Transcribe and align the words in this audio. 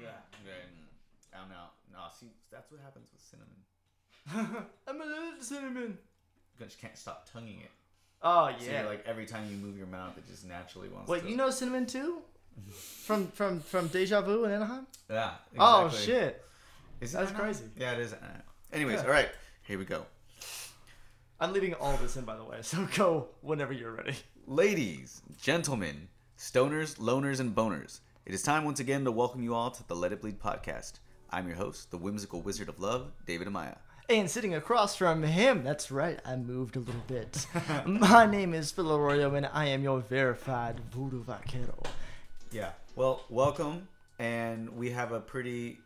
Yeah. 0.00 0.08
I 1.34 1.38
don't 1.38 1.48
know. 1.48 1.66
No, 1.92 1.98
see, 2.18 2.26
that's 2.50 2.70
what 2.70 2.80
happens 2.82 3.08
with 3.12 3.22
cinnamon. 3.22 4.66
I'm 4.86 5.00
allergic 5.00 5.38
to 5.40 5.44
cinnamon. 5.44 5.98
You 6.58 6.66
just 6.66 6.80
can't 6.80 6.96
stop 6.96 7.28
tonguing 7.32 7.60
it. 7.62 7.70
Oh 8.22 8.50
So 8.58 8.64
yeah. 8.70 8.82
you're 8.82 8.90
like 8.90 9.04
every 9.06 9.26
time 9.26 9.48
you 9.50 9.56
move 9.56 9.76
your 9.76 9.86
mouth, 9.86 10.16
it 10.16 10.26
just 10.28 10.46
naturally 10.46 10.88
wants 10.88 11.08
Wait, 11.08 11.22
to. 11.24 11.28
you 11.30 11.36
know 11.36 11.50
cinnamon 11.50 11.86
too? 11.86 12.18
from 13.04 13.28
from 13.28 13.60
from 13.60 13.88
Deja 13.88 14.20
Vu 14.20 14.44
in 14.44 14.52
Anaheim? 14.52 14.86
Yeah. 15.10 15.32
Oh 15.58 15.88
shit. 15.88 16.44
Is 17.00 17.14
it 17.14 17.18
That's 17.18 17.32
crazy. 17.32 17.64
Yeah, 17.76 17.92
it 17.92 18.00
is. 18.00 18.14
Anyways, 18.72 19.00
Yeah. 19.00 19.06
all 19.06 19.10
right, 19.10 19.28
here 19.62 19.78
we 19.78 19.84
go. 19.84 20.04
I'm 21.40 21.52
leaving 21.52 21.74
all 21.74 21.96
this 21.96 22.16
in 22.16 22.24
by 22.24 22.36
the 22.36 22.44
way, 22.44 22.58
so 22.62 22.86
go 22.94 23.28
whenever 23.40 23.72
you're 23.72 23.92
ready. 23.92 24.14
Ladies, 24.46 25.22
gentlemen, 25.40 26.08
stoners, 26.38 26.96
loners, 26.98 27.40
and 27.40 27.54
boners, 27.54 28.00
it 28.24 28.32
is 28.34 28.42
time 28.42 28.64
once 28.64 28.78
again 28.78 29.04
to 29.04 29.10
welcome 29.10 29.42
you 29.42 29.54
all 29.54 29.70
to 29.70 29.86
the 29.88 29.96
Let 29.96 30.12
It 30.12 30.20
Bleed 30.20 30.40
podcast. 30.40 30.94
I'm 31.30 31.48
your 31.48 31.56
host, 31.56 31.90
the 31.90 31.98
whimsical 31.98 32.40
wizard 32.40 32.68
of 32.68 32.78
love, 32.78 33.10
David 33.26 33.48
Amaya. 33.48 33.78
And 34.08 34.30
sitting 34.30 34.54
across 34.54 34.94
from 34.94 35.22
him, 35.22 35.64
that's 35.64 35.90
right, 35.90 36.20
I 36.24 36.36
moved 36.36 36.76
a 36.76 36.80
little 36.80 37.02
bit. 37.08 37.46
My 37.86 38.26
name 38.26 38.54
is 38.54 38.70
Phil 38.70 38.94
Arroyo, 38.94 39.34
and 39.34 39.46
I 39.52 39.66
am 39.66 39.82
your 39.82 40.00
verified 40.00 40.80
voodoo 40.92 41.24
vaquero. 41.24 41.82
Yeah. 42.52 42.70
Well, 42.94 43.24
welcome, 43.28 43.88
and 44.18 44.76
we 44.76 44.90
have 44.90 45.12
a 45.12 45.20
pretty 45.20 45.80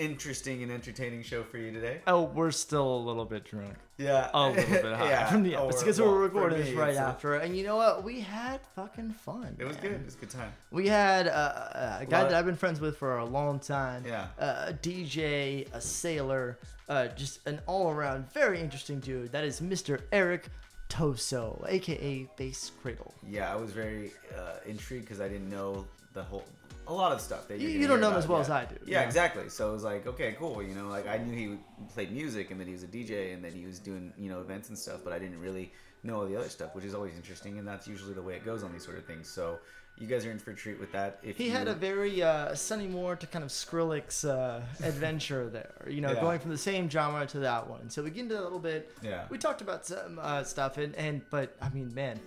interesting 0.00 0.62
and 0.62 0.72
entertaining 0.72 1.22
show 1.22 1.42
for 1.42 1.58
you 1.58 1.70
today. 1.72 2.00
Oh, 2.06 2.22
we're 2.22 2.50
still 2.50 2.96
a 2.96 3.02
little 3.02 3.24
bit 3.24 3.44
drunk. 3.44 3.74
Yeah. 3.98 4.30
A 4.32 4.48
little 4.48 4.64
bit 4.70 4.84
high 4.96 5.10
yeah. 5.10 5.30
from 5.30 5.42
the 5.42 5.56
Or- 5.56 5.64
episode 5.66 5.80
because 5.80 6.00
well, 6.00 6.10
we're 6.12 6.22
recording 6.22 6.58
this 6.58 6.74
right 6.74 6.94
a- 6.94 6.98
after. 6.98 7.34
And 7.34 7.56
you 7.56 7.64
know 7.64 7.76
what? 7.76 8.02
We 8.02 8.20
had 8.20 8.60
fucking 8.74 9.10
fun. 9.10 9.56
It 9.58 9.64
was 9.64 9.76
man. 9.76 9.82
good. 9.82 9.92
It 10.00 10.04
was 10.06 10.14
a 10.14 10.18
good 10.18 10.30
time. 10.30 10.52
We 10.70 10.88
had 10.88 11.28
uh, 11.28 11.98
a 12.00 12.06
guy 12.06 12.22
Lot- 12.22 12.30
that 12.30 12.38
I've 12.38 12.46
been 12.46 12.56
friends 12.56 12.80
with 12.80 12.96
for 12.96 13.18
a 13.18 13.24
long 13.24 13.60
time. 13.60 14.04
Yeah. 14.06 14.28
Uh, 14.38 14.66
a 14.68 14.72
DJ, 14.72 15.66
a 15.74 15.80
sailor, 15.80 16.58
uh, 16.88 17.08
just 17.08 17.46
an 17.46 17.60
all-around 17.66 18.32
very 18.32 18.60
interesting 18.60 19.00
dude. 19.00 19.30
That 19.32 19.44
is 19.44 19.60
Mr. 19.60 20.00
Eric 20.12 20.46
Toso, 20.88 21.64
aka 21.68 22.26
Bass 22.36 22.72
Cradle. 22.82 23.14
Yeah, 23.28 23.52
I 23.52 23.56
was 23.56 23.70
very 23.70 24.12
uh, 24.36 24.54
intrigued 24.66 25.04
because 25.04 25.20
I 25.20 25.28
didn't 25.28 25.48
know 25.50 25.86
the 26.14 26.22
whole 26.24 26.44
a 26.90 26.92
lot 27.02 27.12
of 27.12 27.20
stuff 27.20 27.48
that 27.48 27.58
You- 27.60 27.68
you 27.68 27.86
don't 27.86 28.00
know 28.00 28.10
him 28.10 28.16
as 28.18 28.26
well 28.28 28.38
yeah. 28.38 28.44
as 28.44 28.50
I 28.50 28.64
do, 28.66 28.74
Yeah, 28.84 29.00
yeah. 29.00 29.06
exactly. 29.06 29.48
So 29.48 29.70
it 29.70 29.72
was 29.72 29.84
like, 29.84 30.06
okay, 30.06 30.34
cool. 30.38 30.62
You 30.62 30.74
know, 30.74 30.88
like 30.88 31.06
I 31.06 31.18
knew 31.18 31.34
he 31.36 31.58
played 31.94 32.10
music 32.12 32.50
and 32.50 32.60
that 32.60 32.66
he 32.66 32.72
was 32.72 32.82
a 32.82 32.88
DJ 32.88 33.32
and 33.34 33.44
that 33.44 33.52
he 33.52 33.64
was 33.64 33.78
doing 33.78 34.12
you 34.18 34.28
know 34.30 34.40
events 34.40 34.68
and 34.70 34.78
stuff, 34.78 35.00
but 35.04 35.12
I 35.12 35.18
didn't 35.18 35.40
really 35.40 35.72
know 36.02 36.16
all 36.20 36.26
the 36.26 36.36
other 36.36 36.48
stuff, 36.48 36.74
which 36.74 36.84
is 36.84 36.94
always 36.94 37.14
interesting, 37.14 37.58
and 37.58 37.66
that's 37.68 37.86
usually 37.86 38.14
the 38.14 38.22
way 38.22 38.34
it 38.34 38.44
goes 38.44 38.62
on 38.62 38.72
these 38.72 38.84
sort 38.84 38.98
of 38.98 39.04
things. 39.04 39.28
So 39.28 39.58
you 39.98 40.06
guys 40.06 40.24
are 40.24 40.30
in 40.30 40.38
for 40.38 40.52
a 40.52 40.54
treat 40.56 40.80
with 40.80 40.90
that. 40.92 41.18
If 41.22 41.36
He 41.36 41.46
you, 41.46 41.50
had 41.50 41.68
a 41.68 41.74
very 41.74 42.22
uh, 42.22 42.54
Sonny 42.54 42.86
Moore 42.86 43.16
to 43.16 43.26
kind 43.26 43.44
of 43.44 43.50
Skrillex 43.50 44.26
uh, 44.26 44.62
adventure 44.82 45.50
there, 45.50 45.74
you 45.90 46.00
know, 46.00 46.12
Yeah. 46.12 46.20
going 46.22 46.38
from 46.38 46.52
the 46.52 46.58
same 46.70 46.88
genre 46.88 47.26
to 47.26 47.40
that 47.40 47.68
one. 47.68 47.90
So 47.90 48.02
we 48.02 48.10
get 48.10 48.22
into 48.22 48.34
that 48.36 48.40
a 48.40 48.48
little 48.50 48.58
bit. 48.72 48.90
Yeah. 49.02 49.24
We 49.28 49.36
talked 49.36 49.60
about 49.60 49.84
some 49.84 50.18
uh, 50.18 50.42
stuff, 50.44 50.78
and, 50.78 50.94
and 50.96 51.20
but 51.28 51.54
I 51.60 51.68
mean, 51.68 51.92
man, 51.94 52.18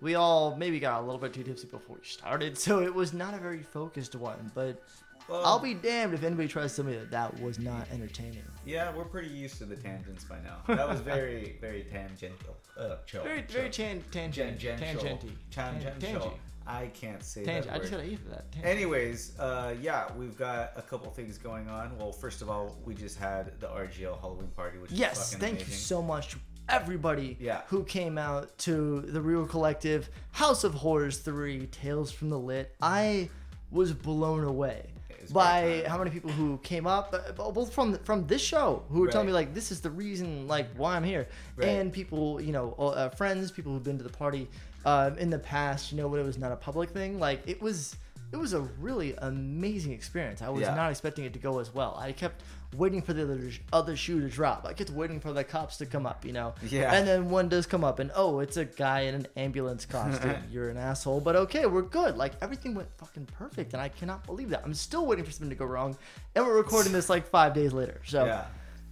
we 0.00 0.14
all 0.14 0.56
maybe 0.56 0.80
got 0.80 1.00
a 1.02 1.04
little 1.04 1.20
bit 1.20 1.32
too 1.32 1.42
tipsy 1.42 1.66
before 1.68 1.96
we 1.96 2.04
started, 2.06 2.56
so 2.58 2.80
it 2.80 2.94
was 2.94 3.12
not 3.12 3.34
a 3.34 3.38
very 3.38 3.62
focused 3.62 4.14
one. 4.16 4.50
But 4.54 4.82
Well, 5.28 5.44
I'll 5.44 5.58
be 5.58 5.74
damned 5.74 6.14
if 6.14 6.22
anybody 6.22 6.48
tries 6.48 6.74
to 6.76 6.82
tell 6.82 6.90
me 6.90 6.96
that 6.98 7.10
that 7.10 7.40
was 7.40 7.58
not 7.58 7.86
entertaining. 7.92 8.42
Yeah, 8.66 8.94
we're 8.94 9.04
pretty 9.04 9.28
used 9.28 9.58
to 9.58 9.64
the 9.64 9.76
tangents 9.76 10.24
by 10.24 10.38
now. 10.40 10.74
That 10.74 10.88
was 10.88 11.00
very, 11.00 11.56
very 11.60 11.84
tangential. 11.84 12.56
Uh, 12.78 12.96
chill. 13.06 13.22
Very, 13.22 13.42
chill. 13.42 13.56
very 13.60 13.70
tan- 13.70 14.02
tangent, 14.10 14.60
Tangential. 14.60 15.02
tangenty, 15.18 15.30
Tangential. 15.50 16.38
I 16.66 16.86
can't 16.88 17.22
say 17.22 17.42
Tangent. 17.44 17.66
that 17.66 17.74
I 17.74 17.78
just 17.78 17.90
word. 17.92 17.98
got 17.98 18.04
to 18.06 18.12
eat 18.12 18.18
for 18.20 18.28
that. 18.30 18.52
Tangent. 18.52 18.70
Anyways, 18.76 19.38
uh, 19.38 19.74
yeah, 19.80 20.12
we've 20.16 20.36
got 20.36 20.72
a 20.76 20.82
couple 20.82 21.10
things 21.10 21.36
going 21.38 21.68
on. 21.68 21.96
Well, 21.98 22.12
first 22.12 22.42
of 22.42 22.50
all, 22.50 22.76
we 22.84 22.94
just 22.94 23.18
had 23.18 23.58
the 23.60 23.66
RGL 23.66 24.20
Halloween 24.20 24.48
party, 24.56 24.78
which 24.78 24.92
Yes, 24.92 25.32
thank 25.34 25.54
amazing. 25.54 25.68
you 25.68 25.74
so 25.74 26.00
much, 26.02 26.36
everybody 26.70 27.36
Yeah. 27.40 27.62
who 27.68 27.84
came 27.84 28.16
out 28.18 28.56
to 28.58 29.00
the 29.02 29.20
Real 29.20 29.46
Collective, 29.46 30.08
House 30.32 30.64
of 30.64 30.74
Horrors 30.74 31.18
3, 31.18 31.66
Tales 31.66 32.10
from 32.12 32.30
the 32.30 32.38
Lit. 32.38 32.74
I 32.80 33.28
was 33.70 33.92
blown 33.92 34.44
away 34.44 34.86
by 35.32 35.84
how 35.86 35.98
many 35.98 36.10
people 36.10 36.30
who 36.30 36.58
came 36.58 36.86
up, 36.86 37.14
uh, 37.14 37.50
both 37.52 37.72
from 37.72 37.96
from 37.98 38.26
this 38.26 38.40
show, 38.42 38.82
who 38.88 39.00
were 39.00 39.08
telling 39.08 39.26
me 39.28 39.32
like 39.32 39.54
this 39.54 39.70
is 39.70 39.80
the 39.80 39.90
reason 39.90 40.48
like 40.48 40.66
why 40.76 40.96
I'm 40.96 41.04
here, 41.04 41.28
Right. 41.56 41.68
and 41.68 41.92
people 41.92 42.40
you 42.40 42.52
know 42.52 42.72
uh, 42.74 43.10
friends, 43.10 43.50
people 43.52 43.72
who've 43.72 43.84
been 43.84 43.98
to 43.98 44.04
the 44.04 44.08
party 44.10 44.48
um, 44.86 45.18
in 45.18 45.28
the 45.30 45.38
past, 45.38 45.92
you 45.92 45.98
know 45.98 46.08
when 46.08 46.20
it 46.20 46.24
was 46.24 46.38
not 46.38 46.52
a 46.52 46.56
public 46.56 46.90
thing, 46.90 47.18
like 47.20 47.42
it 47.46 47.60
was. 47.60 47.96
It 48.32 48.36
was 48.36 48.52
a 48.52 48.60
really 48.60 49.16
amazing 49.18 49.90
experience. 49.90 50.40
I 50.40 50.50
was 50.50 50.60
Yeah. 50.60 50.76
not 50.76 50.88
expecting 50.92 51.24
it 51.24 51.32
to 51.32 51.40
go 51.40 51.58
as 51.58 51.74
well. 51.74 51.96
I 51.98 52.12
kept 52.12 52.42
waiting 52.76 53.02
for 53.02 53.12
the 53.12 53.22
other, 53.24 53.40
other 53.72 53.96
shoe 53.96 54.20
to 54.20 54.28
drop. 54.28 54.64
I 54.64 54.72
kept 54.72 54.90
waiting 54.90 55.18
for 55.20 55.32
the 55.32 55.42
cops 55.42 55.76
to 55.78 55.86
come 55.86 56.06
up, 56.06 56.24
you 56.24 56.32
know. 56.32 56.54
Yeah. 56.68 56.92
And 56.92 57.06
then 57.06 57.28
one 57.30 57.48
does 57.48 57.66
come 57.66 57.82
up, 57.84 57.98
and 57.98 58.10
oh, 58.14 58.40
it's 58.40 58.56
a 58.56 58.64
guy 58.64 59.00
in 59.02 59.14
an 59.14 59.26
ambulance 59.36 59.84
costume. 59.86 60.36
You're 60.52 60.68
an 60.70 60.76
asshole, 60.76 61.20
but 61.20 61.34
okay, 61.36 61.66
we're 61.66 61.82
good. 61.82 62.16
Like 62.16 62.32
everything 62.40 62.74
went 62.74 62.88
fucking 62.98 63.26
perfect, 63.26 63.72
and 63.72 63.82
I 63.82 63.88
cannot 63.88 64.24
believe 64.24 64.50
that. 64.50 64.62
I'm 64.64 64.74
still 64.74 65.06
waiting 65.06 65.24
for 65.24 65.32
something 65.32 65.50
to 65.50 65.56
go 65.56 65.64
wrong, 65.64 65.96
and 66.34 66.46
we're 66.46 66.56
recording 66.56 66.92
this 66.92 67.08
like 67.10 67.26
five 67.26 67.54
days 67.54 67.72
later. 67.72 68.00
So, 68.06 68.24
Yeah. 68.24 68.44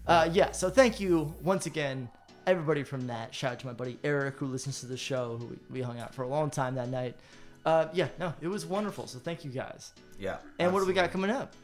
uh, 0.06 0.28
yeah. 0.32 0.50
So 0.52 0.70
thank 0.70 0.98
you 1.00 1.34
once 1.42 1.66
again, 1.66 2.08
everybody 2.46 2.82
from 2.82 3.06
that. 3.06 3.34
Shout 3.34 3.52
out 3.52 3.58
to 3.60 3.66
my 3.66 3.72
buddy 3.74 3.98
Eric 4.02 4.38
who 4.38 4.46
listens 4.46 4.80
to 4.80 4.86
the 4.86 4.96
show. 4.96 5.36
Who 5.38 5.46
we, 5.46 5.56
we 5.70 5.80
hung 5.82 5.98
out 6.00 6.14
for 6.14 6.22
a 6.22 6.28
long 6.28 6.50
time 6.50 6.74
that 6.74 6.88
night. 6.88 7.14
Uh, 7.64 7.88
yeah, 7.92 8.08
no, 8.18 8.32
it 8.40 8.48
was 8.48 8.64
wonderful. 8.64 9.06
So 9.06 9.18
thank 9.18 9.44
you 9.44 9.50
guys. 9.50 9.92
Yeah. 10.18 10.38
And 10.58 10.72
what 10.72 10.80
do 10.80 10.86
we 10.86 10.92
got 10.94 11.10
coming 11.12 11.30
up? 11.30 11.54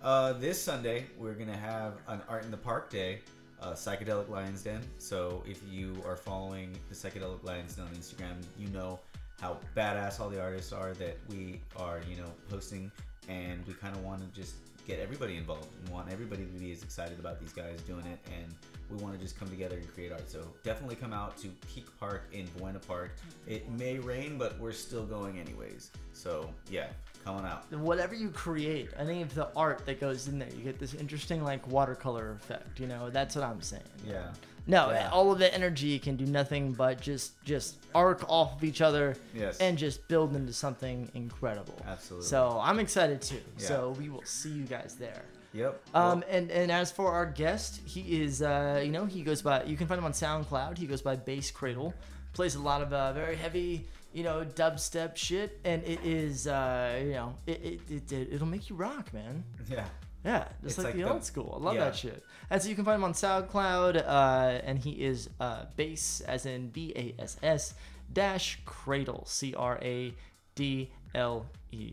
Uh, 0.00 0.32
this 0.34 0.62
Sunday, 0.62 1.06
we're 1.18 1.34
going 1.34 1.50
to 1.50 1.56
have 1.56 1.94
an 2.06 2.20
Art 2.28 2.44
in 2.44 2.52
the 2.52 2.56
Park 2.56 2.88
Day, 2.88 3.18
uh, 3.60 3.72
Psychedelic 3.72 4.28
Lions 4.28 4.62
Den. 4.62 4.80
So 4.98 5.42
if 5.44 5.60
you 5.68 6.00
are 6.06 6.14
following 6.14 6.70
the 6.88 6.94
Psychedelic 6.94 7.42
Lions 7.42 7.74
Den 7.74 7.86
on 7.86 7.90
Instagram, 7.94 8.36
you 8.56 8.68
know 8.68 9.00
how 9.40 9.58
badass 9.76 10.20
all 10.20 10.30
the 10.30 10.40
artists 10.40 10.72
are 10.72 10.92
that 10.94 11.16
we 11.28 11.60
are, 11.76 12.00
you 12.08 12.16
know, 12.16 12.28
posting. 12.48 12.92
And 13.28 13.66
we 13.66 13.74
kind 13.74 13.94
of 13.94 14.04
want 14.04 14.20
to 14.20 14.40
just 14.40 14.54
get 14.86 15.00
everybody 15.00 15.36
involved 15.36 15.66
and 15.80 15.92
want 15.92 16.10
everybody 16.12 16.44
to 16.44 16.52
be 16.52 16.70
as 16.70 16.82
excited 16.84 17.18
about 17.18 17.40
these 17.40 17.52
guys 17.52 17.80
doing 17.82 18.06
it. 18.06 18.20
And 18.32 18.54
we 18.88 19.02
want 19.02 19.16
to 19.16 19.20
just 19.20 19.38
come 19.38 19.50
together 19.50 19.76
and 19.76 19.94
create 19.94 20.12
art. 20.12 20.30
So 20.30 20.46
definitely 20.62 20.96
come 20.96 21.12
out 21.12 21.36
to 21.38 21.48
Peak 21.74 21.86
Park 21.98 22.28
in 22.32 22.46
Buena 22.56 22.78
Park. 22.78 23.16
It 23.48 23.68
may 23.72 23.98
rain, 23.98 24.38
but 24.38 24.58
we're 24.60 24.72
still 24.72 25.04
going 25.04 25.40
anyways. 25.40 25.90
So 26.12 26.48
yeah, 26.70 26.86
come 27.28 27.44
on 27.44 27.46
out. 27.46 27.70
whatever 27.72 28.14
you 28.14 28.30
create, 28.30 28.90
any 28.98 29.22
of 29.22 29.34
the 29.34 29.48
art 29.54 29.84
that 29.86 30.00
goes 30.00 30.28
in 30.28 30.38
there, 30.38 30.48
you 30.56 30.62
get 30.64 30.78
this 30.78 30.94
interesting 30.94 31.44
like 31.44 31.66
watercolor 31.68 32.32
effect. 32.32 32.80
You 32.80 32.86
know, 32.86 33.10
that's 33.10 33.34
what 33.36 33.44
I'm 33.44 33.60
saying. 33.62 33.82
Yeah. 34.06 34.28
No, 34.66 34.90
Yeah. 34.90 35.08
all 35.10 35.32
of 35.32 35.38
the 35.38 35.52
energy 35.54 35.98
can 35.98 36.16
do 36.16 36.26
nothing 36.26 36.72
but 36.72 37.00
just 37.00 37.42
just 37.44 37.76
arc 37.94 38.28
off 38.28 38.56
of 38.56 38.64
each 38.64 38.80
other 38.82 39.16
Yes. 39.34 39.58
and 39.58 39.78
just 39.78 40.06
build 40.08 40.36
into 40.36 40.52
something 40.52 41.10
incredible. 41.14 41.80
Absolutely. 41.86 42.26
So 42.28 42.58
I'm 42.62 42.78
excited 42.78 43.22
too. 43.22 43.40
Yeah. 43.58 43.66
So 43.66 43.96
we 43.98 44.08
will 44.10 44.24
see 44.24 44.50
you 44.50 44.64
guys 44.64 44.96
there. 44.98 45.22
Yep. 45.54 45.80
Um, 45.94 46.22
and, 46.28 46.50
and 46.50 46.70
as 46.70 46.92
for 46.92 47.10
our 47.10 47.24
guest, 47.24 47.80
he 47.86 48.22
is, 48.22 48.42
uh, 48.42 48.82
you 48.84 48.92
know, 48.92 49.06
he 49.06 49.22
goes 49.22 49.40
by, 49.40 49.64
you 49.64 49.78
can 49.78 49.86
find 49.86 49.98
him 49.98 50.04
on 50.04 50.12
SoundCloud. 50.12 50.76
He 50.76 50.86
goes 50.86 51.00
by 51.00 51.16
Bass 51.16 51.50
Cradle. 51.50 51.94
Plays 52.34 52.54
a 52.54 52.60
lot 52.60 52.82
of 52.82 52.92
uh, 52.92 53.14
very 53.14 53.34
heavy, 53.34 53.86
you 54.12 54.22
know, 54.22 54.44
dubstep 54.44 55.16
shit. 55.16 55.60
And 55.64 55.82
it 55.84 56.00
is, 56.04 56.46
uh, 56.46 57.00
you 57.02 57.12
know, 57.12 57.34
it, 57.46 57.60
it, 57.62 57.80
it, 57.90 58.12
it, 58.12 58.28
it'll 58.32 58.46
make 58.46 58.68
you 58.70 58.76
rock, 58.76 59.12
man. 59.12 59.44
Yeah. 59.70 59.86
Yeah, 60.24 60.48
just 60.62 60.64
It's 60.64 60.78
like, 60.78 60.86
like 60.86 60.94
the, 60.96 61.02
the- 61.02 61.12
old 61.12 61.24
school. 61.24 61.58
I 61.60 61.64
love 61.64 61.74
yeah. 61.74 61.84
that 61.84 61.96
shit. 61.96 62.24
And 62.50 62.60
so 62.60 62.68
you 62.68 62.74
can 62.74 62.84
find 62.84 62.96
him 62.96 63.04
on 63.04 63.12
SoundCloud, 63.12 64.04
uh, 64.06 64.60
and 64.64 64.78
he 64.78 64.90
is 64.92 65.30
uh, 65.38 65.66
bass, 65.76 66.20
as 66.22 66.44
in 66.44 66.70
B 66.70 66.92
A 66.96 67.22
S 67.22 67.36
S, 67.42 67.74
dash 68.12 68.58
cradle, 68.64 69.24
C 69.26 69.54
R 69.54 69.78
A 69.80 70.12
D 70.54 70.90
L 71.14 71.46
E. 71.70 71.92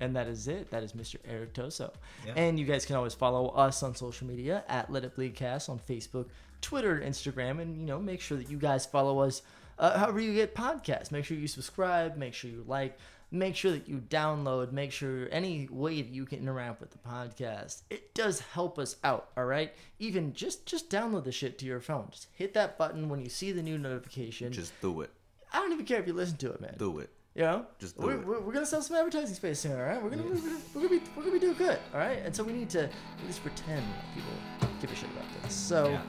And 0.00 0.16
that 0.16 0.26
is 0.26 0.48
it. 0.48 0.70
That 0.70 0.82
is 0.82 0.94
Mr. 0.94 1.16
Eric 1.24 1.54
Toso. 1.54 1.92
Yeah. 2.26 2.32
And 2.36 2.58
you 2.58 2.66
guys 2.66 2.84
can 2.84 2.96
always 2.96 3.14
follow 3.14 3.48
us 3.50 3.82
on 3.82 3.94
social 3.94 4.26
media 4.26 4.64
at 4.68 4.90
Let 4.90 5.04
It 5.04 5.14
Bleed 5.14 5.34
Cast 5.36 5.68
on 5.68 5.78
Facebook, 5.78 6.26
Twitter, 6.60 7.00
Instagram, 7.00 7.60
and 7.60 7.78
you 7.78 7.86
know 7.86 8.00
make 8.00 8.20
sure 8.20 8.36
that 8.36 8.50
you 8.50 8.58
guys 8.58 8.84
follow 8.84 9.20
us 9.20 9.42
uh, 9.80 9.98
however 9.98 10.20
you 10.20 10.32
get 10.34 10.54
podcasts. 10.54 11.10
Make 11.10 11.24
sure 11.24 11.36
you 11.36 11.48
subscribe. 11.48 12.16
Make 12.16 12.34
sure 12.34 12.50
you 12.50 12.64
like. 12.68 12.96
Make 13.32 13.54
sure 13.54 13.70
that 13.70 13.88
you 13.88 13.98
download. 14.08 14.72
Make 14.72 14.90
sure 14.92 15.28
any 15.30 15.68
way 15.70 16.02
that 16.02 16.12
you 16.12 16.24
can 16.26 16.40
interact 16.40 16.80
with 16.80 16.90
the 16.90 16.98
podcast. 16.98 17.82
It 17.88 18.12
does 18.14 18.40
help 18.40 18.78
us 18.78 18.96
out. 19.04 19.30
All 19.36 19.44
right. 19.44 19.72
Even 19.98 20.32
just 20.32 20.66
just 20.66 20.90
download 20.90 21.24
the 21.24 21.32
shit 21.32 21.58
to 21.60 21.66
your 21.66 21.80
phone. 21.80 22.08
Just 22.10 22.26
hit 22.34 22.54
that 22.54 22.76
button 22.76 23.08
when 23.08 23.20
you 23.20 23.28
see 23.28 23.52
the 23.52 23.62
new 23.62 23.78
notification. 23.78 24.52
Just 24.52 24.72
do 24.80 25.00
it. 25.00 25.10
I 25.52 25.58
don't 25.60 25.72
even 25.72 25.86
care 25.86 26.00
if 26.00 26.06
you 26.06 26.12
listen 26.12 26.36
to 26.38 26.50
it, 26.52 26.60
man. 26.60 26.74
Do 26.78 26.98
it. 27.00 27.10
You 27.36 27.42
know, 27.42 27.66
Just 27.78 27.96
do 27.96 28.06
we're, 28.06 28.14
it. 28.14 28.26
We're, 28.26 28.40
we're 28.40 28.52
gonna 28.52 28.66
sell 28.66 28.82
some 28.82 28.96
advertising 28.96 29.36
space 29.36 29.60
soon, 29.60 29.72
all 29.78 29.84
right? 29.86 30.02
We're 30.02 30.10
gonna, 30.10 30.24
we're 30.24 30.34
gonna 30.34 30.58
we're 30.74 30.82
gonna 30.82 30.98
be 31.00 31.02
we're 31.16 31.22
gonna 31.22 31.34
be 31.34 31.38
doing 31.38 31.54
good, 31.56 31.78
all 31.94 32.00
right? 32.00 32.18
And 32.24 32.34
so 32.34 32.42
we 32.42 32.52
need 32.52 32.68
to 32.70 32.82
at 32.86 32.90
least 33.24 33.40
pretend 33.44 33.84
people 34.16 34.32
give 34.80 34.90
a 34.90 34.96
shit 34.96 35.08
about 35.10 35.24
this. 35.44 35.54
So 35.54 35.90
Yeah. 35.90 36.02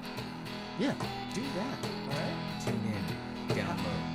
yeah, 0.79 0.93
do 1.35 1.41
that, 1.41 1.85
all 1.85 2.09
right? 2.09 2.61
Tune 2.65 2.73
in, 2.87 2.90
download, 3.61 4.01
and 4.05 4.10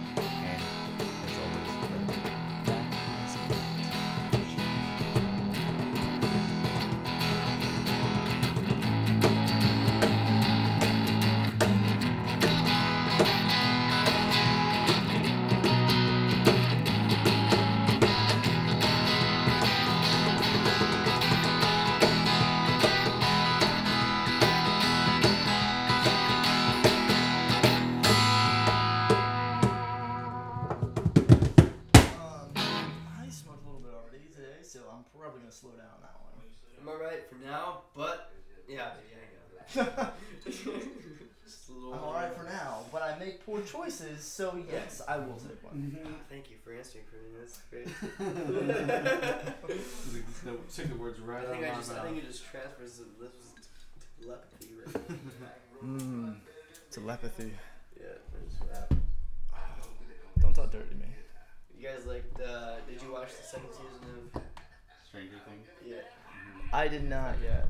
Just 41.97 42.05
a 42.05 42.07
little. 42.07 42.07
I'm 42.09 42.09
alright 42.25 42.37
for 42.37 42.45
now, 42.45 42.79
but 42.93 43.03
I 43.03 43.19
make 43.19 43.45
poor 43.45 43.61
choices, 43.63 44.23
so 44.25 44.57
yes, 44.71 45.03
I 45.09 45.17
will 45.19 45.35
take 45.37 45.63
one. 45.65 45.99
Ah, 46.05 46.09
Thank 46.29 46.51
you 46.51 46.57
for 46.65 46.73
answering 46.73 47.05
for 47.11 47.17
me. 47.17 47.31
That's 47.39 47.59
great. 47.71 47.87
Took 50.75 50.89
the 50.89 50.95
words 50.97 51.21
right 51.21 51.45
I 51.47 51.51
think 51.53 51.65
out 51.65 51.69
I 51.69 51.71
of 51.73 51.77
just, 51.79 51.93
my 51.93 51.99
I 52.01 52.03
think 52.05 52.19
it 52.19 52.27
just 52.27 52.45
transfers. 52.51 52.99
the- 52.99 53.05
This 53.25 53.35
was 53.35 53.47
telepathy, 54.21 54.71
right? 54.85 54.97
Mmm, 55.85 56.35
telepathy. 56.91 57.53
yeah. 58.01 58.07
that's. 58.71 58.89
Don't 60.41 60.55
talk 60.55 60.71
dirty 60.73 60.89
to 60.91 60.95
me. 60.97 61.07
You 61.79 61.89
guys 61.89 62.07
like 62.07 62.25
Uh, 62.45 62.77
did 62.89 63.01
you 63.03 63.13
watch 63.13 63.29
the 63.37 63.43
second 63.47 63.71
season 63.71 64.31
of? 64.35 64.43
Stranger 65.07 65.39
Things. 65.49 65.69
Yeah. 65.87 66.03
I 66.73 66.89
did 66.89 67.05
not 67.09 67.35
yet. 67.43 67.69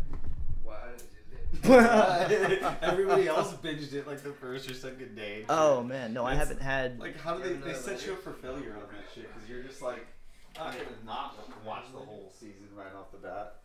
Why? 0.64 0.76
Everybody 1.64 3.28
else 3.28 3.52
binged 3.54 3.92
it 3.92 4.06
like 4.06 4.22
the 4.22 4.30
first 4.32 4.70
or 4.70 4.74
second 4.74 5.14
day. 5.16 5.44
oh 5.48 5.82
man, 5.82 6.12
no, 6.12 6.24
I 6.24 6.32
It's- 6.32 6.48
haven't 6.48 6.62
had. 6.62 6.98
Like, 7.00 7.18
how 7.20 7.36
do 7.36 7.42
they? 7.42 7.54
They 7.54 7.74
set 7.74 8.04
you 8.06 8.12
up 8.12 8.22
for 8.22 8.32
failure 8.32 8.74
on 8.74 8.82
that 8.82 9.04
shit 9.14 9.32
because 9.34 9.48
you're 9.48 9.62
just 9.62 9.82
like, 9.82 10.06
I'm 10.60 10.72
gonna 10.72 10.84
not 11.04 11.36
watch 11.64 11.84
the 11.92 11.98
whole 11.98 12.32
season 12.38 12.68
right 12.76 12.94
off 12.94 13.10
the 13.12 13.18
bat. 13.18 13.56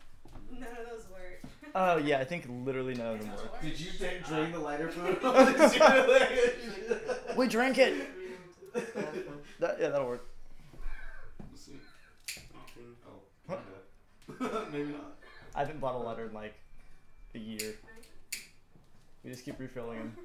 None 0.50 0.62
of 0.62 0.88
those 0.90 1.06
work. 1.10 1.42
Oh 1.74 1.96
yeah, 1.98 2.18
I 2.18 2.24
think 2.24 2.46
literally 2.64 2.94
none 2.94 3.14
of 3.14 3.20
them 3.20 3.28
work. 3.30 3.60
Did 3.62 3.78
you 3.80 3.90
take, 3.98 4.24
drain 4.26 4.52
the 4.52 4.58
lighter 4.58 4.88
fluid? 4.90 5.18
We 7.36 7.48
drink 7.48 7.78
it. 7.78 8.08
That, 9.60 9.76
yeah, 9.80 9.88
that'll 9.88 10.06
work. 10.08 10.26
Let's 11.50 11.62
see. 11.62 11.72
Fucking- 12.26 12.96
Oh, 13.48 13.58
kinda. 14.38 14.66
maybe 14.72 14.92
not. 14.92 15.16
I 15.54 15.60
haven't 15.60 15.80
bought 15.80 15.94
a 15.94 15.98
letter 15.98 16.26
in 16.26 16.32
like 16.34 16.54
a 17.34 17.38
year. 17.38 17.74
We 19.24 19.30
just 19.30 19.44
keep 19.44 19.58
refilling 19.58 19.98
them, 19.98 20.16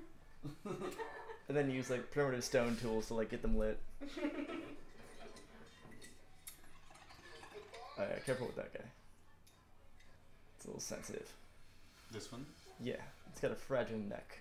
and 1.48 1.57
then 1.57 1.69
use 1.69 1.89
like 1.89 2.12
primitive 2.12 2.44
stone 2.44 2.75
tools 2.81 3.07
to 3.07 3.13
like 3.13 3.30
get 3.30 3.42
them 3.42 3.57
lit. 3.57 3.80
Oh 8.00 8.04
yeah, 8.04 8.19
careful 8.19 8.45
with 8.45 8.56
that 8.57 8.71
guy. 8.74 8.83
It's 10.56 10.65
a 10.65 10.68
little 10.68 10.80
sensitive. 10.80 11.27
This 12.12 12.31
one. 12.31 12.45
Yeah, 12.80 13.01
it's 13.31 13.42
got 13.42 13.51
a 13.51 13.56
fragile 13.56 13.98
neck 13.98 14.39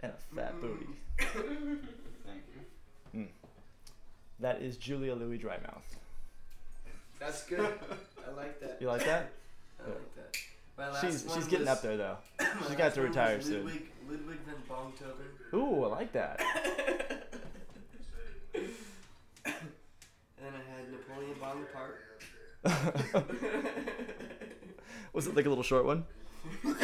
and 0.00 0.12
a 0.12 0.34
fat 0.34 0.60
booty. 0.60 0.86
Thank 1.18 2.42
you. 2.52 3.20
Hmm. 3.20 3.24
That 4.40 4.60
is 4.60 4.76
Julia 4.76 5.14
Louis 5.14 5.38
Drymouth. 5.38 5.96
That's 7.18 7.44
good. 7.44 7.60
I 7.60 8.30
like 8.36 8.60
that. 8.60 8.78
You 8.80 8.88
like 8.88 9.04
that? 9.04 9.30
I 9.80 9.88
like 9.88 10.14
that. 10.16 10.35
My 10.78 10.88
last 10.90 11.00
she's 11.04 11.24
one 11.24 11.36
she's 11.38 11.46
getting 11.46 11.66
was- 11.66 11.76
up 11.76 11.82
there 11.82 11.96
though. 11.96 12.16
my 12.40 12.46
She's 12.46 12.60
last 12.70 12.78
got 12.78 12.94
to 12.94 13.00
one 13.00 13.08
was 13.08 13.16
retire 13.16 13.40
soon. 13.40 13.64
Ludwig, 13.64 13.82
Ludwig 14.08 14.38
van 14.46 14.54
Beethoven. 14.68 15.26
Ooh, 15.54 15.84
I 15.84 15.88
like 15.88 16.12
that. 16.12 16.40
and 18.54 18.68
then 20.38 20.52
I 20.54 20.62
had 20.70 20.92
Napoleon 20.92 21.34
Bonaparte. 21.40 22.02
Was 25.12 25.26
it 25.26 25.34
like 25.36 25.46
a 25.46 25.48
little 25.48 25.64
short 25.64 25.84
one? 25.86 26.04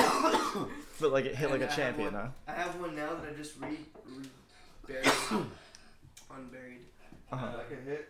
but 1.00 1.12
like 1.12 1.24
it 1.26 1.34
hit 1.36 1.50
like 1.50 1.60
And 1.60 1.64
a 1.64 1.66
I 1.66 1.68
have 1.68 1.76
champion, 1.76 2.14
one- 2.14 2.22
huh? 2.24 2.30
I 2.48 2.52
have 2.52 2.80
one 2.80 2.94
now 2.96 3.14
that 3.14 3.26
I 3.30 3.34
just 3.36 3.58
re, 3.60 3.78
re 4.06 4.22
buried, 4.86 5.12
unburied. 6.34 6.80
Uh-huh. 7.30 7.46
Like 7.58 7.70
a 7.70 7.74
hit. 7.88 8.08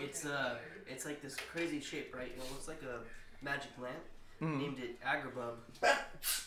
It's 0.00 0.24
uh, 0.26 0.56
it's 0.88 1.04
like 1.06 1.20
this 1.22 1.36
crazy 1.36 1.80
shape, 1.80 2.14
right? 2.14 2.32
It 2.36 2.40
looks 2.52 2.68
like 2.68 2.82
a 2.82 3.00
magic 3.44 3.70
lamp. 3.80 3.96
Mm. 4.44 4.58
Named 4.58 4.78
it 4.78 5.00
Agrabub. 5.02 5.56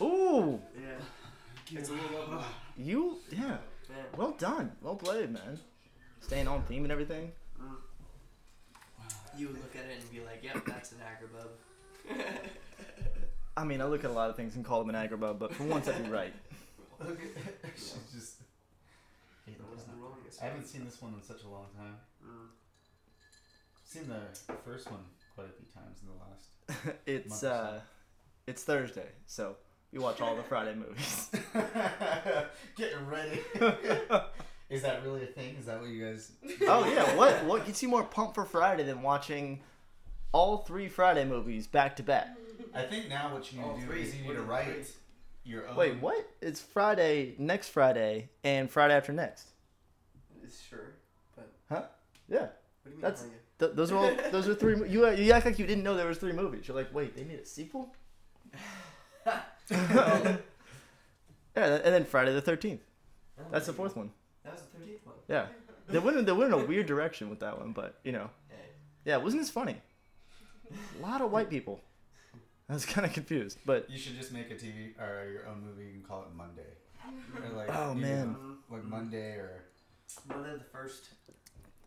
Ooh, 0.00 0.60
Yeah. 0.76 1.78
It's 1.78 1.88
a 1.90 1.92
little 1.92 2.22
ugly. 2.22 2.44
you 2.78 3.18
yeah. 3.30 3.58
Yeah. 3.90 3.96
Well 4.16 4.32
done. 4.38 4.72
Well 4.80 4.96
played, 4.96 5.30
man. 5.30 5.58
Staying 6.20 6.48
on 6.48 6.62
theme 6.62 6.84
and 6.84 6.92
everything. 6.92 7.32
You 9.36 9.48
would 9.48 9.56
look 9.56 9.76
at 9.76 9.84
it 9.84 10.00
and 10.00 10.10
be 10.10 10.20
like, 10.20 10.42
"Yep, 10.42 10.64
that's 10.66 10.92
an 10.92 10.98
Agrabub." 10.98 11.50
I 13.56 13.64
mean, 13.64 13.80
I 13.80 13.84
look 13.84 14.02
at 14.04 14.10
a 14.10 14.12
lot 14.12 14.30
of 14.30 14.36
things 14.36 14.56
and 14.56 14.64
call 14.64 14.84
them 14.84 14.94
an 14.94 15.08
agrabub, 15.08 15.38
but 15.38 15.54
for 15.54 15.64
once 15.64 15.88
I'd 15.88 16.02
be 16.04 16.10
right. 16.10 16.32
She's 17.76 17.94
just. 18.12 18.34
That 19.46 19.70
wasn't 19.70 19.92
the 19.92 20.02
wrongest. 20.02 20.42
I 20.42 20.46
haven't 20.46 20.66
seen 20.66 20.84
this 20.84 21.00
one 21.00 21.14
in 21.14 21.22
such 21.22 21.42
a 21.44 21.48
long 21.48 21.66
time. 21.76 21.96
Mm. 22.24 22.48
seen 23.84 24.08
the 24.08 24.20
first 24.64 24.90
one 24.90 25.00
quite 25.34 25.48
a 25.48 25.52
few 25.52 25.66
times 25.72 26.00
in 26.02 26.08
the 26.08 26.14
last. 26.18 26.50
it's 27.06 27.40
so. 27.40 27.50
uh, 27.50 27.80
it's 28.46 28.62
Thursday, 28.64 29.08
so 29.26 29.56
we 29.92 29.98
watch 29.98 30.20
all 30.20 30.36
the 30.36 30.42
Friday 30.42 30.74
movies. 30.74 31.30
Getting 32.76 33.06
ready. 33.06 33.40
Is 34.70 34.82
that 34.82 35.02
really 35.02 35.22
a 35.22 35.26
thing? 35.26 35.56
Is 35.58 35.66
that 35.66 35.80
what 35.80 35.88
you 35.88 36.04
guys? 36.04 36.32
oh 36.66 36.84
yeah, 36.92 37.16
what 37.16 37.44
what 37.44 37.64
gets 37.66 37.82
you 37.82 37.88
more 37.88 38.04
pumped 38.04 38.34
for 38.34 38.44
Friday 38.44 38.82
than 38.82 39.00
watching 39.02 39.60
all 40.32 40.58
three 40.58 40.88
Friday 40.88 41.24
movies 41.24 41.66
back 41.66 41.96
to 41.96 42.02
back? 42.02 42.36
I 42.74 42.82
think 42.82 43.08
now 43.08 43.32
what 43.32 43.50
you 43.50 43.58
need 43.60 43.64
All 43.64 43.74
to 43.76 43.80
do 43.80 43.86
three. 43.86 44.02
is 44.02 44.14
you 44.14 44.24
need 44.24 44.34
to 44.34 44.42
write 44.42 44.66
three? 44.66 44.84
your 45.44 45.66
own. 45.68 45.76
Wait, 45.76 45.98
what? 46.02 46.28
It's 46.42 46.60
Friday, 46.60 47.34
next 47.38 47.68
Friday, 47.70 48.28
and 48.44 48.70
Friday 48.70 48.92
after 48.94 49.12
next. 49.14 49.46
It's 50.44 50.62
sure. 50.68 50.92
But. 51.34 51.50
Huh? 51.70 51.82
Yeah, 52.28 52.40
What 52.40 52.50
do 52.84 52.90
you 52.90 52.96
mean? 52.96 53.00
That's- 53.00 53.22
how 53.22 53.28
you- 53.28 53.32
Th- 53.58 53.72
those 53.74 53.90
are 53.92 53.96
all. 53.96 54.10
Those 54.30 54.48
are 54.48 54.54
three. 54.54 54.76
mo- 54.76 54.84
You 54.84 55.06
uh, 55.06 55.10
you 55.10 55.32
act 55.32 55.44
like 55.46 55.58
you 55.58 55.66
didn't 55.66 55.82
know 55.84 55.96
there 55.96 56.06
was 56.06 56.18
three 56.18 56.32
movies. 56.32 56.68
You're 56.68 56.76
like, 56.76 56.94
wait, 56.94 57.16
they 57.16 57.24
made 57.24 57.40
a 57.40 57.44
sequel? 57.46 57.94
yeah, 59.70 60.36
and 61.56 61.94
then 61.94 62.04
Friday 62.04 62.32
the 62.32 62.40
Thirteenth. 62.40 62.82
That's 63.50 63.66
the 63.66 63.72
fourth 63.72 63.96
one. 63.96 64.10
That 64.44 64.54
was 64.54 64.62
the 64.62 64.78
thirteenth 64.78 65.04
one. 65.06 65.16
Yeah, 65.28 65.46
they 65.88 65.98
went 65.98 66.16
in, 66.16 66.24
they 66.24 66.32
went 66.32 66.52
in 66.52 66.60
a 66.60 66.64
weird 66.64 66.86
direction 66.86 67.28
with 67.30 67.40
that 67.40 67.58
one, 67.58 67.72
but 67.72 67.98
you 68.04 68.12
know, 68.12 68.30
yeah, 69.04 69.16
wasn't 69.16 69.42
this 69.42 69.50
funny? 69.50 69.76
A 70.98 71.02
lot 71.02 71.20
of 71.20 71.30
white 71.30 71.48
people. 71.50 71.80
I 72.70 72.74
was 72.74 72.84
kind 72.84 73.06
of 73.06 73.12
confused, 73.14 73.58
but 73.64 73.88
You 73.88 73.96
should 73.98 74.16
just 74.16 74.30
make 74.32 74.50
a 74.50 74.54
TV 74.54 74.92
or 75.00 75.30
your 75.30 75.48
own 75.48 75.62
movie 75.64 75.90
and 75.94 76.06
call 76.06 76.22
it 76.22 76.34
Monday. 76.36 76.66
Or 77.42 77.56
like, 77.56 77.70
Oh, 77.74 77.92
either 77.92 77.94
man. 78.00 78.36
Like 78.70 78.84
Monday 78.84 79.30
or. 79.36 79.64
Monday 80.28 80.52
the 80.58 80.64
first. 80.64 81.08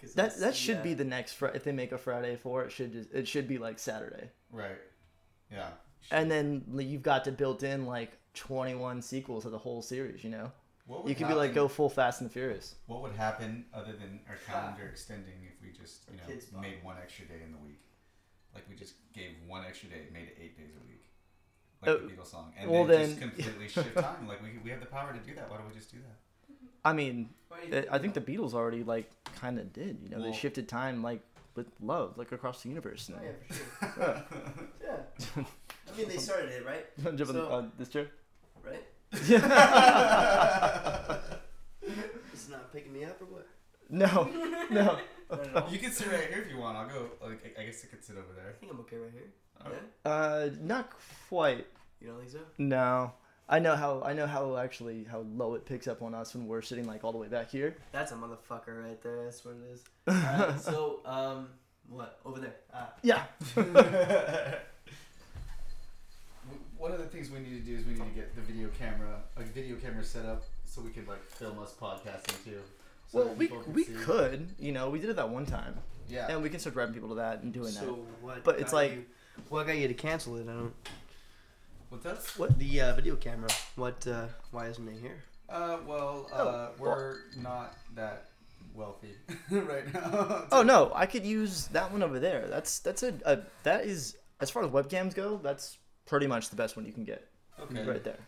'Cause 0.01 0.13
that 0.15 0.37
that 0.39 0.55
should 0.55 0.77
uh, 0.77 0.83
be 0.83 0.93
the 0.93 1.03
next 1.05 1.33
Friday. 1.33 1.55
If 1.57 1.63
they 1.63 1.71
make 1.71 1.91
a 1.91 1.97
Friday 1.97 2.35
for 2.35 2.63
it, 2.65 2.71
should 2.71 2.91
just, 2.91 3.11
it 3.13 3.27
should 3.27 3.47
be 3.47 3.57
like 3.59 3.77
Saturday, 3.79 4.29
Right. 4.51 4.79
Yeah. 5.51 5.69
and 6.11 6.29
then 6.31 6.63
you've 6.79 7.03
got 7.03 7.23
to 7.25 7.31
built 7.31 7.61
in 7.63 7.85
like 7.85 8.17
21 8.33 9.01
sequels 9.01 9.45
of 9.45 9.51
the 9.51 9.57
whole 9.59 9.81
series. 9.81 10.23
You 10.23 10.31
know, 10.31 10.51
What 10.87 11.03
would 11.03 11.09
you 11.09 11.15
could 11.15 11.27
be 11.27 11.33
like 11.33 11.53
go 11.53 11.67
full 11.67 11.89
Fast 11.89 12.21
and 12.21 12.29
the 12.29 12.33
Furious. 12.33 12.75
What 12.87 13.01
would 13.03 13.13
happen 13.13 13.65
other 13.73 13.93
than 13.93 14.21
our 14.27 14.37
calendar 14.47 14.87
extending 14.87 15.35
if 15.45 15.61
we 15.61 15.71
just 15.77 16.09
you 16.09 16.17
know 16.17 16.23
Kids 16.25 16.47
made 16.59 16.83
one 16.83 16.97
extra 17.01 17.25
day 17.25 17.41
in 17.45 17.51
the 17.51 17.57
week? 17.59 17.81
Like 18.55 18.67
we 18.69 18.75
just 18.75 18.95
gave 19.13 19.31
one 19.47 19.63
extra 19.65 19.89
day, 19.89 20.07
made 20.11 20.27
it 20.29 20.37
eight 20.41 20.57
days 20.57 20.71
a 20.75 20.87
week, 20.87 21.05
like 21.81 21.89
Uh, 21.91 21.93
the 22.07 22.13
Beatles 22.13 22.27
song, 22.31 22.53
and 22.57 22.69
well, 22.71 22.85
then, 22.85 23.09
just 23.09 23.21
completely 23.21 23.67
shift 23.75 23.95
time. 23.95 24.27
Like 24.27 24.41
we, 24.41 24.57
we 24.63 24.69
have 24.71 24.79
the 24.79 24.87
power 24.87 25.13
to 25.13 25.19
do 25.19 25.35
that. 25.35 25.49
Why 25.49 25.57
don't 25.57 25.67
we 25.67 25.73
just 25.75 25.91
do 25.91 25.97
that? 25.99 26.17
I 26.83 26.93
mean, 26.93 27.29
why 27.47 27.61
do 27.61 27.67
you 27.67 27.73
it, 27.73 27.87
I 27.91 27.97
think 27.99 28.13
the 28.13 28.21
Beatles 28.21 28.53
already 28.53 28.83
like 28.83 29.09
kind 29.39 29.59
of 29.59 29.71
did. 29.73 29.99
You 30.03 30.09
know, 30.09 30.21
they 30.23 30.33
shifted 30.33 30.67
time 30.67 31.03
like 31.03 31.21
with 31.55 31.67
love, 31.81 32.17
like 32.17 32.31
across 32.31 32.63
the 32.63 32.69
universe. 32.69 33.09
Oh, 33.11 33.15
Now. 33.17 33.21
yeah, 33.23 33.33
for 33.47 33.53
sure. 33.93 34.23
yeah. 34.83 35.43
I 35.93 35.97
mean, 35.97 36.07
they 36.07 36.17
started 36.17 36.51
it, 36.51 36.65
right? 36.65 36.85
Jump 37.17 37.29
on 37.29 37.35
So- 37.35 37.47
uh, 37.49 37.65
this 37.77 37.89
chair. 37.89 38.07
Right? 38.63 38.83
It's 42.33 42.49
not 42.49 42.71
picking 42.71 42.93
me 42.93 43.03
up 43.05 43.21
or 43.21 43.25
what? 43.25 43.47
No, 43.89 44.29
no. 44.69 44.97
Not 45.29 45.47
at 45.47 45.55
all. 45.55 45.69
you 45.71 45.77
can 45.79 45.91
sit 45.91 46.07
right 46.07 46.27
here 46.29 46.41
if 46.45 46.49
you 46.51 46.57
want. 46.57 46.77
I'll 46.77 46.87
go. 46.87 47.09
Like 47.21 47.55
I 47.57 47.61
I 47.61 47.65
guess 47.65 47.83
I 47.83 47.87
could 47.87 48.03
sit 48.03 48.15
over 48.17 48.33
there. 48.35 48.49
I 48.49 48.53
think 48.53 48.71
I'm 48.71 48.79
okay 48.81 48.97
right 48.97 49.11
here. 49.11 49.31
Oh. 49.65 49.69
Yeah? 49.71 50.11
Uh, 50.11 50.49
not 50.61 50.91
quite. 51.29 51.67
You 51.99 52.07
don't 52.07 52.19
think 52.19 52.31
so? 52.31 52.39
No. 52.57 53.13
I 53.51 53.59
know 53.59 53.75
how 53.75 54.01
I 54.05 54.13
know 54.13 54.25
how 54.27 54.55
actually 54.57 55.03
how 55.03 55.25
low 55.35 55.55
it 55.55 55.65
picks 55.65 55.87
up 55.87 56.01
on 56.01 56.15
us 56.15 56.33
when 56.33 56.47
we're 56.47 56.61
sitting 56.61 56.85
like 56.87 57.03
all 57.03 57.11
the 57.11 57.17
way 57.17 57.27
back 57.27 57.51
here. 57.51 57.75
That's 57.91 58.11
a 58.13 58.15
motherfucker 58.15 58.81
right 58.83 59.01
there. 59.03 59.25
That's 59.25 59.43
what 59.43 59.55
it 59.55 59.73
is. 59.73 59.83
Alright, 60.07 60.59
so, 60.61 61.01
um, 61.05 61.49
what? 61.89 62.17
Over 62.25 62.39
there. 62.39 62.55
Ah. 62.73 62.93
Yeah. 63.03 63.23
One 66.77 66.91
of 66.91 66.97
the 66.97 67.05
things 67.05 67.29
we 67.29 67.39
need 67.39 67.63
to 67.63 67.71
do 67.71 67.75
is 67.77 67.85
we 67.85 67.93
need 67.93 67.99
to 68.09 68.15
get 68.15 68.33
the 68.35 68.41
video 68.41 68.69
camera, 68.79 69.21
a 69.37 69.43
video 69.43 69.75
camera 69.75 70.03
set 70.03 70.25
up, 70.25 70.43
so 70.65 70.81
we 70.81 70.89
could 70.89 71.07
like 71.07 71.21
film 71.23 71.59
us 71.59 71.73
podcasting 71.79 72.43
too. 72.43 72.59
so 73.11 73.19
Well, 73.19 73.35
we 73.35 73.51
we 73.71 73.83
see. 73.83 73.93
could, 74.01 74.47
you 74.57 74.71
know, 74.71 74.89
we 74.89 74.97
did 74.99 75.09
it 75.11 75.17
that 75.17 75.29
one 75.29 75.45
time, 75.45 75.75
Yeah. 76.09 76.27
and 76.29 76.41
we 76.41 76.49
can 76.49 76.59
start 76.59 76.73
driving 76.73 76.93
people 76.95 77.09
to 77.09 77.15
that 77.15 77.43
and 77.43 77.53
doing 77.53 77.73
that. 77.73 77.83
So 77.83 77.99
what? 78.21 78.43
But 78.43 78.59
it's 78.59 78.73
like- 78.73 78.93
you, 78.93 79.05
what 79.49 79.67
got 79.67 79.77
you 79.77 79.87
to 79.89 79.93
cancel 79.93 80.37
it? 80.37 80.43
I 80.49 80.53
don't. 80.53 80.73
What's 81.91 82.05
that? 82.05 82.39
What? 82.39 82.57
The 82.57 82.81
uh, 82.81 82.95
video 82.95 83.17
camera. 83.17 83.49
What? 83.75 84.07
Uh, 84.07 84.27
why 84.51 84.67
isn't 84.67 84.87
it 84.87 84.95
here? 85.01 85.21
Uh, 85.49 85.77
well, 85.85 86.29
Oh, 86.33 86.47
uh, 86.47 86.69
we're 86.79 87.17
not 87.35 87.75
that 87.95 88.27
wealthy 88.73 89.15
right 89.51 89.93
now. 89.93 90.45
Oh 90.53 90.63
no, 90.63 90.93
I 90.95 91.05
could 91.05 91.25
use 91.25 91.67
that 91.67 91.91
one 91.91 92.01
over 92.01 92.17
there. 92.17 92.47
That's 92.47 92.79
that's 92.79 93.03
a, 93.03 93.13
a 93.25 93.39
that 93.63 93.83
is 93.85 94.15
as 94.39 94.49
far 94.49 94.63
as 94.63 94.71
webcams 94.71 95.13
go. 95.13 95.37
That's 95.43 95.79
pretty 96.05 96.27
much 96.27 96.49
the 96.49 96.55
best 96.55 96.77
one 96.77 96.85
you 96.85 96.93
can 96.93 97.03
get 97.03 97.27
okay. 97.59 97.83
right 97.83 98.01
there. 98.05 98.19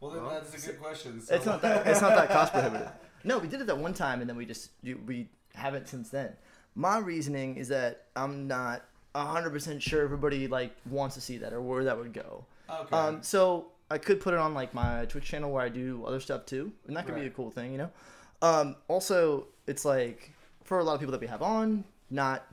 Well, 0.00 0.12
then 0.12 0.22
Well, 0.24 0.32
that's 0.32 0.64
a 0.64 0.66
good 0.70 0.80
question. 0.80 1.20
So 1.20 1.34
It's 1.34 1.44
not 1.44 1.60
that 1.60 1.86
it's 1.86 2.00
not 2.00 2.14
that 2.14 2.30
cost 2.36 2.54
prohibitive. 2.54 2.88
No, 3.22 3.36
we 3.38 3.48
did 3.48 3.60
it 3.60 3.66
that 3.66 3.76
one 3.76 3.92
time, 3.92 4.22
and 4.22 4.30
then 4.30 4.38
we 4.38 4.46
just 4.46 4.70
you- 4.82 5.02
we 5.06 5.28
haven't 5.54 5.88
since 5.88 6.08
then. 6.08 6.32
My 6.74 6.96
reasoning 6.96 7.56
is 7.56 7.68
that 7.68 8.06
I'm 8.16 8.48
not 8.48 8.86
hundred 9.14 9.50
percent 9.50 9.82
sure 9.82 10.02
everybody 10.02 10.48
like 10.48 10.74
wants 10.88 11.16
to 11.16 11.20
see 11.20 11.36
that 11.36 11.52
or 11.52 11.60
where 11.60 11.84
that 11.84 11.98
would 11.98 12.14
go. 12.14 12.46
Okay. 12.82 12.96
Um, 12.96 13.22
so 13.22 13.66
I 13.90 13.98
could 13.98 14.20
put 14.20 14.34
it 14.34 14.40
on 14.40 14.54
like 14.54 14.72
my 14.74 15.04
Twitch 15.06 15.24
channel 15.24 15.50
where 15.50 15.62
I 15.62 15.68
do 15.68 16.04
other 16.06 16.20
stuff 16.20 16.46
too, 16.46 16.72
and 16.86 16.96
that 16.96 17.06
could 17.06 17.14
be 17.16 17.26
a 17.26 17.30
cool 17.30 17.50
thing, 17.50 17.72
you 17.72 17.78
know. 17.78 17.90
Um, 18.42 18.76
also, 18.88 19.46
it's 19.66 19.84
like 19.84 20.30
for 20.64 20.78
a 20.78 20.84
lot 20.84 20.94
of 20.94 21.00
people 21.00 21.12
that 21.12 21.20
we 21.20 21.26
have 21.26 21.42
on, 21.42 21.84
not 22.10 22.46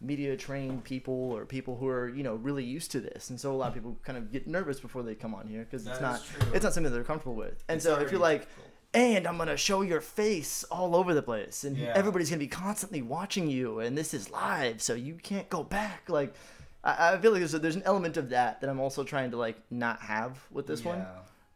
media 0.00 0.36
trained 0.36 0.84
people 0.84 1.14
or 1.32 1.46
people 1.46 1.76
who 1.76 1.88
are 1.88 2.08
you 2.10 2.22
know 2.22 2.34
really 2.34 2.64
used 2.64 2.90
to 2.92 3.00
this, 3.00 3.30
and 3.30 3.40
so 3.40 3.52
a 3.52 3.56
lot 3.56 3.68
of 3.68 3.74
people 3.74 3.96
kind 4.04 4.18
of 4.18 4.30
get 4.30 4.46
nervous 4.46 4.78
before 4.80 5.02
they 5.02 5.14
come 5.14 5.34
on 5.34 5.46
here 5.48 5.66
because 5.68 5.86
it's 5.86 6.00
not 6.00 6.22
true. 6.24 6.52
it's 6.54 6.62
not 6.64 6.74
something 6.74 6.92
they're 6.92 7.02
comfortable 7.04 7.34
with. 7.36 7.62
And 7.68 7.76
It's 7.76 7.84
so 7.84 7.98
if 8.00 8.10
you're 8.10 8.20
like, 8.20 8.42
difficult. 8.42 8.68
and 8.92 9.26
I'm 9.26 9.38
gonna 9.38 9.56
show 9.56 9.80
your 9.80 10.00
face 10.02 10.62
all 10.64 10.94
over 10.94 11.14
the 11.14 11.22
place, 11.22 11.64
and 11.64 11.76
Yeah. 11.76 11.92
everybody's 11.96 12.28
gonna 12.28 12.38
be 12.40 12.46
constantly 12.48 13.00
watching 13.02 13.48
you, 13.48 13.78
and 13.80 13.96
this 13.96 14.12
is 14.12 14.30
live, 14.30 14.82
so 14.82 14.92
you 14.94 15.14
can't 15.14 15.48
go 15.48 15.62
back. 15.64 16.08
Like, 16.10 16.34
I, 16.84 17.14
I 17.14 17.18
feel 17.18 17.32
like 17.32 17.40
there's, 17.40 17.54
a, 17.54 17.58
there's 17.58 17.76
an 17.76 17.82
element 17.84 18.16
of 18.16 18.28
that 18.30 18.60
that 18.60 18.70
I'm 18.70 18.78
also 18.78 19.02
trying 19.02 19.30
to 19.32 19.36
like 19.36 19.56
not 19.70 20.00
have 20.00 20.38
with 20.50 20.66
this 20.66 20.84
one. 20.84 21.04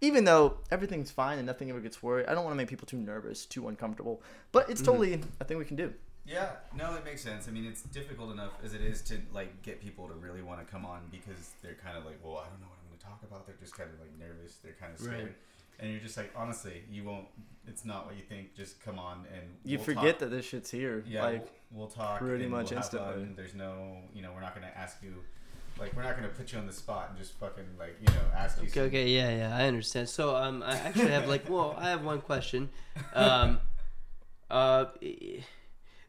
Even 0.00 0.24
though 0.24 0.58
everything's 0.70 1.10
fine 1.10 1.38
and 1.38 1.46
nothing 1.46 1.70
ever 1.70 1.80
gets 1.80 2.02
worried, 2.02 2.26
I 2.26 2.34
don't 2.34 2.44
want 2.44 2.52
to 2.54 2.56
make 2.56 2.68
people 2.68 2.86
too 2.86 2.98
nervous, 2.98 3.44
too 3.46 3.68
uncomfortable. 3.68 4.22
But 4.52 4.62
Mm-hmm. 4.64 4.72
it's 4.72 4.82
totally 4.82 5.20
a 5.40 5.44
thing 5.44 5.58
we 5.58 5.64
can 5.64 5.76
do. 5.76 5.92
Yeah, 6.24 6.50
no, 6.76 6.94
it 6.94 7.04
makes 7.04 7.22
sense. 7.22 7.48
I 7.48 7.50
mean, 7.52 7.64
it's 7.64 7.82
difficult 7.82 8.30
enough 8.32 8.52
as 8.62 8.74
it 8.74 8.80
is 8.82 9.00
to 9.02 9.16
like 9.32 9.62
get 9.62 9.80
people 9.80 10.06
to 10.08 10.14
really 10.14 10.42
want 10.42 10.60
to 10.64 10.66
come 10.70 10.84
on 10.86 11.00
because 11.10 11.50
they're 11.62 11.78
kind 11.82 11.96
of 11.96 12.04
like, 12.04 12.18
well, 12.22 12.36
I 12.36 12.46
don't 12.50 12.60
know 12.60 12.68
what 12.68 12.78
I'm 12.82 12.88
going 12.88 12.98
to 13.00 13.04
talk 13.04 13.20
about. 13.28 13.46
They're 13.46 13.56
just 13.60 13.76
kind 13.76 13.90
of 13.92 13.98
like 13.98 14.12
nervous. 14.18 14.56
They're 14.62 14.76
kind 14.80 14.92
of 14.94 15.00
scared. 15.00 15.20
Right. 15.24 15.32
And 15.78 15.90
you're 15.90 16.00
just 16.00 16.16
like, 16.16 16.32
honestly, 16.36 16.82
you 16.90 17.04
won't. 17.04 17.26
It's 17.66 17.84
not 17.84 18.06
what 18.06 18.16
you 18.16 18.22
think. 18.22 18.54
Just 18.56 18.80
come 18.82 18.98
on 18.98 19.26
and 19.32 19.42
You 19.64 19.76
we'll 19.78 19.84
forget 19.84 20.04
talk. 20.04 20.18
that 20.20 20.30
this 20.30 20.46
shit's 20.46 20.70
here. 20.70 21.04
Yeah, 21.06 21.22
like, 21.22 21.48
we'll, 21.70 21.80
we'll 21.80 21.88
talk 21.88 22.18
pretty 22.18 22.46
much 22.46 22.70
we'll 22.70 22.78
instantly. 22.78 23.28
There's 23.36 23.54
no, 23.54 23.98
you 24.14 24.22
know, 24.22 24.30
we're 24.34 24.40
not 24.40 24.54
going 24.54 24.66
to 24.66 24.76
ask 24.78 25.02
you. 25.02 25.14
Like 25.78 25.94
we're 25.94 26.02
not 26.02 26.16
gonna 26.16 26.26
put 26.26 26.52
you 26.52 26.58
on 26.58 26.66
the 26.66 26.72
spot 26.72 27.06
and 27.10 27.16
just 27.16 27.34
fucking 27.38 27.62
like 27.78 27.94
you 28.00 28.06
know 28.12 28.20
ask 28.36 28.56
you. 28.56 28.64
Okay, 28.64 28.72
some- 28.72 28.82
okay, 28.86 29.08
yeah, 29.10 29.30
yeah, 29.30 29.56
I 29.56 29.68
understand. 29.68 30.08
So, 30.08 30.34
um, 30.34 30.60
I 30.64 30.76
actually 30.76 31.12
have 31.12 31.28
like, 31.28 31.48
well, 31.48 31.76
I 31.78 31.90
have 31.90 32.04
one 32.04 32.20
question. 32.20 32.68
Um, 33.14 33.60
uh, 34.50 34.86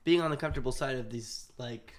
being 0.04 0.22
on 0.22 0.32
the 0.32 0.38
comfortable 0.38 0.72
side 0.72 0.96
of 0.98 1.12
these, 1.12 1.52
like, 1.60 1.94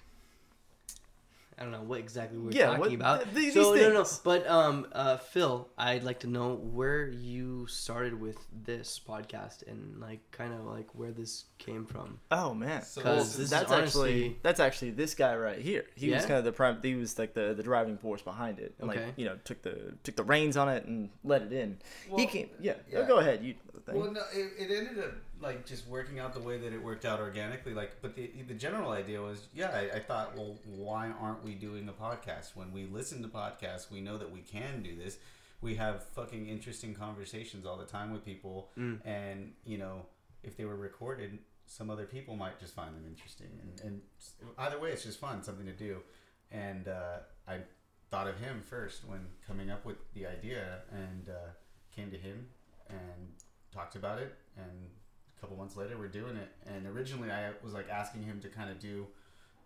I 1.61 1.63
don't 1.63 1.73
know 1.73 1.83
what 1.83 1.99
exactly 1.99 2.39
we're 2.39 2.49
Yeah, 2.53 2.65
talking 2.75 2.79
what- 2.81 2.93
about. 2.93 3.23
th- 3.23 3.35
these 3.35 3.53
so 3.53 3.75
no, 3.75 3.93
no, 3.93 4.05
but 4.23 4.47
um, 4.49 4.87
uh, 4.93 5.17
Phil, 5.17 5.69
I'd 5.77 6.03
like 6.03 6.21
to 6.21 6.27
know 6.27 6.55
where 6.55 7.07
you 7.07 7.67
started 7.67 8.19
with 8.19 8.37
this 8.65 8.99
podcast 9.07 9.67
and 9.67 9.99
like, 10.01 10.21
kind 10.31 10.55
of 10.55 10.61
like 10.65 10.87
where 10.95 11.11
this 11.11 11.45
came 11.59 11.85
from. 11.85 12.19
oh 12.31 12.55
man. 12.55 12.81
So 12.81 13.03
Well, 13.03 13.17
this 13.17 13.25
is- 13.27 13.33
this 13.35 13.43
is 13.45 13.49
that's 13.51 13.71
honestly- 13.71 14.09
actually 14.11 14.37
that's 14.41 14.59
actually 14.59 14.91
this 14.91 15.13
guy 15.13 15.35
right 15.35 15.59
here. 15.59 15.85
He 15.93 16.09
was 16.09 16.25
kind 16.25 16.39
of 16.39 16.45
the 16.45 16.51
prime. 16.51 16.79
He 16.81 16.95
was 16.95 17.19
like 17.19 17.35
the, 17.35 17.53
the 17.53 17.61
driving 17.61 17.99
force 17.99 18.23
behind 18.23 18.57
it, 18.57 18.73
and 18.79 18.89
Okay. 18.89 19.05
like 19.05 19.13
you 19.17 19.25
know 19.25 19.37
took 19.43 19.61
the 19.61 19.93
took 20.03 20.15
the 20.15 20.23
reins 20.23 20.57
on 20.57 20.67
it 20.67 20.85
and 20.85 21.11
let 21.23 21.43
it 21.43 21.53
in. 21.53 21.77
he 22.07 22.11
Well, 22.15 22.25
came. 22.27 22.49
Yeah, 22.59 22.73
yeah. 22.91 23.05
Go 23.07 23.19
ahead. 23.19 23.43
You. 23.43 23.53
the. 23.85 23.93
Well, 23.93 24.11
no, 24.11 24.21
it, 24.33 24.51
it 24.57 24.71
ended 24.75 24.97
up 25.03 25.11
like 25.41 25.65
just 25.65 25.87
working 25.87 26.19
out 26.19 26.33
the 26.33 26.39
way 26.39 26.57
that 26.57 26.71
it 26.73 26.83
worked 26.83 27.05
out 27.05 27.19
organically. 27.19 27.73
Like, 27.73 28.01
but 28.01 28.15
the 28.15 28.29
the 28.47 28.53
general 28.53 28.91
idea 28.91 29.21
was, 29.21 29.47
yeah, 29.53 29.69
I, 29.73 29.97
I 29.97 29.99
thought, 29.99 30.35
well, 30.37 30.57
why 30.65 31.11
aren't 31.19 31.43
we 31.43 31.53
doing 31.55 31.89
a 31.89 31.93
podcast? 31.93 32.55
When 32.55 32.71
we 32.71 32.85
listen 32.85 33.21
to 33.23 33.27
podcasts, 33.27 33.89
we 33.91 34.01
know 34.01 34.17
that 34.17 34.31
we 34.31 34.41
can 34.41 34.81
do 34.83 34.95
this. 34.95 35.17
We 35.61 35.75
have 35.75 36.03
fucking 36.03 36.47
interesting 36.47 36.93
conversations 36.93 37.65
all 37.65 37.77
the 37.77 37.85
time 37.85 38.11
with 38.11 38.25
people, 38.25 38.71
Mm. 38.77 38.99
and 39.05 39.53
you 39.65 39.77
know, 39.77 40.05
if 40.43 40.57
they 40.57 40.65
were 40.65 40.75
recorded, 40.75 41.39
some 41.67 41.89
other 41.89 42.05
people 42.05 42.35
might 42.35 42.59
just 42.59 42.73
find 42.73 42.95
them 42.95 43.05
interesting. 43.07 43.47
And, 43.61 43.81
and 43.81 44.01
either 44.57 44.79
way, 44.79 44.91
it's 44.91 45.03
just 45.03 45.19
fun, 45.19 45.43
something 45.43 45.65
to 45.67 45.71
do. 45.73 45.97
And 46.51 46.87
uh, 46.87 47.19
I 47.47 47.59
thought 48.09 48.27
of 48.27 48.37
him 48.39 48.61
first 48.67 49.07
when 49.07 49.19
coming 49.47 49.69
up 49.69 49.85
with 49.85 49.97
the 50.13 50.25
idea, 50.25 50.79
and 50.91 51.29
uh, 51.29 51.51
came 51.95 52.09
to 52.11 52.17
him 52.17 52.47
and 52.89 53.29
talked 53.73 53.95
about 53.95 54.19
it 54.19 54.33
and 54.57 54.89
couple 55.41 55.57
months 55.57 55.75
later 55.75 55.97
we're 55.97 56.07
doing 56.07 56.35
it 56.37 56.49
and 56.67 56.85
originally 56.87 57.31
i 57.31 57.49
was 57.63 57.73
like 57.73 57.89
asking 57.89 58.21
him 58.21 58.39
to 58.39 58.47
kind 58.47 58.69
of 58.69 58.79
do 58.79 59.07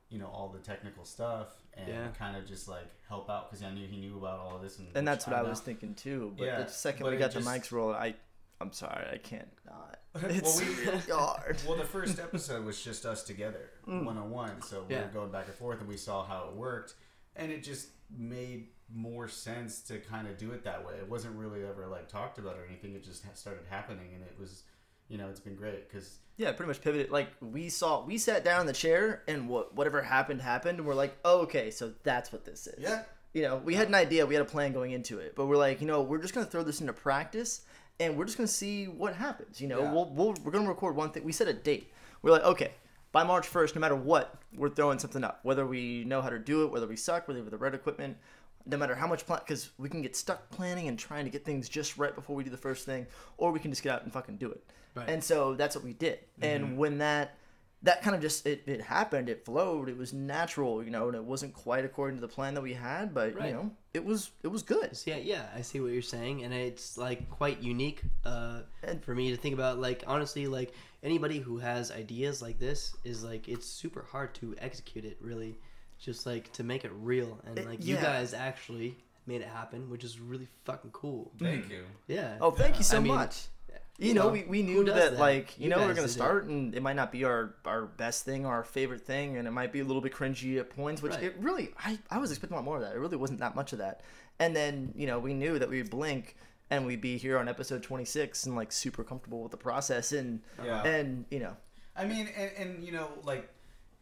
you 0.09 0.17
know 0.17 0.27
all 0.27 0.47
the 0.47 0.59
technical 0.59 1.03
stuff 1.03 1.47
and 1.73 1.87
Yeah. 1.89 2.07
kind 2.17 2.37
of 2.37 2.47
just 2.47 2.67
like 2.69 2.87
help 3.09 3.29
out 3.29 3.49
because 3.51 3.63
i 3.63 3.71
knew 3.73 3.85
he 3.85 3.97
knew 3.97 4.17
about 4.17 4.39
all 4.39 4.55
of 4.55 4.61
this 4.61 4.79
and, 4.79 4.87
and 4.95 5.05
that's 5.07 5.27
what 5.27 5.35
I 5.35 5.41
was 5.41 5.59
thinking 5.59 5.93
too. 5.95 6.33
But 6.37 6.45
Yeah, 6.45 6.61
the 6.63 6.69
second 6.71 7.07
we 7.07 7.17
got 7.17 7.31
just- 7.31 7.45
the 7.45 7.51
mics 7.51 7.71
rolling, 7.71 7.97
I, 7.97 8.15
I'm 8.61 8.71
sorry, 8.71 9.05
I 9.11 9.17
can't 9.17 9.49
not. 9.65 9.99
Well, 10.21 10.59
we- 10.59 11.11
hard. 11.11 11.57
well 11.67 11.77
the 11.77 11.83
first 11.83 12.19
episode 12.27 12.63
was 12.65 12.81
just 12.81 13.05
us 13.05 13.23
together 13.23 13.71
Mm. 13.87 14.05
one-on-one 14.05 14.61
so 14.61 14.85
we 14.87 14.95
Yeah. 14.95 15.01
were 15.03 15.09
going 15.09 15.31
back 15.31 15.47
and 15.47 15.55
forth 15.55 15.79
and 15.81 15.89
we 15.89 15.97
saw 15.97 16.23
how 16.25 16.47
it 16.49 16.55
worked 16.55 16.93
and 17.35 17.51
it 17.51 17.63
just 17.63 17.89
made 18.15 18.67
more 18.93 19.27
sense 19.27 19.81
to 19.81 19.97
kind 19.97 20.27
of 20.27 20.37
do 20.37 20.51
it 20.51 20.63
that 20.63 20.85
way 20.85 20.93
it 20.93 21.09
wasn't 21.09 21.35
really 21.35 21.65
ever 21.65 21.87
like 21.87 22.07
talked 22.07 22.37
about 22.37 22.55
or 22.55 22.63
anything 22.65 22.93
it 22.95 23.03
just 23.03 23.25
started 23.35 23.63
happening 23.69 24.09
and 24.13 24.23
it 24.23 24.35
was 24.39 24.63
you 25.07 25.17
know 25.17 25.27
it's 25.29 25.39
been 25.39 25.55
great 25.55 25.87
because 25.89 26.19
Yeah, 26.37 26.51
pretty 26.51 26.67
much 26.67 26.81
pivoted. 26.81 27.11
Like 27.11 27.29
we 27.41 27.69
saw, 27.69 28.03
we 28.05 28.17
sat 28.17 28.43
down 28.43 28.61
in 28.61 28.67
the 28.67 28.73
chair, 28.73 29.23
and 29.27 29.47
what 29.47 29.73
whatever 29.75 30.01
happened 30.01 30.41
happened. 30.41 30.79
And 30.79 30.87
we're 30.87 30.95
like, 30.95 31.15
oh, 31.23 31.41
okay, 31.41 31.71
so 31.71 31.93
that's 32.03 32.31
what 32.31 32.43
this 32.45 32.67
is. 32.67 32.81
yeah 32.83 33.03
You 33.33 33.41
know, 33.43 33.57
we 33.63 33.75
had 33.75 33.87
an 33.87 33.95
idea, 33.95 34.25
we 34.25 34.35
had 34.35 34.41
a 34.41 34.49
plan 34.49 34.73
going 34.73 34.91
into 34.91 35.19
it, 35.19 35.35
but 35.35 35.45
we're 35.45 35.57
like, 35.57 35.81
you 35.81 35.87
know, 35.87 36.01
we're 36.01 36.21
just 36.21 36.33
gonna 36.33 36.45
throw 36.45 36.63
this 36.63 36.81
into 36.81 36.93
practice, 36.93 37.61
and 37.99 38.17
we're 38.17 38.25
just 38.25 38.37
gonna 38.37 38.47
see 38.47 38.85
what 38.87 39.13
happens. 39.15 39.61
You 39.61 39.67
know, 39.67 39.81
Yeah. 39.83 39.91
we'll, 39.93 40.09
we'll 40.09 40.33
we're 40.43 40.51
gonna 40.51 40.67
record 40.67 40.95
one 40.95 41.11
thing. 41.11 41.23
We 41.23 41.31
set 41.31 41.47
a 41.47 41.53
date. 41.53 41.91
We're 42.21 42.31
like, 42.31 42.43
okay, 42.43 42.71
by 43.11 43.23
March 43.23 43.47
first, 43.47 43.75
no 43.75 43.79
matter 43.81 43.95
what, 43.95 44.41
we're 44.57 44.69
throwing 44.69 44.99
something 44.99 45.23
up. 45.23 45.39
Whether 45.43 45.65
we 45.65 46.03
know 46.03 46.21
how 46.21 46.29
to 46.29 46.39
do 46.39 46.63
it, 46.65 46.71
whether 46.71 46.87
we 46.87 46.97
suck, 46.97 47.27
whether 47.27 47.39
we 47.39 47.45
have 47.45 47.51
the 47.51 47.57
right 47.57 47.73
equipment, 47.73 48.17
no 48.65 48.77
matter 48.77 48.95
how 48.95 49.07
much 49.07 49.25
plan, 49.25 49.39
because 49.45 49.69
we 49.77 49.89
can 49.89 50.01
get 50.01 50.15
stuck 50.15 50.49
planning 50.49 50.87
and 50.87 50.97
trying 50.97 51.25
to 51.25 51.31
get 51.31 51.45
things 51.45 51.69
just 51.69 51.97
right 51.97 52.15
before 52.15 52.35
we 52.35 52.43
do 52.43 52.49
the 52.49 52.57
first 52.57 52.85
thing, 52.85 53.05
or 53.37 53.51
we 53.51 53.59
can 53.59 53.71
just 53.71 53.83
get 53.83 53.93
out 53.93 54.03
and 54.03 54.11
fucking 54.13 54.37
do 54.37 54.51
it. 54.51 54.63
Right. 54.95 55.09
And 55.09 55.23
so 55.23 55.55
that's 55.55 55.75
what 55.75 55.83
we 55.85 55.93
did. 55.93 56.19
And 56.41 56.77
when 56.77 56.97
that 56.99 57.37
that 57.83 58.01
kind 58.01 58.15
of 58.15 58.21
just 58.21 58.47
it, 58.47 58.63
it 58.65 58.81
happened, 58.81 59.29
it 59.29 59.45
flowed, 59.45 59.89
it 59.89 59.97
was 59.97 60.11
natural, 60.11 60.83
you 60.83 60.89
know, 60.89 61.05
and 61.07 61.15
it 61.15 61.23
wasn't 61.23 61.53
quite 61.53 61.85
according 61.85 62.17
to 62.17 62.21
the 62.21 62.27
plan 62.27 62.55
that 62.55 62.61
we 62.61 62.73
had, 62.73 63.13
but 63.13 63.35
Right. 63.35 63.49
you 63.49 63.53
know, 63.53 63.71
it 63.93 64.03
was 64.03 64.31
it 64.41 64.47
was 64.47 64.63
good. 64.63 64.97
Yeah, 65.05 65.17
yeah, 65.17 65.49
I 65.55 65.61
see 65.61 65.79
what 65.81 65.91
you're 65.91 66.01
saying, 66.01 66.43
and 66.43 66.51
it's 66.53 66.97
like 66.97 67.29
quite 67.29 67.61
unique 67.61 68.01
uh, 68.23 68.61
And- 68.81 69.03
for 69.03 69.13
me 69.13 69.29
to 69.31 69.37
think 69.37 69.53
about. 69.53 69.77
Like 69.79 70.03
honestly, 70.07 70.47
like 70.47 70.73
anybody 71.03 71.37
who 71.39 71.59
has 71.59 71.91
ideas 71.91 72.41
like 72.41 72.57
this 72.57 72.95
is 73.03 73.23
like 73.23 73.47
it's 73.47 73.67
super 73.67 74.03
hard 74.09 74.33
to 74.35 74.55
execute 74.57 75.05
it. 75.05 75.17
Really, 75.21 75.59
just 76.05 76.25
like 76.25 76.51
to 76.53 76.63
make 76.63 76.85
it 76.85 76.91
real, 76.93 77.39
and 77.45 77.57
It- 77.57 77.67
like 77.67 77.83
you 77.83 77.95
yeah. 77.95 78.01
guys 78.03 78.33
actually 78.33 78.95
made 79.27 79.41
it 79.41 79.47
happen, 79.47 79.89
which 79.89 80.03
is 80.03 80.19
really 80.19 80.47
fucking 80.65 80.91
cool. 80.91 81.31
thank 81.39 81.65
mm. 81.65 81.69
you 81.71 81.85
Yeah. 82.07 82.37
Oh, 82.39 82.51
thank 82.51 82.77
you 82.77 82.83
so 82.83 82.97
I 82.97 82.99
mean, 82.99 83.15
much. 83.15 83.47
you 83.97 84.09
You 84.09 84.13
know, 84.13 84.25
know, 84.27 84.29
we, 84.33 84.43
we 84.43 84.61
knew 84.61 84.83
that, 84.83 84.95
that? 84.95 85.19
like, 85.19 85.57
you, 85.57 85.63
You 85.63 85.69
know, 85.71 85.77
we're 85.77 85.87
gonna 85.95 86.01
did 86.01 86.05
it. 86.05 86.09
start, 86.09 86.45
and 86.45 86.75
it 86.75 86.81
might 86.83 86.95
not 86.95 87.11
be 87.11 87.23
our 87.23 87.55
our 87.65 87.85
best 87.85 88.23
thing 88.25 88.45
or 88.45 88.53
our 88.53 88.63
favorite 88.63 89.01
thing, 89.01 89.37
and 89.37 89.47
it 89.47 89.51
might 89.51 89.71
be 89.73 89.79
a 89.79 89.83
little 89.83 90.01
bit 90.01 90.13
cringy 90.13 90.59
at 90.59 90.69
points. 90.69 91.01
Which 91.01 91.13
Right. 91.13 91.23
it 91.23 91.35
really, 91.39 91.69
I 91.79 91.97
I 92.11 92.19
was 92.19 92.29
expecting 92.31 92.55
a 92.55 92.59
lot 92.59 92.65
more 92.65 92.75
of 92.77 92.83
that. 92.83 92.93
It 92.95 92.99
really 92.99 93.17
wasn't 93.17 93.39
that 93.39 93.55
much 93.55 93.73
of 93.73 93.79
that. 93.79 94.01
And 94.37 94.55
then 94.55 94.93
you 94.95 95.07
know, 95.07 95.17
we 95.17 95.33
knew 95.33 95.57
that 95.59 95.69
we 95.69 95.81
would 95.81 95.89
blink, 95.89 96.35
and 96.69 96.85
we'd 96.85 97.01
be 97.01 97.17
here 97.17 97.37
on 97.39 97.47
episode 97.47 97.81
twenty 97.81 98.05
six, 98.05 98.45
and 98.45 98.55
like 98.55 98.71
super 98.71 99.03
comfortable 99.03 99.41
with 99.41 99.51
the 99.51 99.57
process, 99.57 100.11
and 100.11 100.41
Yeah. 100.63 100.83
and 100.83 101.25
you 101.31 101.39
know, 101.39 101.55
I 101.95 102.05
mean, 102.05 102.27
and, 102.35 102.51
and 102.57 102.83
you 102.83 102.91
know, 102.91 103.07
like 103.23 103.49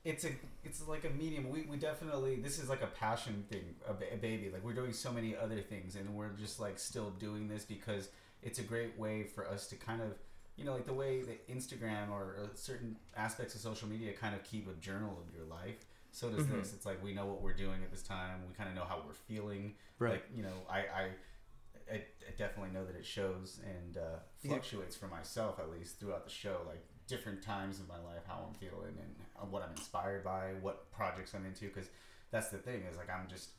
it's 0.05 0.25
a 0.25 0.29
it's 0.63 0.85
like 0.87 1.05
a 1.05 1.09
medium. 1.09 1.49
We, 1.49 1.61
we 1.63 1.77
definitely 1.77 2.35
this 2.37 2.59
is 2.59 2.69
like 2.69 2.81
a 2.81 2.87
passion 2.87 3.45
thing, 3.49 3.63
a, 3.87 3.93
ba- 3.93 4.13
a 4.13 4.17
baby. 4.17 4.49
Like 4.51 4.63
we're 4.63 4.73
doing 4.73 4.93
so 4.93 5.11
many 5.11 5.35
other 5.35 5.61
things, 5.61 5.95
and 5.95 6.13
we're 6.15 6.29
just 6.31 6.59
like 6.59 6.77
still 6.79 7.11
doing 7.11 7.47
this 7.47 7.63
because 7.65 8.09
it's 8.41 8.59
a 8.59 8.63
great 8.63 8.97
way 8.99 9.23
for 9.23 9.47
us 9.47 9.67
to 9.67 9.75
kind 9.75 10.01
of 10.01 10.09
you 10.57 10.65
know 10.65 10.73
like 10.73 10.85
the 10.85 10.93
way 10.93 11.21
that 11.21 11.47
Instagram 11.49 12.11
or, 12.11 12.21
or 12.21 12.49
certain 12.55 12.95
aspects 13.15 13.55
of 13.55 13.61
social 13.61 13.87
media 13.87 14.11
kind 14.13 14.35
of 14.35 14.43
keep 14.43 14.69
a 14.69 14.73
journal 14.81 15.17
of 15.25 15.33
your 15.35 15.45
life. 15.45 15.85
So 16.11 16.29
does 16.29 16.45
Mhm. 16.45 16.59
this. 16.59 16.73
It's 16.73 16.85
like 16.85 17.01
we 17.03 17.13
know 17.13 17.25
what 17.25 17.41
we're 17.41 17.53
doing 17.55 17.81
at 17.83 17.89
this 17.91 18.03
time. 18.03 18.41
We 18.47 18.53
kind 18.53 18.69
of 18.69 18.75
know 18.75 18.85
how 18.85 19.01
we're 19.07 19.13
feeling. 19.13 19.75
Right. 19.99 20.11
Like 20.11 20.25
you 20.35 20.43
know, 20.43 20.53
I 20.69 20.79
I, 20.79 21.09
I, 21.91 21.95
I 21.95 22.31
definitely 22.37 22.71
know 22.71 22.85
that 22.85 22.95
it 22.95 23.05
shows 23.05 23.59
and 23.65 23.97
uh, 23.97 24.01
Yeah. 24.41 24.51
fluctuates 24.51 24.95
for 24.95 25.07
myself 25.07 25.59
at 25.59 25.71
least 25.71 25.99
throughout 25.99 26.23
the 26.25 26.29
show. 26.31 26.57
Like 26.67 26.83
different 27.07 27.41
times 27.41 27.79
in 27.79 27.87
my 27.87 27.97
life, 27.97 28.23
how 28.27 28.45
I'm 28.47 28.53
feeling 28.55 28.95
and 28.99 29.15
uh, 29.39 29.45
what 29.45 29.61
I'm 29.63 29.71
inspired 29.71 30.23
by, 30.23 30.51
what 30.61 30.91
projects 30.91 31.33
I'm 31.33 31.45
into. 31.45 31.65
Because 31.65 31.89
that's 32.31 32.49
the 32.49 32.57
thing 32.57 32.83
is 32.89 32.97
like 32.97 33.09
I'm 33.09 33.27
just 33.29 33.49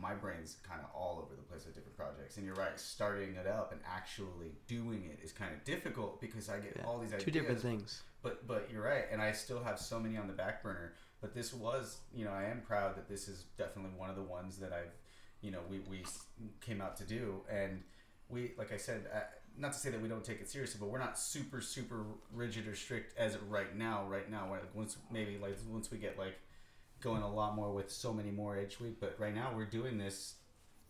my 0.00 0.14
brain's 0.14 0.58
kind 0.68 0.80
of 0.80 0.86
all 0.94 1.18
over 1.24 1.34
the 1.34 1.42
place 1.42 1.64
with 1.66 1.74
different 1.74 1.96
projects. 1.96 2.36
And 2.36 2.46
you're 2.46 2.54
right, 2.54 2.78
starting 2.78 3.34
it 3.34 3.46
up 3.48 3.72
and 3.72 3.80
actually 3.84 4.52
doing 4.68 5.04
it 5.10 5.18
is 5.24 5.32
kind 5.32 5.52
of 5.52 5.64
difficult 5.64 6.20
because 6.20 6.48
I 6.48 6.60
get 6.60 6.74
Yeah. 6.76 6.84
all 6.86 6.98
these 7.00 7.08
ideas. 7.12 7.24
Two 7.24 7.30
different 7.32 7.60
things. 7.60 8.02
But 8.22 8.46
but 8.46 8.68
you're 8.70 8.82
right, 8.82 9.04
and 9.10 9.20
I 9.22 9.32
still 9.32 9.62
have 9.62 9.78
so 9.78 9.98
many 10.00 10.16
on 10.16 10.26
the 10.26 10.32
back 10.32 10.62
burner. 10.62 10.94
But 11.20 11.34
this 11.34 11.52
was, 11.52 11.98
you 12.14 12.24
know, 12.24 12.30
I 12.32 12.44
am 12.44 12.60
proud 12.60 12.94
that 12.96 13.08
this 13.08 13.26
is 13.26 13.44
definitely 13.56 13.90
one 13.98 14.08
of 14.08 14.14
the 14.16 14.22
ones 14.22 14.56
that 14.58 14.72
I've, 14.72 14.92
you 15.40 15.50
know, 15.50 15.60
we 15.68 15.80
we 15.80 16.04
came 16.60 16.80
out 16.80 16.96
to 16.98 17.04
do, 17.04 17.42
and 17.50 17.82
we, 18.28 18.52
like 18.56 18.72
I 18.72 18.76
said, 18.76 19.06
not 19.58 19.72
to 19.72 19.78
say 19.78 19.90
that 19.90 20.00
we 20.00 20.08
don't 20.08 20.24
take 20.24 20.40
it 20.40 20.48
seriously, 20.48 20.78
but 20.80 20.88
we're 20.88 20.98
not 20.98 21.18
super 21.18 21.60
super 21.60 22.04
rigid 22.32 22.66
or 22.68 22.74
strict 22.74 23.16
as 23.18 23.34
of 23.34 23.50
right 23.50 23.76
now. 23.76 24.04
Right 24.08 24.30
now, 24.30 24.48
like 24.50 24.62
once 24.74 24.96
maybe 25.10 25.38
like 25.40 25.56
once 25.68 25.90
we 25.90 25.98
get 25.98 26.18
like 26.18 26.38
going 27.00 27.22
a 27.22 27.32
lot 27.32 27.54
more 27.54 27.72
with 27.72 27.90
so 27.90 28.12
many 28.12 28.30
more 28.30 28.58
each 28.60 28.80
week, 28.80 28.96
but 29.00 29.14
right 29.18 29.34
now 29.34 29.52
we're 29.54 29.64
doing 29.64 29.98
this 29.98 30.34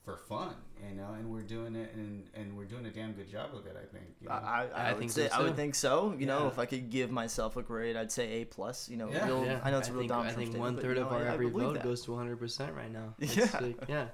for 0.05 0.17
fun, 0.17 0.55
you 0.89 0.95
know, 0.97 1.13
and 1.19 1.31
we're 1.31 1.43
doing 1.43 1.75
it 1.77 1.93
and 1.95 2.25
and 2.35 2.57
we're 2.57 2.65
doing 2.65 2.87
a 2.87 2.91
damn 2.91 3.13
good 3.13 3.31
job 3.31 3.51
of 3.55 3.67
it. 3.67 3.77
I 3.77 3.85
think. 3.95 4.07
You 4.23 4.29
know? 4.29 4.35
I, 4.35 4.67
I, 4.75 4.89
I 4.89 4.93
would 4.93 5.01
think 5.01 5.11
say 5.11 5.29
so, 5.29 5.35
I 5.35 5.43
would 5.43 5.57
think 5.57 5.75
so. 5.75 6.15
You 6.19 6.25
know, 6.27 6.47
if 6.47 6.59
I 6.59 6.65
could 6.65 6.89
give 6.89 7.11
myself 7.11 7.57
a 7.59 7.63
grade, 7.63 7.95
I'd 7.97 8.11
say 8.13 8.41
A 8.41 8.45
plus. 8.47 8.89
You 8.89 8.97
know, 8.97 9.11
Yeah. 9.11 9.27
real, 9.27 9.45
Yeah, 9.45 9.61
I 9.63 9.71
know 9.71 9.79
it's 9.79 9.89
a 9.89 9.93
real 9.93 10.01
think, 10.03 10.11
Donald 10.11 10.27
I 10.29 10.31
think 10.31 10.47
statement, 10.49 10.61
one 10.61 10.75
but, 10.77 10.83
third 10.85 10.97
you 10.97 11.03
of 11.05 11.13
our 11.13 11.19
I- 11.27 11.31
I 11.31 11.35
every 11.35 11.51
vote 11.51 11.75
that. 11.75 11.85
goes 11.85 12.03
to 12.05 12.13
100 12.13 12.39
percent 12.39 12.75
right 12.75 12.91
now. 12.91 13.15
Yeah. 13.19 13.51
Like- 13.61 13.85
yeah. 13.89 14.07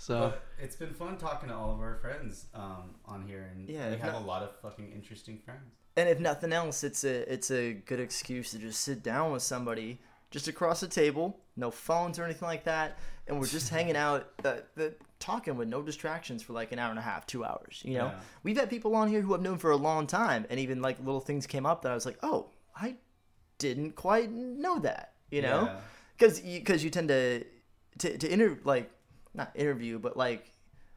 So 0.00 0.30
But 0.30 0.42
it's 0.58 0.76
been 0.76 0.94
fun 0.94 1.18
talking 1.18 1.50
to 1.50 1.54
all 1.54 1.74
of 1.74 1.78
our 1.80 1.96
friends 1.96 2.46
um, 2.54 2.94
on 3.04 3.20
here, 3.26 3.50
and 3.52 3.68
Yeah, 3.68 3.90
we 3.90 3.96
have 3.98 4.14
not- 4.14 4.22
a 4.22 4.24
lot 4.24 4.42
of 4.42 4.56
fucking 4.62 4.90
interesting 4.92 5.38
friends. 5.44 5.74
And 5.96 6.08
if 6.08 6.18
nothing 6.18 6.54
else, 6.54 6.82
it's 6.82 7.04
a 7.04 7.30
it's 7.30 7.50
a 7.50 7.74
good 7.74 8.00
excuse 8.00 8.52
to 8.52 8.58
just 8.58 8.80
sit 8.80 9.02
down 9.02 9.30
with 9.32 9.42
somebody 9.42 10.00
just 10.30 10.48
across 10.48 10.80
the 10.80 10.88
table, 10.88 11.38
no 11.56 11.70
phones 11.70 12.18
or 12.18 12.24
anything 12.24 12.48
like 12.48 12.64
that, 12.64 12.98
and 13.26 13.38
we're 13.38 13.46
just 13.46 13.68
hanging 13.68 13.96
out, 14.06 14.30
uh, 14.42 14.58
uh, 14.78 14.84
talking 15.18 15.56
with 15.56 15.68
no 15.68 15.82
distractions 15.82 16.42
for 16.42 16.54
like 16.54 16.72
an 16.72 16.78
hour 16.78 16.88
and 16.90 16.98
a 16.98 17.02
half, 17.02 17.26
two 17.26 17.44
hours. 17.44 17.82
You 17.84 17.98
know, 17.98 18.06
Yeah. 18.06 18.20
we've 18.42 18.56
had 18.56 18.70
people 18.70 18.94
on 18.94 19.08
here 19.08 19.20
who 19.20 19.34
I've 19.34 19.42
known 19.42 19.58
for 19.58 19.70
a 19.70 19.76
long 19.76 20.06
time, 20.06 20.46
and 20.48 20.58
even 20.58 20.80
like 20.80 20.98
little 21.00 21.20
things 21.20 21.46
came 21.46 21.66
up 21.66 21.82
that 21.82 21.92
I 21.92 21.94
was 21.94 22.06
like, 22.06 22.18
oh, 22.22 22.48
I 22.74 22.96
didn't 23.58 23.96
quite 23.96 24.30
know 24.30 24.78
that. 24.78 25.12
You 25.30 25.42
know, 25.42 25.64
Yeah. 25.64 25.80
because 26.16 26.42
you, 26.42 26.62
cause 26.64 26.82
you 26.82 26.88
tend 26.88 27.08
to 27.08 27.44
to 27.98 28.16
to 28.16 28.32
inter 28.32 28.58
like 28.64 28.90
not 29.34 29.50
interview, 29.54 29.98
but 29.98 30.16
like 30.16 30.50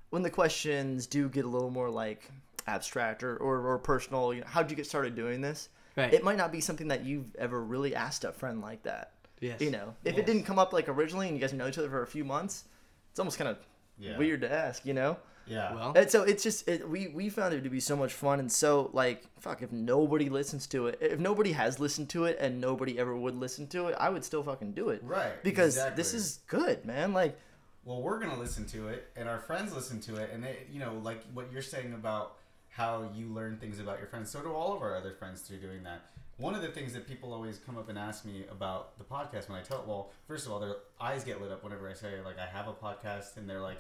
when 0.09 0.21
the 0.21 0.29
questions 0.29 1.07
do 1.07 1.29
get 1.29 1.45
a 1.45 1.47
little 1.47 1.69
more 1.69 1.89
like 1.89 2.29
abstract 2.67 3.23
or 3.23 3.35
or, 3.37 3.67
or 3.67 3.77
personal. 3.77 4.33
You 4.33 4.41
know, 4.41 4.47
how'd 4.47 4.69
you 4.69 4.75
get 4.75 4.85
started 4.87 5.15
doing 5.15 5.41
this? 5.41 5.69
right. 5.95 6.13
It 6.13 6.23
might 6.23 6.37
not 6.37 6.51
be 6.51 6.61
something 6.61 6.87
that 6.87 7.03
you've 7.03 7.35
ever 7.35 7.61
really 7.63 7.93
asked 7.95 8.23
a 8.23 8.31
friend 8.31 8.61
like 8.61 8.83
that. 8.83 9.11
yes. 9.41 9.61
You 9.61 9.69
know, 9.71 9.93
if 10.03 10.13
Yes. 10.15 10.19
it 10.23 10.25
didn't 10.25 10.43
come 10.43 10.57
up 10.57 10.73
like 10.73 10.87
originally 10.89 11.27
and 11.27 11.35
you 11.37 11.41
guys 11.41 11.53
know 11.53 11.67
each 11.67 11.77
other 11.77 11.89
for 11.89 12.01
a 12.03 12.07
few 12.07 12.23
months, 12.23 12.63
it's 13.11 13.19
almost 13.19 13.37
kind 13.37 13.49
of 13.49 13.57
Yeah. 13.99 14.17
weird 14.17 14.41
to 14.41 14.51
ask. 14.51 14.85
You 14.85 14.93
know. 14.93 15.17
Yeah. 15.45 15.75
Well, 15.75 15.93
And 15.95 16.09
so 16.09 16.23
it's 16.23 16.41
just 16.41 16.67
it, 16.69 16.87
we 16.89 17.09
we 17.09 17.27
found 17.29 17.53
it 17.53 17.61
to 17.65 17.69
be 17.69 17.81
so 17.81 17.97
much 17.97 18.13
fun 18.13 18.39
and 18.39 18.49
so 18.49 18.89
like 18.93 19.23
fuck 19.41 19.61
if 19.61 19.73
nobody 19.73 20.29
listens 20.29 20.65
to 20.67 20.87
it 20.87 20.97
if 21.01 21.19
nobody 21.19 21.51
has 21.51 21.81
listened 21.81 22.07
to 22.11 22.23
it 22.25 22.37
and 22.39 22.61
nobody 22.61 22.97
ever 22.97 23.13
would 23.13 23.35
listen 23.35 23.67
to 23.67 23.87
it 23.87 23.95
I 23.99 24.07
would 24.09 24.23
still 24.23 24.41
fucking 24.41 24.71
do 24.71 24.87
it 24.87 25.01
right. 25.03 25.43
because 25.43 25.75
exactly. 25.75 25.97
this 25.97 26.13
is 26.13 26.39
good 26.47 26.85
man 26.85 27.11
like 27.11 27.37
well, 27.85 28.01
we're 28.01 28.19
gonna 28.19 28.39
listen 28.39 28.65
to 28.67 28.87
it, 28.87 29.09
and 29.15 29.27
our 29.27 29.39
friends 29.39 29.73
listen 29.73 29.99
to 30.01 30.15
it, 30.15 30.29
and 30.33 30.43
they, 30.43 30.59
you 30.71 30.79
know, 30.79 30.99
like 31.03 31.21
what 31.33 31.51
you're 31.51 31.61
saying 31.61 31.93
about 31.93 32.37
how 32.69 33.09
you 33.15 33.27
learn 33.27 33.57
things 33.57 33.79
about 33.79 33.99
your 33.99 34.07
friends. 34.07 34.31
So 34.31 34.41
do 34.41 34.51
all 34.51 34.73
of 34.75 34.81
our 34.81 34.95
other 34.95 35.11
friends 35.11 35.41
through 35.41 35.57
doing 35.57 35.83
that. 35.83 36.01
One 36.37 36.55
of 36.55 36.61
the 36.63 36.69
things 36.69 36.93
that 36.93 37.07
people 37.07 37.31
always 37.33 37.59
come 37.59 37.77
up 37.77 37.89
and 37.89 37.97
ask 37.99 38.25
me 38.25 38.45
about 38.49 38.97
the 38.97 39.03
podcast 39.03 39.47
when 39.49 39.59
I 39.59 39.61
tell, 39.61 39.81
it, 39.81 39.87
well, 39.87 40.09
first 40.27 40.47
of 40.47 40.51
all, 40.51 40.59
their 40.59 40.77
eyes 40.99 41.23
get 41.23 41.39
lit 41.39 41.51
up 41.51 41.63
whenever 41.63 41.87
I 41.87 41.93
say 41.93 42.19
like 42.25 42.39
I 42.39 42.45
have 42.47 42.67
a 42.67 42.73
podcast, 42.73 43.37
and 43.37 43.47
they're 43.47 43.61
like, 43.61 43.77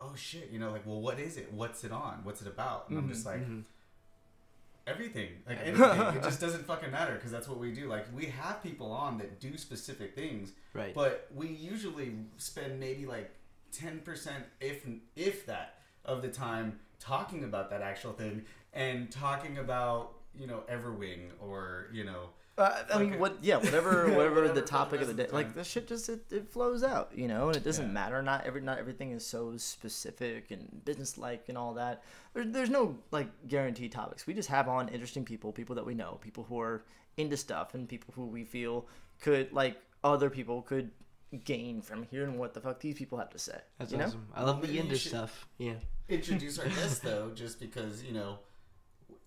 "Oh 0.00 0.14
shit," 0.16 0.50
you 0.50 0.58
know, 0.58 0.72
like, 0.72 0.84
well, 0.86 1.00
what 1.00 1.20
is 1.20 1.36
it? 1.36 1.52
What's 1.52 1.84
it 1.84 1.92
on? 1.92 2.20
What's 2.24 2.40
it 2.42 2.48
about? 2.48 2.88
And 2.88 2.98
I'm 2.98 3.08
just 3.08 3.24
like, 3.26 3.40
mhm. 3.46 3.62
Everything. 4.86 5.28
Like 5.48 5.58
anything. 5.64 6.16
It 6.16 6.22
just 6.22 6.40
doesn't 6.40 6.66
fucking 6.66 6.90
matter 6.90 7.14
because 7.14 7.30
that's 7.30 7.48
what 7.48 7.58
we 7.58 7.72
do. 7.72 7.88
Like 7.88 8.06
we 8.14 8.26
have 8.26 8.62
people 8.62 8.90
on 8.92 9.18
that 9.18 9.40
do 9.40 9.56
specific 9.56 10.14
things 10.14 10.52
right. 10.72 10.94
but 10.94 11.28
we 11.34 11.48
usually 11.48 12.12
spend 12.36 12.78
maybe 12.78 13.06
like 13.06 13.30
10% 13.72 14.02
if 14.60 14.86
if 15.16 15.46
that 15.46 15.78
of 16.04 16.22
the 16.22 16.28
time 16.28 16.78
talking 17.00 17.44
about 17.44 17.70
that 17.70 17.82
actual 17.82 18.12
thing 18.12 18.44
and 18.72 19.10
talking 19.10 19.58
about 19.58 20.14
you 20.38 20.46
know 20.46 20.62
everwing 20.70 21.30
or 21.40 21.88
you 21.92 22.04
know 22.04 22.30
uh, 22.56 22.82
I 22.92 22.98
mean 22.98 23.10
Fuck 23.12 23.20
what 23.20 23.38
yeah 23.42 23.56
whatever 23.56 24.04
whatever, 24.10 24.16
Whatever 24.16 24.48
the 24.52 24.62
topic 24.62 25.00
of 25.00 25.08
the 25.08 25.14
day 25.14 25.26
the 25.26 25.34
like 25.34 25.46
time. 25.46 25.54
this 25.56 25.66
shit 25.66 25.88
just 25.88 26.08
it, 26.08 26.20
it 26.30 26.48
flows 26.52 26.82
out 26.84 27.10
you 27.14 27.26
know 27.28 27.48
and 27.48 27.56
it 27.56 27.64
doesn't 27.64 27.86
Yeah. 27.86 27.92
matter 27.92 28.22
not 28.22 28.44
every 28.46 28.60
not 28.60 28.78
everything 28.78 29.10
is 29.12 29.26
so 29.26 29.56
specific 29.56 30.50
and 30.50 30.82
business 30.84 31.18
like 31.18 31.48
and 31.48 31.58
all 31.58 31.74
that 31.74 32.02
there, 32.32 32.44
there's 32.44 32.70
no 32.70 32.96
like 33.10 33.28
guaranteed 33.48 33.90
topics 33.92 34.26
we 34.26 34.34
just 34.34 34.48
have 34.48 34.68
on 34.68 34.88
interesting 34.88 35.24
people 35.24 35.52
people 35.52 35.74
that 35.76 35.84
we 35.86 35.94
know 35.94 36.18
people 36.20 36.44
who 36.48 36.60
are 36.60 36.84
into 37.16 37.36
stuff 37.36 37.74
and 37.74 37.88
people 37.88 38.12
who 38.16 38.26
we 38.26 38.44
feel 38.44 38.86
could 39.20 39.52
like 39.52 39.76
other 40.04 40.30
people 40.30 40.62
could 40.62 40.90
gain 41.44 41.82
from 41.82 42.04
hearing 42.04 42.38
what 42.38 42.54
the 42.54 42.60
fuck 42.60 42.78
these 42.78 42.94
people 42.96 43.18
have 43.18 43.30
to 43.30 43.38
say 43.38 43.58
That's 43.78 43.90
you 43.90 43.98
know 43.98 44.04
awesome. 44.04 44.26
I 44.34 44.44
love 44.44 44.60
the 44.62 44.68
you 44.68 44.82
indie 44.82 44.90
should- 44.90 45.08
stuff. 45.10 45.48
Yeah. 45.58 45.74
introduce 46.08 46.58
our 46.60 46.66
guest 46.66 47.02
though 47.08 47.30
just 47.34 47.58
because 47.58 48.04
you 48.04 48.12
know 48.12 48.38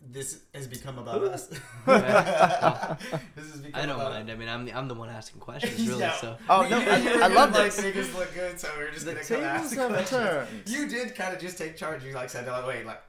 this 0.02 0.42
has 0.54 0.68
become 0.68 0.98
about 1.00 1.24
us 1.24 1.48
this 1.48 1.60
has 1.88 3.62
become 3.62 3.82
I 3.82 3.86
don't 3.86 3.96
about 3.96 4.12
mind. 4.14 4.32
I 4.32 4.36
mean, 4.36 4.48
I'm 4.50 4.66
the, 4.66 4.74
I'm 4.74 4.88
the 4.88 4.94
one 4.94 5.10
asking 5.10 5.42
questions, 5.42 5.80
really. 5.88 6.00
Yeah. 6.02 6.14
So 6.16 6.38
Oh, 6.50 6.68
no, 6.70 6.78
I- 6.80 7.20
I 7.24 7.28
love 7.28 7.52
gonna, 7.54 7.64
this. 7.66 7.78
Like, 7.78 7.96
make 7.96 8.04
us 8.06 8.14
look 8.16 8.34
good, 8.34 8.60
so 8.60 8.70
we 8.78 8.84
are 8.84 8.92
just 8.92 9.06
The 9.06 9.14
gonna 9.14 9.26
come 9.26 9.44
ask 9.44 9.70
tables 9.72 9.76
the 9.76 9.82
have 9.82 9.92
questions. 9.92 10.10
turned. 10.10 10.70
You 10.70 10.88
did 10.88 11.16
kind 11.16 11.34
of 11.36 11.42
just 11.42 11.58
take 11.58 11.76
charge. 11.78 12.04
You 12.04 12.14
like 12.14 12.30
said, 12.30 12.48
like, 12.48 12.66
wait, 12.68 12.86
like, 12.86 13.02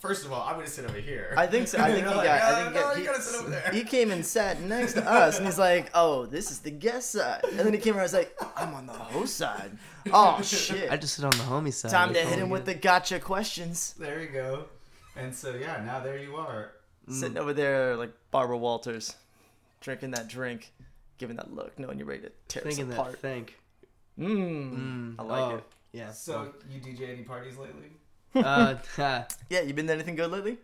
first 0.00 0.26
of 0.26 0.32
all, 0.32 0.46
I'm 0.46 0.56
gonna 0.56 0.66
sit 0.66 0.84
over 0.84 0.98
here. 0.98 1.32
I 1.38 1.46
think 1.46 1.68
so. 1.68 1.78
I 1.78 1.92
think 1.92 2.06
he 2.06 2.14
like, 2.14 2.24
got. 2.26 2.42
I 2.42 2.50
uh, 2.50 2.58
"No, 2.58 2.64
think 2.64 2.74
no, 2.74 2.94
he, 2.94 3.04
gotta 3.04 3.22
sit 3.22 3.40
over 3.40 3.50
there. 3.50 3.70
he 3.72 3.84
came 3.84 4.10
and 4.10 4.24
sat 4.26 4.60
next 4.60 4.94
to 4.94 5.08
us, 5.10 5.38
and 5.38 5.46
he's 5.46 5.58
like, 5.58 5.90
"Oh, 5.94 6.26
this 6.26 6.50
is 6.50 6.58
the 6.60 6.70
guest 6.70 7.12
side." 7.12 7.44
And 7.48 7.60
then 7.60 7.72
he 7.72 7.78
came 7.78 7.94
around, 7.94 8.12
and 8.12 8.12
was 8.12 8.14
like, 8.14 8.36
"I'm 8.56 8.74
on 8.74 8.86
the 8.86 8.92
host 8.92 9.36
side." 9.36 9.78
Oh 10.12 10.40
shit! 10.42 10.90
I 10.90 10.96
just 10.96 11.14
sit 11.14 11.24
on 11.24 11.30
the 11.30 11.38
homie 11.44 11.72
side. 11.72 11.90
Time 11.92 12.12
to 12.14 12.20
hit 12.20 12.38
him 12.38 12.48
we 12.48 12.54
with 12.54 12.66
the 12.66 12.74
gotcha 12.74 13.20
questions. 13.20 13.94
There 13.98 14.20
you 14.20 14.28
go. 14.28 14.64
And 15.16 15.34
so 15.34 15.54
yeah, 15.54 15.82
now 15.84 16.00
there 16.00 16.18
you 16.18 16.36
are. 16.36 16.72
Sitting 17.08 17.38
over 17.38 17.52
there 17.52 17.96
like 17.96 18.12
Barbara 18.30 18.56
Walters, 18.56 19.16
drinking 19.80 20.12
that 20.12 20.28
drink, 20.28 20.72
giving 21.18 21.36
that 21.36 21.52
look, 21.52 21.76
knowing 21.78 21.98
you're 21.98 22.06
ready 22.06 22.22
to 22.22 22.32
tear 22.48 22.62
us 22.62 22.68
thinking 22.68 22.88
that 22.90 22.98
apart. 22.98 23.18
think. 23.18 23.58
Mmm. 24.18 24.72
Mm, 24.72 25.14
I 25.18 25.22
like 25.22 25.42
oh, 25.42 25.56
it. 25.56 25.64
Yeah. 25.92 26.12
So 26.12 26.52
you 26.70 26.80
DJ 26.80 27.12
any 27.12 27.22
parties 27.22 27.56
lately? 27.56 27.90
uh, 28.34 28.76
ha, 28.96 29.26
Yeah, 29.50 29.62
you 29.62 29.74
been 29.74 29.86
to 29.88 29.92
anything 29.94 30.14
good 30.16 30.30
lately? 30.30 30.58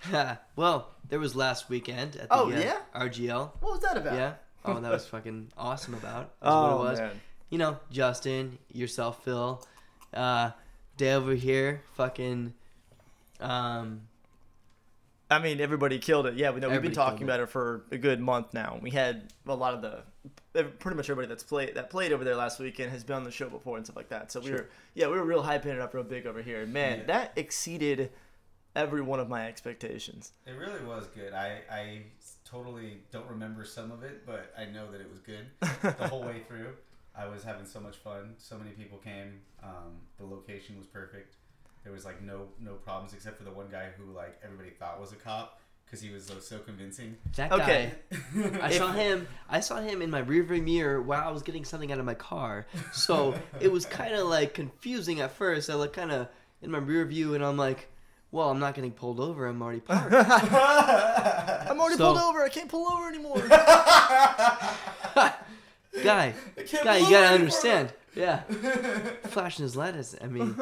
ha. 0.00 0.38
well, 0.56 0.90
there 1.08 1.18
was 1.18 1.34
last 1.34 1.68
weekend 1.68 2.16
at 2.16 2.28
the 2.28 2.34
Oh, 2.34 2.46
uh, 2.46 2.58
yeah? 2.58 2.78
RGL. 2.94 3.50
What 3.60 3.72
was 3.72 3.80
that 3.80 3.96
about? 3.96 4.14
Yeah. 4.14 4.34
Oh, 4.64 4.80
that 4.80 4.90
was 4.90 5.06
fucking 5.06 5.52
awesome. 5.56 5.94
About 5.94 6.32
that's 6.40 6.52
Oh 6.52 6.76
what 6.76 6.86
it 6.86 6.90
was. 6.90 6.98
man. 6.98 7.20
You 7.50 7.58
know, 7.58 7.78
Justin, 7.90 8.58
yourself, 8.72 9.22
Phil, 9.24 9.64
uh, 10.12 10.50
Day 10.96 11.12
over 11.12 11.34
here, 11.34 11.82
fucking, 11.94 12.54
um, 13.40 14.02
I 15.30 15.40
mean, 15.40 15.60
everybody 15.60 15.98
killed 15.98 16.26
it. 16.26 16.34
Yeah, 16.34 16.50
we 16.50 16.60
know 16.60 16.68
we've 16.70 16.80
been 16.82 16.92
talking 16.92 17.18
killed 17.18 17.30
it. 17.30 17.34
about 17.34 17.40
it 17.40 17.48
for 17.50 17.84
a 17.90 17.98
good 17.98 18.20
month 18.20 18.54
now. 18.54 18.78
We 18.80 18.90
had 18.90 19.32
a 19.46 19.54
lot 19.54 19.74
of 19.74 19.82
the, 19.82 20.64
pretty 20.64 20.96
much 20.96 21.10
everybody 21.10 21.26
that's 21.26 21.42
played 21.42 21.74
that 21.74 21.90
played 21.90 22.12
over 22.12 22.22
there 22.22 22.36
last 22.36 22.60
weekend 22.60 22.92
has 22.92 23.02
been 23.02 23.16
on 23.16 23.24
the 23.24 23.30
show 23.32 23.48
before 23.48 23.76
and 23.76 23.84
stuff 23.84 23.96
like 23.96 24.08
that. 24.10 24.30
So 24.30 24.40
we 24.40 24.46
Sure. 24.46 24.56
were, 24.58 24.68
yeah, 24.94 25.06
we 25.08 25.14
were 25.14 25.24
real 25.24 25.42
hyping 25.42 25.66
it 25.66 25.80
up 25.80 25.94
real 25.94 26.04
big 26.04 26.26
over 26.26 26.42
here. 26.42 26.64
Man, 26.64 27.00
Yeah. 27.00 27.04
that 27.06 27.32
exceeded 27.36 28.10
every 28.76 29.00
one 29.02 29.18
of 29.18 29.28
my 29.28 29.46
expectations. 29.48 30.32
It 30.46 30.52
really 30.52 30.84
was 30.84 31.08
good. 31.08 31.32
I 31.32 31.60
I 31.70 32.02
totally 32.44 32.98
don't 33.10 33.28
remember 33.28 33.64
some 33.64 33.90
of 33.90 34.04
it, 34.04 34.24
but 34.24 34.54
I 34.56 34.66
know 34.66 34.90
that 34.92 35.00
it 35.00 35.10
was 35.10 35.18
good 35.18 35.46
the 35.98 36.06
whole 36.08 36.22
way 36.22 36.42
through. 36.48 36.68
I 37.16 37.26
was 37.26 37.42
having 37.42 37.66
so 37.66 37.80
much 37.80 37.96
fun. 37.96 38.34
So 38.38 38.56
many 38.58 38.70
people 38.70 38.98
came. 38.98 39.40
Um, 39.62 39.96
the 40.18 40.24
location 40.26 40.78
was 40.78 40.86
perfect. 40.86 41.34
There 41.86 41.92
was 41.94 42.04
like 42.04 42.20
no 42.20 42.48
no 42.60 42.72
problems 42.74 43.14
except 43.14 43.38
for 43.38 43.44
the 43.44 43.52
one 43.52 43.68
guy 43.70 43.90
who 43.96 44.12
like 44.12 44.40
everybody 44.44 44.70
thought 44.70 45.00
was 45.00 45.12
a 45.12 45.14
cop 45.14 45.60
because 45.84 46.00
he 46.00 46.10
was 46.10 46.24
so, 46.26 46.40
so 46.40 46.58
convincing. 46.58 47.16
that 47.36 47.52
Okay. 47.52 47.92
guy. 48.10 48.58
I 48.60 48.70
saw 48.70 48.90
him. 48.92 49.28
I 49.48 49.60
saw 49.60 49.80
him 49.80 50.02
in 50.02 50.10
my 50.10 50.20
rearview 50.20 50.60
mirror 50.64 51.00
while 51.00 51.22
I 51.28 51.30
was 51.30 51.44
getting 51.44 51.64
something 51.64 51.92
out 51.92 52.00
of 52.00 52.04
my 52.04 52.14
car. 52.14 52.66
So 52.92 53.36
it 53.60 53.70
was 53.70 53.86
kind 53.86 54.14
of 54.14 54.26
like 54.26 54.52
confusing 54.52 55.20
at 55.20 55.30
first. 55.30 55.70
I 55.70 55.76
look 55.76 55.92
kind 55.92 56.10
of 56.10 56.26
in 56.60 56.72
my 56.72 56.78
rear 56.78 57.04
view, 57.04 57.36
and 57.36 57.44
I'm 57.44 57.56
like, 57.56 57.88
"Well, 58.32 58.50
I'm 58.50 58.58
not 58.58 58.74
getting 58.74 58.90
pulled 58.90 59.20
over. 59.20 59.46
I'm 59.46 59.62
already 59.62 59.78
parked." 59.78 60.12
I'm 60.12 61.78
already 61.78 61.96
So- 61.98 62.06
pulled 62.06 62.18
over. 62.18 62.42
I 62.42 62.48
can't 62.48 62.68
pull 62.68 62.88
over 62.92 63.06
anymore. 63.06 63.40
guy, 63.46 65.34
guy, 66.02 66.34
you 66.56 66.74
gotta 66.82 66.96
anymore. 66.98 67.28
understand. 67.34 67.92
Yeah, 68.16 68.40
flashing 69.28 69.62
his 69.62 69.76
lights. 69.76 70.16
I 70.22 70.26
mean, 70.26 70.56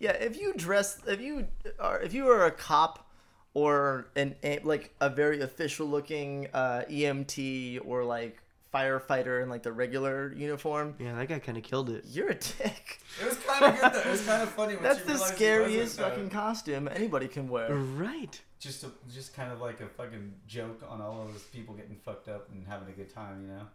Yeah, 0.00 0.12
if 0.12 0.40
you 0.40 0.52
dress, 0.54 0.98
if 1.06 1.20
you 1.20 1.46
are, 1.78 2.00
if 2.00 2.12
you 2.14 2.26
are 2.28 2.46
a 2.46 2.50
cop 2.50 3.06
or 3.54 4.08
an 4.16 4.34
a, 4.42 4.58
like 4.60 4.94
a 5.00 5.08
very 5.10 5.40
official 5.42 5.86
looking 5.86 6.48
uh, 6.54 6.82
EMT 6.90 7.80
or 7.84 8.04
like 8.04 8.42
firefighter 8.72 9.42
in 9.42 9.48
like 9.50 9.62
the 9.62 9.72
regular 9.72 10.32
uniform, 10.32 10.94
Yeah, 10.98 11.14
that 11.16 11.28
guy 11.28 11.38
kind 11.40 11.58
of 11.58 11.64
killed 11.64 11.90
it. 11.90 12.04
you're 12.08 12.30
a 12.30 12.34
dick. 12.34 13.00
It 13.20 13.26
was 13.28 13.36
kind 13.38 13.64
of 13.64 13.80
good 13.80 13.92
though. 13.92 14.08
It 14.08 14.12
was 14.12 14.24
kind 14.26 14.42
of 14.42 14.48
funny. 14.54 14.76
That's 14.76 15.02
the 15.02 15.18
scariest 15.18 15.98
wasn't, 15.98 16.06
uh, 16.06 16.10
fucking 16.10 16.30
costume 16.30 16.88
anybody 16.94 17.28
can 17.28 17.48
wear. 17.48 17.74
Right. 17.74 18.40
just 18.60 18.84
a, 18.84 18.90
just 19.12 19.34
kind 19.34 19.52
of 19.52 19.60
like 19.60 19.80
a 19.80 19.86
fucking 19.88 20.32
joke 20.46 20.82
on 20.88 21.00
all 21.02 21.22
of 21.22 21.32
those 21.32 21.42
people 21.42 21.74
getting 21.74 21.96
fucked 21.96 22.28
up 22.28 22.48
and 22.52 22.64
having 22.66 22.88
a 22.88 22.92
good 22.92 23.12
time, 23.12 23.42
you 23.42 23.48
know. 23.48 23.66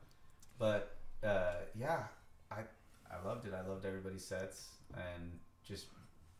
But 0.57 0.95
uh, 1.23 1.55
yeah, 1.77 2.03
I 2.49 2.61
I 3.11 3.27
loved 3.27 3.45
it. 3.45 3.53
I 3.53 3.67
loved 3.67 3.85
everybody's 3.85 4.23
sets 4.23 4.69
and 4.95 5.31
just 5.67 5.87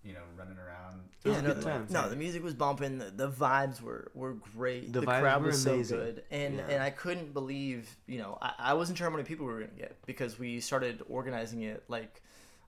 you 0.06 0.14
know 0.14 0.22
running 0.38 0.58
around. 0.58 1.02
Yeah, 1.24 1.42
no, 1.42 1.54
the, 1.56 1.62
time. 1.64 1.88
no, 1.90 2.08
the 2.08 2.16
music 2.16 2.44
was 2.44 2.54
bumping. 2.54 3.00
The, 3.00 3.06
the 3.10 3.30
vibes 3.32 3.82
were, 3.82 4.12
were 4.14 4.34
great. 4.56 4.94
The 4.94 5.00
The, 5.00 5.08
vibes 5.08 5.22
crowd 5.22 5.42
were 5.42 5.48
was 5.48 5.66
amazing. 5.66 5.98
so 5.98 6.04
good, 6.06 6.24
and 6.30 6.56
Yeah. 6.58 6.68
and 6.70 6.84
I 6.84 6.92
couldn't 6.92 7.34
believe, 7.34 7.90
you 8.06 8.20
know, 8.20 8.38
I, 8.42 8.54
I 8.60 8.74
wasn't 8.76 8.98
sure 9.00 9.10
how 9.10 9.16
many 9.16 9.24
people 9.28 9.48
we 9.48 9.54
were 9.54 9.60
gonna 9.62 9.72
get 9.78 9.98
because 10.06 10.38
we 10.38 10.60
started 10.60 11.02
organizing 11.10 11.64
it 11.64 11.84
like 11.88 12.22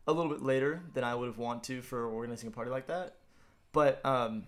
a 0.08 0.12
little 0.12 0.32
bit 0.32 0.41
later 0.41 0.82
than 0.95 1.04
I 1.04 1.13
would 1.13 1.28
have 1.28 1.38
want 1.38 1.63
to 1.65 1.82
for 1.84 2.08
organizing 2.08 2.47
a 2.47 2.52
party 2.52 2.71
like 2.71 2.88
that. 2.88 3.15
But 3.73 4.04
um, 4.04 4.45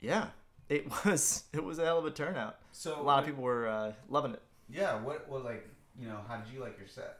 yeah, 0.00 0.26
it 0.68 0.86
was 1.04 1.44
it 1.52 1.62
was 1.62 1.78
a 1.78 1.84
hell 1.84 1.98
of 1.98 2.04
a 2.06 2.10
turnout. 2.10 2.56
So 2.72 3.00
A 3.00 3.02
lot 3.02 3.20
of 3.20 3.26
people 3.26 3.44
were 3.44 3.68
uh, 3.68 3.92
loving 4.08 4.32
it. 4.32 4.42
Yeah. 4.68 5.00
What? 5.00 5.28
What? 5.28 5.44
Like 5.44 5.68
you 6.00 6.08
know? 6.08 6.18
How 6.26 6.38
did 6.38 6.52
you 6.52 6.58
like 6.60 6.76
your 6.78 6.88
set? 6.88 7.18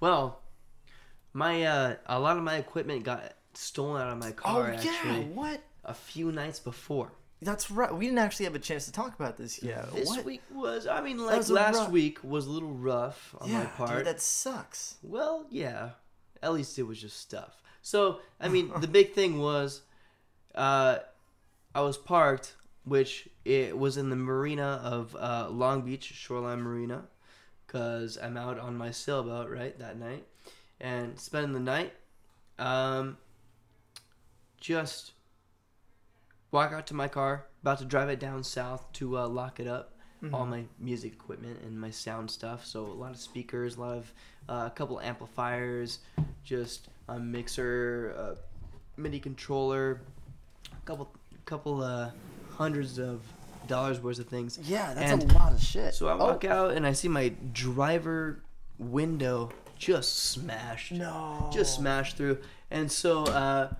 Well, 0.00 0.40
my 1.32 1.64
uh, 1.64 1.96
a 2.06 2.20
lot 2.20 2.36
of 2.36 2.42
my 2.44 2.56
equipment 2.56 3.02
got 3.02 3.32
stolen 3.58 4.00
out 4.00 4.12
of 4.12 4.18
my 4.18 4.30
car 4.30 4.70
Oh 4.70 4.74
actually 4.74 5.24
what? 5.34 5.60
a 5.84 5.94
few 5.94 6.30
nights 6.30 6.60
before. 6.60 7.12
That's 7.40 7.70
right. 7.70 7.94
We 7.94 8.06
didn't 8.06 8.18
actually 8.18 8.46
have 8.46 8.54
a 8.54 8.60
chance 8.60 8.86
to 8.86 8.92
talk 8.92 9.14
about 9.18 9.36
this 9.36 9.62
yet. 9.62 9.92
This 9.94 10.08
what? 10.08 10.24
week 10.24 10.42
was, 10.52 10.86
I 10.86 11.00
mean, 11.00 11.18
like 11.18 11.48
last 11.48 11.76
rough- 11.76 11.90
week 11.90 12.18
was 12.22 12.46
a 12.46 12.50
little 12.50 12.72
rough 12.72 13.34
on 13.40 13.50
yeah, 13.50 13.58
my 13.58 13.64
part. 13.66 13.96
dude, 13.98 14.06
that 14.06 14.20
sucks. 14.20 14.96
Well, 15.02 15.46
yeah. 15.50 15.90
At 16.42 16.52
least 16.52 16.78
it 16.78 16.84
was 16.84 17.00
just 17.00 17.18
stuff. 17.18 17.62
So, 17.82 18.20
I 18.40 18.48
mean, 18.48 18.72
the 18.80 18.88
big 18.88 19.12
thing 19.12 19.38
was 19.38 19.82
uh, 20.54 20.98
I 21.74 21.80
was 21.80 21.96
parked, 21.96 22.54
which 22.84 23.28
it 23.44 23.76
was 23.76 23.96
in 23.96 24.10
the 24.10 24.16
marina 24.16 24.80
of 24.82 25.16
uh, 25.16 25.48
Long 25.50 25.82
Beach, 25.82 26.04
Shoreline 26.04 26.60
Marina, 26.60 27.04
because 27.66 28.18
I'm 28.18 28.36
out 28.36 28.58
on 28.58 28.76
my 28.76 28.90
sailboat, 28.90 29.48
right, 29.48 29.78
that 29.78 29.98
night, 29.98 30.26
and 30.80 31.18
spending 31.18 31.52
the 31.52 31.60
night. 31.60 31.92
Um, 32.58 33.16
just 34.60 35.12
walk 36.50 36.72
out 36.72 36.86
to 36.88 36.94
my 36.94 37.08
car, 37.08 37.46
about 37.62 37.78
to 37.78 37.84
drive 37.84 38.08
it 38.08 38.20
down 38.20 38.42
south 38.42 38.90
to 38.94 39.18
uh, 39.18 39.26
lock 39.28 39.60
it 39.60 39.66
up 39.66 39.92
all 40.32 40.44
my 40.46 40.64
music 40.80 41.12
equipment 41.12 41.60
and 41.64 41.80
my 41.80 41.90
sound 41.90 42.28
stuff. 42.28 42.66
So 42.66 42.84
a 42.84 42.86
lot 42.86 43.12
of 43.12 43.18
speakers, 43.18 43.76
a 43.76 43.80
lot 43.80 43.96
of 43.98 44.12
uh, 44.48 44.64
a 44.66 44.72
couple 44.74 44.98
amplifiers, 45.00 46.00
just 46.42 46.88
a 47.08 47.20
mixer, 47.20 48.10
a 48.10 48.36
MIDI 49.00 49.20
controller, 49.20 50.00
a 50.72 50.86
couple 50.86 51.08
couple 51.44 51.82
uh, 51.84 52.10
hundreds 52.56 52.98
of 52.98 53.22
dollars 53.68 54.00
worth 54.00 54.18
of 54.18 54.26
things. 54.26 54.58
Yeah, 54.64 54.92
that's 54.92 55.12
And 55.12 55.30
a 55.30 55.34
lot 55.38 55.52
of 55.52 55.60
shit. 55.62 55.94
So 55.94 56.08
I 56.08 56.14
Oh, 56.14 56.16
walk 56.16 56.44
out 56.44 56.72
and 56.72 56.84
I 56.84 56.94
see 56.94 57.06
my 57.06 57.28
driver 57.52 58.42
window 58.76 59.50
just 59.78 60.18
smashed 60.30 60.90
No. 60.90 61.48
just 61.52 61.76
smashed 61.76 62.16
through. 62.16 62.38
And 62.72 62.90
so, 62.90 63.22
uh, 63.22 63.72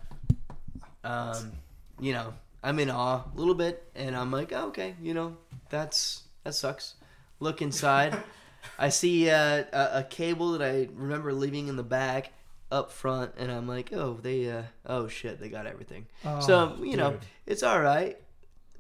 um, 1.05 1.53
you 2.01 2.13
know, 2.13 2.35
I'm 2.63 2.79
in 2.79 2.91
awe 2.91 3.23
a 3.25 3.39
little 3.39 3.55
bit, 3.55 3.85
and 3.95 4.17
I'm 4.17 4.31
like, 4.31 4.53
oh, 4.53 4.69
okay, 4.69 4.95
you 5.01 5.15
know, 5.15 5.37
that's 5.71 6.23
that 6.45 6.55
sucks. 6.55 6.95
Look 7.41 7.63
inside, 7.63 8.17
I 8.79 8.89
see 8.89 9.31
uh, 9.31 9.65
a, 9.73 9.91
a 10.01 10.07
cable 10.09 10.53
that 10.53 10.63
I 10.63 10.89
remember 10.95 11.33
leaving 11.33 11.69
in 11.69 11.77
the 11.77 11.83
back 11.83 12.33
up 12.71 12.91
front, 12.91 13.33
and 13.39 13.51
I'm 13.51 13.67
like, 13.67 13.93
oh, 13.93 14.19
they, 14.21 14.51
uh, 14.51 14.63
oh 14.87 15.09
shit, 15.09 15.41
they 15.41 15.49
got 15.49 15.67
everything. 15.67 16.07
so 16.41 16.77
you 16.83 16.97
know, 16.97 17.13
dude. 17.13 17.21
it's 17.47 17.63
all 17.63 17.81
right. 17.81 18.19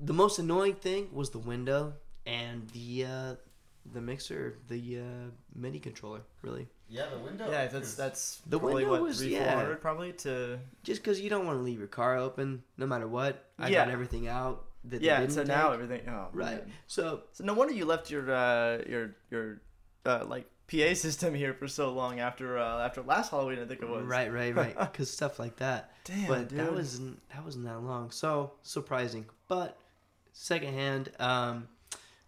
The 0.00 0.12
most 0.12 0.38
annoying 0.38 0.74
thing 0.74 1.08
was 1.12 1.30
the 1.30 1.38
window 1.38 1.94
and 2.24 2.68
the 2.70 3.04
uh, 3.04 3.34
the 3.92 4.00
mixer, 4.00 4.58
the 4.68 4.98
uh, 4.98 5.30
MIDI 5.54 5.80
controller, 5.80 6.20
really. 6.42 6.68
Yeah, 6.90 7.06
the 7.10 7.18
window. 7.18 7.50
Yeah, 7.50 7.66
that's 7.66 7.94
that's 7.94 8.40
The 8.46 8.58
probably 8.58 8.84
window 8.84 8.90
what 8.92 9.02
was- 9.02 9.18
three 9.20 9.34
yeah. 9.34 9.52
four 9.52 9.60
hundred 9.62 9.80
probably 9.82 10.12
to 10.24 10.58
just 10.82 11.02
because 11.02 11.20
you 11.20 11.28
don't 11.30 11.44
want 11.46 11.58
to 11.58 11.62
leave 11.62 11.78
your 11.78 11.88
car 11.88 12.16
open 12.16 12.62
no 12.76 12.86
matter 12.86 13.06
what. 13.06 13.44
I 13.58 13.68
Yeah. 13.68 13.84
got 13.84 13.92
everything 13.92 14.26
out 14.28 14.64
that 14.84 15.02
yeah. 15.02 15.20
didn't 15.20 15.32
So 15.34 15.40
take. 15.42 15.48
now 15.48 15.72
everything. 15.72 16.08
Oh, 16.08 16.28
right. 16.32 16.64
man. 16.66 16.72
So 16.86 17.22
So 17.32 17.44
no 17.44 17.52
wonder 17.54 17.74
you 17.74 17.84
left 17.84 18.10
your 18.10 18.30
uh, 18.32 18.78
your 18.88 19.16
your 19.30 19.60
uh, 20.06 20.24
like 20.26 20.46
PA 20.70 20.94
system 20.94 21.34
here 21.34 21.52
for 21.52 21.68
so 21.68 21.92
long 21.92 22.20
after 22.20 22.56
uh, 22.58 22.84
after 22.84 23.02
last 23.02 23.30
Halloween. 23.32 23.58
I 23.58 23.66
think 23.66 23.82
it 23.82 23.88
was. 23.88 24.04
right, 24.06 24.32
right, 24.32 24.54
right, 24.54 24.78
because 24.92 25.10
stuff 25.10 25.38
like 25.38 25.56
that. 25.56 25.92
Damn, 26.04 26.26
but 26.28 26.48
dude. 26.48 26.58
that 26.60 26.72
wasn't 26.72 27.20
that 27.30 27.44
wasn't 27.44 27.64
that 27.66 27.80
long. 27.82 28.10
So 28.10 28.52
surprising. 28.62 29.26
But 29.48 29.76
secondhand, 30.32 31.10
um, 31.18 31.68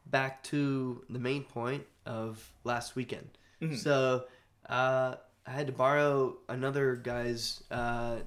back 0.06 0.42
to 0.44 1.04
the 1.08 1.18
main 1.18 1.44
point 1.44 1.84
of 2.06 2.52
last 2.64 2.96
weekend. 2.96 3.28
Mhm. 3.62 3.76
So 3.78 4.24
uh, 4.70 5.16
I 5.46 5.50
had 5.50 5.66
to 5.66 5.72
borrow 5.72 6.36
another 6.48 6.96
guy's 6.96 7.62
uh, 7.70 8.18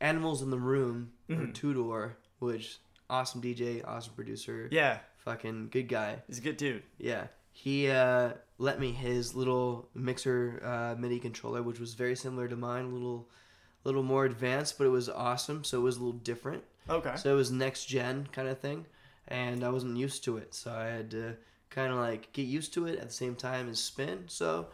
"Animals 0.00 0.42
in 0.42 0.50
the 0.50 0.58
Room" 0.58 1.12
or 1.28 1.34
Mhm. 1.36 1.54
two 1.54 1.74
door, 1.74 2.16
which 2.38 2.78
awesome 3.08 3.40
DJ, 3.40 3.82
awesome 3.86 4.14
producer, 4.14 4.68
Yeah, 4.70 5.00
fucking 5.18 5.68
good 5.70 5.88
guy. 5.88 6.22
he's 6.26 6.38
a 6.38 6.42
good 6.42 6.56
dude. 6.56 6.82
Yeah. 6.98 7.26
He 7.52 7.88
uh, 7.90 8.34
let 8.58 8.78
me 8.78 8.92
his 8.92 9.34
little 9.34 9.88
mixer 9.94 10.60
uh, 10.64 10.94
MIDI 10.98 11.18
controller, 11.18 11.62
which 11.62 11.80
was 11.80 11.94
very 11.94 12.14
similar 12.16 12.46
to 12.48 12.56
mine, 12.56 12.84
a 12.84 12.88
little, 12.88 13.28
little 13.84 14.02
more 14.04 14.24
advanced, 14.24 14.78
but 14.78 14.86
it 14.86 14.90
was 14.90 15.08
awesome. 15.08 15.64
So 15.64 15.78
it 15.78 15.82
was 15.82 15.96
a 15.96 16.00
little 16.00 16.20
different. 16.20 16.62
Okay. 16.88 17.16
So 17.16 17.32
it 17.32 17.36
was 17.36 17.50
next 17.50 17.86
gen 17.86 18.28
kind 18.32 18.48
of 18.48 18.58
thing, 18.60 18.86
and 19.28 19.62
I 19.64 19.68
wasn't 19.70 19.96
used 19.96 20.24
to 20.24 20.36
it, 20.38 20.54
so 20.54 20.72
I 20.72 20.86
had 20.86 21.10
to 21.12 21.36
kind 21.70 21.92
of 21.92 21.98
like 21.98 22.32
get 22.32 22.46
used 22.46 22.72
to 22.74 22.86
it 22.86 22.98
at 22.98 23.08
the 23.08 23.12
same 23.14 23.34
time 23.34 23.68
as 23.68 23.78
spin. 23.80 24.24
So 24.28 24.68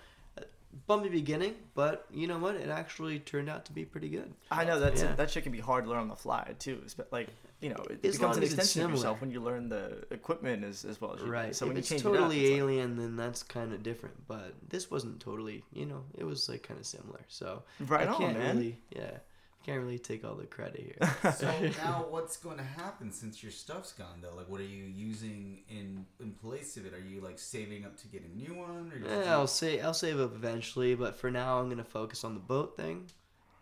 bumpy 0.87 1.09
beginning, 1.09 1.55
but 1.75 2.07
you 2.12 2.27
know 2.27 2.39
what? 2.39 2.55
It 2.57 2.69
actually 2.69 3.19
turned 3.21 3.49
out 3.49 3.65
to 3.67 3.73
be 3.73 3.85
pretty 3.85 4.09
good. 4.09 4.33
I 4.51 4.65
know 4.65 4.79
that's 4.81 5.03
Yeah. 5.03 5.15
that 5.15 5.31
shit 5.31 5.43
can 5.43 5.53
be 5.53 5.61
hard 5.61 5.85
to 5.85 5.91
learn 5.91 6.01
on 6.01 6.09
the 6.09 6.17
fly 6.17 6.55
too. 6.59 6.83
espe- 6.87 7.11
Like 7.11 7.29
you 7.61 7.71
know, 7.71 7.83
it 7.89 8.05
As 8.05 8.17
becomes 8.19 8.37
an 8.37 8.43
extension 8.43 8.83
of 8.83 8.91
yourself 8.91 9.21
when 9.23 9.31
you 9.31 9.41
learn 9.41 9.71
the 9.71 10.05
equipment 10.11 10.62
as, 10.62 10.85
as 10.85 11.01
well 11.01 11.15
as 11.15 11.21
you 11.21 11.27
do. 11.27 11.33
Right. 11.33 11.57
So 11.57 11.65
if 11.65 11.69
when 11.69 11.77
you 11.77 11.81
it's 11.81 11.89
change 11.89 12.03
totally 12.03 12.19
it 12.19 12.25
up, 12.25 12.33
it's 12.33 12.51
like- 12.51 12.59
alien, 12.59 12.97
then 12.97 13.17
that's 13.17 13.43
kind 13.43 13.73
of 13.73 13.83
different. 13.83 14.27
But 14.29 14.53
this 14.69 14.91
wasn't 14.91 15.21
totally, 15.21 15.65
you 15.73 15.87
know, 15.87 16.05
it 16.19 16.25
was 16.25 16.49
like 16.51 16.62
kind 16.65 16.79
of 16.79 16.85
similar. 16.87 17.21
So 17.29 17.62
right 17.81 18.07
I 18.09 18.12
on, 18.12 18.35
man. 18.35 18.57
really, 18.59 18.79
yeah, 18.95 19.19
can't 19.66 19.81
really 19.83 19.98
take 19.98 20.24
all 20.24 20.35
the 20.37 20.46
credit 20.46 20.81
here. 20.98 21.33
So 21.33 21.46
now, 21.85 22.07
what's 22.09 22.37
going 22.37 22.57
to 22.59 22.62
happen 22.64 23.11
since 23.12 23.42
your 23.42 23.52
stuff's 23.52 23.92
gone 23.92 24.20
though? 24.22 24.35
Like, 24.37 24.48
what 24.48 24.61
are 24.61 24.64
you 24.64 24.85
using 24.85 25.62
in 25.68 26.07
in 26.20 26.31
place 26.33 26.76
of 26.76 26.87
it? 26.87 26.94
Are 26.94 27.00
you 27.00 27.20
like 27.20 27.38
saving 27.38 27.85
up 27.85 27.96
to 27.98 28.07
get 28.09 28.22
a 28.24 28.37
new 28.37 28.55
one, 28.55 28.92
or 28.92 28.98
did 28.98 29.11
Eh, 29.11 29.24
you- 29.24 29.31
I'll 29.31 29.46
say 29.46 29.81
I'll 29.81 29.92
save 29.94 30.20
up 30.20 30.35
eventually, 30.35 30.94
but 30.94 31.16
for 31.16 31.31
now 31.31 31.59
I'm 31.61 31.68
gonna 31.68 31.85
focus 31.85 32.24
on 32.24 32.35
the 32.35 32.40
boat 32.40 32.76
thing, 32.76 33.07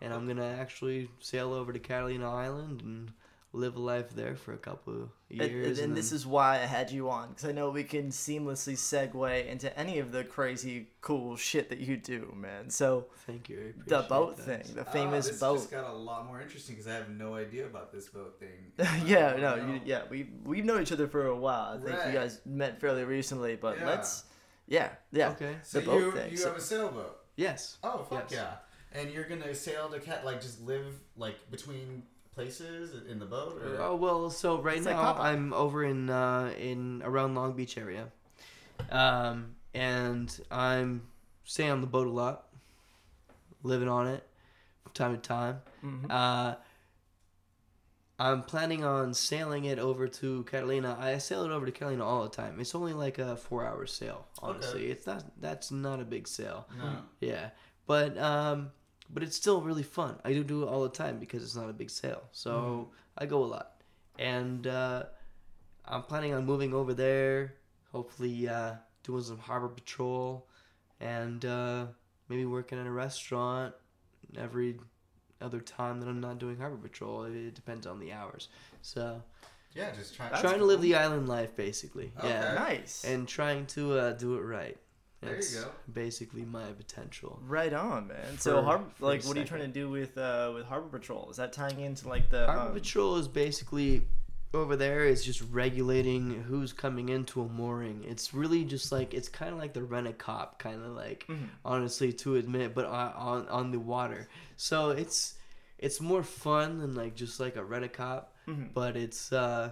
and 0.01 0.13
I'm 0.13 0.27
gonna 0.27 0.45
actually 0.59 1.09
sail 1.19 1.51
over 1.53 1.73
to 1.73 1.79
Catalina 1.79 2.29
Island 2.31 2.81
and 2.81 3.11
live 3.55 3.75
a 3.75 3.79
life 3.79 4.09
there 4.15 4.35
for 4.35 4.53
a 4.53 4.57
couple 4.57 4.93
of 5.03 5.09
And, 5.31 5.39
years. 5.51 5.79
and, 5.79 5.95
this 5.95 6.11
is 6.11 6.25
why 6.27 6.55
I 6.55 6.65
had 6.65 6.91
you 6.91 7.09
on 7.09 7.29
because 7.29 7.45
I 7.45 7.51
know 7.53 7.69
we 7.69 7.83
can 7.83 8.09
seamlessly 8.09 8.73
segue 8.75 9.47
into 9.47 9.75
any 9.79 9.99
of 9.99 10.11
the 10.11 10.23
crazy 10.23 10.87
cool 11.01 11.35
shit 11.37 11.69
that 11.69 11.79
you 11.79 11.95
do, 11.97 12.33
man. 12.35 12.69
So 12.69 13.05
thank 13.25 13.47
you. 13.49 13.73
I 13.79 13.89
the 13.89 14.01
boat 14.07 14.37
that. 14.37 14.65
thing, 14.65 14.75
the 14.75 14.81
Ah, 14.87 14.91
famous 14.91 15.27
this 15.29 15.39
boat. 15.39 15.57
just 15.57 15.71
got 15.71 15.89
a 15.89 15.93
lot 15.93 16.27
more 16.27 16.41
interesting 16.41 16.75
because 16.75 16.91
I 16.91 16.95
have 16.95 17.09
no 17.09 17.35
idea 17.35 17.65
about 17.65 17.91
this 17.93 18.07
boat 18.09 18.39
thing. 18.39 18.71
yeah, 19.05 19.35
no, 19.37 19.55
you, 19.55 19.81
yeah, 19.85 20.01
we 20.09 20.29
we've 20.43 20.65
known 20.65 20.81
each 20.81 20.91
other 20.91 21.07
for 21.07 21.25
a 21.27 21.35
while. 21.35 21.73
I 21.79 21.85
think 21.85 21.97
Right. 21.97 22.07
you 22.07 22.13
guys 22.13 22.41
met 22.45 22.79
fairly 22.81 23.03
recently, 23.05 23.55
but 23.55 23.79
Yeah. 23.79 23.87
let's, 23.87 24.23
yeah, 24.67 24.89
yeah. 25.11 25.29
Okay. 25.29 25.55
So 25.63 25.79
the 25.79 25.85
boat 25.85 25.99
you 26.03 26.11
thing, 26.11 26.31
you 26.31 26.37
so- 26.37 26.49
have 26.49 26.57
a 26.57 26.61
sailboat. 26.61 27.17
Yes. 27.37 27.77
Oh 27.83 28.03
fuck 28.09 28.31
Yes. 28.31 28.39
yeah! 28.39 28.99
And 29.01 29.11
you're 29.11 29.27
gonna 29.27 29.53
sail 29.53 29.89
to 29.89 29.99
cat 29.99 30.23
like 30.25 30.39
just 30.41 30.61
live 30.61 30.85
like 31.17 31.35
between 31.51 32.03
places 32.35 33.07
in 33.09 33.17
the 33.19 33.25
boat, 33.25 33.61
or 33.63 33.77
Oh 33.81 33.95
well, 33.95 34.29
so 34.29 34.61
right 34.61 34.77
It's 34.77 34.85
now 34.85 35.13
Popeye. 35.13 35.19
I'm 35.25 35.53
over 35.53 35.83
in 35.83 36.09
uh, 36.09 36.53
in 36.59 37.01
around 37.05 37.35
Long 37.35 37.53
Beach 37.53 37.77
area, 37.77 38.09
um, 38.91 39.55
and 39.73 40.37
I'm 40.51 41.03
staying 41.45 41.71
on 41.71 41.81
the 41.81 41.87
boat 41.87 42.07
a 42.07 42.11
lot, 42.11 42.47
living 43.63 43.87
on 43.87 44.07
it 44.07 44.27
from 44.83 44.91
time 44.93 45.15
to 45.15 45.21
time. 45.21 45.61
Mhm. 45.83 46.11
Uh, 46.11 46.55
I'm 48.17 48.43
planning 48.43 48.85
on 48.85 49.13
sailing 49.13 49.65
it 49.65 49.77
over 49.77 50.07
to 50.07 50.43
Catalina. 50.43 50.95
I 50.97 51.17
sail 51.17 51.43
it 51.43 51.51
over 51.51 51.65
to 51.65 51.71
Catalina 51.73 52.05
all 52.05 52.23
the 52.23 52.29
time. 52.29 52.61
It's 52.61 52.73
only 52.73 52.93
like 52.93 53.17
a 53.19 53.35
four-hour 53.35 53.85
sail. 53.87 54.25
Honestly, 54.41 54.83
Okay. 54.83 54.91
it's 54.91 55.05
not. 55.05 55.23
That's 55.41 55.69
not 55.71 55.99
a 55.99 56.05
big 56.05 56.27
sail. 56.27 56.65
no? 56.77 56.99
Yeah, 57.19 57.49
but 57.87 58.17
um, 58.17 58.71
but 59.09 59.23
it's 59.23 59.35
still 59.35 59.61
really 59.61 59.83
fun. 59.83 60.15
I 60.25 60.33
do 60.33 60.43
do 60.43 60.63
it 60.63 60.67
all 60.67 60.83
the 60.83 60.89
time 60.89 61.19
because 61.19 61.43
it's 61.43 61.55
not 61.55 61.69
a 61.69 61.73
big 61.73 61.89
sale, 61.89 62.23
so 62.31 62.89
I 63.17 63.25
go 63.25 63.43
a 63.43 63.45
lot, 63.45 63.81
and 64.19 64.65
uh, 64.67 65.03
I'm 65.85 66.03
planning 66.03 66.33
on 66.33 66.45
moving 66.45 66.73
over 66.73 66.93
there. 66.93 67.55
Hopefully, 67.91 68.47
uh, 68.49 68.73
doing 69.03 69.23
some 69.23 69.37
harbor 69.37 69.69
patrol, 69.69 70.47
and 70.99 71.45
uh, 71.45 71.85
maybe 72.29 72.45
working 72.45 72.79
at 72.79 72.85
a 72.85 72.91
restaurant 72.91 73.73
every 74.37 74.79
other 75.41 75.59
time 75.59 75.99
that 75.99 76.07
I'm 76.09 76.19
not 76.19 76.39
doing 76.39 76.57
harbor 76.57 76.77
patrol. 76.77 77.23
It 77.23 77.53
depends 77.53 77.85
on 77.85 77.99
the 77.99 78.11
hours. 78.11 78.49
So 78.81 79.21
Yeah, 79.73 79.91
just 79.95 80.15
trying. 80.15 80.31
That's 80.31 80.41
trying 80.41 80.59
to 80.59 80.65
live 80.65 80.81
the 80.81 80.95
island 80.95 81.29
life, 81.29 81.55
basically. 81.55 82.11
Yeah, 82.23 82.53
Nice. 82.55 83.03
and 83.05 83.27
trying 83.27 83.65
to 83.67 83.97
uh, 83.97 84.11
do 84.13 84.35
it 84.35 84.41
right. 84.41 84.77
There 85.25 85.35
you 85.35 85.41
That's 85.41 85.55
go. 85.55 85.71
Basically, 85.93 86.43
my 86.45 86.63
potential. 86.77 87.39
right 87.47 87.73
on, 87.73 88.07
man. 88.07 88.37
So, 88.37 88.57
For- 88.57 88.63
harbor, 88.63 88.85
for 88.95 89.05
like, 89.05 89.23
what 89.25 89.35
are 89.37 89.39
you 89.41 89.45
trying 89.45 89.61
to 89.61 89.67
do 89.67 89.89
with 89.89 90.17
uh 90.17 90.51
with 90.53 90.65
harbor 90.65 90.89
patrol? 90.99 91.29
Is 91.31 91.37
that 91.37 91.53
tying 91.53 91.79
into 91.79 92.07
like 92.07 92.29
the 92.29 92.45
Harbor 92.45 92.69
um, 92.69 92.73
patrol 92.73 93.17
is 93.17 93.27
basically 93.27 94.03
over 94.53 94.75
there 94.77 95.03
is 95.03 95.25
just 95.25 95.41
regulating 95.51 96.43
who's 96.43 96.71
coming 96.71 97.09
into 97.09 97.41
a 97.41 97.45
mooring. 97.47 98.05
It's 98.07 98.33
really 98.33 98.63
just 98.63 98.91
like 98.91 99.13
it's 99.13 99.27
kind 99.27 99.51
of 99.51 99.57
like 99.59 99.73
the 99.73 99.83
rent 99.83 100.07
a 100.07 100.13
cop 100.13 100.59
kind 100.59 100.81
of 100.81 100.91
like 100.95 101.25
Mhm. 101.27 101.49
honestly 101.65 102.13
to 102.13 102.35
admit, 102.35 102.73
but 102.73 102.85
on, 102.85 103.11
on 103.13 103.47
on 103.49 103.71
the 103.71 103.79
water. 103.79 104.27
So 104.55 104.91
it's 104.91 105.33
it's 105.77 105.99
more 105.99 106.23
fun 106.23 106.77
than 106.77 106.95
like 106.95 107.15
just 107.15 107.39
like 107.41 107.57
a 107.57 107.63
rent 107.65 107.83
a 107.83 107.89
cop, 107.89 108.33
Mhm. 108.47 108.73
but 108.73 108.95
it's 108.95 109.33
uh 109.33 109.71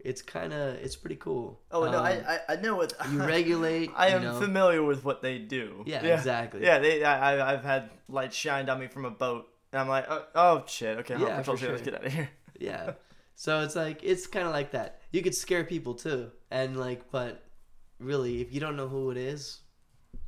it's 0.00 0.22
kind 0.22 0.52
of 0.52 0.74
it's 0.76 0.96
pretty 0.96 1.16
cool. 1.16 1.60
Oh 1.70 1.84
no, 1.90 1.98
Um, 1.98 2.04
I, 2.04 2.12
I 2.34 2.40
I 2.50 2.56
know 2.56 2.76
what 2.76 2.92
you 3.10 3.18
regulate. 3.22 3.90
I 3.96 4.08
you 4.08 4.16
am 4.16 4.22
know. 4.22 4.40
familiar 4.40 4.82
with 4.82 5.04
what 5.04 5.22
they 5.22 5.38
do. 5.38 5.82
Yeah, 5.86 6.02
exactly. 6.02 6.62
Yeah, 6.62 6.78
they 6.78 7.04
I 7.04 7.52
I've 7.52 7.64
had 7.64 7.90
lights 8.08 8.36
shined 8.36 8.68
on 8.68 8.78
me 8.80 8.86
from 8.86 9.04
a 9.04 9.10
boat, 9.10 9.48
and 9.72 9.80
I'm 9.80 9.88
like, 9.88 10.06
oh, 10.08 10.24
oh 10.34 10.64
shit, 10.66 10.98
okay, 10.98 11.16
Yeah, 11.18 11.42
for 11.42 11.56
here, 11.56 11.70
let's 11.70 11.82
get 11.82 11.94
out 11.94 12.06
of 12.06 12.12
here. 12.12 12.30
yeah 12.60 12.92
so 13.36 13.60
it's 13.62 13.76
like 13.76 14.00
it's 14.02 14.26
kind 14.26 14.44
of 14.44 14.52
like 14.52 14.72
that 14.72 15.00
you 15.12 15.22
could 15.22 15.32
scare 15.34 15.62
people 15.62 15.94
too 15.94 16.28
and 16.50 16.76
like 16.76 17.08
but 17.12 17.44
really 18.00 18.40
if 18.40 18.52
you 18.52 18.58
don't 18.58 18.74
know 18.76 18.88
who 18.88 19.12
it 19.12 19.16
is 19.16 19.60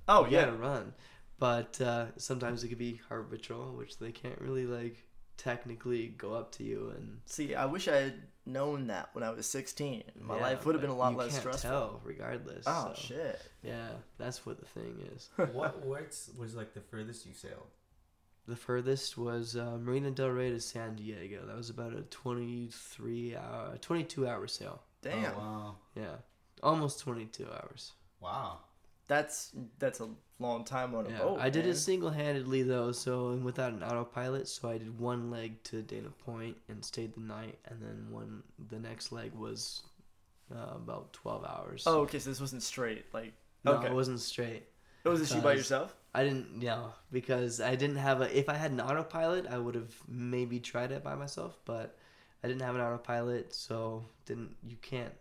Oh 0.06 0.26
you 0.26 0.37
yeah, 0.37 0.44
gotta 0.44 0.56
run 0.56 0.92
but 1.40 1.80
uh, 1.80 2.06
sometimes 2.18 2.62
it 2.62 2.68
could 2.68 2.78
be 2.78 3.00
harbor 3.09 3.37
patrol 3.37 3.72
which 3.76 3.98
they 3.98 4.12
can't 4.12 4.40
really 4.40 4.64
like 4.64 5.04
technically 5.37 6.09
go 6.18 6.35
up 6.35 6.52
to 6.52 6.62
you 6.62 6.92
and 6.96 7.18
See, 7.26 7.54
I 7.54 7.64
wish 7.66 7.88
I 7.88 7.96
had 7.96 8.14
known 8.52 8.86
that 8.88 9.10
when 9.12 9.24
I 9.24 9.30
was 9.30 9.46
16. 9.46 10.02
My 10.20 10.36
Yeah, 10.36 10.42
life 10.42 10.66
would 10.66 10.74
have 10.74 10.82
been 10.82 10.90
a 10.90 10.96
lot 10.96 11.12
you 11.12 11.18
less 11.18 11.30
can't 11.32 11.40
stressful. 11.42 11.70
tell 11.70 12.00
regardless 12.04 12.64
Oh 12.66 12.92
so, 12.94 13.00
shit. 13.00 13.40
yeah 13.62 13.88
that's 14.18 14.44
what 14.46 14.58
the 14.60 14.66
thing 14.66 14.96
is 15.14 15.28
what 15.52 15.84
what's 15.84 16.30
was 16.38 16.54
like 16.54 16.74
the 16.74 16.80
furthest 16.80 17.26
you 17.26 17.34
sailed? 17.34 17.68
the 18.46 18.56
furthest 18.56 19.16
was 19.16 19.54
uh, 19.56 19.78
marina 19.80 20.10
del 20.10 20.28
rey 20.30 20.50
to 20.50 20.60
san 20.60 20.96
diego 20.96 21.44
that 21.46 21.56
was 21.56 21.70
about 21.70 21.92
a 21.94 22.02
23 22.02 23.36
hour 23.36 23.76
22 23.80 24.26
hour 24.26 24.46
sail 24.46 24.82
Damn. 25.02 25.34
Oh, 25.34 25.38
wow. 25.38 25.74
yeah 25.94 26.16
almost 26.62 27.00
22 27.00 27.46
hours 27.50 27.92
Wow. 28.20 28.58
That's 29.11 29.51
that's 29.81 29.99
a 29.99 30.09
long 30.38 30.62
time 30.64 30.94
on 30.94 31.07
a 31.07 31.11
Yeah, 31.11 31.18
boat. 31.18 31.40
I 31.40 31.51
did 31.51 31.64
man. 31.64 31.75
it 31.75 31.77
single 31.77 32.11
handedly 32.11 32.62
though, 32.62 32.92
so 32.92 33.31
and 33.31 33.44
without 33.44 33.73
an 33.73 33.83
autopilot. 33.83 34.46
So 34.46 34.70
I 34.70 34.79
did 34.79 34.99
one 35.01 35.31
leg 35.33 35.62
to 35.64 35.83
Dana 35.83 36.11
Point 36.25 36.57
and 36.68 36.85
stayed 36.85 37.14
the 37.14 37.20
night, 37.20 37.59
and 37.66 37.83
then 37.83 38.07
one 38.11 38.44
the 38.70 38.79
next 38.79 39.11
leg 39.11 39.35
was 39.35 39.83
uh, 40.55 40.77
about 40.77 41.12
twelve 41.12 41.44
hours. 41.44 41.83
Oh, 41.87 42.03
okay, 42.03 42.20
so 42.20 42.31
this 42.31 42.40
wasn't 42.40 42.62
straight. 42.62 43.05
Like, 43.12 43.33
no, 43.64 43.73
okay. 43.73 43.88
it 43.88 43.94
wasn't 43.94 44.20
straight. 44.20 44.62
it 45.05 45.09
was 45.09 45.20
just 45.20 45.35
you 45.35 45.40
by 45.40 45.55
yourself? 45.55 45.96
I 46.14 46.25
didn't, 46.25 46.59
no, 46.59 46.92
because 47.12 47.61
I 47.61 47.77
didn't 47.77 47.96
have 47.96 48.20
a. 48.20 48.38
If 48.38 48.49
I 48.49 48.55
had 48.55 48.70
an 48.73 48.81
autopilot, 48.81 49.46
I 49.49 49.59
would 49.59 49.75
have 49.75 49.94
maybe 50.09 50.61
tried 50.61 50.92
it 50.92 51.03
by 51.05 51.14
myself, 51.14 51.59
but 51.64 51.96
I 52.44 52.49
didn't 52.49 52.62
have 52.62 52.75
an 52.75 52.81
autopilot, 52.81 53.55
so 53.55 54.05
didn't. 54.27 54.57
You 54.66 54.77
can't, 54.83 55.12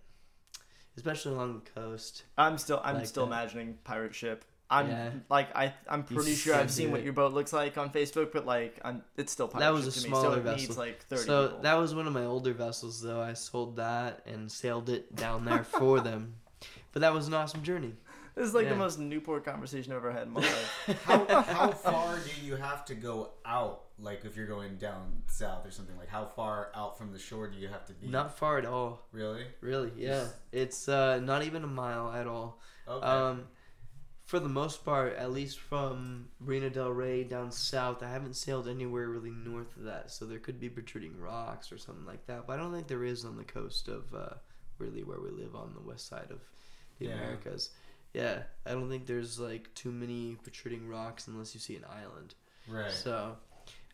especially 0.99 1.33
along 1.33 1.61
the 1.63 1.71
coast. 1.81 2.23
I'm 2.37 2.57
still 2.57 2.81
I'm 2.83 2.95
Like 2.95 3.07
still 3.07 3.25
that. 3.25 3.31
imagining 3.33 3.77
pirate 3.83 4.13
ship. 4.13 4.43
I'm 4.71 4.87
Yeah. 4.87 5.09
like 5.29 5.55
I 5.55 5.73
I'm 5.87 6.05
You 6.09 6.15
pretty 6.17 6.35
sure 6.35 6.53
I've 6.55 6.69
seen 6.69 6.87
do 6.87 6.91
what 6.91 7.03
your 7.03 7.13
boat 7.13 7.33
looks 7.33 7.51
like 7.53 7.77
on 7.77 7.89
Facebook, 7.89 8.31
but 8.31 8.45
like 8.45 8.79
I'm 8.83 9.01
it's 9.17 9.31
still 9.31 9.47
pirate 9.47 9.63
That 9.65 9.73
was 9.73 9.85
ship 9.85 9.93
a 9.95 9.99
to 10.01 10.07
me, 10.09 10.13
so 10.13 10.19
smaller 10.21 10.37
it 10.39 10.41
vessel. 10.43 10.75
like 10.75 11.01
30 11.05 11.21
So 11.23 11.47
people. 11.47 11.61
that 11.63 11.73
was 11.75 11.95
one 11.95 12.05
of 12.07 12.13
my 12.13 12.25
older 12.25 12.53
vessels, 12.53 13.01
though. 13.01 13.21
I 13.21 13.33
sold 13.33 13.77
that 13.77 14.21
and 14.27 14.51
sailed 14.51 14.89
it 14.89 15.15
down 15.15 15.45
there 15.45 15.63
for 15.63 15.99
them. 16.09 16.35
But 16.91 16.99
that 17.01 17.13
was 17.13 17.27
an 17.27 17.33
awesome 17.33 17.63
journey. 17.63 17.93
This 18.35 18.47
is 18.47 18.53
like 18.53 18.65
yeah. 18.65 18.71
the 18.71 18.75
most 18.77 18.99
Newport 18.99 19.45
conversation 19.45 19.91
I've 19.91 19.97
ever 19.97 20.11
had 20.11 20.23
in 20.23 20.31
my 20.33 20.41
life. 20.41 21.01
How 21.05 21.25
how 21.43 21.71
far 21.71 22.17
do 22.17 22.45
you 22.45 22.55
have 22.55 22.85
to 22.85 22.95
go 22.95 23.31
out? 23.45 23.85
Like 23.99 24.23
if 24.25 24.37
you're 24.37 24.47
going 24.47 24.77
down 24.77 25.23
south 25.27 25.65
or 25.65 25.71
something. 25.71 25.97
Like 25.97 26.07
how 26.09 26.25
far 26.25 26.71
out 26.75 26.97
from 26.97 27.11
the 27.11 27.19
shore 27.19 27.47
do 27.47 27.57
you 27.57 27.67
have 27.67 27.85
to 27.87 27.93
be? 27.93 28.07
Not 28.07 28.37
far 28.37 28.57
at 28.57 28.65
all, 28.65 29.07
really. 29.11 29.43
really. 29.61 29.91
Yeah, 29.97 30.27
it's 30.51 30.87
uh, 30.87 31.19
not 31.19 31.43
even 31.43 31.63
a 31.63 31.67
mile 31.67 32.11
at 32.11 32.27
all. 32.27 32.61
Okay. 32.87 33.05
Um, 33.05 33.43
for 34.29 34.39
the 34.39 34.47
most 34.47 34.85
part, 34.85 35.15
at 35.15 35.31
least 35.31 35.59
from 35.59 36.27
Marina 36.39 36.69
Del 36.69 36.91
Rey 36.91 37.23
down 37.23 37.51
south, 37.51 38.03
I 38.03 38.11
haven't 38.11 38.35
sailed 38.35 38.67
anywhere 38.67 39.09
really 39.09 39.31
north 39.31 39.75
of 39.75 39.85
that. 39.85 40.11
So 40.11 40.25
there 40.25 40.37
could 40.37 40.59
be 40.59 40.69
protruding 40.69 41.19
rocks 41.19 41.71
or 41.71 41.79
something 41.79 42.05
like 42.05 42.27
that. 42.27 42.45
But 42.45 42.53
I 42.53 42.57
don't 42.57 42.71
think 42.71 42.87
there 42.87 43.03
is 43.03 43.25
on 43.25 43.37
the 43.37 43.43
coast 43.43 43.87
of 43.87 44.13
uh, 44.13 44.35
really 44.77 45.03
where 45.03 45.19
we 45.19 45.31
live 45.31 45.55
on 45.55 45.73
the 45.73 45.81
west 45.81 46.07
side 46.07 46.27
of 46.29 46.41
the 46.99 47.07
Yeah. 47.07 47.13
Americas. 47.13 47.71
Yeah, 48.13 48.43
I 48.65 48.71
don't 48.71 48.89
think 48.89 49.05
there's 49.05 49.39
like 49.39 49.73
too 49.75 49.91
many 49.91 50.35
protruding 50.41 50.87
rocks 50.87 51.27
unless 51.27 51.53
you 51.53 51.59
see 51.59 51.75
an 51.75 51.85
island. 51.89 52.35
right. 52.67 52.91
So 52.91 53.35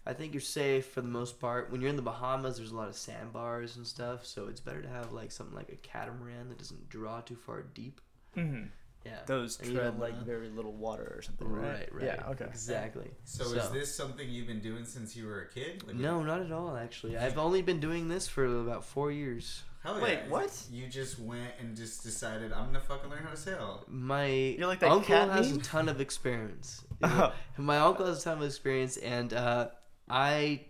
I 0.08 0.14
think 0.14 0.34
you're 0.34 0.42
safe 0.42 0.88
for 0.88 1.02
the 1.02 1.08
most 1.08 1.40
part. 1.40 1.72
When 1.72 1.82
you're 1.82 1.90
in 1.90 1.96
the 1.96 2.02
Bahamas, 2.02 2.58
there's 2.58 2.72
a 2.72 2.76
lot 2.76 2.88
of 2.88 2.96
sandbars 2.96 3.76
and 3.76 3.86
stuff, 3.86 4.26
so 4.26 4.48
it's 4.48 4.62
better 4.62 4.82
to 4.82 4.88
have 4.88 5.12
like 5.12 5.32
something 5.32 5.56
like 5.56 5.70
a 5.70 5.76
catamaran 5.78 6.50
that 6.50 6.58
doesn't 6.60 6.90
draw 6.90 7.22
too 7.22 7.36
far 7.36 7.64
deep. 7.64 8.00
mm-hmm. 8.38 8.68
Yeah. 9.06 9.20
Those 9.28 9.60
And 9.60 9.70
you 9.70 9.76
tread 9.78 10.00
like 10.00 10.14
wanna- 10.14 10.26
very 10.26 10.50
little 10.50 10.74
water 10.74 11.14
or 11.16 11.22
something, 11.22 11.48
right? 11.48 11.74
Right, 11.74 11.94
right. 11.94 12.04
Yeah, 12.06 12.30
okay. 12.30 12.46
Exactly. 12.46 13.12
so, 13.24 13.44
is 13.54 13.70
this 13.70 13.94
something 13.94 14.28
you've 14.28 14.48
been 14.48 14.62
doing 14.62 14.84
since 14.84 15.16
you 15.16 15.28
were 15.28 15.42
a 15.42 15.48
kid? 15.50 15.84
Like, 15.86 15.96
No, 15.96 16.24
not 16.24 16.42
at 16.42 16.52
all. 16.52 16.76
Actually, 16.76 17.16
I've 17.16 17.38
only 17.38 17.62
been 17.62 17.80
doing 17.80 18.08
this 18.08 18.28
for 18.28 18.46
about 18.46 18.84
four 18.84 19.12
years. 19.12 19.62
Hell 19.86 20.02
Wait, 20.02 20.20
yeah. 20.24 20.30
what? 20.30 20.64
You 20.72 20.88
just 20.88 21.20
went 21.20 21.52
and 21.60 21.76
just 21.78 22.02
decided 22.02 22.52
I'm 22.52 22.66
gonna 22.66 22.80
fucking 22.80 23.08
learn 23.08 23.24
how 23.24 23.30
to 23.30 23.38
sail. 23.38 23.86
My 23.88 24.26
You're 24.26 24.66
like 24.66 24.80
that 24.80 24.90
uncle 24.90 25.16
cat 25.16 25.30
has 25.30 25.52
meme? 25.52 25.60
a 25.60 25.64
ton 25.64 25.90
of 25.90 26.02
experience. 26.02 26.84
Oh. 27.04 27.34
My 27.58 27.78
uncle 27.78 28.08
has 28.08 28.22
a 28.22 28.24
ton 28.24 28.38
of 28.40 28.44
experience, 28.44 28.98
and 28.98 29.32
uh, 29.32 29.68
I 30.10 30.62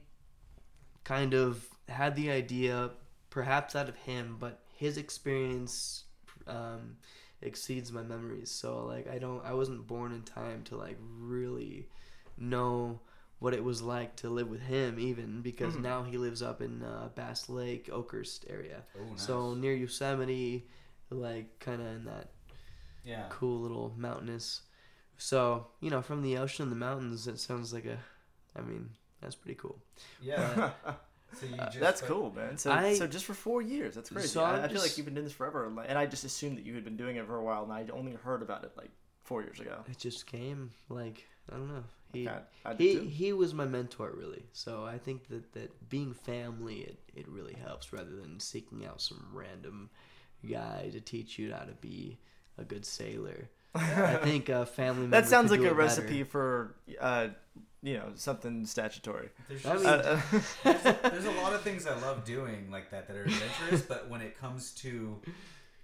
kind 1.06 1.34
of 1.34 1.66
had 1.88 2.18
the 2.18 2.30
idea, 2.30 2.90
perhaps 3.30 3.74
out 3.74 3.88
of 3.88 3.96
him, 3.96 4.36
but 4.38 4.60
his 4.74 4.98
experience 4.98 6.04
um, 6.48 6.98
exceeds 7.42 7.92
my 7.94 8.02
memories. 8.02 8.52
So 8.52 8.86
like, 8.86 9.08
I 9.08 9.18
don't, 9.18 9.46
I 9.46 9.54
wasn't 9.54 9.88
born 9.88 10.12
in 10.12 10.24
time 10.24 10.64
to 10.64 10.76
like 10.76 10.98
really 11.22 11.88
know 12.38 13.00
what 13.46 13.54
it 13.54 13.64
was 13.64 13.80
like 13.84 14.16
to 14.16 14.28
live 14.28 14.48
with 14.50 14.62
him, 14.62 15.00
even 15.00 15.42
because 15.44 15.76
Mhm. 15.76 15.82
now 15.84 16.02
he 16.02 16.18
lives 16.18 16.42
up 16.42 16.62
in 16.62 16.82
uh, 16.82 17.10
Bass 17.14 17.48
Lake, 17.48 17.90
Oakhurst 17.92 18.44
area, 18.50 18.82
Oh, 18.98 19.04
nice. 19.12 19.22
so 19.22 19.54
near 19.54 19.76
Yosemite, 19.76 20.68
like 21.12 21.60
kind 21.60 21.80
of 21.80 21.88
in 21.88 22.06
that 22.06 22.32
yeah. 23.04 23.28
cool 23.30 23.60
little 23.62 23.94
mountainous. 23.98 24.64
So 25.18 25.68
you 25.80 25.92
know, 25.92 26.02
from 26.02 26.24
the 26.24 26.38
ocean 26.38 26.64
and 26.64 26.72
the 26.72 26.76
mountains, 26.88 27.28
it 27.28 27.40
sounds 27.40 27.72
like 27.72 27.86
a. 27.86 28.00
I 28.56 28.62
mean, 28.62 28.90
that's 29.22 29.36
pretty 29.36 29.56
cool. 29.56 29.78
Yeah. 30.22 30.72
so 31.40 31.46
you 31.46 31.56
just 31.58 31.80
That's 31.80 32.02
like- 32.02 32.10
cool, 32.12 32.32
man. 32.32 32.58
So, 32.58 32.72
I- 32.72 32.96
so 32.96 33.06
just 33.06 33.26
for 33.26 33.36
four 33.36 33.62
years, 33.62 33.94
that's 33.96 34.10
crazy. 34.10 34.28
So 34.30 34.44
I, 34.44 34.58
I'm 34.58 34.64
I 34.64 34.68
feel 34.70 34.82
like 34.82 34.98
you've 34.98 35.06
been 35.06 35.14
doing 35.14 35.26
this 35.26 35.34
forever, 35.42 35.66
and 35.88 35.98
I 36.00 36.06
just 36.08 36.24
assumed 36.26 36.58
that 36.58 36.66
you 36.66 36.74
had 36.74 36.84
been 36.84 36.98
doing 36.98 37.18
it 37.18 37.28
for 37.28 37.36
a 37.38 37.44
while, 37.44 37.64
and 37.64 37.72
I 37.72 37.86
only 37.94 38.14
heard 38.14 38.42
about 38.42 38.64
it 38.64 38.72
like 38.76 38.90
four 39.22 39.44
years 39.44 39.60
ago. 39.60 39.84
It 39.88 40.00
just 40.00 40.26
came 40.26 40.72
like 40.90 41.28
I 41.52 41.58
don't 41.58 41.68
know. 41.68 41.84
He 42.16 42.28
I, 42.28 42.40
I 42.66 42.76
he 42.76 43.00
he 43.08 43.34
was 43.34 43.54
my 43.54 43.66
mentor 43.66 44.12
really. 44.16 44.44
So 44.54 44.86
I 44.86 44.98
think 44.98 45.28
that 45.30 45.54
that 45.54 45.90
being 45.90 46.14
family, 46.14 46.78
it 46.82 47.00
it 47.16 47.28
really 47.28 47.54
helps 47.56 47.92
rather 47.94 48.16
than 48.16 48.40
seeking 48.40 48.86
out 48.86 49.02
some 49.02 49.26
random 49.34 49.90
guy 50.50 50.90
to 50.92 51.00
teach 51.00 51.40
you 51.40 51.54
how 51.54 51.66
to 51.66 51.74
be 51.74 52.20
a 52.58 52.64
good 52.64 52.86
sailor. 52.86 53.50
I 53.74 54.16
think 54.24 54.50
a 54.50 54.66
family 54.66 55.08
that 55.08 55.28
sounds 55.28 55.52
like 55.52 55.62
a 55.62 55.74
recipe 55.74 56.20
better. 56.24 56.26
for, 56.26 56.76
uh, 57.00 57.28
you 57.84 57.96
know, 57.96 58.12
something 58.16 58.66
statutory. 58.66 59.30
There's, 59.50 59.66
I 59.66 59.74
just, 59.74 59.84
mean- 59.84 59.94
Uh, 59.94 59.98
uh, 59.98 60.22
there's, 60.64 60.86
a, 60.86 61.00
there's 61.10 61.26
a 61.26 61.32
lot 61.42 61.54
of 61.54 61.62
things 61.62 61.86
I 61.86 62.00
love 62.00 62.24
doing 62.24 62.72
like 62.72 62.90
that 62.92 63.08
that 63.08 63.18
are 63.18 63.24
adventurous, 63.24 63.82
but 63.82 64.10
when 64.10 64.22
it 64.22 64.40
comes 64.40 64.72
to 64.76 65.20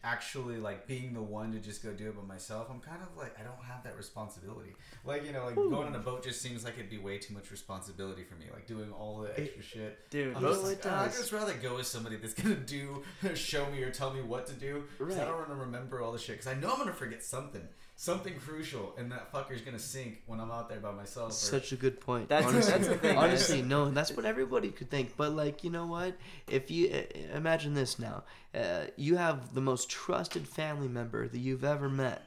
actually 0.04 0.58
like 0.58 0.88
being 0.88 1.14
the 1.14 1.22
one 1.22 1.52
to 1.54 1.60
just 1.60 1.84
go 1.84 1.92
do 1.92 2.10
it 2.10 2.16
by 2.16 2.24
myself, 2.24 2.68
I'm 2.70 2.80
kind 2.80 3.02
of 3.02 3.18
like 3.18 3.40
I 3.40 3.44
don't 3.44 3.64
have 3.64 3.84
that 3.84 3.96
responsibility. 3.98 4.74
Like 5.06 5.26
you 5.26 5.32
know, 5.32 5.46
like 5.46 5.56
going 5.56 5.88
on 5.88 5.96
a 5.96 6.00
boat 6.00 6.24
just 6.24 6.42
seems 6.42 6.64
like 6.64 6.76
it'd 6.78 6.90
be 6.90 6.98
way 6.98 7.18
too 7.18 7.34
much 7.34 7.52
responsibility 7.52 8.24
for 8.24 8.36
me. 8.36 8.46
Like 8.54 8.66
doing 8.68 8.92
all 8.92 9.20
the 9.22 9.40
extra 9.40 9.62
shit. 9.64 10.10
dude, 10.10 10.36
I'm 10.36 10.42
just 10.44 10.64
like, 10.64 10.80
"Ah, 10.86 11.04
I'd 11.06 11.12
just 11.12 11.32
rather 11.32 11.54
go 11.54 11.76
with 11.76 11.88
somebody 11.88 12.16
that's 12.18 12.34
gonna 12.34 12.56
do, 12.56 13.04
show 13.36 13.70
me 13.70 13.82
or 13.84 13.92
tell 13.92 14.12
me 14.14 14.22
what 14.22 14.48
to 14.48 14.54
do. 14.54 14.84
'cause 14.98 15.16
I 15.16 15.20
Right. 15.20 15.26
don't 15.28 15.38
want 15.38 15.50
to 15.50 15.56
remember 15.56 16.02
all 16.02 16.12
the 16.12 16.20
shit. 16.20 16.38
Because 16.38 16.48
I 16.48 16.56
know 16.56 16.72
I'm 16.72 16.78
gonna 16.80 16.94
forget 16.94 17.24
something, 17.24 17.68
something 18.02 18.34
crucial, 18.40 18.96
and 18.98 19.12
that 19.12 19.32
fucker's 19.32 19.62
gonna 19.62 19.78
sink 19.78 20.24
when 20.26 20.40
I'm 20.40 20.50
out 20.50 20.70
there 20.70 20.80
by 20.80 20.92
myself. 20.92 21.30
or- 21.30 21.34
Such 21.34 21.72
a 21.72 21.76
good 21.76 22.02
point. 22.02 22.30
That's- 22.30 22.50
honestly, 22.52 22.72
that's 22.72 22.88
the 22.88 22.98
thing, 22.98 23.16
honestly, 23.18 23.62
no, 23.62 23.92
that's 23.92 24.12
what 24.14 24.26
everybody 24.26 24.70
could 24.70 24.90
think. 24.90 25.16
But 25.16 25.34
like, 25.34 25.64
you 25.64 25.70
know 25.70 25.86
what? 25.86 26.18
If 26.48 26.72
you 26.72 26.90
uh, 26.90 27.36
imagine 27.38 27.76
this 27.76 28.00
now, 28.00 28.24
uh, 28.56 28.86
you 28.96 29.18
have 29.18 29.54
the 29.54 29.62
most 29.62 29.88
trusted 29.88 30.48
family 30.48 30.88
member 30.88 31.28
that 31.28 31.38
you've 31.38 31.64
ever 31.64 31.90
met. 31.90 32.24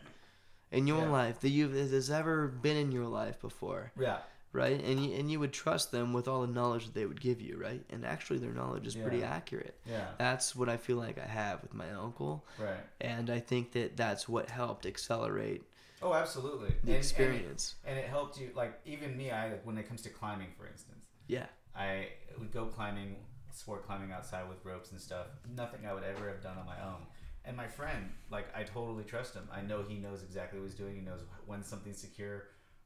in 0.71 0.89
your 0.89 1.03
Yeah. 1.03 1.11
life 1.11 1.39
that 1.41 1.51
you've 1.51 1.73
has 1.73 2.11
ever 2.11 2.49
been 2.49 2.77
in 2.77 2.91
your 2.91 3.07
life 3.07 3.41
before, 3.41 3.93
Yeah. 3.97 4.19
Right? 4.55 4.83
And 4.83 5.05
you, 5.05 5.15
and 5.19 5.31
you 5.31 5.39
would 5.41 5.53
trust 5.53 5.91
them 5.93 6.13
with 6.15 6.27
all 6.29 6.41
the 6.41 6.47
knowledge 6.53 6.87
that 6.87 6.95
they 6.95 7.05
would 7.05 7.21
give 7.21 7.43
you, 7.43 7.59
right? 7.61 7.83
And 7.91 8.07
actually, 8.07 8.39
their 8.39 8.53
knowledge 8.53 8.87
is 8.87 8.95
pretty 8.95 9.23
accurate. 9.23 9.77
Yeah. 9.85 10.07
That's 10.17 10.57
what 10.57 10.69
I 10.71 10.79
feel 10.79 10.97
like 10.97 11.19
I 11.19 11.27
have 11.27 11.61
with 11.61 11.75
my 11.75 11.91
uncle, 11.93 12.47
Right. 12.59 12.81
and 13.03 13.29
I 13.29 13.41
think 13.41 13.73
that 13.73 13.97
that's 13.97 14.27
what 14.29 14.49
helped 14.49 14.87
accelerate 14.87 15.63
Oh, 16.01 16.15
absolutely. 16.15 16.69
the 16.69 16.77
And- 16.79 16.89
and- 16.89 16.97
experience. 16.97 17.75
And 17.85 17.99
it 17.99 18.09
helped 18.09 18.39
you, 18.41 18.51
like 18.55 18.81
even 18.87 19.17
me. 19.17 19.31
I 19.31 19.51
like 19.51 19.67
when 19.67 19.77
it 19.77 19.87
comes 19.89 20.01
to 20.03 20.09
climbing, 20.11 20.53
for 20.57 20.67
instance. 20.67 21.05
yeah, 21.27 21.47
I 21.75 22.09
would 22.39 22.53
go 22.53 22.67
climbing, 22.67 23.17
sport 23.53 23.85
climbing 23.87 24.13
outside 24.13 24.49
with 24.49 24.65
ropes 24.65 24.93
and 24.93 25.01
stuff. 25.01 25.27
Nothing 25.55 25.85
I 25.87 25.93
would 25.93 26.05
ever 26.05 26.29
have 26.29 26.41
done 26.43 26.57
on 26.59 26.67
my 26.67 26.81
own. 26.83 27.07
And 27.47 27.57
my 27.57 27.67
friend, 27.67 28.11
like 28.31 28.47
I 28.57 28.63
totally 28.65 29.05
trust 29.05 29.35
him. 29.35 29.49
I 29.53 29.61
know 29.61 29.83
he 29.83 29.97
knows 29.99 30.23
exactly 30.23 30.59
what 30.61 30.67
he's 30.67 30.75
doing. 30.79 30.95
He 30.95 31.01
knows 31.03 31.21
when 31.47 31.63
something's 31.63 31.99
secure, 31.99 32.45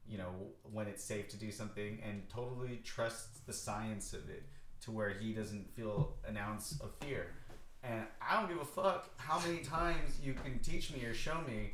you 0.09 0.17
know, 0.17 0.31
when 0.63 0.87
it's 0.87 1.03
safe 1.03 1.29
to 1.29 1.37
do 1.37 1.51
something, 1.51 1.99
and 2.03 2.27
totally 2.29 2.81
trusts 2.83 3.39
the 3.45 3.53
science 3.53 4.13
of 4.13 4.29
it 4.29 4.43
to 4.81 4.91
where 4.91 5.09
he 5.09 5.33
doesn't 5.33 5.69
feel 5.75 6.15
an 6.27 6.37
ounce 6.37 6.79
of 6.81 6.91
fear. 7.05 7.27
And 7.83 8.03
I 8.21 8.39
don't 8.39 8.49
give 8.49 8.59
a 8.59 8.65
fuck 8.65 9.09
how 9.17 9.39
many 9.39 9.59
times 9.59 10.19
you 10.21 10.33
can 10.33 10.59
teach 10.59 10.91
me 10.91 11.03
or 11.05 11.13
show 11.13 11.39
me. 11.47 11.71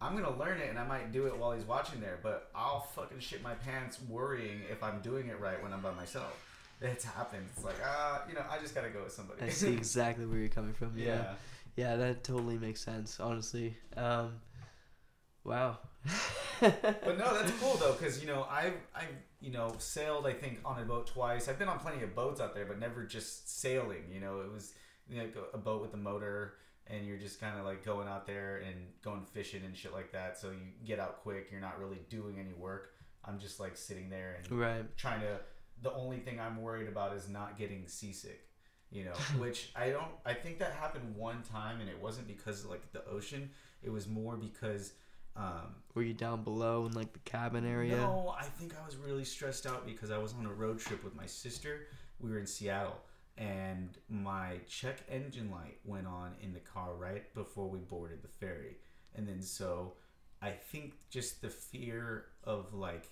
I'm 0.00 0.14
gonna 0.14 0.36
learn 0.36 0.58
it, 0.58 0.70
and 0.70 0.78
I 0.78 0.86
might 0.86 1.10
do 1.10 1.26
it 1.26 1.36
while 1.36 1.52
he's 1.52 1.64
watching 1.64 2.00
there. 2.00 2.20
But 2.22 2.50
I'll 2.54 2.80
fucking 2.80 3.18
shit 3.18 3.42
my 3.42 3.54
pants 3.54 3.98
worrying 4.08 4.60
if 4.70 4.82
I'm 4.82 5.00
doing 5.00 5.28
it 5.28 5.40
right 5.40 5.60
when 5.62 5.72
I'm 5.72 5.80
by 5.80 5.92
myself. 5.92 6.44
It's 6.80 7.04
happened. 7.04 7.46
It's 7.56 7.64
like 7.64 7.74
ah, 7.84 8.22
you 8.28 8.34
know, 8.34 8.44
I 8.48 8.58
just 8.58 8.74
gotta 8.74 8.90
go 8.90 9.02
with 9.02 9.12
somebody. 9.12 9.42
I 9.42 9.48
see 9.48 9.72
exactly 9.72 10.26
where 10.26 10.38
you're 10.38 10.48
coming 10.48 10.74
from. 10.74 10.92
Yeah, 10.96 11.06
yeah. 11.06 11.34
yeah, 11.74 11.96
that 11.96 12.22
totally 12.22 12.58
makes 12.58 12.80
sense. 12.80 13.18
Honestly, 13.18 13.76
um, 13.96 14.34
wow. 15.42 15.78
But 16.60 17.18
no, 17.18 17.34
that's 17.38 17.52
cool 17.60 17.76
though, 17.76 17.92
because 17.92 18.20
you 18.20 18.26
know 18.26 18.46
I've 18.50 18.74
I've 18.94 19.14
you 19.40 19.52
know 19.52 19.74
sailed 19.78 20.26
I 20.26 20.32
think 20.32 20.60
on 20.64 20.80
a 20.80 20.84
boat 20.84 21.06
twice. 21.06 21.48
I've 21.48 21.58
been 21.58 21.68
on 21.68 21.78
plenty 21.78 22.02
of 22.02 22.14
boats 22.14 22.40
out 22.40 22.54
there, 22.54 22.64
but 22.66 22.78
never 22.78 23.04
just 23.04 23.60
sailing. 23.60 24.04
You 24.12 24.20
know, 24.20 24.40
it 24.40 24.52
was 24.52 24.74
you 25.08 25.18
know, 25.18 25.26
a 25.54 25.58
boat 25.58 25.80
with 25.80 25.94
a 25.94 25.98
motor, 25.98 26.54
and 26.86 27.06
you're 27.06 27.16
just 27.18 27.40
kind 27.40 27.58
of 27.58 27.64
like 27.64 27.84
going 27.84 28.08
out 28.08 28.26
there 28.26 28.58
and 28.66 28.76
going 29.02 29.22
fishing 29.32 29.62
and 29.64 29.76
shit 29.76 29.92
like 29.92 30.12
that. 30.12 30.38
So 30.38 30.50
you 30.50 30.58
get 30.84 30.98
out 30.98 31.22
quick. 31.22 31.48
You're 31.50 31.60
not 31.60 31.78
really 31.78 32.00
doing 32.10 32.38
any 32.38 32.52
work. 32.52 32.90
I'm 33.24 33.38
just 33.38 33.60
like 33.60 33.76
sitting 33.76 34.10
there 34.10 34.38
and 34.42 34.58
Right. 34.58 34.96
trying 34.96 35.20
to. 35.20 35.38
The 35.82 35.92
only 35.92 36.18
thing 36.18 36.40
I'm 36.40 36.60
worried 36.60 36.88
about 36.88 37.14
is 37.14 37.28
not 37.28 37.56
getting 37.56 37.86
seasick. 37.86 38.44
You 38.90 39.04
know, 39.04 39.12
which 39.38 39.70
I 39.76 39.90
don't. 39.90 40.10
I 40.26 40.34
think 40.34 40.58
that 40.58 40.72
happened 40.72 41.14
one 41.14 41.42
time, 41.42 41.80
and 41.80 41.88
it 41.88 42.00
wasn't 42.02 42.26
because 42.26 42.64
of, 42.64 42.70
like 42.70 42.90
the 42.92 43.04
ocean. 43.06 43.50
It 43.82 43.90
was 43.90 44.08
more 44.08 44.36
because. 44.36 44.94
Um, 45.38 45.74
Were 45.94 46.02
you 46.02 46.14
down 46.14 46.42
below 46.42 46.86
in 46.86 46.92
like 46.92 47.12
the 47.12 47.20
cabin 47.20 47.64
area? 47.64 47.96
no, 47.96 48.34
I 48.38 48.44
think 48.44 48.74
I 48.80 48.84
was 48.84 48.96
really 48.96 49.24
stressed 49.24 49.66
out 49.66 49.86
because 49.86 50.10
I 50.10 50.18
was 50.18 50.34
on 50.34 50.46
a 50.46 50.52
road 50.52 50.80
trip 50.80 51.04
with 51.04 51.14
my 51.14 51.26
sister. 51.26 51.86
We 52.20 52.30
were 52.30 52.38
in 52.38 52.46
Seattle, 52.46 52.98
and 53.36 53.96
my 54.08 54.56
check 54.68 54.98
engine 55.08 55.50
light 55.50 55.78
went 55.84 56.06
on 56.06 56.32
in 56.42 56.52
the 56.52 56.60
car 56.60 56.94
right 56.94 57.32
before 57.34 57.68
we 57.68 57.78
boarded 57.78 58.22
the 58.22 58.28
ferry. 58.28 58.78
And 59.14 59.28
then 59.28 59.40
so 59.40 59.94
I 60.42 60.50
think 60.50 60.94
just 61.10 61.40
the 61.40 61.48
fear 61.48 62.26
of 62.44 62.74
like 62.74 63.08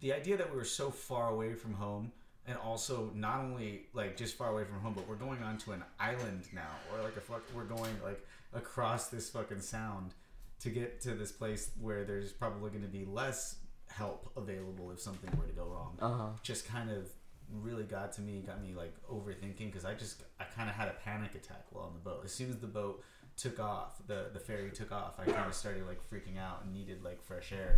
the 0.00 0.12
idea 0.12 0.36
that 0.36 0.50
we 0.50 0.56
were 0.56 0.64
so 0.64 0.90
far 0.90 1.28
away 1.28 1.54
from 1.54 1.74
home 1.74 2.12
and 2.46 2.56
also 2.58 3.10
not 3.14 3.40
only 3.40 3.82
like 3.92 4.16
just 4.16 4.36
far 4.36 4.50
away 4.50 4.64
from 4.64 4.80
home 4.80 4.94
but 4.94 5.06
we're 5.06 5.14
going 5.14 5.42
onto 5.42 5.72
an 5.72 5.84
island 5.98 6.44
now 6.52 6.70
or 6.92 7.02
like 7.02 7.16
a 7.16 7.20
fuck 7.20 7.42
we're 7.54 7.64
going 7.64 7.94
like 8.02 8.26
across 8.54 9.08
this 9.08 9.28
fucking 9.28 9.60
sound 9.60 10.14
to 10.60 10.70
get 10.70 11.00
to 11.02 11.14
this 11.14 11.32
place 11.32 11.70
where 11.80 12.04
there's 12.04 12.32
probably 12.32 12.70
going 12.70 12.82
to 12.82 12.88
be 12.88 13.04
less 13.04 13.56
help 13.88 14.30
available 14.36 14.90
if 14.90 15.00
something 15.00 15.30
were 15.38 15.46
to 15.46 15.52
go 15.52 15.64
wrong 15.64 15.96
Uh 16.00 16.12
huh. 16.16 16.28
just 16.42 16.66
kind 16.68 16.90
of 16.90 17.08
really 17.52 17.82
got 17.82 18.12
to 18.12 18.20
me, 18.20 18.42
got 18.46 18.62
me 18.62 18.72
like 18.74 18.94
overthinking 19.10 19.66
because 19.66 19.84
I 19.84 19.94
just 19.94 20.22
I 20.38 20.44
kind 20.44 20.68
of 20.70 20.76
had 20.76 20.86
a 20.88 20.94
panic 21.04 21.34
attack 21.34 21.64
while 21.70 21.86
on 21.86 21.92
the 21.94 21.98
boat. 21.98 22.22
As 22.24 22.32
soon 22.32 22.48
as 22.50 22.58
the 22.58 22.68
boat 22.68 23.02
took 23.36 23.58
off, 23.58 24.00
the 24.06 24.28
the 24.32 24.38
ferry 24.38 24.70
took 24.70 24.92
off, 24.92 25.14
I 25.18 25.24
kind 25.24 25.46
of 25.48 25.54
started 25.54 25.84
like 25.86 25.98
freaking 26.10 26.38
out 26.38 26.62
and 26.62 26.72
needed 26.72 27.02
like 27.02 27.20
fresh 27.22 27.50
air. 27.52 27.76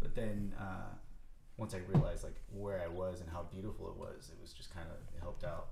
But 0.00 0.16
then 0.16 0.52
uh, 0.58 0.94
once 1.56 1.74
I 1.74 1.78
realized 1.92 2.24
like 2.24 2.34
where 2.50 2.80
I 2.82 2.88
was 2.88 3.20
and 3.20 3.30
how 3.30 3.42
beautiful 3.52 3.88
it 3.90 3.96
was, 3.96 4.30
it 4.32 4.40
was 4.40 4.52
just 4.52 4.74
kind 4.74 4.88
of 4.90 5.20
helped 5.20 5.44
out. 5.44 5.68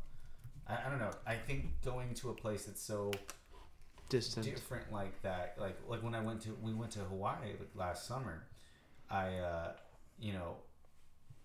I, 0.68 0.86
I 0.86 0.90
don't 0.90 1.00
know. 1.00 1.10
I 1.26 1.34
think 1.34 1.82
going 1.84 2.14
to 2.14 2.30
a 2.30 2.34
place 2.34 2.66
that's 2.66 2.82
so 2.82 3.10
Distant. 4.10 4.44
different 4.44 4.92
like 4.92 5.22
that 5.22 5.56
like 5.58 5.78
like 5.88 6.02
when 6.02 6.14
i 6.14 6.20
went 6.20 6.42
to 6.42 6.56
we 6.60 6.74
went 6.74 6.90
to 6.92 6.98
hawaii 6.98 7.52
last 7.74 8.06
summer 8.06 8.42
i 9.08 9.36
uh 9.36 9.72
you 10.18 10.32
know 10.32 10.56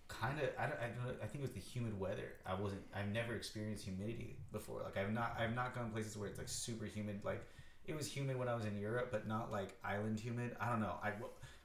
kind 0.08 0.40
of 0.40 0.50
I, 0.58 0.68
don't, 0.68 0.80
I 0.80 0.88
don't 0.88 1.18
i 1.24 1.26
think 1.26 1.44
it 1.44 1.48
was 1.48 1.52
the 1.52 1.60
humid 1.60 2.00
weather. 2.00 2.34
I 2.46 2.54
wasn't 2.54 2.82
i've 2.96 3.10
never 3.10 3.36
experienced 3.36 3.84
humidity 3.86 4.38
before. 4.52 4.82
Like 4.84 4.98
i've 4.98 5.12
not 5.12 5.36
i've 5.40 5.56
not 5.56 5.74
gone 5.74 5.90
places 5.92 6.18
where 6.18 6.28
it's 6.28 6.38
like 6.38 6.50
super 6.50 6.86
humid. 6.86 7.22
Like 7.24 7.44
it 7.86 7.96
was 7.96 8.08
humid 8.08 8.38
when 8.38 8.48
i 8.48 8.56
was 8.56 8.66
in 8.66 8.80
europe 8.80 9.10
but 9.12 9.28
not 9.28 9.52
like 9.52 9.76
island 9.84 10.20
humid. 10.20 10.56
I 10.60 10.70
don't 10.70 10.82
know. 10.82 10.96
I 11.04 11.12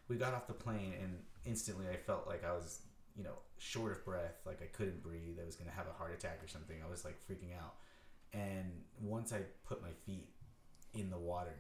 we 0.09 0.17
got 0.17 0.35
off 0.35 0.47
the 0.47 0.55
plane 0.55 0.95
and 1.03 1.19
instantly 1.45 1.87
i 1.91 1.97
felt 1.97 2.27
like 2.27 2.45
i 2.45 2.53
was 2.53 2.81
you 3.17 3.25
know 3.25 3.35
short 3.59 3.93
of 3.93 4.05
breath. 4.05 4.41
Like 4.47 4.61
i 4.63 4.67
couldn't 4.67 5.03
breathe. 5.03 5.39
I 5.41 5.45
was 5.45 5.57
gonna 5.57 5.71
have 5.71 5.87
a 5.87 5.93
heart 5.93 6.15
attack 6.15 6.41
or 6.43 6.49
something. 6.49 6.77
I 6.85 6.91
was 6.91 7.05
like 7.05 7.19
freaking 7.31 7.55
out. 7.59 7.75
And 8.33 8.71
once 9.01 9.33
i 9.33 9.41
put 9.67 9.83
my 9.83 9.93
feet 10.07 10.29
in 10.95 11.11
the 11.11 11.19
water 11.19 11.57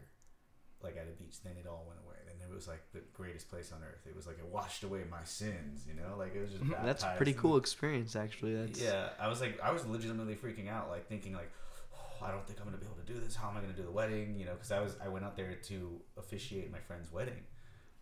like 0.83 0.97
at 0.97 1.07
a 1.07 1.23
beach 1.23 1.43
then 1.45 1.53
it 1.63 1.67
all 1.69 1.85
went 1.87 2.01
away. 2.07 2.17
And 2.31 2.41
it 2.41 2.55
was 2.55 2.67
like 2.67 2.81
the 2.93 3.01
greatest 3.13 3.51
place 3.51 3.71
on 3.73 3.83
earth. 3.83 4.07
It 4.07 4.17
was 4.17 4.27
like 4.27 4.39
it 4.39 4.47
washed 4.47 4.83
away 4.83 5.03
my 5.11 5.25
sins 5.25 5.85
you 5.87 5.95
know? 5.95 6.17
Like 6.17 6.35
it 6.35 6.41
was 6.41 6.51
just 6.51 6.63
Mm-hmm. 6.65 6.87
That's 6.87 7.05
pretty 7.17 7.35
cool 7.35 7.57
experience, 7.57 8.17
actually. 8.17 8.55
That's 8.55 8.81
yeah 8.81 9.11
i 9.21 9.29
was 9.29 9.41
like 9.41 9.61
i 9.63 9.71
was 9.71 9.87
legitimately 9.87 10.35
freaking 10.35 10.69
out 10.71 10.89
like 10.91 11.07
thinking 11.09 11.35
like 11.35 11.51
oh, 11.95 12.25
i 12.25 12.31
don't 12.31 12.47
think 12.47 12.59
i'm 12.61 12.67
gonna 12.67 12.79
be 12.79 12.87
able 12.87 12.97
to 12.97 13.13
do 13.13 13.19
this. 13.21 13.35
How 13.37 13.51
am 13.51 13.57
i 13.57 13.61
gonna 13.61 13.73
do 13.73 13.83
the 13.83 13.91
wedding? 13.91 14.37
You 14.39 14.47
know 14.47 14.55
because 14.55 14.73
i 14.73 14.81
was 14.81 14.97
i 15.05 15.09
went 15.09 15.25
out 15.25 15.37
there 15.37 15.55
to 15.55 16.01
officiate 16.17 16.73
my 16.73 16.79
friend's 16.79 17.13
wedding. 17.13 17.43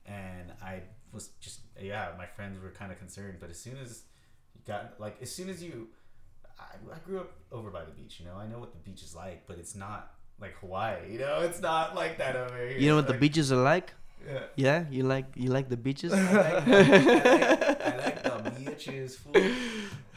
And 0.06 0.52
i 0.62 0.82
was 1.12 1.30
just 1.40 1.60
yeah 1.80 2.10
my 2.16 2.26
friends 2.26 2.62
were 2.62 2.70
kind 2.70 2.92
of 2.92 2.98
concerned. 2.98 3.38
But 3.40 3.50
as 3.50 3.58
soon 3.58 3.76
as 3.82 4.04
you 4.54 4.62
got 4.66 4.94
like 5.00 5.16
as 5.20 5.34
soon 5.34 5.48
as 5.48 5.62
you 5.62 5.88
I, 6.60 6.94
I 6.94 6.98
grew 7.04 7.20
up 7.20 7.32
over 7.52 7.70
by 7.70 7.84
the 7.84 7.92
beach 7.92 8.20
you 8.20 8.26
know? 8.26 8.36
I 8.36 8.46
know 8.46 8.58
what 8.58 8.72
the 8.72 8.78
beach 8.78 9.02
is 9.02 9.14
like 9.14 9.46
but 9.46 9.58
it's 9.58 9.74
not 9.74 10.14
like 10.40 10.54
hawaii 10.60 11.12
you 11.12 11.18
know 11.18 11.40
it's 11.40 11.60
not 11.60 11.94
like 11.94 12.18
that 12.18 12.36
over 12.36 12.56
here 12.56 12.78
You 12.78 12.88
know 12.90 12.96
what 12.96 13.06
the 13.08 13.14
beaches 13.14 13.50
are 13.52 13.62
like? 13.62 13.92
yeah. 14.26 14.40
Yeah, 14.56 14.84
you 14.90 15.04
like 15.04 15.26
you 15.36 15.50
like 15.50 15.68
the 15.68 15.76
beaches. 15.76 16.12
I 16.14 16.18
like, 16.32 16.64
the, 16.64 16.76
I, 16.76 17.96
like, 17.96 18.26
I 18.26 18.36
like 18.36 18.44
the 18.44 18.50
beaches, 18.70 19.16
fool. 19.16 19.32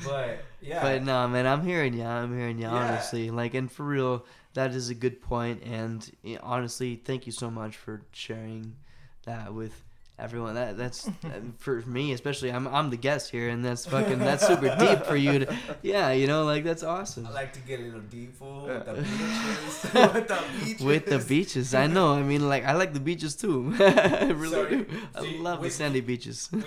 But 0.04 0.44
yeah, 0.62 0.82
But 0.82 1.04
no, 1.04 1.28
man, 1.28 1.46
I'm 1.48 1.64
hearing 1.64 1.94
you. 1.94 2.04
I'm 2.04 2.36
hearing 2.36 2.58
you. 2.58 2.66
Yeah. 2.66 2.74
Honestly, 2.74 3.30
like, 3.32 3.54
and 3.54 3.72
for 3.72 3.84
real, 3.86 4.26
that 4.54 4.72
is 4.72 4.90
a 4.90 4.96
good 4.96 5.22
point. 5.22 5.64
And 5.64 6.04
eh, 6.26 6.38
honestly, 6.42 6.96
thank 6.98 7.26
you 7.26 7.32
so 7.32 7.50
much 7.50 7.78
for 7.78 8.02
sharing 8.12 8.76
that 9.24 9.54
with 9.54 9.82
everyone. 10.22 10.56
That 10.56 10.78
that's 10.78 11.08
uh, 11.26 11.42
for 11.58 11.82
me, 11.82 12.14
especially. 12.14 12.52
I'm 12.52 12.68
I'm 12.68 12.90
the 12.90 12.98
guest 12.98 13.32
here, 13.32 13.50
and 13.50 13.66
that's 13.66 13.86
fucking 13.86 14.20
that's 14.20 14.46
super 14.46 14.76
deep 14.78 15.04
for 15.06 15.16
you 15.16 15.40
to. 15.46 15.56
Yeah, 15.82 16.12
you 16.12 16.28
know, 16.28 16.46
like 16.46 16.64
that's 16.64 16.84
awesome. 16.84 17.26
I 17.28 17.32
like 17.32 17.54
to 17.54 17.60
get 17.62 17.80
a 17.80 17.84
little 17.84 18.02
deep, 18.02 18.36
fool, 18.38 18.68
with 18.68 18.86
the 18.86 18.94
beaches. 19.02 19.84
with 20.14 20.28
the 20.28 20.44
beaches. 20.64 20.82
With 20.86 21.06
the 21.08 21.20
beaches, 21.20 21.74
I 21.76 21.88
know. 21.88 22.14
I 22.14 22.22
mean, 22.22 22.48
like 22.48 22.64
I 22.66 22.74
like 22.74 22.94
the 22.94 23.00
beaches 23.00 23.36
too. 23.36 23.74
I 23.80 24.32
really 24.32 24.52
So, 24.56 24.66
do. 24.70 24.86
so 25.16 25.20
I 25.20 25.22
you- 25.26 25.42
love 25.42 25.62
the 25.62 25.70
sandy 25.70 26.02
beaches. 26.02 26.50
with, 26.52 26.64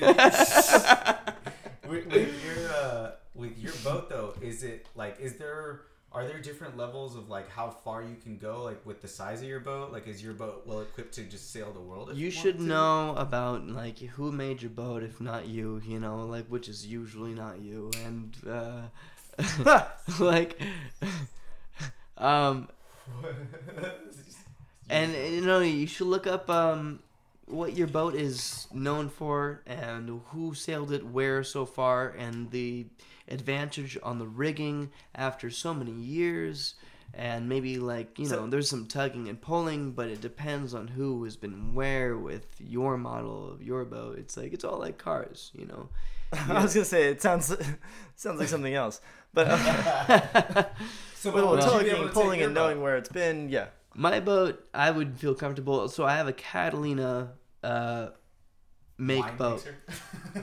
with, 1.88 2.07
with 2.07 2.44
your 2.44 2.68
uh, 2.74 3.11
with 3.34 3.59
your 3.59 3.72
boat 3.84 4.09
though, 4.11 4.34
is 4.42 4.62
it 4.62 4.86
like 4.94 5.18
is 5.20 5.36
there 5.36 5.82
are 6.14 6.24
there 6.24 6.38
different 6.38 6.76
levels 6.76 7.16
of 7.16 7.28
like 7.28 7.50
how 7.50 7.68
far 7.68 8.02
you 8.02 8.14
can 8.22 8.38
go 8.38 8.62
like 8.62 8.84
with 8.86 9.02
the 9.02 9.08
size 9.08 9.42
of 9.42 9.48
your 9.48 9.58
boat? 9.58 9.92
Like 9.92 10.06
is 10.06 10.22
your 10.22 10.32
boat 10.32 10.62
well 10.64 10.80
equipped 10.80 11.12
to 11.14 11.24
just 11.24 11.52
sail 11.52 11.72
the 11.72 11.80
world? 11.80 12.10
if 12.10 12.16
You 12.16 12.26
want 12.26 12.34
should 12.34 12.60
know 12.60 13.14
about 13.16 13.66
like 13.66 13.98
who 13.98 14.30
made 14.30 14.62
your 14.62 14.70
boat 14.70 15.02
if 15.02 15.20
not 15.20 15.46
you, 15.48 15.82
you 15.84 15.98
know, 15.98 16.24
like 16.24 16.46
which 16.46 16.68
is 16.68 16.86
usually 16.86 17.34
not 17.34 17.60
you 17.60 17.90
and 18.04 18.36
uh 18.48 19.82
like 20.20 20.60
um 22.18 22.68
and 24.88 25.12
you 25.12 25.40
know 25.40 25.58
you 25.60 25.86
should 25.88 26.06
look 26.06 26.28
up 26.28 26.48
um 26.48 27.00
what 27.46 27.76
your 27.76 27.88
boat 27.88 28.14
is 28.14 28.68
known 28.72 29.08
for 29.08 29.60
and 29.66 30.20
who 30.28 30.54
sailed 30.54 30.92
it 30.92 31.04
where 31.04 31.42
so 31.42 31.66
far 31.66 32.08
and 32.10 32.50
the 32.52 32.86
advantage 33.28 33.98
on 34.02 34.18
the 34.18 34.26
rigging 34.26 34.90
after 35.14 35.50
so 35.50 35.72
many 35.74 35.92
years 35.92 36.74
and 37.12 37.48
maybe 37.48 37.78
like 37.78 38.18
you 38.18 38.24
know 38.28 38.36
So- 38.36 38.46
there's 38.48 38.68
some 38.68 38.86
tugging 38.86 39.28
and 39.28 39.40
pulling 39.40 39.92
but 39.92 40.08
it 40.08 40.20
depends 40.20 40.74
on 40.74 40.88
who 40.88 41.22
has 41.24 41.36
been 41.36 41.74
where 41.74 42.16
with 42.16 42.46
your 42.58 42.96
model 42.98 43.50
of 43.50 43.62
your 43.62 43.84
boat 43.84 44.18
it's 44.18 44.36
like 44.36 44.52
it's 44.52 44.64
all 44.64 44.78
like 44.78 44.98
cars 44.98 45.50
you 45.54 45.66
know 45.66 45.88
I 46.48 46.62
was 46.62 46.74
gonna 46.74 46.84
say 46.84 47.04
it 47.10 47.22
sounds 47.22 47.54
sounds 48.16 48.40
like 48.40 48.48
something 48.48 48.74
else, 48.74 49.00
but 49.32 49.46
okay. 49.48 50.64
so 51.14 51.30
well, 51.32 51.50
would 51.50 51.62
you 51.62 51.70
be 51.70 51.74
able 51.74 51.78
to 51.78 51.88
tugging, 51.92 52.04
take 52.06 52.12
pulling, 52.12 52.38
your 52.40 52.48
and 52.48 52.54
boat? 52.56 52.60
knowing 52.68 52.82
where 52.82 52.96
it's 52.96 53.08
been, 53.08 53.48
yeah. 53.50 53.66
My 53.94 54.18
boat, 54.18 54.66
I 54.74 54.90
would 54.90 55.16
feel 55.18 55.34
comfortable. 55.36 55.88
So 55.88 56.04
I 56.04 56.16
have 56.16 56.26
a 56.26 56.32
Catalina 56.32 57.34
uh, 57.62 58.08
make 58.99 59.24
Wine 59.24 59.36
boat. 59.36 59.72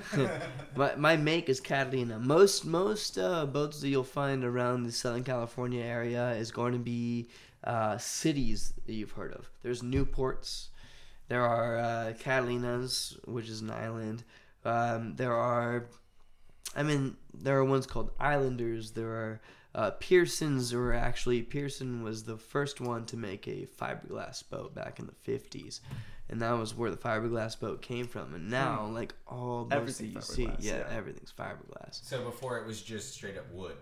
My, 0.76 0.96
my 0.98 1.18
make 1.18 1.50
is 1.50 1.60
Catalina. 1.60 2.20
Most 2.20 2.66
most 2.66 3.18
uh, 3.18 3.46
boats 3.46 3.82
that 3.82 3.90
you'll 3.90 4.04
find 4.04 4.44
around 4.44 4.84
the 4.84 4.92
Southern 4.92 5.24
California 5.24 5.84
area 5.84 6.32
is 6.32 6.52
going 6.52 6.74
to 6.74 6.80
be 6.80 7.30
uh, 7.64 7.98
cities 7.98 8.74
that 8.86 8.94
you've 8.94 9.12
heard 9.12 9.34
of. 9.34 9.50
There's 9.64 9.82
Newports. 9.82 10.68
There 11.28 11.46
are 11.46 11.78
uh, 11.78 12.14
Catalinas, 12.20 13.18
which 13.28 13.48
is 13.48 13.62
an 13.62 13.72
island. 13.72 14.24
Um, 14.66 15.16
there 15.16 15.34
are, 15.34 15.88
I 16.76 16.84
mean, 16.84 17.16
there 17.34 17.58
are 17.58 17.64
ones 17.64 17.88
called 17.88 18.12
Islanders. 18.20 18.92
There 18.92 19.10
are 19.10 19.42
uh, 19.74 19.92
Pearsons, 19.92 20.74
or 20.74 20.94
actually 20.94 21.42
Pearson 21.42 22.04
was 22.04 22.24
the 22.24 22.38
first 22.38 22.82
one 22.82 23.06
to 23.06 23.18
make 23.18 23.48
a 23.48 23.66
fiberglass 23.80 24.48
boat 24.50 24.76
back 24.76 25.00
in 25.00 25.08
the 25.08 25.32
50s. 25.32 25.80
And 26.32 26.42
that 26.42 26.52
was 26.54 26.74
where 26.74 26.90
the 26.90 26.98
fiberglass 26.98 27.60
boat 27.60 27.82
came 27.82 28.08
from. 28.08 28.34
And 28.34 28.46
hmm. 28.46 28.52
now, 28.52 28.88
like 28.88 29.14
all 29.28 29.68
Everything 29.70 30.14
you 30.14 30.22
see, 30.22 30.50
yeah, 30.60 30.78
yeah. 30.78 30.84
everything's 30.90 31.34
fiberglass. 31.38 32.04
so 32.04 32.24
before 32.24 32.58
it 32.58 32.66
was 32.66 32.82
just 32.82 33.14
straight 33.14 33.38
up 33.38 33.52
wood. 33.52 33.76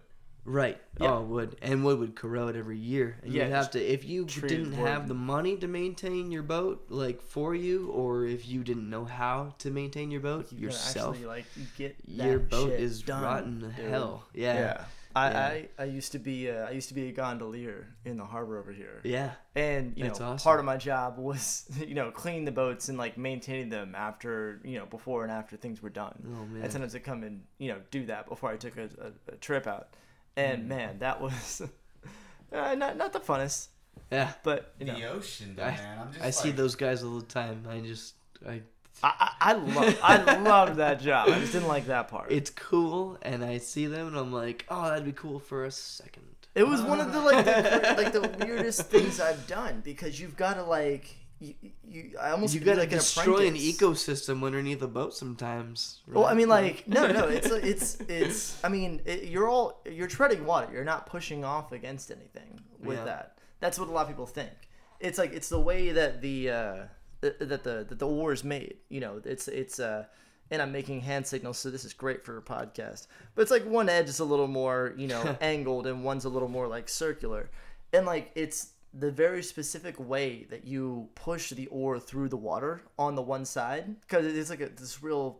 Right. 0.45 0.79
Yeah. 0.99 1.15
Oh, 1.15 1.21
wood 1.21 1.57
and 1.61 1.83
wood 1.83 1.99
would 1.99 2.15
corrode 2.15 2.55
every 2.55 2.77
year. 2.77 3.17
And 3.21 3.31
Yeah, 3.31 3.43
you'd 3.43 3.51
have 3.53 3.71
to 3.71 3.79
if 3.79 4.03
you 4.05 4.25
didn't 4.25 4.77
wood. 4.77 4.87
have 4.87 5.07
the 5.07 5.13
money 5.13 5.57
to 5.57 5.67
maintain 5.67 6.31
your 6.31 6.43
boat 6.43 6.85
like 6.89 7.21
for 7.21 7.53
you, 7.53 7.89
or 7.89 8.25
if 8.25 8.47
you 8.47 8.63
didn't 8.63 8.89
know 8.89 9.05
how 9.05 9.53
to 9.59 9.69
maintain 9.69 10.09
your 10.09 10.21
boat 10.21 10.51
You 10.51 10.59
yourself, 10.59 11.15
actually, 11.15 11.27
like 11.27 11.45
get 11.77 11.95
your 12.07 12.39
boat 12.39 12.71
shit 12.71 12.79
is 12.79 13.01
done, 13.03 13.21
rotten 13.21 13.59
to 13.59 13.67
dude. 13.67 13.91
hell. 13.91 14.23
Yeah. 14.33 14.53
Yeah. 14.53 14.83
I, 15.15 15.29
Yeah. 15.31 15.47
I, 15.47 15.67
I 15.79 15.83
used 15.85 16.11
to 16.11 16.19
be 16.19 16.51
uh, 16.51 16.67
I 16.67 16.71
used 16.71 16.87
to 16.89 16.93
be 16.93 17.09
a 17.09 17.11
gondolier 17.11 17.87
in 18.05 18.17
the 18.17 18.25
harbor 18.25 18.59
over 18.59 18.71
here. 18.71 19.01
Yeah. 19.03 19.31
And 19.55 19.97
you 19.97 20.03
That's 20.05 20.19
know, 20.19 20.27
awesome. 20.27 20.43
part 20.43 20.59
of 20.59 20.65
my 20.65 20.77
job 20.77 21.17
was 21.17 21.65
you 21.87 21.95
know 21.95 22.11
cleaning 22.11 22.45
the 22.45 22.51
boats 22.51 22.89
and 22.89 22.97
like 22.97 23.17
maintaining 23.17 23.69
them 23.69 23.95
after 23.95 24.59
you 24.63 24.77
know 24.77 24.85
before 24.85 25.23
and 25.23 25.31
after 25.31 25.57
things 25.57 25.81
were 25.81 25.89
done. 25.89 26.21
Oh 26.27 26.45
man. 26.45 26.61
And 26.63 26.71
sometimes 26.71 26.93
I 26.95 26.99
come 26.99 27.23
and 27.23 27.41
you 27.57 27.69
know 27.69 27.79
do 27.91 28.05
that 28.05 28.27
before 28.29 28.51
I 28.51 28.57
took 28.57 28.77
a, 28.77 28.83
a, 29.01 29.33
a 29.33 29.35
trip 29.37 29.65
out. 29.67 29.89
And 30.37 30.63
Mm. 30.63 30.67
man, 30.67 30.99
that 30.99 31.19
was 31.19 31.61
uh, 32.53 32.75
not 32.75 32.95
not 32.97 33.11
the 33.11 33.19
funnest, 33.19 33.69
yeah. 34.11 34.33
but 34.43 34.73
you 34.79 34.85
know, 34.85 34.95
the 34.95 35.05
ocean, 35.09 35.55
though, 35.55 35.63
I- 35.63 35.71
man. 35.71 35.99
I'm 35.99 36.11
just 36.13 36.23
I 36.25 36.29
see 36.29 36.49
like- 36.49 36.57
those 36.57 36.75
guys 36.75 37.03
all 37.03 37.17
the 37.19 37.25
time. 37.25 37.65
I 37.69 37.79
just 37.79 38.13
I 38.47 38.61
I 39.03 39.31
I, 39.41 39.51
I 39.51 39.53
love 39.53 39.99
I 40.03 40.37
loved 40.39 40.75
that 40.77 40.99
job. 41.01 41.29
I 41.29 41.39
just 41.39 41.53
didn't 41.53 41.67
like 41.67 41.87
that 41.87 42.07
part. 42.09 42.31
it's 42.31 42.49
cool 42.49 43.17
and 43.21 43.43
I 43.43 43.57
see 43.59 43.85
them 43.87 44.07
and 44.07 44.17
I'm 44.17 44.31
like, 44.33 44.65
"Oh, 44.69 44.89
that'd 44.89 45.05
be 45.05 45.11
cool 45.13 45.39
for 45.39 45.65
a 45.65 45.71
second. 45.71 46.23
It 46.55 46.67
was 46.67 46.81
one 46.81 46.99
of 46.99 47.13
the 47.13 47.19
like 47.21 47.45
the, 47.45 47.93
like 47.97 48.11
the 48.13 48.45
weirdest 48.45 48.81
things 48.87 49.19
I've 49.19 49.45
done 49.47 49.81
because 49.83 50.19
you've 50.19 50.35
got 50.35 50.55
to 50.55 50.63
like 50.63 51.15
you, 51.39 51.53
you 51.87 52.11
I 52.19 52.31
almost 52.31 52.53
You 52.53 52.59
gotta 52.59 52.79
like 52.81 52.91
an 52.91 52.97
destroy 52.97 53.47
an 53.47 53.55
apprentice. 53.55 53.77
ecosystem 53.77 54.43
underneath 54.43 54.81
a 54.81 54.87
boat 54.87 55.13
sometimes. 55.13 56.01
Well, 56.07 56.25
I 56.25 56.33
mean, 56.33 56.49
like 56.49 56.85
no, 56.87 57.07
no, 57.07 57.27
it's 57.37 57.47
it's 57.49 57.95
it's. 58.09 58.61
I 58.63 58.67
mean, 58.67 59.01
it, 59.05 59.25
you're 59.25 59.47
all 59.47 59.81
you're 59.89 60.07
treading 60.07 60.45
water. 60.45 60.67
You're 60.73 60.83
not 60.83 61.05
pushing 61.05 61.45
off 61.45 61.71
against 61.71 62.11
anything 62.11 62.59
with 62.83 62.97
Yeah. 62.97 63.05
that. 63.05 63.37
That's 63.61 63.79
what 63.79 63.87
a 63.87 63.91
lot 63.91 64.01
of 64.01 64.07
people 64.09 64.25
think. 64.25 64.51
It's 64.99 65.17
like 65.17 65.31
it's 65.31 65.47
the 65.47 65.61
way 65.61 65.91
that 65.93 66.21
the 66.21 66.49
uh, 66.49 66.75
that 67.21 67.39
the 67.63 67.85
that 67.87 67.99
the 67.99 68.07
war 68.07 68.33
is 68.33 68.43
made. 68.43 68.77
You 68.89 68.99
know, 68.99 69.21
it's 69.23 69.47
it's 69.47 69.79
uh, 69.79 70.05
and 70.51 70.61
I'm 70.61 70.71
making 70.71 71.01
hand 71.01 71.27
signals, 71.27 71.57
so 71.57 71.69
this 71.69 71.85
is 71.85 71.93
great 71.93 72.25
for 72.25 72.37
a 72.37 72.41
podcast. 72.41 73.07
But 73.35 73.43
it's 73.43 73.51
like 73.51 73.65
one 73.65 73.89
edge 73.89 74.09
is 74.09 74.19
a 74.19 74.25
little 74.25 74.47
more 74.47 74.93
you 74.97 75.07
know 75.07 75.37
angled, 75.41 75.87
and 75.87 76.03
one's 76.03 76.25
a 76.25 76.29
little 76.29 76.49
more 76.49 76.67
like 76.67 76.89
circular, 76.89 77.49
and 77.93 78.05
like 78.05 78.31
it's 78.35 78.73
the 78.93 79.11
very 79.11 79.43
specific 79.43 79.99
way 79.99 80.47
that 80.49 80.65
you 80.65 81.09
push 81.13 81.51
the 81.51 81.67
oar 81.67 81.99
through 81.99 82.27
the 82.27 82.37
water 82.37 82.81
on 82.97 83.13
the 83.13 83.21
one 83.21 83.45
side 83.45 84.01
because 84.01 84.25
it's 84.25 84.49
like 84.49 84.61
a, 84.61 84.69
this 84.69 85.03
real 85.03 85.39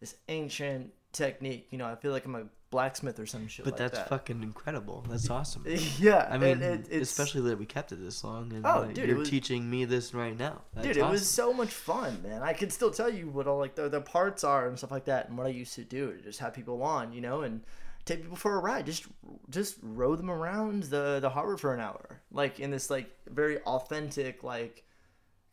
this 0.00 0.14
ancient 0.28 0.90
technique. 1.12 1.68
You 1.70 1.78
know, 1.78 1.86
I 1.86 1.96
feel 1.96 2.12
like 2.12 2.24
I'm 2.24 2.34
a 2.34 2.44
blacksmith 2.70 3.18
or 3.18 3.26
some 3.26 3.48
shit 3.48 3.64
But 3.64 3.72
like 3.74 3.78
that's 3.78 3.98
that. 3.98 4.08
fucking 4.08 4.42
incredible. 4.42 5.04
That's 5.08 5.30
awesome. 5.30 5.64
yeah, 5.98 6.28
I 6.30 6.36
mean, 6.38 6.60
it, 6.62 6.90
especially 6.92 7.42
that 7.48 7.58
we 7.58 7.66
kept 7.66 7.92
it 7.92 7.96
this 8.02 8.22
long, 8.24 8.52
and 8.52 8.66
Oh, 8.66 8.80
like, 8.82 8.94
dude, 8.94 9.08
you're 9.08 9.18
was- 9.18 9.30
teaching 9.30 9.68
me 9.68 9.84
this 9.84 10.12
right 10.14 10.36
now. 10.38 10.62
That's 10.74 10.86
dude, 10.86 10.96
it 10.98 11.04
was 11.06 11.28
so 11.28 11.52
much 11.52 11.70
fun, 11.70 12.22
man. 12.22 12.42
I 12.42 12.52
can 12.52 12.70
still 12.70 12.90
tell 12.90 13.10
you 13.10 13.28
what 13.28 13.46
all 13.46 13.58
like 13.58 13.74
the, 13.74 13.88
the 13.88 14.00
parts 14.00 14.44
are 14.44 14.68
and 14.68 14.76
stuff 14.76 14.90
like 14.90 15.06
that, 15.06 15.28
and 15.28 15.38
what 15.38 15.46
I 15.46 15.50
used 15.50 15.74
to 15.74 15.84
do 15.84 16.12
to 16.12 16.22
just 16.22 16.40
have 16.40 16.52
people 16.54 16.82
on, 16.82 17.12
you 17.12 17.20
know, 17.20 17.42
and 17.42 17.62
take 18.04 18.22
people 18.22 18.36
for 18.36 18.54
a 18.56 18.58
ride. 18.60 18.86
Just 18.86 19.06
just 19.50 19.76
row 19.82 20.14
them 20.16 20.30
around 20.30 20.84
the 20.84 21.18
the 21.20 21.30
harbor 21.30 21.56
for 21.56 21.72
an 21.74 21.80
hour, 21.80 22.20
like 22.32 22.60
in 22.60 22.70
this 22.70 22.90
like 22.90 23.10
very 23.28 23.58
authentic 23.60 24.42
like 24.42 24.84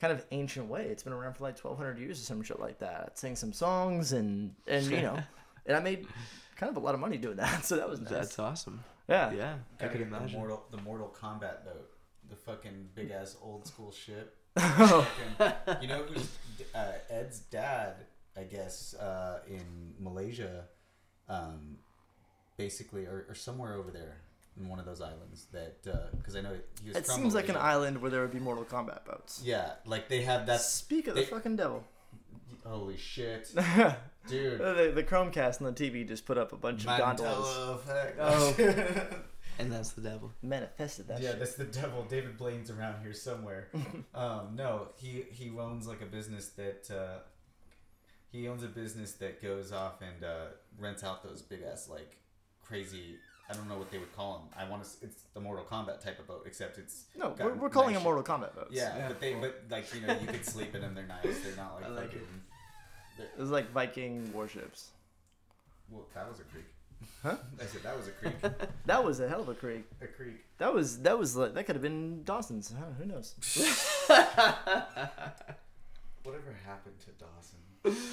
kind 0.02 0.12
of 0.12 0.26
ancient 0.32 0.68
way. 0.68 0.84
It's 0.88 1.04
been 1.04 1.14
around 1.14 1.36
for 1.36 1.44
like 1.44 1.56
twelve 1.56 1.78
hundred 1.78 2.00
years 2.00 2.20
or 2.20 2.24
some 2.26 2.44
shit 2.44 2.60
like 2.60 2.80
that. 2.80 3.18
Sing 3.18 3.36
some 3.38 3.54
songs 3.54 4.12
and 4.12 4.54
and 4.68 4.86
you 4.88 5.02
know, 5.02 5.18
and 5.66 5.78
I 5.78 5.80
made 5.80 6.08
kind 6.56 6.70
of 6.70 6.78
a 6.78 6.80
lot 6.80 6.94
of 6.94 7.00
money 7.02 7.18
doing 7.18 7.38
that, 7.38 7.66
so 7.70 7.78
that 7.78 7.90
was 7.90 8.00
nice. 8.02 8.10
That's 8.12 8.40
awesome. 8.40 8.84
yeah. 9.08 9.32
Yeah, 9.32 9.54
I 9.80 9.84
Gotta 9.84 9.92
could 9.92 10.02
imagine. 10.02 10.28
The 10.32 10.38
Mortal, 10.38 10.66
the 10.72 10.82
Mortal 10.82 11.16
Kombat 11.22 11.64
boat. 11.66 11.90
The 12.30 12.36
fucking 12.36 12.90
big 12.96 13.12
ass 13.12 13.36
old 13.42 13.68
school 13.68 13.92
ship. 13.92 14.36
Oh. 14.58 15.06
Fucking- 15.38 15.82
you 15.82 15.88
know 15.88 16.04
who's 16.04 16.28
uh, 16.74 16.94
Ed's 17.10 17.40
dad? 17.40 17.96
I 18.38 18.44
guess 18.44 18.94
uh, 18.96 19.40
in 19.48 19.94
Malaysia, 20.00 20.66
um, 21.30 21.78
basically, 22.58 23.06
or, 23.06 23.26
or 23.30 23.36
somewhere 23.36 23.76
over 23.76 23.92
there 23.92 24.18
in 24.60 24.68
one 24.70 24.80
of 24.80 24.86
those 24.86 25.02
islands. 25.02 25.46
That 25.52 25.82
because 26.18 26.36
I 26.36 26.42
know 26.42 26.52
he 26.82 26.90
was 26.90 26.98
It 26.98 27.06
from 27.06 27.16
seems 27.16 27.34
like 27.36 27.50
an 27.50 27.58
island 27.58 28.02
where 28.02 28.12
there 28.12 28.22
would 28.22 28.32
be 28.34 28.40
Mortal 28.40 28.66
Kombat 28.66 29.06
boats. 29.06 29.42
Yeah, 29.44 29.72
like 29.86 30.10
they 30.10 30.22
have 30.24 30.46
that. 30.48 30.62
Speak 30.62 31.08
of 31.08 31.16
the 31.16 31.24
fucking 31.24 31.56
devil. 31.58 31.84
Holy 32.66 32.98
shit, 32.98 33.54
dude! 34.28 34.60
the 34.96 35.04
Chromecast 35.04 35.62
on 35.62 35.74
the 35.74 35.90
TV 35.92 36.08
just 36.08 36.26
put 36.26 36.38
up 36.38 36.52
a 36.52 36.58
bunch 36.58 36.86
of 36.86 36.98
gondolas. 36.98 37.48
Mandela 37.48 37.76
effect. 37.76 38.18
Oh. 38.20 39.08
And 39.58 39.72
that's 39.72 39.92
the 39.92 40.02
devil. 40.02 40.32
Manifested 40.42 41.08
that 41.08 41.22
yeah, 41.22 41.32
shit. 41.32 41.40
that's 41.40 41.56
the 41.56 41.66
devil. 41.66 42.04
David 42.10 42.38
Blaine's 42.38 42.70
around 42.70 43.02
here 43.02 43.14
somewhere. 43.14 43.70
um, 44.16 44.50
no, 44.56 44.90
he 44.98 45.24
he 45.32 45.50
owns 45.58 45.88
like 45.88 46.02
a 46.02 46.06
business 46.06 46.50
that 46.50 46.90
uh, 46.92 47.20
he 48.32 48.48
owns 48.48 48.64
a 48.64 48.68
business 48.68 49.14
that 49.14 49.42
goes 49.42 49.72
off 49.72 50.02
and 50.02 50.24
uh, 50.24 50.46
rents 50.78 51.04
out 51.04 51.24
those 51.24 51.42
big 51.42 51.62
ass 51.64 51.88
like 51.90 52.18
crazy. 52.64 53.16
I 53.50 53.54
don't 53.54 53.70
know 53.70 53.78
what 53.78 53.92
they 53.92 54.00
would 54.00 54.14
call 54.16 54.40
them. 54.40 54.60
I 54.60 54.70
want 54.70 54.84
to. 54.84 54.90
It's 55.04 55.24
the 55.34 55.40
Mortal 55.40 55.66
Kombat 55.66 56.04
type 56.04 56.20
of 56.20 56.28
boat, 56.28 56.44
except 56.48 56.78
it's 56.80 57.06
No, 57.16 57.34
we're, 57.40 57.54
we're 57.54 57.70
calling 57.70 57.94
nice 57.94 58.04
them 58.04 58.04
Mortal 58.04 58.24
Kombat 58.24 58.56
boats. 58.56 58.72
Yeah, 58.72 58.98
Yeah, 58.98 59.08
but 59.08 59.22
they 59.22 59.34
cool. 59.34 59.42
but 59.42 59.64
like 59.70 59.94
you 59.94 60.02
know 60.02 60.18
you 60.20 60.28
could 60.28 60.44
sleep 60.46 60.74
in 60.76 60.82
them. 60.82 60.96
They're 60.96 61.06
nice. 61.06 61.40
They're 61.42 61.56
not 61.56 61.76
like 61.76 61.86
I 61.86 61.90
like 61.90 62.06
fucking. 62.08 62.28
It 63.18 63.40
was 63.40 63.50
like 63.52 63.72
Viking 63.72 64.32
warships. 64.34 64.92
Well, 65.90 66.06
that 66.14 66.28
was 66.30 66.40
a 66.40 66.44
creek. 66.44 66.66
Huh? 67.22 67.36
I 67.62 67.66
said 67.66 67.84
that 67.84 67.98
was 67.98 68.08
a 68.08 68.12
creek. 68.12 68.36
That 68.86 69.04
was 69.04 69.20
a 69.20 69.28
hell 69.28 69.42
of 69.42 69.50
a 69.50 69.54
creek. 69.54 69.86
a 70.02 70.08
creek. 70.08 70.44
That 70.58 70.74
was 70.74 71.02
that 71.02 71.18
was 71.20 71.36
like, 71.36 71.54
that 71.54 71.66
could 71.66 71.76
have 71.76 71.82
been 71.84 72.24
Dawson's. 72.24 72.72
Huh, 72.78 72.86
who 72.98 73.06
knows? 73.06 73.36
Whatever 76.24 76.56
happened 76.66 76.96
to 77.02 77.12
Dawson? 77.24 77.60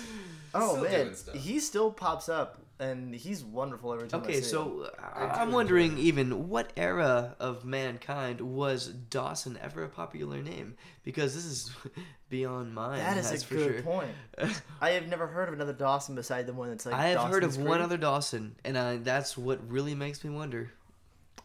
Oh 0.55 0.73
Still 0.73 0.83
man, 0.85 1.05
doing 1.07 1.15
stuff. 1.17 1.35
he 1.37 1.59
still 1.61 1.91
pops 1.91 2.29
up 2.29 2.59
and 2.83 3.15
he's 3.15 3.45
wonderful 3.45 3.93
every 3.93 4.09
time. 4.09 4.23
Okay, 4.23 4.41
so 4.41 4.89
uh, 4.99 5.19
I'm 5.19 5.53
wondering 5.53 5.99
even 5.99 6.49
what 6.49 6.73
era 6.77 7.37
of 7.39 7.65
mankind 7.65 8.41
was 8.41 8.89
Dawson 8.89 9.59
ever 9.63 9.85
a 9.85 9.89
popular 9.89 10.43
name? 10.43 10.75
Because 11.05 11.35
this 11.35 11.45
is 11.45 11.71
beyond 12.29 12.75
mine. 12.75 12.99
that 12.99 13.17
is 13.17 13.31
a 13.31 13.47
good 13.47 13.75
sure. 13.75 13.83
point. 13.83 14.11
I 14.81 14.91
have 14.91 15.07
never 15.09 15.27
heard 15.27 15.49
of 15.49 15.55
another 15.55 15.73
Dawson 15.73 16.15
beside 16.15 16.47
the 16.47 16.53
one 16.53 16.71
that's 16.71 16.85
like. 16.85 16.95
I 16.95 17.09
have 17.09 17.31
heard 17.31 17.45
of 17.45 17.51
Dawson's 17.51 17.69
one 17.69 17.81
other 17.81 17.97
Dawson, 17.97 18.57
and 18.65 18.77
I, 18.77 18.97
that's 18.97 19.39
what 19.39 19.61
really 19.71 19.95
makes 19.95 20.25
me 20.25 20.31
wonder. 20.31 20.73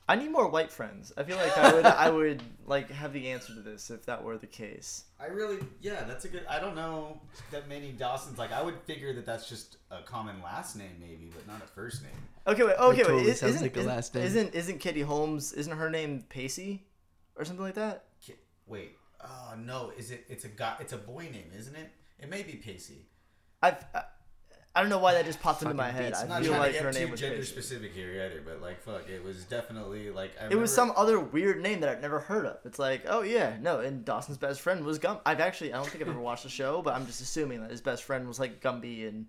I 0.09 0.15
need 0.15 0.31
more 0.31 0.47
white 0.47 0.71
friends. 0.71 1.11
I 1.17 1.23
feel 1.23 1.35
like 1.37 1.57
I 1.57 1.73
would 1.73 1.85
I 1.85 2.09
would 2.19 2.41
like 2.65 2.89
have 2.91 3.11
the 3.11 3.27
answer 3.29 3.53
to 3.53 3.59
this 3.61 3.89
if 3.89 4.05
that 4.05 4.23
were 4.23 4.37
the 4.37 4.47
case. 4.47 5.03
I 5.19 5.25
really, 5.25 5.57
yeah, 5.81 6.03
that's 6.05 6.23
a 6.25 6.29
good. 6.29 6.45
I 6.49 6.59
don't 6.59 6.75
know 6.75 7.19
that 7.51 7.67
many 7.67 7.91
Dawsons. 7.91 8.37
Like, 8.37 8.53
I 8.53 8.61
would 8.61 8.75
figure 8.85 9.13
that 9.13 9.25
that's 9.25 9.49
just 9.49 9.77
a 9.91 10.01
common 10.03 10.41
last 10.41 10.77
name, 10.77 10.95
maybe, 11.01 11.29
but 11.35 11.45
not 11.47 11.61
a 11.61 11.67
first 11.67 12.03
name. 12.03 12.11
Okay, 12.45 12.63
wait. 12.63 12.77
Okay, 12.77 13.01
totally 13.01 13.23
wait. 13.23 13.27
is- 13.31 13.39
sounds 13.39 13.55
isn't, 13.55 13.63
like 13.67 13.75
a 13.75 13.79
isn't, 13.79 13.91
last 13.91 14.15
name. 14.15 14.23
Isn't 14.23 14.55
isn't 14.55 14.79
Katie 14.79 15.01
Holmes? 15.01 15.51
Isn't 15.53 15.75
her 15.77 15.89
name 15.89 16.23
Pacey, 16.29 16.85
or 17.35 17.43
something 17.43 17.65
like 17.65 17.75
that? 17.75 18.05
Ki- 18.25 18.35
Wait, 18.65 18.95
oh 19.21 19.55
no, 19.57 19.91
is 19.97 20.11
it? 20.11 20.23
It's 20.29 20.45
a 20.45 20.49
guy. 20.49 20.75
It's 20.79 20.93
a 20.93 20.97
boy 20.97 21.23
name, 21.23 21.51
isn't 21.57 21.75
it? 21.75 21.89
It 22.19 22.29
may 22.29 22.43
be 22.43 22.53
Pacey. 22.53 23.07
I've, 23.61 23.83
I 23.93 24.03
I 24.77 24.81
don't 24.81 24.89
know 24.89 24.99
why 24.99 25.13
that 25.13 25.25
just 25.25 25.41
popped 25.41 25.63
into 25.63 25.73
my 25.73 25.89
head. 25.89 26.11
beats 26.11 26.19
I 26.19 26.23
I'm 26.23 26.29
not 26.29 26.41
feel 26.43 26.51
trying 26.51 26.61
like 26.61 26.71
to 26.73 26.83
her 26.83 26.91
get 26.91 26.99
name 26.99 27.07
too 27.07 27.11
was 27.13 27.19
gender 27.19 27.37
Pacey. 27.37 27.51
specific 27.51 27.93
here 27.93 28.11
either, 28.11 28.43
but 28.45 28.61
like, 28.61 28.79
fuck, 28.79 29.09
it 29.09 29.23
was 29.23 29.43
definitely 29.45 30.11
like. 30.11 30.31
I 30.39 30.49
It 30.51 30.55
was 30.55 30.71
some 30.71 30.93
other 30.95 31.19
weird 31.19 31.61
name 31.61 31.79
that 31.79 31.89
I've 31.89 32.01
never 32.01 32.19
heard 32.19 32.45
of. 32.45 32.57
It's 32.63 32.77
like, 32.77 33.05
oh 33.07 33.23
yeah, 33.23 33.57
no, 33.59 33.79
and 33.79 34.05
Dawson's 34.05 34.37
best 34.37 34.61
friend 34.61 34.85
was 34.85 34.99
Gum. 34.99 35.17
I've 35.25 35.39
actually, 35.39 35.73
I 35.73 35.77
don't 35.77 35.89
think 35.89 36.03
I've 36.03 36.09
ever 36.09 36.19
watched 36.19 36.43
the 36.43 36.49
show, 36.49 36.83
but 36.83 36.93
I'm 36.93 37.07
just 37.07 37.21
assuming 37.21 37.61
that 37.61 37.71
his 37.71 37.81
best 37.81 38.03
friend 38.03 38.27
was 38.27 38.39
like 38.39 38.61
Gumby 38.61 39.07
and 39.07 39.25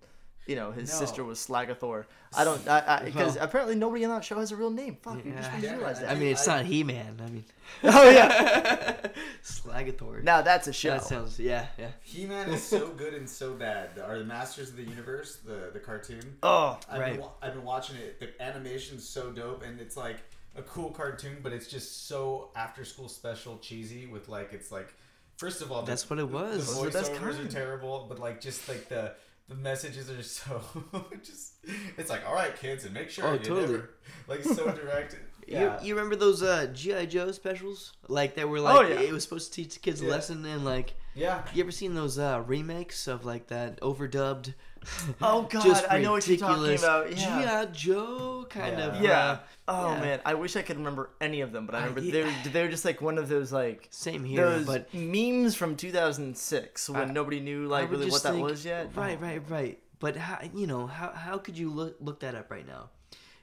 you 0.48 0.56
know 0.56 0.72
his 0.72 0.90
No. 0.90 0.98
sister 0.98 1.22
was 1.22 1.38
Slagathor. 1.38 2.06
I 2.36 2.42
don't 2.44 2.66
I 2.68 3.02
because 3.04 3.36
apparently 3.40 3.76
nobody 3.76 4.04
on 4.04 4.10
that 4.10 4.24
show 4.24 4.38
has 4.40 4.50
a 4.50 4.56
real 4.56 4.70
name. 4.70 4.96
Fuck, 5.02 5.24
you 5.24 5.32
just 5.32 5.50
Yeah. 5.60 5.76
realize 5.76 6.00
that. 6.00 6.10
I 6.10 6.14
mean, 6.16 6.32
it's 6.32 6.48
I- 6.48 6.56
not 6.56 6.64
He 6.66 6.82
Man. 6.82 7.20
I 7.24 7.30
mean, 7.30 7.44
oh 7.84 8.10
yeah, 8.10 8.96
Slagathor. 9.42 10.22
now 10.22 10.42
that's 10.42 10.66
a 10.66 10.72
show. 10.72 10.90
that 10.90 11.04
sounds 11.04 11.38
yeah 11.38 11.66
yeah. 11.78 11.88
He-Man 12.02 12.50
is 12.50 12.62
so 12.62 12.88
good 12.88 13.14
and 13.14 13.28
so 13.28 13.54
bad. 13.54 13.98
Are 13.98 14.18
the 14.18 14.24
Masters 14.24 14.70
of 14.70 14.76
the 14.76 14.84
Universe 14.84 15.36
the 15.36 15.70
the 15.72 15.78
cartoon? 15.78 16.36
oh, 16.42 16.78
I've, 16.90 17.00
Right. 17.00 17.16
been, 17.18 17.28
I've 17.42 17.54
been 17.54 17.64
watching 17.64 17.96
it. 17.96 18.18
The 18.20 18.30
animation's 18.42 19.08
so 19.08 19.30
dope, 19.30 19.62
and 19.62 19.80
it's 19.80 19.96
like 19.96 20.16
a 20.56 20.62
cool 20.62 20.90
cartoon, 20.90 21.36
but 21.42 21.52
it's 21.52 21.68
just 21.68 22.08
so 22.08 22.50
after 22.56 22.84
school 22.84 23.08
special 23.08 23.58
cheesy. 23.58 24.06
With 24.06 24.28
like, 24.28 24.52
it's 24.52 24.72
like, 24.72 24.92
first 25.36 25.62
of 25.62 25.70
all, 25.70 25.82
the- 25.82 25.90
That's 25.92 26.08
what 26.10 26.18
it 26.18 26.28
was. 26.28 26.74
The 26.74 26.80
are 26.86 26.90
the 26.90 26.98
voiceovers 27.00 27.44
are 27.46 27.48
terrible, 27.50 28.06
but 28.08 28.18
like 28.18 28.40
just 28.40 28.68
like 28.68 28.88
the 28.88 29.14
the 29.48 29.54
messages 29.54 30.10
are 30.10 30.22
so 30.22 30.62
just. 31.22 31.54
It's 31.96 32.10
like, 32.10 32.26
all 32.26 32.34
right, 32.34 32.54
kids, 32.56 32.84
and 32.84 32.94
make 32.94 33.10
sure 33.10 33.26
Oh, 33.26 33.32
you 33.34 33.38
totally. 33.38 33.60
never 33.72 33.90
like 34.28 34.44
so 34.44 34.70
direct. 34.72 35.16
Yeah. 35.50 35.80
You, 35.80 35.86
you 35.88 35.94
remember 35.94 36.14
those 36.14 36.42
uh, 36.42 36.66
GI 36.74 37.06
Joe 37.06 37.32
specials? 37.32 37.94
Like 38.06 38.34
they 38.34 38.44
were 38.44 38.60
like 38.60 38.76
Oh, 38.76 38.82
yeah. 38.86 39.00
it 39.00 39.12
was 39.12 39.22
supposed 39.22 39.50
to 39.54 39.62
teach 39.62 39.80
kids 39.80 40.02
a 40.02 40.04
lesson 40.04 40.44
and 40.44 40.62
like 40.62 40.92
yeah. 41.14 41.42
you 41.54 41.62
ever 41.62 41.70
seen 41.70 41.94
those 41.94 42.18
uh, 42.18 42.42
remakes 42.46 43.06
of 43.08 43.24
like 43.24 43.46
that 43.46 43.80
overdubbed? 43.80 44.52
Oh, 45.22 45.42
God, 45.50 45.62
just 45.64 45.84
I 45.90 45.98
know 46.00 46.12
what 46.12 46.26
you're 46.28 46.36
talking 46.36 46.74
about, 46.78 47.16
yeah. 47.16 47.64
GI 47.66 47.72
Joe 47.72 48.46
kind 48.48 48.78
Yeah. 48.78 48.86
of 48.86 49.02
yeah. 49.02 49.18
uh, 49.30 49.38
oh 49.68 49.92
yeah. 49.94 50.00
man, 50.00 50.20
I 50.24 50.34
wish 50.34 50.56
I 50.56 50.62
could 50.62 50.76
remember 50.78 51.10
any 51.20 51.40
of 51.42 51.52
them, 51.52 51.66
but 51.66 51.74
I 51.74 51.78
I- 51.78 51.80
remember 51.82 52.00
yeah. 52.00 52.12
they're 52.12 52.52
they 52.52 52.62
were 52.62 52.68
just 52.70 52.84
like 52.84 53.00
one 53.00 53.18
of 53.18 53.28
those 53.28 53.52
like 53.52 53.88
same 53.90 54.24
here, 54.24 54.48
those 54.50 54.66
but 54.66 54.92
memes 54.94 55.54
from 55.54 55.76
2006 55.76 56.88
when 56.90 57.10
I- 57.10 57.12
nobody 57.12 57.40
knew 57.40 57.66
like 57.66 57.90
really 57.90 58.06
what 58.06 58.12
just 58.12 58.22
that 58.24 58.32
think- 58.32 58.46
was 58.46 58.64
yet. 58.64 58.90
Right, 58.94 59.20
right, 59.20 59.42
right. 59.50 59.78
But 60.00 60.16
how 60.16 60.38
you 60.54 60.66
know 60.66 60.86
how 60.86 61.10
how 61.12 61.38
could 61.38 61.58
you 61.58 61.70
look 61.70 61.96
look 62.00 62.20
that 62.20 62.34
up 62.34 62.50
right 62.50 62.66
now? 62.66 62.90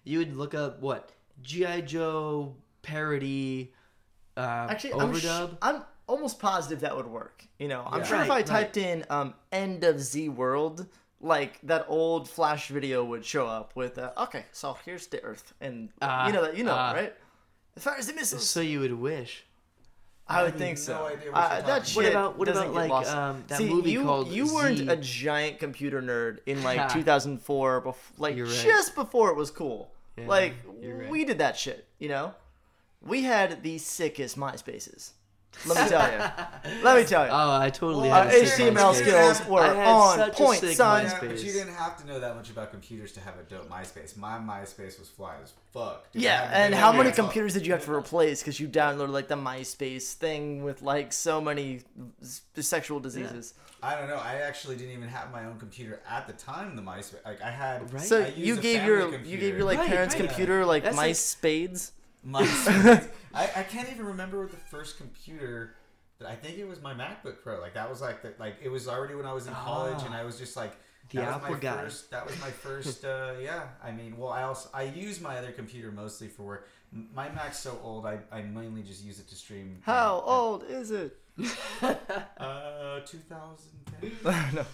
You 0.04 0.20
would 0.20 0.36
look 0.36 0.54
up 0.54 0.82
what 0.82 1.12
GI 1.42 1.82
Joe 1.84 2.56
parody 2.82 3.74
uh, 4.38 4.68
Actually, 4.70 4.94
I'm, 4.94 5.16
sh- 5.18 5.26
I'm 5.62 5.84
almost 6.08 6.40
positive 6.40 6.82
that 6.82 6.96
would 6.96 7.08
work. 7.08 7.46
You 7.58 7.68
know, 7.70 7.84
I'm 7.90 8.00
Yeah. 8.02 8.06
sure 8.06 8.22
if 8.22 8.30
I 8.30 8.42
typed 8.42 8.76
in 8.78 9.06
um, 9.10 9.34
"end 9.52 9.84
of 9.86 10.00
Ze 10.02 10.28
World," 10.30 10.88
like 11.22 11.60
that 11.64 11.86
old 11.88 12.30
Flash 12.30 12.68
video 12.70 13.04
would 13.04 13.26
show 13.26 13.48
up 13.48 13.76
with, 13.76 13.98
uh, 13.98 14.12
"Okay, 14.18 14.46
so 14.52 14.78
here's 14.86 15.08
the 15.08 15.22
Earth," 15.24 15.54
and 15.62 15.90
Ah, 16.02 16.28
you 16.28 16.34
know 16.34 16.42
that 16.44 16.58
you 16.58 16.64
know 16.64 16.74
ah. 16.76 16.92
right. 16.94 17.14
As 17.76 17.84
far 17.84 17.96
as 17.96 18.08
the 18.08 18.14
missiles, 18.14 18.50
so 18.50 18.62
you 18.62 18.80
would 18.82 18.94
wish. 18.94 19.46
I 20.28 20.42
would 20.42 20.52
have 20.54 20.60
think 20.60 20.78
no 20.80 20.84
so. 20.84 21.06
idea 21.06 21.32
what 21.32 21.38
Uh, 21.38 21.54
you're 21.58 21.68
that 21.68 21.88
shit 21.88 21.96
What 21.98 22.06
about- 22.08 22.38
what 22.40 22.48
about, 22.48 22.74
like, 22.74 22.90
lost. 22.90 23.14
um, 23.14 23.44
that 23.48 23.60
See, 23.60 23.70
movie 23.70 23.92
you, 23.92 24.04
called 24.04 24.30
You 24.30 24.52
weren't 24.52 24.80
Z? 24.80 24.88
a 24.88 24.96
giant 24.96 25.60
computer 25.60 26.02
nerd 26.02 26.40
in 26.48 26.64
like 26.64 26.90
2004, 26.92 27.82
bef- 27.84 27.96
like 28.18 28.36
You're 28.36 28.48
right. 28.48 28.66
just 28.66 28.96
before 28.96 29.30
it 29.30 29.36
was 29.36 29.52
cool. 29.52 29.92
Yeah, 30.18 30.26
like 30.28 30.54
right. 30.66 31.10
we 31.10 31.26
did 31.26 31.38
that 31.38 31.58
shit, 31.58 31.88
you 32.00 32.10
know. 32.10 32.34
We 33.04 33.22
had 33.24 33.62
the 33.62 33.78
sickest 33.78 34.36
MySpaces. 34.36 35.12
Let 35.68 35.84
me 35.84 35.90
tell 35.90 36.12
you. 36.12 36.18
Let 36.84 36.98
me 36.98 37.04
tell 37.06 37.26
you. 37.26 37.32
Oh, 37.32 37.60
I 37.60 37.70
totally 37.70 38.10
Well, 38.10 38.24
had 38.24 38.34
Our 38.34 38.42
a 38.42 38.46
sick 38.46 38.74
HTML 38.74 38.94
skills 38.94 39.46
were 39.48 39.62
I 39.62 39.74
had 39.74 39.88
on 39.88 40.18
such 40.18 40.40
a 40.40 40.44
point, 40.44 40.60
sick 40.60 40.76
son. 40.78 41.04
Yeah, 41.06 41.18
but 41.20 41.44
you 41.44 41.52
didn't 41.52 41.74
have 41.74 41.98
to 42.02 42.08
know 42.08 42.20
that 42.20 42.36
much 42.36 42.50
about 42.50 42.72
computers 42.72 43.12
to 43.14 43.20
have 43.22 43.36
a 43.40 43.44
dope 43.44 43.70
MySpace. 43.70 44.16
My 44.18 44.38
MySpace 44.38 45.00
was 45.00 45.10
fly 45.10 45.36
as 45.44 45.54
fuck. 45.74 46.12
dude. 46.12 46.22
Yeah, 46.24 46.50
and 46.54 46.74
how 46.74 46.92
many 46.92 47.06
games 47.06 47.16
computers 47.16 47.54
did 47.54 47.66
you 47.66 47.74
have 47.74 47.86
to 47.86 47.94
replace 47.94 48.42
because 48.42 48.60
you 48.60 48.68
downloaded 48.68 49.10
like 49.10 49.28
the 49.28 49.36
MySpace 49.36 50.14
thing 50.14 50.64
with 50.64 50.82
like 50.82 51.14
so 51.14 51.40
many 51.42 51.82
sexual 52.60 53.00
diseases? 53.00 53.54
I 53.84 53.96
don't 54.00 54.08
know. 54.08 54.16
I 54.18 54.36
actually 54.38 54.78
didn't 54.78 54.94
even 54.94 55.10
have 55.10 55.32
my 55.32 55.46
own 55.46 55.60
computer 55.60 56.00
at 56.10 56.26
the 56.28 56.34
time. 56.34 56.76
The 56.76 56.82
MySpace, 56.82 57.24
like 57.26 57.42
I 57.42 57.52
had. 57.52 57.94
Right. 57.94 58.02
So 58.02 58.22
I 58.24 58.28
used 58.28 58.38
you 58.40 58.56
gave 58.58 58.80
family 58.82 58.94
your 58.96 59.20
you 59.22 59.38
gave 59.38 59.56
your 59.56 59.66
like 59.66 59.78
Right, 59.80 59.88
parents' 59.90 60.16
right. 60.16 60.28
computer 60.28 60.66
like 60.66 60.84
That's 60.84 60.96
mice 60.96 61.08
like- 61.08 61.16
spades. 61.18 61.92
MySpace. 62.28 63.08
I, 63.34 63.44
I 63.58 63.64
can't 63.64 63.90
even 63.92 64.06
remember 64.06 64.40
what 64.42 64.52
the 64.52 64.58
first 64.58 64.98
computer. 64.98 65.76
That 66.20 66.30
I 66.30 66.36
think 66.36 66.58
it 66.58 66.68
was 66.68 66.82
my 66.82 66.94
MacBook 66.94 67.42
Pro. 67.44 67.60
Like 67.60 67.74
that 67.74 67.90
was 67.90 68.02
like 68.02 68.22
the, 68.22 68.34
like 68.40 68.56
it 68.64 68.70
was 68.70 68.88
already 68.88 69.16
when 69.16 69.26
I 69.26 69.34
was 69.34 69.48
in 69.48 69.54
college, 69.54 69.98
Ah. 70.00 70.06
and 70.06 70.16
I 70.16 70.24
was 70.24 70.38
just 70.38 70.56
like. 70.56 70.74
The 71.12 71.18
that 71.18 71.28
was 71.28 71.36
Apple 71.36 71.54
my 71.54 71.60
guy. 71.60 71.84
First, 71.84 72.10
that 72.12 72.26
was 72.26 72.40
my 72.42 72.50
first. 72.50 73.06
Uh, 73.06 73.34
yeah, 73.40 73.64
I 73.84 73.92
mean, 73.92 74.18
well, 74.18 74.30
I 74.32 74.42
also 74.42 74.70
I 74.74 74.84
use 74.84 75.22
my 75.22 75.38
other 75.38 75.52
computer 75.52 75.92
mostly 75.92 76.28
for 76.28 76.42
work. 76.44 76.70
My 77.14 77.30
Mac's 77.30 77.60
so 77.60 77.78
old, 77.84 78.06
I, 78.08 78.18
I 78.32 78.42
mainly 78.42 78.82
just 78.82 79.04
use 79.04 79.20
it 79.20 79.28
to 79.28 79.36
stream. 79.36 79.78
How 79.82 80.18
uh, 80.26 80.32
old 80.32 80.64
is 80.68 80.90
it? 80.92 81.16
Uh, 82.38 83.02
2010. 83.06 84.56
no, 84.56 84.66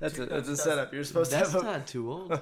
that's 0.00 0.18
a 0.18 0.26
that's 0.26 0.48
a 0.48 0.56
setup. 0.56 0.92
You're 0.94 1.04
supposed 1.04 1.32
That's 1.32 1.50
to 1.52 1.58
have 1.58 1.62
a, 1.62 1.72
not 1.78 1.86
too 1.86 2.10
old. 2.10 2.40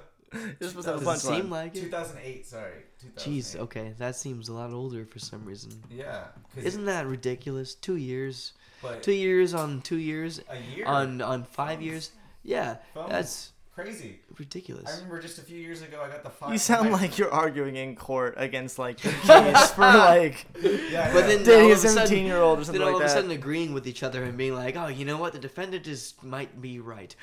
You're 0.60 0.68
supposed 0.70 0.86
to 0.88 0.94
a 0.96 1.00
Doesn't 1.00 1.30
punchline. 1.32 1.36
seem 1.42 1.50
like 1.50 1.76
it. 1.76 1.80
2008. 1.82 2.46
Sorry. 2.46 2.72
2008. 3.00 3.16
Jeez, 3.16 3.56
okay, 3.60 3.94
that 3.98 4.16
seems 4.16 4.48
a 4.48 4.52
lot 4.52 4.70
older 4.72 5.04
for 5.04 5.18
some 5.18 5.44
reason. 5.44 5.72
Yeah. 5.90 6.24
'cause 6.54 6.64
Isn't 6.64 6.84
that 6.86 7.06
ridiculous? 7.06 7.74
Two 7.74 7.96
years, 7.96 8.52
but 8.82 9.02
two 9.02 9.12
years 9.12 9.54
on 9.54 9.82
two 9.82 9.98
years 9.98 10.40
a 10.50 10.58
year 10.76 10.86
on 10.86 11.20
on 11.20 11.44
five 11.44 11.80
years. 11.82 12.10
Yeah, 12.44 12.76
Phones. 12.94 13.10
that's 13.10 13.52
crazy. 13.74 14.18
Ridiculous. 14.38 14.88
I 14.90 14.94
remember 14.96 15.20
just 15.20 15.38
a 15.38 15.42
few 15.42 15.58
years 15.58 15.82
ago, 15.82 16.00
I 16.04 16.08
got 16.08 16.22
the 16.24 16.30
five. 16.30 16.50
You 16.52 16.58
sound 16.58 16.90
my- 16.90 16.98
like 17.02 17.18
you're 17.18 17.30
arguing 17.30 17.76
in 17.76 17.94
court 17.96 18.34
against 18.36 18.78
like 18.78 18.98
the 19.00 19.10
case 19.10 19.70
for 19.72 19.80
like 19.82 20.46
Yeah, 20.60 21.12
But 21.12 21.20
yeah. 21.20 21.26
then 21.26 21.44
dating 21.44 21.52
all 21.66 21.68
a 21.68 21.72
of 21.72 21.78
a 21.78 21.88
sudden- 21.88 22.06
17 22.08 22.26
year 22.26 22.38
old 22.38 22.58
or 22.60 22.64
something 22.64 22.80
Then 22.80 22.88
all 22.88 22.94
like 22.94 23.02
of 23.02 23.06
a 23.06 23.08
that. 23.08 23.14
sudden 23.14 23.30
agreeing 23.30 23.72
with 23.74 23.86
each 23.86 24.02
other 24.02 24.24
and 24.24 24.36
being 24.36 24.54
like, 24.54 24.76
"Oh, 24.76 24.88
you 24.88 25.04
know 25.04 25.18
what? 25.18 25.32
The 25.32 25.38
defendant 25.38 25.86
is 25.86 26.14
might 26.22 26.60
be 26.60 26.80
right." 26.80 27.14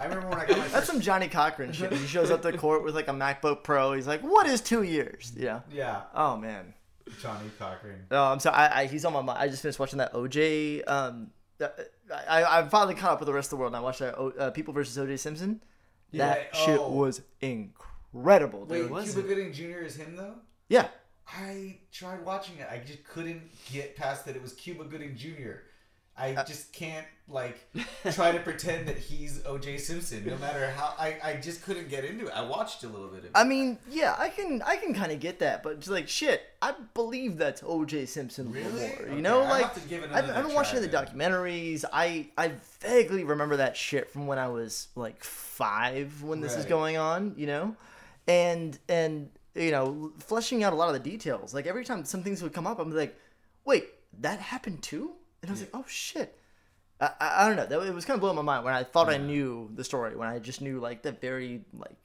I 0.00 0.04
remember 0.04 0.28
when 0.30 0.38
I 0.40 0.46
got 0.46 0.58
my 0.58 0.66
That's 0.68 0.86
some 0.86 1.00
Johnnie 1.00 1.28
Cochran 1.28 1.72
shit. 1.72 1.92
He 1.92 2.06
shows 2.06 2.30
up 2.30 2.42
to 2.42 2.52
court 2.56 2.82
with 2.82 2.94
like 2.94 3.08
a 3.08 3.12
MacBook 3.12 3.62
Pro. 3.62 3.92
He's 3.92 4.06
like, 4.06 4.22
"What 4.22 4.46
is 4.46 4.60
two 4.60 4.82
years?" 4.82 5.32
Yeah. 5.36 5.60
Yeah, 5.70 6.02
Oh 6.14 6.36
man. 6.36 6.74
Johnnie 7.20 7.50
Cochran. 7.58 8.06
Oh, 8.10 8.24
I'm 8.32 8.38
sorry. 8.40 8.56
I, 8.56 8.80
I, 8.82 8.86
he's 8.86 9.04
on 9.04 9.12
my 9.12 9.20
mind. 9.20 9.38
I 9.38 9.48
just 9.48 9.62
finished 9.62 9.78
watching 9.78 9.98
that 9.98 10.12
OJ. 10.14 10.88
Um, 10.88 11.30
that- 11.58 11.90
I, 12.28 12.58
I 12.60 12.68
finally 12.68 12.94
caught 12.94 13.12
up 13.12 13.20
with 13.20 13.26
the 13.26 13.32
rest 13.32 13.46
of 13.46 13.50
the 13.50 13.56
world. 13.58 13.70
and 13.72 13.76
I 13.76 13.80
watched 13.80 13.98
that 14.00 14.16
uh, 14.18 14.50
People 14.52 14.72
versus 14.74 14.96
OJ 14.96 15.18
Simpson. 15.18 15.60
That 16.12 16.48
Yeah, 16.52 16.58
shit 16.66 16.80
oh. 16.80 16.90
was 16.92 17.20
incredible, 17.40 18.64
dude. 18.66 18.82
Wait, 18.84 18.90
was 18.90 19.12
Cuba 19.12 19.20
it? 19.20 19.28
Gooding 19.28 19.52
Jr. 19.52 19.80
is 19.84 19.96
him 19.96 20.16
though. 20.16 20.34
Yeah. 20.68 20.88
I 21.28 21.78
tried 21.92 22.24
watching 22.24 22.58
it. 22.58 22.66
I 22.70 22.78
just 22.78 23.04
couldn't 23.04 23.42
get 23.70 23.94
past 23.96 24.24
that 24.26 24.34
it 24.34 24.42
was 24.42 24.52
Cuba 24.54 24.84
Gooding 24.84 25.16
Jr. 25.16 25.62
I 26.16 26.34
Uh, 26.34 26.44
just 26.44 26.72
can't 26.72 27.06
like 27.28 27.56
try 28.12 28.32
to 28.32 28.40
pretend 28.40 28.88
that 28.88 28.98
he's 28.98 29.40
O.J. 29.46 29.78
Simpson. 29.78 30.26
No 30.26 30.36
matter 30.36 30.68
how, 30.72 30.94
I, 30.98 31.16
I 31.22 31.34
just 31.34 31.62
couldn't 31.62 31.88
get 31.88 32.04
into 32.04 32.26
it. 32.26 32.32
I 32.34 32.42
watched 32.42 32.82
a 32.84 32.88
little 32.88 33.06
bit 33.08 33.20
of 33.20 33.24
it. 33.26 33.30
I 33.34 33.44
mean, 33.44 33.78
yeah, 33.88 34.16
I 34.18 34.28
can 34.28 34.60
I 34.62 34.76
can 34.76 34.92
kind 34.92 35.12
of 35.12 35.20
get 35.20 35.38
that, 35.38 35.62
but 35.62 35.78
just 35.78 35.90
like 35.90 36.08
shit, 36.08 36.42
I 36.60 36.74
believe 36.94 37.38
that's 37.38 37.62
OJ 37.62 38.08
Simpson 38.08 38.52
Really? 38.52 38.86
Okay, 38.86 39.14
You 39.14 39.22
know, 39.22 39.40
I'll 39.42 39.48
like 39.48 39.62
have 39.72 39.82
to 39.82 39.88
give 39.88 40.02
it 40.02 40.10
I've, 40.12 40.24
another 40.24 40.38
I've 40.40 40.46
been 40.46 40.54
watching 40.54 40.80
the 40.82 40.88
documentaries. 40.88 41.84
I 41.92 42.28
I 42.36 42.52
vaguely 42.80 43.24
remember 43.24 43.56
that 43.58 43.76
shit 43.76 44.10
from 44.10 44.26
when 44.26 44.38
I 44.38 44.48
was 44.48 44.88
like 44.96 45.22
five 45.22 46.22
when 46.22 46.40
this 46.40 46.56
is 46.56 46.64
going 46.66 46.96
on. 46.96 47.34
You 47.36 47.46
know, 47.46 47.76
and 48.26 48.78
and 48.88 49.30
you 49.54 49.70
know 49.70 50.12
fleshing 50.18 50.64
out 50.64 50.72
a 50.72 50.76
lot 50.76 50.88
of 50.94 50.94
the 51.02 51.10
details. 51.10 51.54
Like 51.54 51.66
every 51.66 51.84
time 51.84 52.04
some 52.04 52.22
things 52.22 52.42
would 52.42 52.52
come 52.52 52.66
up, 52.66 52.78
I'm 52.78 52.90
like, 52.90 53.16
wait, 53.64 53.84
that 54.20 54.40
happened 54.40 54.82
too, 54.82 55.12
and 55.42 55.50
I 55.50 55.52
was 55.52 55.60
like, 55.60 55.70
oh 55.74 55.84
shit. 55.88 56.38
I, 57.00 57.10
I 57.20 57.44
I 57.44 57.46
don't 57.48 57.56
know. 57.56 57.66
That 57.66 57.86
it 57.86 57.94
was 57.94 58.04
kind 58.04 58.16
of 58.16 58.20
blowing 58.20 58.36
my 58.36 58.42
mind 58.42 58.64
when 58.64 58.74
I 58.74 58.84
thought 58.84 59.08
I 59.08 59.16
knew 59.16 59.70
the 59.74 59.84
story. 59.84 60.16
When 60.16 60.28
I 60.28 60.38
just 60.38 60.60
knew 60.60 60.80
like 60.80 61.02
the 61.02 61.12
very 61.12 61.62
like 61.78 61.96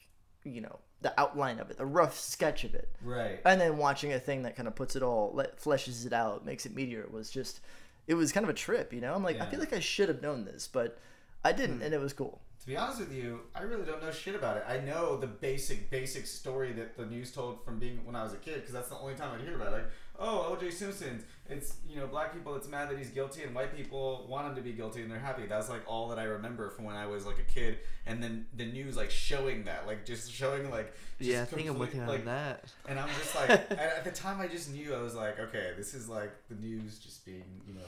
you 0.43 0.61
know 0.61 0.79
the 1.01 1.19
outline 1.19 1.59
of 1.59 1.69
it, 1.69 1.77
the 1.77 1.86
rough 1.86 2.17
sketch 2.17 2.63
of 2.63 2.73
it, 2.73 2.89
right. 3.03 3.39
and 3.45 3.61
then 3.61 3.77
watching 3.77 4.13
a 4.13 4.19
thing 4.19 4.41
that 4.43 4.55
kind 4.55 4.67
of 4.67 4.73
puts 4.75 4.95
it 4.95 5.03
all, 5.03 5.31
let, 5.36 5.59
fleshes 5.61 6.05
it 6.05 6.13
out, 6.13 6.45
makes 6.45 6.65
it 6.65 6.75
meatier 6.75 7.11
was 7.11 7.29
just, 7.29 7.59
it 8.07 8.15
was 8.15 8.31
kind 8.31 8.43
of 8.43 8.49
a 8.49 8.53
trip. 8.53 8.91
You 8.91 9.01
know, 9.01 9.13
I'm 9.13 9.21
like, 9.21 9.36
I 9.36 9.39
Yeah. 9.39 9.45
Hmm. 9.45 9.51
feel 9.51 9.59
like 9.59 9.73
I 9.73 9.79
should 9.81 10.09
have 10.09 10.23
known 10.23 10.45
this, 10.45 10.67
but 10.67 10.97
I 11.43 11.51
didn't, 11.51 11.83
and 11.83 11.93
it 11.93 11.99
was 11.99 12.13
cool. 12.13 12.41
To 12.61 12.65
be 12.65 12.75
honest 12.75 12.99
with 13.01 13.13
you, 13.13 13.41
I 13.53 13.61
really 13.61 13.86
don't 13.86 14.01
know 14.01 14.09
shit 14.09 14.33
about 14.33 14.57
it. 14.57 14.63
I 14.67 14.79
know 14.79 15.17
the 15.17 15.27
basic, 15.27 15.91
basic 15.91 16.25
story 16.25 16.71
that 16.73 16.97
the 16.97 17.05
news 17.05 17.31
told 17.31 17.63
from 17.63 17.77
being 17.77 18.03
when 18.03 18.15
I 18.15 18.23
was 18.23 18.33
a 18.33 18.38
kid, 18.38 18.55
because 18.55 18.73
that's 18.73 18.89
the 18.89 18.97
only 18.97 19.13
time 19.13 19.29
I'd 19.36 19.41
hear 19.41 19.55
about 19.55 19.67
it. 19.67 19.73
Like, 19.73 19.91
oh, 20.17 20.53
O.J. 20.53 20.71
Simpson. 20.71 21.23
It's 21.48 21.76
you 21.88 21.98
know 21.98 22.08
black 22.08 22.34
people 22.34 22.54
that's 22.54 22.68
mad 22.68 22.89
that 22.89 22.98
he's 22.98 23.10
guilty, 23.12 23.43
and 23.43 23.54
white 23.54 23.76
people 23.76 24.26
want 24.28 24.48
him 24.48 24.56
to 24.56 24.62
be 24.62 24.72
guilty, 24.74 25.04
and 25.04 25.12
they're 25.12 25.20
happy. 25.20 25.46
That's 25.46 25.70
like 25.70 25.82
all 25.86 26.08
that 26.10 26.18
I 26.18 26.24
remember 26.24 26.70
from 26.72 26.86
when 26.86 26.96
I 26.96 27.06
was 27.06 27.26
like 27.28 27.38
a 27.38 27.43
kid, 27.43 27.78
and 28.08 28.22
then 28.22 28.48
the 28.56 28.66
news 28.66 28.98
like 28.98 29.12
showing 29.12 29.66
that, 29.66 29.86
like 29.86 30.06
just 30.06 30.32
showing 30.32 30.72
like. 30.72 30.93
Just 31.20 31.30
yeah, 31.30 31.43
I 31.43 31.46
think 31.46 31.70
I'm 31.70 31.78
complete- 31.78 32.02
on 32.02 32.26
that. 32.26 32.64
And 32.89 33.00
I'm 33.00 33.10
just 33.10 33.36
like, 33.36 33.50
at, 33.72 33.72
at 33.72 34.04
the 34.04 34.12
time, 34.12 34.41
I 34.41 34.48
just 34.48 34.72
knew 34.74 34.93
I 34.96 35.02
was 35.02 35.14
like, 35.16 35.39
okay, 35.39 35.72
this 35.78 35.93
is 35.93 36.10
like 36.10 36.32
the 36.50 36.56
news 36.56 36.98
just 37.00 37.24
being, 37.26 37.62
you 37.68 37.74
know, 37.76 37.88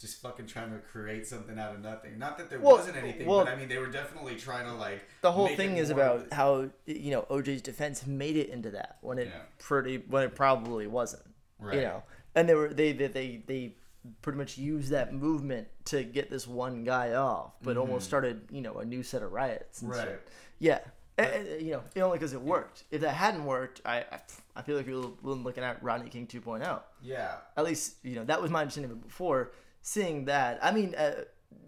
just 0.00 0.20
fucking 0.22 0.46
trying 0.46 0.70
to 0.72 0.78
create 0.78 1.26
something 1.26 1.58
out 1.58 1.74
of 1.74 1.82
nothing. 1.82 2.18
Not 2.18 2.36
that 2.38 2.48
there 2.50 2.58
Well, 2.58 2.76
wasn't 2.78 2.96
anything, 2.96 3.26
well- 3.26 3.44
but 3.44 3.52
I 3.52 3.56
mean, 3.56 3.68
they 3.68 3.78
were 3.78 3.86
definitely 3.86 4.36
trying 4.36 4.64
to 4.64 4.72
like. 4.72 5.02
The 5.20 5.30
whole 5.30 5.48
thing 5.48 5.76
is 5.76 5.90
about 5.90 6.32
how 6.32 6.70
you 6.86 7.10
know 7.10 7.22
OJ's 7.30 7.60
defense 7.60 8.06
made 8.06 8.36
it 8.38 8.48
into 8.48 8.70
that 8.70 8.96
when 9.02 9.18
it 9.18 9.28
Yeah. 9.28 9.40
pretty 9.58 9.98
when 10.08 10.22
it 10.24 10.34
probably 10.34 10.86
wasn't. 10.86 11.22
Right. 11.60 11.76
You 11.76 11.82
know, 11.82 12.02
and 12.34 12.48
they 12.48 12.54
were 12.54 12.68
they 12.72 12.92
they 12.92 13.06
they, 13.08 13.42
they 13.46 13.74
pretty 14.22 14.36
much 14.38 14.58
used 14.58 14.90
that 14.90 15.14
movement 15.14 15.66
to 15.86 16.02
get 16.04 16.30
this 16.30 16.46
one 16.46 16.84
guy 16.84 17.14
off, 17.14 17.52
but 17.62 17.76
almost 17.76 18.06
started 18.06 18.42
you 18.50 18.60
know 18.60 18.74
a 18.74 18.84
new 18.84 19.02
set 19.02 19.22
of 19.22 19.32
riots. 19.32 19.82
Right. 19.82 20.06
shit. 20.06 20.28
Yeah. 20.58 20.78
And- 20.78 20.90
and, 21.16 21.62
you 21.64 21.70
know, 21.70 21.82
only 22.04 22.18
because 22.18 22.32
it 22.32 22.40
worked. 22.42 22.82
If 22.90 23.02
that 23.02 23.14
hadn't 23.14 23.44
worked, 23.44 23.80
I, 23.84 23.98
I, 24.10 24.18
I 24.56 24.62
feel 24.62 24.76
like 24.76 24.88
we 24.88 24.94
were 24.94 25.10
looking 25.22 25.62
at 25.62 25.80
Rodney 25.80 26.10
King 26.10 26.26
2.0 26.26 26.80
Yeah. 27.04 27.36
at 27.56 27.64
least 27.64 27.94
you 28.02 28.16
know 28.16 28.24
that 28.24 28.42
was 28.42 28.50
my 28.50 28.62
understanding 28.62 28.90
of 28.90 28.96
it 28.98 29.04
before 29.06 29.52
seeing 29.80 30.24
that 30.24 30.58
i 30.62 30.72
mean 30.72 30.94
uh, 30.96 31.12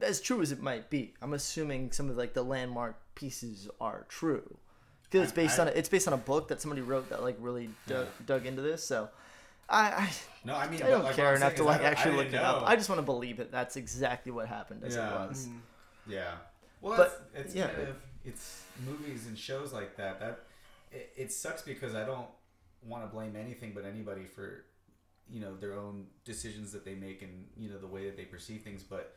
as 0.01 0.21
true 0.21 0.41
as 0.43 0.51
it 0.51 0.61
might 0.61 0.91
be 0.91 1.15
i'm 1.23 1.33
assuming 1.35 1.93
some 1.93 2.09
of 2.11 2.17
like 2.17 2.33
the 2.35 2.43
landmark 2.43 2.97
pieces 3.15 3.69
are 3.81 4.05
true 4.09 4.57
because 5.05 5.23
it's 5.23 5.33
based 5.33 5.59
I- 5.61 5.63
on 5.63 5.69
a, 5.69 5.71
it's 5.73 5.89
based 5.89 6.09
on 6.09 6.15
a 6.15 6.17
book 6.17 6.49
that 6.49 6.61
somebody 6.61 6.81
wrote 6.83 7.09
that 7.11 7.23
like 7.23 7.37
really 7.39 7.69
dug, 7.87 8.09
dug 8.27 8.47
into 8.47 8.63
this 8.63 8.83
so 8.83 9.09
I, 9.69 9.81
I 9.91 10.11
No, 10.45 10.55
I 10.55 10.69
mean, 10.69 10.83
I 10.83 10.91
don't 10.91 11.05
like, 11.05 11.17
care 11.17 11.35
enough 11.35 11.57
saying 11.57 11.57
to 11.57 11.63
is 11.63 11.69
I 11.69 11.71
like 11.73 11.81
I 11.81 11.85
actually 11.91 12.17
look 12.17 12.27
didn't 12.27 12.41
it 12.41 12.45
up. 12.47 12.63
I 12.67 12.77
just 12.77 12.89
want 12.89 13.01
to 13.01 13.05
believe 13.05 13.41
it. 13.41 13.51
That's 13.51 13.77
exactly 13.77 14.33
what 14.33 14.47
happened 14.47 14.85
as 14.85 14.95
Yeah. 14.95 15.25
it 15.25 15.29
was. 15.29 15.47
Mm-hmm. 15.47 16.13
Yeah. 16.13 16.33
Well, 16.81 16.97
But, 16.97 17.33
that's, 17.35 17.47
it's 17.47 17.55
yeah. 17.55 17.69
kind 17.69 17.89
of 17.89 17.97
it's 18.25 18.63
movies 18.85 19.27
and 19.27 19.37
shows 19.39 19.73
like 19.73 19.97
that. 19.97 20.21
That 20.21 20.41
it, 20.93 21.13
it 21.17 21.33
sucks 21.33 21.63
because 21.63 21.95
I 21.95 22.05
don't 22.05 22.29
want 22.87 23.03
to 23.03 23.09
blame 23.09 23.35
anything 23.35 23.73
but 23.75 23.85
anybody 23.85 24.25
for 24.25 24.65
you 25.29 25.41
know 25.41 25.57
their 25.57 25.75
own 25.75 26.07
decisions 26.25 26.71
that 26.73 26.85
they 26.85 26.95
make 26.95 27.23
and 27.23 27.47
you 27.57 27.69
know 27.69 27.79
the 27.79 27.87
way 27.89 28.05
that 28.07 28.17
they 28.17 28.25
perceive 28.25 28.63
things. 28.63 28.85
But 28.85 29.17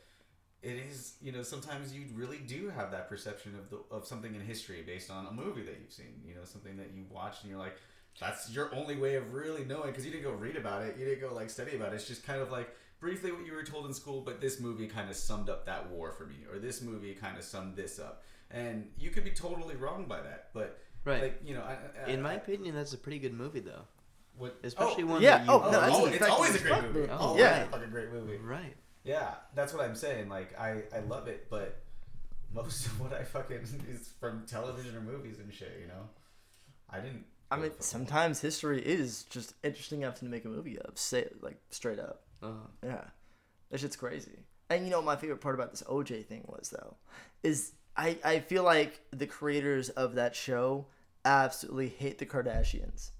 it 0.64 0.78
is 0.90 1.14
you 1.22 1.32
know 1.32 1.44
sometimes 1.44 1.94
you 1.94 2.06
really 2.16 2.40
do 2.40 2.70
have 2.70 2.90
that 2.92 3.08
perception 3.08 3.54
of 3.56 3.70
the 3.70 3.80
of 3.96 4.06
something 4.08 4.34
in 4.34 4.42
history 4.42 4.82
based 4.82 5.12
on 5.12 5.28
a 5.28 5.32
movie 5.32 5.62
that 5.62 5.78
you've 5.80 5.94
seen. 5.94 6.22
You 6.26 6.34
know 6.34 6.44
something 6.44 6.76
that 6.78 6.90
you 6.96 7.06
watched 7.12 7.44
and 7.44 7.52
you're 7.52 7.60
like. 7.60 7.76
That's 8.20 8.50
your 8.52 8.74
only 8.76 8.96
way 8.98 9.16
of 9.16 9.34
really 9.34 9.64
knowing 9.66 9.88
because 9.88 10.06
you 10.06 10.12
didn't 10.12 10.24
go 10.26 10.32
read 10.32 10.56
about 10.58 10.82
it. 10.84 10.98
You 10.98 11.06
didn't 11.06 11.22
go 11.22 11.34
like 11.34 11.50
study 11.50 11.76
about 11.76 11.94
it. 11.94 11.96
It's 11.96 12.08
just 12.08 12.26
kind 12.26 12.42
of 12.42 12.52
like 12.52 12.70
briefly 13.00 13.32
what 13.32 13.46
you 13.46 13.54
were 13.54 13.64
told 13.64 13.86
in 13.86 13.94
school, 13.94 14.22
but 14.22 14.42
this 14.42 14.60
movie 14.60 14.88
kind 14.88 15.10
of 15.10 15.16
summed 15.16 15.50
up 15.50 15.66
that 15.68 15.90
war 15.90 16.12
for 16.12 16.26
me, 16.26 16.36
or 16.52 16.60
this 16.60 16.82
movie 16.82 17.14
kind 17.14 17.38
of 17.38 17.44
summed 17.44 17.76
this 17.78 17.98
up. 18.00 18.24
And 18.52 18.90
you 18.98 19.10
could 19.10 19.24
be 19.24 19.32
totally 19.32 19.76
wrong 19.76 20.06
by 20.06 20.22
that, 20.22 20.50
but 20.54 20.80
Right. 21.06 21.22
like 21.24 21.42
you 21.46 21.54
know, 21.54 21.62
I, 21.64 21.78
I, 22.06 22.10
In 22.12 22.22
my 22.22 22.32
I- 22.32 22.36
opinion, 22.36 22.76
that's 22.76 22.92
a 22.94 22.98
pretty 22.98 23.20
good 23.20 23.34
movie, 23.34 23.62
though. 23.62 23.84
what, 24.38 24.60
Especially 24.64 25.04
oh, 25.04 25.08
one 25.08 25.22
yeah, 25.22 25.38
that 25.38 25.46
you. 25.46 25.52
oh, 25.54 25.62
Oh, 25.66 25.72
no, 25.72 25.80
that's 25.80 25.96
oh, 25.96 26.06
it's 26.08 26.28
always 26.28 26.56
a 26.56 26.60
great 26.60 26.82
movie. 26.82 27.00
movie. 27.00 27.12
Oh, 27.12 27.18
Always 27.18 27.42
yeah. 27.42 27.64
a 27.64 27.68
fucking 27.68 27.90
great 27.92 28.12
movie. 28.12 28.38
Right. 28.38 28.76
Yeah, 29.06 29.36
that's 29.56 29.74
what 29.74 29.82
I'm 29.86 29.96
saying. 29.96 30.28
Like 30.28 30.60
I, 30.60 30.84
I 30.94 31.00
love 31.08 31.28
it, 31.30 31.48
but 31.50 31.82
most 32.54 32.86
of 32.88 33.00
what 33.00 33.14
I 33.14 33.24
fucking 33.24 33.66
is 33.90 34.12
from 34.20 34.46
television 34.46 34.94
or 34.96 35.02
movies 35.02 35.40
and 35.40 35.54
shit. 35.54 35.78
You 35.80 35.88
know, 35.88 36.10
I 36.90 37.00
didn't. 37.00 37.24
I 37.52 37.58
mean, 37.58 37.72
sometimes 37.80 38.42
history 38.42 38.82
is 38.82 39.24
just 39.24 39.54
interesting 39.64 40.02
enough 40.02 40.20
to 40.20 40.26
make 40.26 40.46
a 40.46 40.50
movie 40.50 40.78
of. 40.80 40.98
Say 40.98 41.22
it 41.22 41.42
like 41.42 41.58
straight 41.72 42.00
up. 42.00 42.22
Uh, 42.44 42.68
Yeah, 42.84 43.06
that 43.72 43.80
shit's 43.80 43.96
crazy. 43.96 44.40
And 44.70 44.86
you 44.86 44.92
know, 44.92 45.02
my 45.02 45.16
favorite 45.16 45.42
part 45.42 45.56
about 45.56 45.72
this 45.72 45.84
OJ 45.84 46.26
thing 46.26 46.44
was 46.48 46.70
though, 46.70 46.96
is 47.44 47.72
I 47.98 48.18
I 48.24 48.40
feel 48.40 48.64
like 48.64 49.02
the 49.12 49.26
creators 49.26 49.90
of 49.90 50.16
that 50.16 50.36
show 50.36 50.86
absolutely 51.26 51.90
hate 51.90 52.20
the 52.20 52.26
Kardashians. 52.26 53.12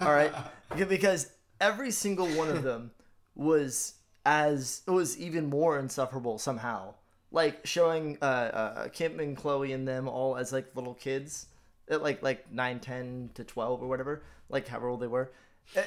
All 0.00 0.12
right, 0.12 0.32
because 0.88 1.30
every 1.60 1.90
single 1.90 2.28
one 2.28 2.48
of 2.48 2.62
them 2.62 2.92
was 3.34 3.94
as 4.24 4.82
it 4.86 4.90
was 4.90 5.18
even 5.18 5.48
more 5.48 5.78
insufferable 5.78 6.38
somehow. 6.38 6.94
Like 7.32 7.66
showing 7.66 8.18
uh, 8.22 8.24
uh, 8.24 8.88
Kim 8.88 9.18
and 9.18 9.36
Khloe 9.36 9.74
and 9.74 9.86
them 9.86 10.08
all 10.08 10.36
as 10.36 10.52
like 10.52 10.74
little 10.74 10.94
kids, 10.94 11.46
at 11.88 12.02
like 12.02 12.22
like 12.22 12.50
9, 12.52 12.80
10 12.80 13.30
to 13.34 13.44
twelve 13.44 13.82
or 13.82 13.88
whatever, 13.88 14.22
like 14.48 14.68
however 14.68 14.88
old 14.88 15.00
they 15.00 15.06
were. 15.06 15.30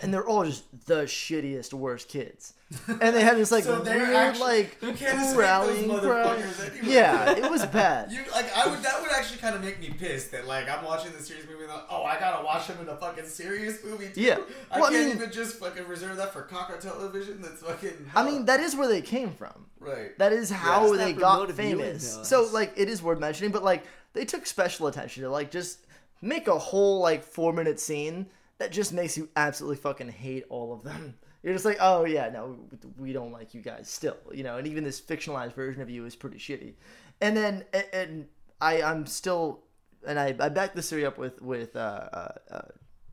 And 0.02 0.14
they're 0.14 0.28
all 0.28 0.43
just 0.43 0.66
the 0.88 1.04
shittiest, 1.06 1.72
worst 1.74 2.10
kids, 2.10 2.54
and 2.89 3.16
they 3.16 3.22
had 3.24 3.38
this 3.38 3.50
like 3.50 3.64
So 3.70 3.80
they're 3.80 3.97
weird, 3.97 4.14
actually- 4.14 4.41
like 4.64 4.78
you 4.82 4.88
can't 4.89 5.00
escape 5.00 5.20
those 5.22 5.36
rallying 5.38 5.88
cry. 5.89 6.00
motherfuckers 6.02 6.70
anyway. 6.72 6.93
Yeah, 6.95 7.32
it 7.38 7.50
was 7.50 7.66
bad. 7.68 8.12
You 8.12 8.20
like 8.34 8.52
I 8.58 8.68
would 8.70 8.84
that 8.84 9.02
would 9.02 9.10
actually 9.14 9.38
kind 9.39 9.56
of 9.56 9.64
make 9.64 9.80
me 9.80 9.89
pissed 9.97 10.32
that 10.34 10.45
like 10.47 10.68
I'm 10.68 10.84
watching 10.84 11.14
the 11.14 11.24
serious 11.24 11.47
movie 11.47 11.64
and 11.64 11.72
like, 11.72 11.86
oh 11.89 12.04
I 12.04 12.20
gotta 12.20 12.43
watch 12.43 12.68
him 12.68 12.76
in 12.82 12.89
a 12.89 12.97
fucking 12.97 13.24
serious 13.24 13.82
movie 13.86 14.10
too. 14.14 14.20
Yeah. 14.20 14.39
I 14.70 14.82
Well, 14.82 14.89
I 14.89 14.91
can't 14.91 15.08
mean- 15.08 15.16
even 15.16 15.32
just 15.32 15.56
fucking 15.60 15.88
reserve 15.88 16.18
that 16.18 16.34
for 16.34 16.41
cocker 16.41 16.78
television. 16.78 17.41
That's 17.41 17.62
fucking. 17.62 18.12
I 18.16 18.26
mean, 18.26 18.43
that 18.47 18.60
is 18.60 18.76
where 18.76 18.89
they 18.89 19.02
came 19.02 19.32
from. 19.32 19.68
right. 19.80 20.18
That 20.20 20.34
is 20.34 20.50
how 20.50 20.88
it's 20.91 20.97
they 20.97 21.14
got 21.14 21.50
famous. 21.54 22.20
So 22.24 22.50
like 22.52 22.74
it 22.76 22.89
is 22.89 23.02
worth 23.02 23.20
mentioning, 23.20 23.54
but 23.54 23.64
like 23.64 23.86
they 24.12 24.26
took 24.26 24.45
special 24.45 24.88
attention 24.88 25.24
to 25.24 25.30
like 25.30 25.52
just 25.52 25.86
make 26.22 26.47
a 26.47 26.57
whole 26.57 26.99
like 26.99 27.24
four 27.24 27.53
minute 27.53 27.80
scene 27.80 28.28
that 28.57 28.72
just 28.72 28.93
makes 28.93 29.17
you 29.17 29.30
absolutely 29.36 29.78
fucking 29.78 30.09
hate 30.09 30.45
all 30.49 30.74
of 30.74 30.84
them. 30.84 31.15
You're 31.43 31.53
just 31.53 31.63
like, 31.63 31.78
oh 31.80 32.03
yeah, 32.05 32.30
no, 32.30 32.57
we 32.97 33.13
don't 33.13 33.32
like 33.32 33.53
you 33.53 33.61
guys 33.61 33.89
still, 33.89 34.17
you 34.34 34.43
know. 34.43 34.57
And 34.57 34.67
even 34.67 34.84
this 34.84 34.99
fictionalized 34.99 35.53
version 35.53 35.82
of 35.82 35.89
you 35.89 36.05
is 36.05 36.15
pretty 36.15 36.38
shitty. 36.38 36.74
And 37.22 37.36
then 37.36 37.63
and, 37.74 37.86
and 37.93 38.28
I 38.59 38.82
I'm 38.82 39.05
still 39.05 39.61
and 40.05 40.20
I 40.20 40.36
I 40.39 40.49
back 40.49 40.74
this 40.74 40.89
theory 40.89 41.05
up 41.05 41.17
with 41.17 41.41
with 41.41 41.78
uh, 41.78 42.09
uh, 42.11 42.32
uh, 42.51 42.61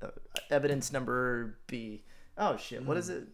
uh, 0.03 0.11
evidence 0.51 0.93
number 0.93 1.59
B. 1.69 2.05
Oh 2.37 2.57
shit, 2.57 2.85
what 2.85 2.97
is 2.97 3.09
it? 3.09 3.29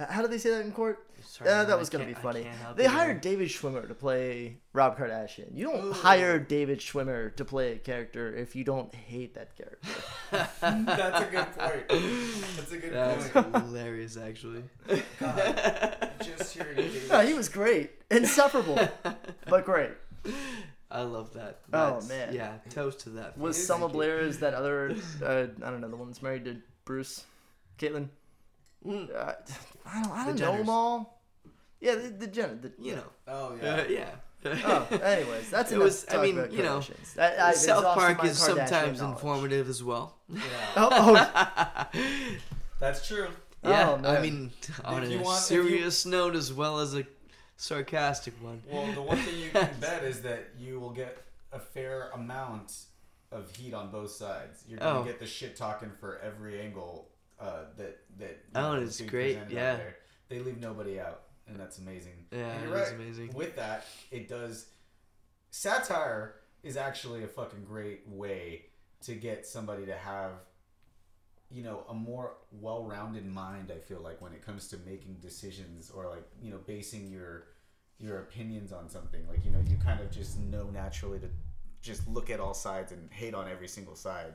H- 0.00 0.06
How 0.08 0.22
do 0.22 0.28
they 0.28 0.38
say 0.38 0.50
that 0.50 0.64
in 0.64 0.72
court? 0.72 1.06
Sorry, 1.26 1.48
Uh, 1.50 1.64
that 1.64 1.72
I 1.72 1.76
was 1.76 1.88
gonna 1.88 2.04
be 2.04 2.14
funny. 2.14 2.46
They 2.76 2.84
hired 2.86 3.22
there. 3.22 3.32
David 3.32 3.48
Schwimmer 3.48 3.88
to 3.88 3.94
play 3.94 4.58
Rob 4.72 4.98
Kardashian. 4.98 5.48
You 5.56 5.66
don't 5.70 5.84
Ooh. 5.86 5.92
hire 5.92 6.38
David 6.38 6.80
Schwimmer 6.80 7.34
to 7.36 7.44
play 7.44 7.72
a 7.72 7.78
character 7.78 8.34
if 8.34 8.54
you 8.54 8.62
don't 8.64 8.94
hate 8.94 9.34
that 9.34 9.56
character. 9.56 9.88
That's 10.30 11.20
a 11.22 11.28
good 11.30 11.46
point. 11.56 11.88
That's 12.56 12.72
a 12.72 12.76
good 12.78 12.92
That's 12.92 13.28
point. 13.28 13.56
hilarious, 13.56 14.16
actually. 14.16 14.64
God, 15.18 16.10
just 16.22 16.52
hearing 16.54 16.76
David- 16.76 17.08
no, 17.08 17.20
he 17.20 17.32
was 17.34 17.48
great, 17.48 17.90
insufferable, 18.10 18.78
but 19.48 19.64
great. 19.64 19.92
I 20.90 21.02
love 21.02 21.32
that. 21.34 21.60
Oh, 21.72 22.00
man. 22.02 22.34
Yeah, 22.34 22.52
toast 22.70 23.00
to 23.00 23.10
that. 23.10 23.36
Was 23.38 23.58
is 23.58 23.66
Selma 23.66 23.86
cute. 23.86 23.92
Blair 23.94 24.18
is 24.20 24.38
that 24.40 24.54
other? 24.54 24.94
Uh, 25.22 25.46
I 25.64 25.70
don't 25.70 25.80
know 25.80 25.88
the 25.88 25.96
one 25.96 26.08
that's 26.08 26.22
married 26.22 26.44
to 26.44 26.56
Bruce, 26.84 27.24
Caitlyn. 27.78 28.08
Mm, 28.86 29.14
Uh, 29.14 29.32
I 29.86 30.02
don't. 30.02 30.12
I 30.12 30.26
don't 30.26 30.38
know 30.40 30.56
them 30.58 30.68
all. 30.68 31.22
Yeah, 31.80 31.94
the, 31.96 32.08
the 32.08 32.26
Jenner. 32.26 32.54
The, 32.56 32.72
you 32.78 32.96
know. 32.96 33.04
Oh 33.28 33.56
Yeah. 33.62 33.84
yeah. 33.88 34.10
yeah. 34.44 34.58
Oh, 34.66 34.86
anyways, 34.96 35.50
that's 35.50 35.72
It 35.76 35.78
was- 35.78 36.04
to 36.04 36.18
I 36.18 36.22
mean, 36.22 36.36
you 36.50 36.62
know, 36.62 36.78
Kardashians. 36.80 37.18
I- 37.18 37.52
South 37.54 37.94
Park 37.94 38.22
is 38.24 38.38
Kardashian 38.38 38.46
sometimes 38.56 39.00
knowledge. 39.00 39.14
informative 39.16 39.68
as 39.70 39.82
well. 39.82 40.16
Yeah. 40.28 40.40
Oh, 40.76 40.88
oh, 40.92 41.86
That's 42.78 43.06
true. 43.06 43.28
Yeah, 43.62 43.98
Oh, 44.04 44.06
I 44.08 44.20
mean, 44.20 44.50
on 44.84 45.10
you 45.10 45.20
a 45.20 45.22
want- 45.22 45.38
if 45.42 45.50
you- 45.50 45.62
serious 45.62 46.04
note 46.04 46.34
as 46.36 46.52
well 46.52 46.78
as 46.80 46.94
a 46.94 47.06
sarcastic 47.56 48.34
one. 48.42 48.62
Well, 48.70 48.92
the 48.92 49.00
one 49.00 49.16
thing 49.18 49.38
you 49.38 49.50
can 49.50 49.70
bet 49.80 50.04
is 50.04 50.20
that 50.22 50.50
you 50.58 50.78
will 50.80 50.90
get 50.90 51.16
a 51.52 51.58
fair 51.58 52.10
amount 52.10 52.74
of 53.32 53.54
heat 53.56 53.72
on 53.72 53.90
both 53.90 54.10
sides. 54.10 54.62
You're 54.68 54.78
gonna 54.80 55.00
Oh. 55.00 55.04
get 55.04 55.18
the 55.18 55.26
shit 55.26 55.56
talking 55.56 55.90
for 56.00 56.18
every 56.18 56.60
angle 56.60 57.08
uh, 57.44 57.64
that 57.76 57.98
that. 58.18 58.38
Oh, 58.54 58.74
know, 58.74 58.82
it's 58.82 59.00
great, 59.00 59.38
yeah. 59.50 59.78
They 60.28 60.38
leave 60.38 60.58
nobody 60.58 60.98
out, 60.98 61.22
and 61.46 61.58
that's 61.58 61.78
amazing. 61.78 62.26
Yeah, 62.32 62.50
and 62.50 62.64
you're 62.64 62.78
right. 62.78 62.92
amazing. 62.92 63.32
With 63.34 63.56
that, 63.56 63.84
it 64.10 64.28
does. 64.28 64.66
Satire 65.50 66.36
is 66.62 66.76
actually 66.76 67.22
a 67.22 67.28
fucking 67.28 67.64
great 67.64 68.02
way 68.08 68.62
to 69.02 69.14
get 69.14 69.46
somebody 69.46 69.84
to 69.86 69.94
have 69.94 70.32
you 71.50 71.62
know 71.62 71.84
a 71.90 71.94
more 71.94 72.36
well-rounded 72.52 73.26
mind 73.26 73.70
i 73.70 73.78
feel 73.78 74.00
like 74.00 74.20
when 74.20 74.32
it 74.32 74.44
comes 74.44 74.66
to 74.66 74.78
making 74.86 75.14
decisions 75.20 75.90
or 75.90 76.08
like 76.08 76.26
you 76.42 76.50
know 76.50 76.58
basing 76.66 77.10
your 77.10 77.48
your 77.98 78.20
opinions 78.20 78.72
on 78.72 78.88
something 78.88 79.28
like 79.28 79.44
you 79.44 79.50
know 79.50 79.62
you 79.68 79.76
kind 79.76 80.00
of 80.00 80.10
just 80.10 80.38
know 80.40 80.64
naturally 80.72 81.18
to 81.18 81.28
just 81.82 82.08
look 82.08 82.30
at 82.30 82.40
all 82.40 82.54
sides 82.54 82.92
and 82.92 83.12
hate 83.12 83.34
on 83.34 83.46
every 83.46 83.68
single 83.68 83.94
side 83.94 84.32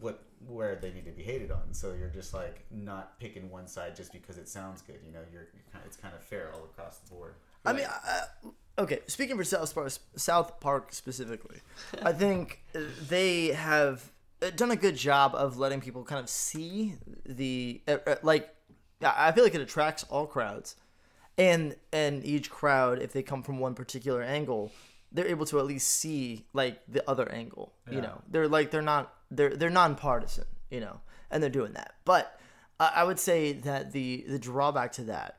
what 0.00 0.24
where 0.46 0.76
they 0.76 0.92
need 0.92 1.04
to 1.04 1.12
be 1.12 1.22
hated 1.22 1.50
on 1.50 1.72
so 1.72 1.92
you're 1.92 2.08
just 2.08 2.34
like 2.34 2.64
not 2.70 3.18
picking 3.20 3.48
one 3.50 3.66
side 3.66 3.94
just 3.94 4.12
because 4.12 4.38
it 4.38 4.48
sounds 4.48 4.82
good 4.82 4.98
you 5.06 5.12
know 5.12 5.20
you're, 5.32 5.48
you're 5.54 5.64
kind 5.72 5.84
of, 5.84 5.86
it's 5.86 5.96
kind 5.96 6.14
of 6.14 6.22
fair 6.22 6.50
all 6.52 6.64
across 6.64 6.98
the 6.98 7.10
board 7.10 7.34
I 7.64 7.72
mean, 7.72 7.86
I, 7.88 8.22
okay. 8.78 9.00
Speaking 9.06 9.36
for 9.36 9.44
South 9.44 9.74
Park, 9.74 9.92
South 10.16 10.60
Park 10.60 10.92
specifically, 10.92 11.60
I 12.02 12.12
think 12.12 12.62
they 13.08 13.48
have 13.48 14.10
done 14.56 14.70
a 14.70 14.76
good 14.76 14.96
job 14.96 15.34
of 15.34 15.58
letting 15.58 15.80
people 15.80 16.04
kind 16.04 16.20
of 16.20 16.28
see 16.28 16.94
the 17.24 17.80
uh, 17.86 17.98
uh, 18.06 18.16
like. 18.22 18.54
I 19.04 19.32
feel 19.32 19.42
like 19.42 19.54
it 19.54 19.60
attracts 19.60 20.04
all 20.04 20.26
crowds, 20.26 20.76
and 21.36 21.76
and 21.92 22.24
each 22.24 22.50
crowd, 22.50 23.00
if 23.00 23.12
they 23.12 23.22
come 23.22 23.42
from 23.42 23.58
one 23.58 23.74
particular 23.74 24.22
angle, 24.22 24.70
they're 25.10 25.26
able 25.26 25.46
to 25.46 25.58
at 25.58 25.66
least 25.66 25.88
see 25.88 26.46
like 26.52 26.80
the 26.86 27.08
other 27.10 27.30
angle. 27.30 27.72
You 27.90 28.00
know, 28.00 28.22
they're 28.30 28.48
like 28.48 28.70
they're 28.70 28.80
not 28.80 29.12
they're 29.36 29.56
they're 29.56 29.70
nonpartisan. 29.70 30.44
You 30.70 30.80
know, 30.80 31.00
and 31.30 31.42
they're 31.42 31.50
doing 31.50 31.72
that. 31.74 31.94
But 32.04 32.38
I 32.80 32.92
I 32.96 33.04
would 33.04 33.18
say 33.18 33.52
that 33.52 33.92
the 33.92 34.24
the 34.28 34.38
drawback 34.38 34.92
to 34.92 35.04
that 35.04 35.38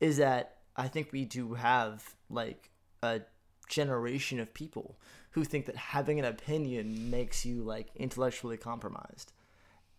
is 0.00 0.18
that 0.18 0.58
I 0.76 0.88
think 0.88 1.12
we 1.12 1.24
do 1.24 1.54
have 1.54 2.14
like 2.30 2.70
a 3.02 3.22
generation 3.68 4.40
of 4.40 4.52
people 4.54 4.98
who 5.32 5.44
think 5.44 5.66
that 5.66 5.76
having 5.76 6.18
an 6.18 6.24
opinion 6.24 7.10
makes 7.10 7.44
you 7.44 7.62
like 7.62 7.88
intellectually 7.96 8.56
compromised, 8.56 9.32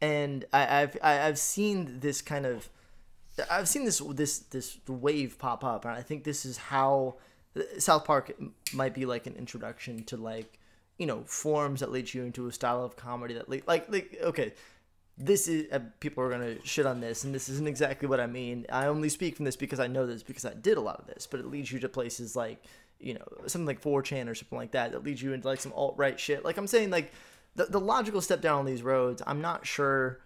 and 0.02 0.46
I, 0.54 0.82
I've 0.82 0.98
I, 1.02 1.28
I've 1.28 1.40
seen 1.40 2.00
this 2.00 2.22
kind 2.22 2.46
of 2.46 2.70
I've 3.50 3.68
seen 3.68 3.86
this 3.86 4.00
this 4.00 4.40
this 4.40 4.78
wave 4.88 5.38
pop 5.38 5.64
up, 5.64 5.86
and 5.86 5.94
I 5.94 6.02
think 6.02 6.24
this 6.24 6.46
is 6.46 6.58
how 6.58 7.16
South 7.78 8.06
Park 8.06 8.32
might 8.74 8.94
be 8.94 9.06
like 9.06 9.28
an 9.28 9.36
introduction 9.36 10.04
to 10.06 10.18
like 10.18 10.59
you 11.00 11.08
know 11.08 11.24
forms 11.26 11.80
that 11.80 11.92
lead 11.92 12.14
you 12.14 12.24
into 12.24 12.46
a 12.48 12.52
style 12.52 12.84
of 12.84 12.96
comedy 12.96 13.34
that 13.34 13.50
lead, 13.50 13.64
like 13.66 13.90
like 13.92 14.18
okay. 14.22 14.54
This 15.22 15.50
is 15.50 15.70
uh, 15.74 15.80
people 16.00 16.24
are 16.24 16.30
gonna 16.30 16.64
shit 16.64 16.86
on 16.86 17.02
this, 17.02 17.26
and 17.26 17.36
this 17.36 17.50
isn't 17.50 17.68
exactly 17.68 18.08
what 18.08 18.22
I 18.22 18.26
mean. 18.28 18.66
I 18.72 18.86
only 18.86 19.10
speak 19.10 19.36
from 19.36 19.44
this 19.44 19.58
because 19.58 19.78
I 19.82 19.88
know 19.88 20.06
this 20.08 20.24
because 20.24 20.46
I 20.46 20.54
did 20.54 20.78
a 20.78 20.82
lot 20.82 20.98
of 21.02 21.08
this, 21.08 21.28
but 21.28 21.42
it 21.42 21.48
leads 21.48 21.70
you 21.74 21.80
to 21.80 21.90
places 21.90 22.38
like 22.38 22.64
you 23.02 23.16
know 23.16 23.26
something 23.46 23.66
like 23.66 23.82
4chan 23.82 24.30
or 24.30 24.36
something 24.36 24.58
like 24.58 24.72
that 24.72 24.94
that 24.94 25.04
leads 25.04 25.22
you 25.22 25.34
into 25.34 25.46
like 25.46 25.60
some 25.60 25.74
alt 25.74 25.96
right 25.98 26.18
shit. 26.18 26.46
Like 26.46 26.56
I'm 26.58 26.68
saying, 26.68 26.90
like 26.90 27.12
the 27.56 27.66
the 27.66 27.82
logical 27.82 28.22
step 28.22 28.40
down 28.40 28.60
on 28.60 28.66
these 28.66 28.82
roads. 28.82 29.22
I'm 29.28 29.42
not 29.42 29.66
sure 29.68 30.22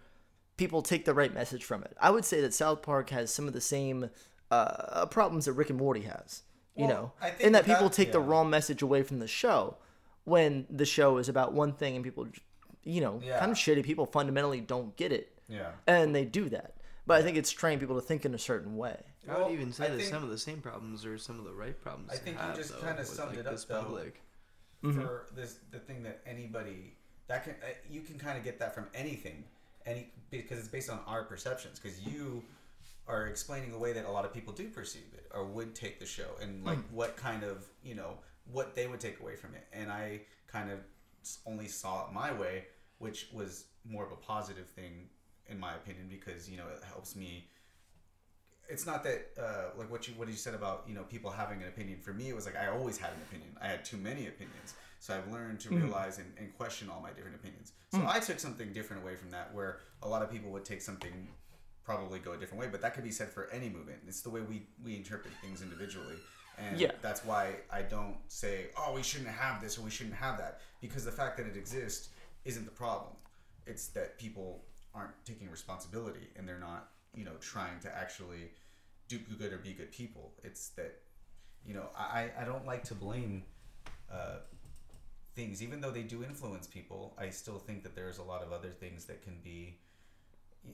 people 0.56 0.80
take 0.80 1.04
the 1.06 1.14
right 1.14 1.34
message 1.34 1.64
from 1.64 1.82
it. 1.82 1.96
I 2.00 2.10
would 2.12 2.24
say 2.24 2.40
that 2.42 2.54
South 2.54 2.80
Park 2.82 3.10
has 3.10 3.34
some 3.34 3.48
of 3.48 3.52
the 3.52 3.60
same 3.60 4.10
uh, 4.52 5.06
problems 5.06 5.46
that 5.46 5.54
Rick 5.54 5.70
and 5.70 5.78
Morty 5.80 6.02
has. 6.02 6.42
You 6.76 6.86
Well, 6.86 6.94
know, 6.94 7.12
I 7.20 7.30
think 7.30 7.40
in 7.40 7.52
that 7.54 7.64
that- 7.66 7.74
people 7.74 7.90
take 7.90 8.12
the 8.12 8.20
wrong 8.20 8.48
message 8.48 8.80
away 8.80 9.02
from 9.02 9.18
the 9.18 9.26
show 9.26 9.76
when 10.24 10.66
the 10.70 10.84
show 10.86 11.18
is 11.18 11.28
about 11.28 11.52
one 11.52 11.72
thing 11.72 11.94
and 11.96 12.04
people, 12.04 12.26
you 12.82 13.00
know, 13.00 13.20
Yeah. 13.22 13.38
kind 13.38 13.52
of 13.52 13.58
shitty 13.58 13.84
people 13.84 14.06
fundamentally 14.06 14.60
don't 14.60 14.96
get 14.96 15.12
it, 15.12 15.38
Yeah. 15.48 15.72
and 15.86 16.14
they 16.14 16.24
do 16.24 16.48
that. 16.50 16.76
But 17.06 17.18
I 17.20 17.22
think 17.22 17.36
it's 17.36 17.50
trained 17.50 17.80
people 17.80 17.96
to 17.96 18.06
think 18.06 18.24
in 18.24 18.34
a 18.34 18.38
certain 18.38 18.76
way. 18.76 19.02
I 19.28 19.32
Well, 19.34 19.44
would 19.44 19.52
even 19.52 19.72
say 19.72 19.86
I 19.86 19.88
that 19.90 19.96
think- 19.98 20.08
some 20.08 20.22
of 20.24 20.30
the 20.30 20.38
same 20.38 20.62
problems 20.62 21.04
are 21.04 21.18
some 21.18 21.38
of 21.38 21.44
the 21.44 21.52
right 21.52 21.78
problems. 21.80 22.10
I 22.10 22.16
to 22.16 22.20
think 22.22 22.36
you 22.38 22.42
have, 22.42 22.56
just 22.56 22.78
kinda 22.80 23.04
summed 23.04 23.30
like, 23.32 23.40
it 23.40 23.46
up, 23.46 23.52
this 23.52 23.64
though. 23.64 23.82
public. 23.82 24.20
for 24.82 25.28
this 25.34 25.60
the 25.70 25.78
thing 25.78 26.02
that 26.02 26.20
anybody 26.26 26.94
that 27.26 27.42
can 27.42 27.54
uh, 27.62 27.72
you 27.88 28.02
can 28.02 28.18
kind 28.18 28.36
of 28.36 28.44
get 28.44 28.58
that 28.58 28.74
from 28.74 28.86
anything 28.92 29.42
any 29.86 30.12
because 30.30 30.58
it's 30.58 30.68
based 30.68 30.90
on 30.90 30.98
our 31.06 31.24
perceptions 31.24 31.80
because 31.80 31.98
you 32.02 32.44
are 33.08 33.26
explaining 33.28 33.72
a 33.72 33.78
way 33.78 33.94
that 33.94 34.04
a 34.04 34.10
lot 34.10 34.26
of 34.26 34.32
people 34.34 34.52
do 34.52 34.68
perceive 34.68 35.10
it 35.14 35.26
or 35.30 35.46
would 35.46 35.74
take 35.74 35.98
the 36.00 36.04
show 36.04 36.36
and 36.42 36.62
like 36.66 36.78
what 36.90 37.16
kind 37.16 37.42
of 37.44 37.66
you 37.82 37.94
know 37.94 38.18
what 38.50 38.74
they 38.74 38.86
would 38.86 39.00
take 39.00 39.20
away 39.20 39.36
from 39.36 39.54
it 39.54 39.66
and 39.72 39.90
i 39.90 40.20
kind 40.46 40.70
of 40.70 40.78
only 41.46 41.68
saw 41.68 42.06
it 42.06 42.12
my 42.12 42.32
way 42.32 42.64
which 42.98 43.28
was 43.32 43.66
more 43.84 44.04
of 44.04 44.12
a 44.12 44.16
positive 44.16 44.68
thing 44.68 45.08
in 45.46 45.58
my 45.58 45.74
opinion 45.74 46.06
because 46.08 46.48
you 46.48 46.56
know 46.56 46.64
it 46.74 46.82
helps 46.84 47.16
me 47.16 47.48
it's 48.68 48.86
not 48.86 49.04
that 49.04 49.26
uh, 49.38 49.78
like 49.78 49.90
what 49.90 50.08
you 50.08 50.14
what 50.14 50.28
you 50.28 50.34
said 50.34 50.54
about 50.54 50.84
you 50.86 50.94
know 50.94 51.02
people 51.02 51.30
having 51.30 51.62
an 51.62 51.68
opinion. 51.68 51.98
For 52.00 52.12
me, 52.12 52.28
it 52.28 52.34
was 52.34 52.46
like 52.46 52.56
I 52.56 52.68
always 52.68 52.96
had 52.96 53.10
an 53.10 53.20
opinion. 53.28 53.50
I 53.60 53.68
had 53.68 53.84
too 53.84 53.96
many 53.96 54.26
opinions, 54.26 54.74
so 55.00 55.14
I've 55.16 55.30
learned 55.32 55.60
to 55.60 55.70
realize 55.70 56.18
and, 56.18 56.32
and 56.38 56.56
question 56.56 56.88
all 56.90 57.00
my 57.00 57.10
different 57.10 57.36
opinions. 57.36 57.72
So 57.92 58.02
I 58.08 58.20
took 58.20 58.40
something 58.40 58.72
different 58.72 59.02
away 59.02 59.16
from 59.16 59.30
that, 59.30 59.52
where 59.54 59.80
a 60.02 60.08
lot 60.08 60.22
of 60.22 60.30
people 60.30 60.50
would 60.52 60.64
take 60.64 60.82
something 60.82 61.28
probably 61.84 62.18
go 62.18 62.32
a 62.32 62.36
different 62.36 62.60
way, 62.60 62.68
but 62.70 62.80
that 62.80 62.94
could 62.94 63.04
be 63.04 63.10
said 63.10 63.28
for 63.28 63.50
any 63.50 63.68
movement. 63.68 63.98
It's 64.08 64.22
the 64.22 64.30
way 64.30 64.40
we 64.40 64.66
we 64.82 64.96
interpret 64.96 65.32
things 65.42 65.62
individually. 65.62 66.16
And 66.58 66.78
Yeah. 66.78 66.92
that's 67.02 67.24
why 67.24 67.56
I 67.70 67.82
don't 67.82 68.18
say, 68.28 68.66
oh, 68.76 68.94
we 68.94 69.02
shouldn't 69.02 69.30
have 69.30 69.60
this 69.60 69.78
or 69.78 69.82
we 69.82 69.90
shouldn't 69.90 70.16
have 70.16 70.38
that. 70.38 70.60
Because 70.80 71.04
the 71.04 71.12
fact 71.12 71.36
that 71.38 71.46
it 71.46 71.56
exists 71.56 72.10
isn't 72.44 72.64
the 72.64 72.70
problem. 72.70 73.16
It's 73.66 73.88
that 73.88 74.18
people 74.18 74.64
aren't 74.94 75.14
taking 75.24 75.50
responsibility 75.50 76.28
and 76.36 76.48
they're 76.48 76.58
not, 76.58 76.90
you 77.14 77.24
know, 77.24 77.36
trying 77.40 77.80
to 77.80 77.96
actually 77.96 78.50
do 79.08 79.18
good 79.38 79.52
or 79.52 79.58
be 79.58 79.72
good 79.72 79.90
people. 79.92 80.32
It's 80.42 80.68
that, 80.70 81.00
you 81.66 81.74
know, 81.74 81.88
I, 81.96 82.30
I 82.38 82.44
don't 82.44 82.66
like 82.66 82.84
to 82.84 82.94
blame 82.94 83.44
uh, 84.12 84.38
things. 85.34 85.62
Even 85.62 85.80
though 85.80 85.90
they 85.90 86.02
do 86.02 86.22
influence 86.22 86.66
people, 86.66 87.14
I 87.18 87.30
still 87.30 87.58
think 87.58 87.82
that 87.82 87.94
there's 87.94 88.18
a 88.18 88.22
lot 88.22 88.42
of 88.42 88.52
other 88.52 88.70
things 88.70 89.04
that 89.06 89.22
can 89.22 89.38
be 89.42 89.78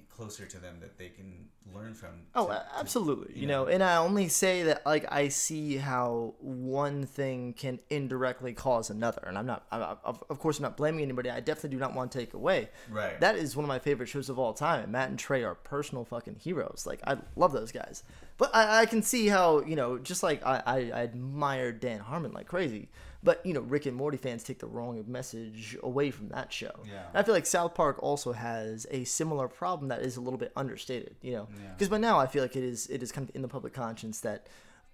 closer 0.08 0.44
to 0.46 0.58
them 0.58 0.76
that 0.80 0.98
they 0.98 1.08
can 1.08 1.48
learn 1.74 1.94
from. 1.94 2.10
Oh, 2.34 2.46
to- 2.46 2.52
a- 2.52 2.54
to- 2.56 2.78
absolutely. 2.78 3.38
You 3.38 3.46
know, 3.46 3.64
know. 3.64 3.70
and 3.70 3.82
I 3.82 3.96
only 3.96 4.28
say 4.28 4.64
that 4.64 4.84
like 4.84 5.10
I 5.10 5.28
see 5.28 5.76
how 5.76 6.34
one 6.40 7.06
thing 7.06 7.54
can 7.54 7.80
indirectly 7.88 8.52
cause 8.52 8.90
another, 8.90 9.22
and 9.26 9.38
I'm 9.38 9.46
not. 9.46 9.64
I'm, 9.70 9.82
of 10.04 10.38
course, 10.38 10.58
I'm 10.58 10.64
not 10.64 10.76
blaming 10.76 11.02
anybody. 11.02 11.30
I 11.30 11.40
definitely 11.40 11.70
do 11.70 11.78
not 11.78 11.94
want 11.94 12.12
to 12.12 12.18
take 12.18 12.34
away. 12.34 12.68
Right. 12.90 13.18
That 13.20 13.36
is 13.36 13.56
one 13.56 13.64
of 13.64 13.68
my 13.68 13.78
favorite 13.78 14.08
shows 14.08 14.28
of 14.28 14.38
all 14.38 14.52
time. 14.52 14.82
And 14.82 14.92
Matt 14.92 15.08
and 15.10 15.18
Trey 15.18 15.42
are 15.42 15.54
personal 15.54 16.04
fucking 16.04 16.36
heroes. 16.36 16.84
Like 16.86 17.00
I 17.06 17.16
love 17.36 17.52
those 17.52 17.72
guys. 17.72 18.02
But 18.36 18.54
I, 18.54 18.82
I 18.82 18.86
can 18.86 19.02
see 19.02 19.28
how 19.28 19.60
you 19.60 19.76
know, 19.76 19.98
just 19.98 20.22
like 20.22 20.44
I, 20.44 20.62
I, 20.66 20.76
I 20.76 21.02
admire 21.04 21.72
Dan 21.72 22.00
Harmon 22.00 22.32
like 22.32 22.46
crazy. 22.46 22.88
But 23.22 23.44
you 23.44 23.52
know, 23.52 23.60
Rick 23.60 23.86
and 23.86 23.96
Morty 23.96 24.16
fans 24.16 24.42
take 24.42 24.60
the 24.60 24.66
wrong 24.66 25.04
message 25.06 25.76
away 25.82 26.10
from 26.10 26.28
that 26.30 26.52
show. 26.52 26.72
Yeah. 26.86 27.06
And 27.08 27.16
I 27.18 27.22
feel 27.22 27.34
like 27.34 27.46
South 27.46 27.74
Park 27.74 28.02
also 28.02 28.32
has 28.32 28.86
a 28.90 29.04
similar 29.04 29.46
problem 29.46 29.88
that 29.88 30.00
is 30.00 30.16
a 30.16 30.20
little 30.20 30.38
bit 30.38 30.52
understated. 30.56 31.16
You 31.20 31.32
know, 31.32 31.48
Yeah. 31.50 31.70
because 31.72 31.88
by 31.88 31.98
now 31.98 32.18
I 32.18 32.26
feel 32.26 32.42
like 32.42 32.56
it 32.56 32.64
is 32.64 32.86
it 32.86 33.02
is 33.02 33.12
kind 33.12 33.28
of 33.28 33.34
in 33.36 33.42
the 33.42 33.48
public 33.48 33.74
conscience 33.74 34.20
that 34.20 34.46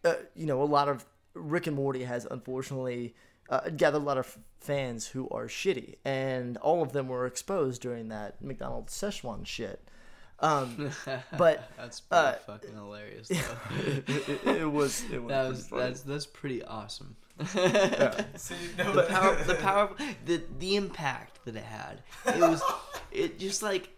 uh, 0.05 0.14
you 0.35 0.47
know 0.47 0.61
a 0.62 0.64
lot 0.64 0.89
of 0.89 1.05
Rick 1.35 1.66
and 1.68 1.77
Morty 1.77 2.05
has 2.05 2.27
unfortunately 2.31 3.14
uh, 3.49 3.68
gathered 3.77 3.99
a 3.99 4.05
lot 4.05 4.18
of 4.18 4.39
fans 4.59 5.07
who 5.07 5.29
are 5.29 5.47
shitty, 5.47 5.95
and 6.05 6.57
all 6.57 6.83
of 6.83 6.93
them 6.93 7.07
were 7.09 7.27
exposed 7.27 7.81
during 7.81 8.09
that 8.09 8.43
McDonald's 8.43 8.93
Szechuan 8.93 9.47
shit. 9.47 9.89
Um, 10.41 10.91
but 11.39 11.70
That's 11.77 12.01
pretty 12.01 12.24
uh, 12.27 12.33
fucking 12.47 12.74
hilarious. 12.74 13.29
Though. 13.29 13.37
it, 14.09 14.47
it 14.47 14.70
was 14.70 15.05
it 15.12 15.22
was, 15.22 15.29
that 15.31 15.49
was 15.49 15.68
that's 15.68 16.01
that's 16.03 16.27
pretty 16.27 16.62
awesome. 16.64 17.16
See, 18.37 18.55
no, 18.78 18.93
the 18.93 19.07
power, 19.09 19.37
the 19.45 19.55
power, 19.62 19.91
the 20.24 20.43
the 20.59 20.76
impact 20.76 21.45
that 21.45 21.57
it 21.57 21.64
had. 21.64 22.03
It 22.26 22.41
was, 22.41 22.62
it 23.12 23.39
just 23.39 23.62
like, 23.62 23.91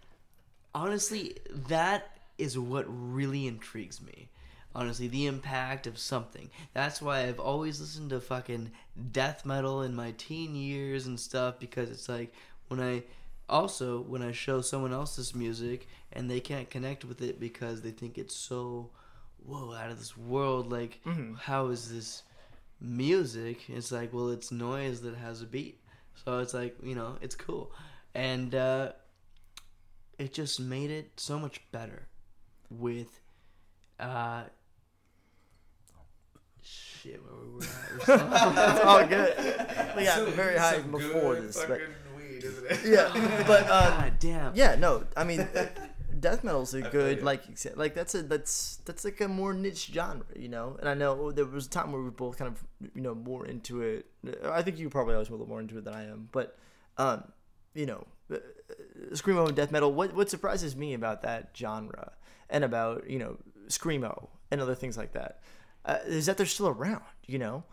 honestly, 0.74 1.36
that 1.68 2.18
is 2.36 2.59
what 2.59 2.84
really 2.89 3.47
intrigues 3.47 4.03
me. 4.03 4.28
Honestly, 4.74 5.07
the 5.07 5.26
impact 5.26 5.86
of 5.86 5.99
something. 5.99 6.51
That's 6.74 7.01
why 7.01 7.22
I've 7.22 7.39
always 7.39 7.80
listened 7.80 8.11
to 8.11 8.20
fucking 8.20 8.72
death 9.12 9.47
metal 9.47 9.82
in 9.82 9.95
my 9.95 10.14
teen 10.18 10.57
years 10.57 11.07
and 11.07 11.18
stuff 11.18 11.61
because 11.61 11.91
it's 11.91 12.09
like 12.09 12.32
when 12.66 12.80
I 12.80 13.05
also 13.49 14.01
when 14.01 14.22
I 14.22 14.32
show 14.32 14.61
someone 14.61 14.93
else 14.93 15.16
this 15.16 15.34
music 15.34 15.89
and 16.12 16.30
they 16.30 16.41
can't 16.41 16.68
connect 16.68 17.05
with 17.05 17.22
it 17.22 17.41
because 17.41 17.82
they 17.82 17.91
think 17.91 18.18
it's 18.18 18.34
so 18.34 18.91
whoa 19.47 19.72
out 19.72 19.91
of 19.91 19.99
this 19.99 20.16
world 20.16 20.70
like 20.70 21.01
mm-hmm. 21.07 21.34
how 21.34 21.68
is 21.68 21.91
this 21.91 22.22
music 22.81 23.68
it's 23.68 23.91
like 23.91 24.12
well 24.12 24.29
it's 24.31 24.53
noise 24.53 25.01
that 25.01 25.16
has 25.16 25.43
a 25.43 25.47
beat 25.47 25.81
so 26.24 26.39
it's 26.39 26.55
like 26.55 26.76
you 26.83 26.95
know 26.95 27.16
it's 27.20 27.35
cool 27.35 27.72
and 28.14 28.55
uh 28.55 28.93
it 30.18 30.33
just 30.33 30.61
made 30.61 30.91
it 30.91 31.11
so 31.16 31.39
much 31.39 31.61
better 31.72 32.07
with 32.70 33.20
uh 33.99 34.43
shit 36.62 37.20
where 37.24 37.35
we 37.45 37.55
were 37.55 37.62
at 37.62 38.09
We're 38.09 38.74
It's 38.76 38.85
all 38.85 39.07
good. 39.07 39.35
We 39.97 40.05
got 40.05 40.18
Some- 40.18 40.33
very 40.33 40.59
high 40.59 40.81
before 40.81 41.37
this, 41.37 41.64
but 41.66 41.81
weed, 42.16 42.45
isn't 42.45 42.66
it? 42.70 42.81
yeah, 42.85 43.45
but 43.47 43.62
um, 43.62 43.68
god 43.68 44.12
damn 44.20 44.55
yeah, 44.55 44.74
no, 44.76 45.05
I 45.16 45.24
mean, 45.24 45.49
uh, 46.19 46.21
death 46.21 46.45
metal's 46.45 46.75
a 46.75 46.83
feel 46.83 46.91
good 46.91 47.23
like 47.23 47.43
like 47.77 47.95
that's 47.95 48.14
a 48.14 48.23
that's 48.23 48.77
that's 48.85 49.05
like 49.05 49.21
a 49.21 49.29
more 49.29 49.55
niche 49.55 49.91
genre, 49.93 50.27
you 50.37 50.49
know. 50.49 50.77
And 50.81 50.89
I 50.89 50.95
know 50.95 51.33
there 51.33 51.45
was 51.45 51.66
a 51.66 51.71
time 51.71 51.93
where 51.93 52.01
we 52.01 52.07
were 52.07 52.11
both 52.11 52.39
kind 52.39 52.51
of 52.51 52.64
you 52.95 53.01
know 53.01 53.14
more 53.14 53.47
into 53.47 53.83
it. 53.83 54.07
I 54.45 54.62
think 54.62 54.79
you 54.79 54.89
probably 54.91 55.14
always 55.14 55.31
were 55.31 55.37
a 55.37 55.39
little 55.39 55.49
more 55.49 55.61
into 55.61 55.79
it 55.79 55.85
than 55.85 55.95
I 55.95 56.05
am, 56.05 56.29
but 56.33 56.59
um, 56.97 57.25
you 57.75 57.87
know, 57.87 58.07
uh, 58.33 58.39
screamo 59.12 59.47
and 59.47 59.57
death 59.57 59.71
metal. 59.71 59.93
What 59.93 60.14
what 60.14 60.29
surprises 60.29 60.77
me 60.77 60.95
about 60.95 61.23
that 61.23 61.51
genre 61.57 62.12
and 62.51 62.64
about 62.64 63.09
you 63.09 63.19
know 63.19 63.37
screamo 63.69 64.29
and 64.51 64.61
other 64.61 64.75
things 64.75 64.97
like 64.97 65.12
that 65.12 65.41
uh, 65.85 65.99
is 66.07 66.27
that 66.27 66.37
they're 66.37 66.47
still 66.47 66.69
around. 66.69 67.03
You 67.27 67.39
know, 67.39 67.64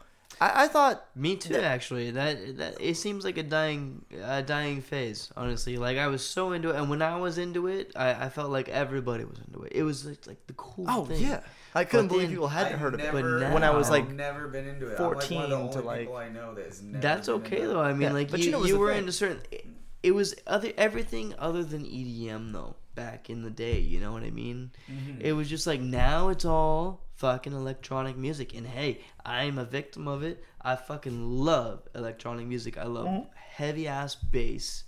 I, 0.41 0.65
I 0.65 0.67
thought 0.67 1.05
Me 1.15 1.36
too, 1.36 1.53
Yeah. 1.53 1.59
actually. 1.61 2.11
That 2.11 2.57
that 2.57 2.77
it 2.81 2.95
seems 2.95 3.23
like 3.23 3.38
a 3.38 3.43
dying, 3.43 4.03
a 4.23 4.41
dying 4.43 4.81
phase. 4.81 5.31
Honestly, 5.38 5.77
like 5.77 5.97
I 5.97 6.07
was 6.07 6.25
so 6.25 6.51
into 6.51 6.69
it, 6.71 6.75
and 6.75 6.89
when 6.89 7.01
I 7.01 7.15
was 7.17 7.38
into 7.38 7.67
it, 7.67 7.91
I, 7.95 8.25
I 8.25 8.29
felt 8.29 8.49
like 8.51 8.67
everybody 8.69 9.23
was 9.25 9.39
into 9.39 9.63
it. 9.63 9.71
It 9.75 9.83
was 9.83 10.05
like, 10.05 10.27
like 10.27 10.47
the 10.47 10.53
cool 10.53 10.86
oh 10.89 11.05
thing. 11.05 11.21
yeah, 11.21 11.41
I 11.73 11.86
couldn't 11.86 12.07
But 12.07 12.13
believe 12.15 12.27
then 12.27 12.36
people 12.36 12.47
hadn't 12.49 12.73
I've 12.73 12.79
heard 12.79 12.93
of 12.95 12.99
it. 12.99 13.03
never- 13.13 13.39
But 13.39 13.53
when 13.53 13.63
I 13.63 13.69
was 13.69 13.89
like 13.89 14.03
I've 14.05 14.13
never 14.13 14.47
been 14.47 14.67
into 14.67 14.88
it. 14.88 14.97
14 14.97 15.38
I'm 15.38 15.49
like 15.49 15.51
one 15.51 15.61
of 15.67 15.73
the 15.73 15.81
to, 15.81 15.86
like- 15.88 15.99
people 16.01 16.17
I 16.17 16.29
know 16.29 16.53
that 16.53 16.65
has 16.65 16.81
never 16.81 17.01
That's 17.01 17.29
okay 17.29 17.61
though. 17.65 17.81
I 17.81 17.93
mean, 17.93 18.01
Yeah, 18.01 18.11
like 18.13 18.29
but 18.31 18.39
you, 18.39 18.45
you 18.47 18.51
know, 18.51 18.65
you 18.65 18.77
were 18.77 18.89
thing. 18.89 18.99
into 18.99 19.11
certain. 19.13 19.41
It, 19.51 19.65
it 20.03 20.11
was 20.11 20.36
other 20.45 20.71
everything 20.77 21.33
other 21.39 21.63
than 21.63 21.83
EDM 21.83 22.51
though. 22.53 22.75
Back 22.93 23.29
in 23.29 23.41
the 23.43 23.49
day, 23.49 23.79
you 23.79 23.99
know 23.99 24.13
what 24.13 24.23
I 24.23 24.29
mean? 24.31 24.71
Mm-hmm. 24.89 25.19
It 25.19 25.33
was 25.33 25.49
just 25.49 25.67
like 25.67 25.81
now 25.81 26.29
it's 26.29 26.45
all 26.45 27.01
fucking 27.18 27.53
electronic 27.53 28.18
music, 28.18 28.53
and 28.55 28.68
hey, 28.68 29.01
I'm 29.26 29.57
a 29.57 29.66
victim 29.66 30.07
of 30.07 30.24
it. 30.24 30.43
I 30.61 30.76
fucking 30.76 31.30
love 31.30 31.88
electronic 31.95 32.45
music. 32.47 32.78
I 32.78 32.86
love 32.86 33.05
Mm-hmm. 33.07 33.30
heavy 33.36 33.88
ass 33.88 34.16
bass, 34.16 34.84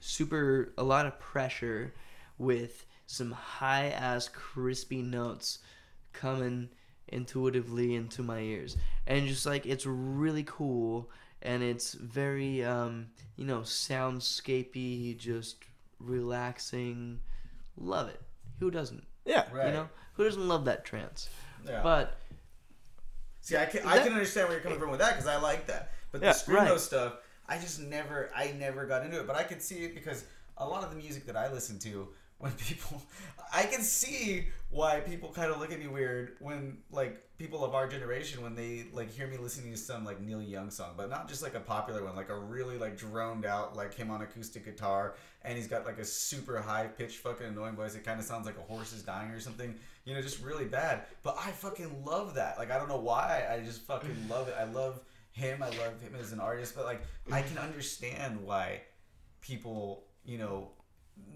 super 0.00 0.72
a 0.78 0.82
lot 0.84 1.06
of 1.06 1.18
pressure, 1.18 1.94
with 2.38 2.86
some 3.06 3.32
high 3.32 3.88
ass 3.90 4.28
crispy 4.28 5.02
notes 5.02 5.58
coming 6.12 6.68
intuitively 7.08 7.94
into 7.94 8.22
my 8.22 8.38
ears 8.38 8.76
and 9.06 9.26
just 9.26 9.44
like 9.44 9.66
it's 9.66 9.84
really 9.84 10.44
cool 10.44 11.10
and 11.42 11.62
it's 11.62 11.92
very 11.94 12.64
um 12.64 13.06
you 13.36 13.44
know 13.44 13.60
soundscapey 13.60 15.16
just 15.18 15.56
relaxing 15.98 17.18
love 17.76 18.08
it 18.08 18.20
who 18.60 18.70
doesn't 18.70 19.04
Yeah. 19.26 19.44
Right. 19.52 19.66
You 19.66 19.72
know, 19.72 19.88
who 20.14 20.24
doesn't 20.24 20.46
love 20.48 20.64
that 20.66 20.84
trance? 20.84 21.28
Yeah. 21.66 21.80
But 21.82 22.18
See, 23.40 23.56
I 23.56 23.66
can 23.66 23.84
I 23.84 23.98
can 23.98 24.12
understand 24.12 24.48
where 24.48 24.56
you're 24.56 24.62
coming 24.62 24.78
from 24.78 24.90
with 24.90 25.00
that 25.00 25.10
because 25.12 25.26
I 25.26 25.36
like 25.40 25.66
that. 25.66 25.92
But 26.12 26.22
Yeah, 26.22 26.32
the 26.32 26.38
screamo 26.38 26.70
right. 26.70 26.80
stuff, 26.80 27.14
I 27.48 27.58
just 27.58 27.80
never 27.80 28.30
I 28.34 28.52
never 28.58 28.86
got 28.86 29.04
into 29.04 29.18
it. 29.20 29.26
But 29.26 29.36
I 29.36 29.42
could 29.42 29.60
see 29.60 29.84
it 29.84 29.94
because 29.94 30.24
a 30.58 30.66
lot 30.66 30.84
of 30.84 30.90
the 30.90 30.96
music 30.96 31.26
that 31.26 31.36
I 31.36 31.52
listen 31.52 31.78
to, 31.80 32.08
when 32.38 32.52
people, 32.52 33.02
I 33.54 33.64
can 33.64 33.82
see 33.82 34.48
why 34.70 35.00
people 35.00 35.30
kind 35.30 35.50
of 35.50 35.58
look 35.58 35.72
at 35.72 35.80
me 35.80 35.88
weird 35.88 36.36
when 36.38 36.78
like 36.92 37.20
people 37.42 37.64
of 37.64 37.74
our 37.74 37.88
generation 37.88 38.40
when 38.40 38.54
they 38.54 38.84
like 38.92 39.10
hear 39.10 39.26
me 39.26 39.36
listening 39.36 39.72
to 39.72 39.76
some 39.76 40.04
like 40.04 40.20
Neil 40.20 40.40
Young 40.40 40.70
song, 40.70 40.90
but 40.96 41.10
not 41.10 41.28
just 41.28 41.42
like 41.42 41.56
a 41.56 41.60
popular 41.60 42.04
one, 42.04 42.14
like 42.14 42.28
a 42.28 42.38
really 42.38 42.78
like 42.78 42.96
droned 42.96 43.44
out 43.44 43.76
like 43.76 43.92
him 43.92 44.12
on 44.12 44.22
acoustic 44.22 44.64
guitar, 44.64 45.16
and 45.42 45.56
he's 45.56 45.66
got 45.66 45.84
like 45.84 45.98
a 45.98 46.04
super 46.04 46.60
high 46.60 46.86
pitched 46.86 47.18
fucking 47.18 47.44
annoying 47.44 47.74
voice. 47.74 47.96
It 47.96 48.04
kind 48.04 48.20
of 48.20 48.24
sounds 48.24 48.46
like 48.46 48.56
a 48.58 48.72
horse 48.72 48.92
is 48.92 49.02
dying 49.02 49.32
or 49.32 49.40
something, 49.40 49.74
you 50.04 50.14
know, 50.14 50.22
just 50.22 50.40
really 50.40 50.66
bad. 50.66 51.02
But 51.24 51.36
I 51.36 51.50
fucking 51.50 52.04
love 52.04 52.34
that. 52.34 52.58
Like 52.58 52.70
I 52.70 52.78
don't 52.78 52.88
know 52.88 53.00
why, 53.00 53.44
I 53.50 53.58
just 53.58 53.80
fucking 53.82 54.16
love 54.30 54.46
it. 54.46 54.54
I 54.56 54.64
love 54.64 55.00
him. 55.32 55.64
I 55.64 55.70
love 55.70 56.00
him 56.00 56.14
as 56.20 56.30
an 56.30 56.38
artist, 56.38 56.76
but 56.76 56.84
like 56.84 57.02
I 57.32 57.42
can 57.42 57.58
understand 57.58 58.40
why 58.44 58.82
people, 59.40 60.04
you 60.24 60.38
know, 60.38 60.70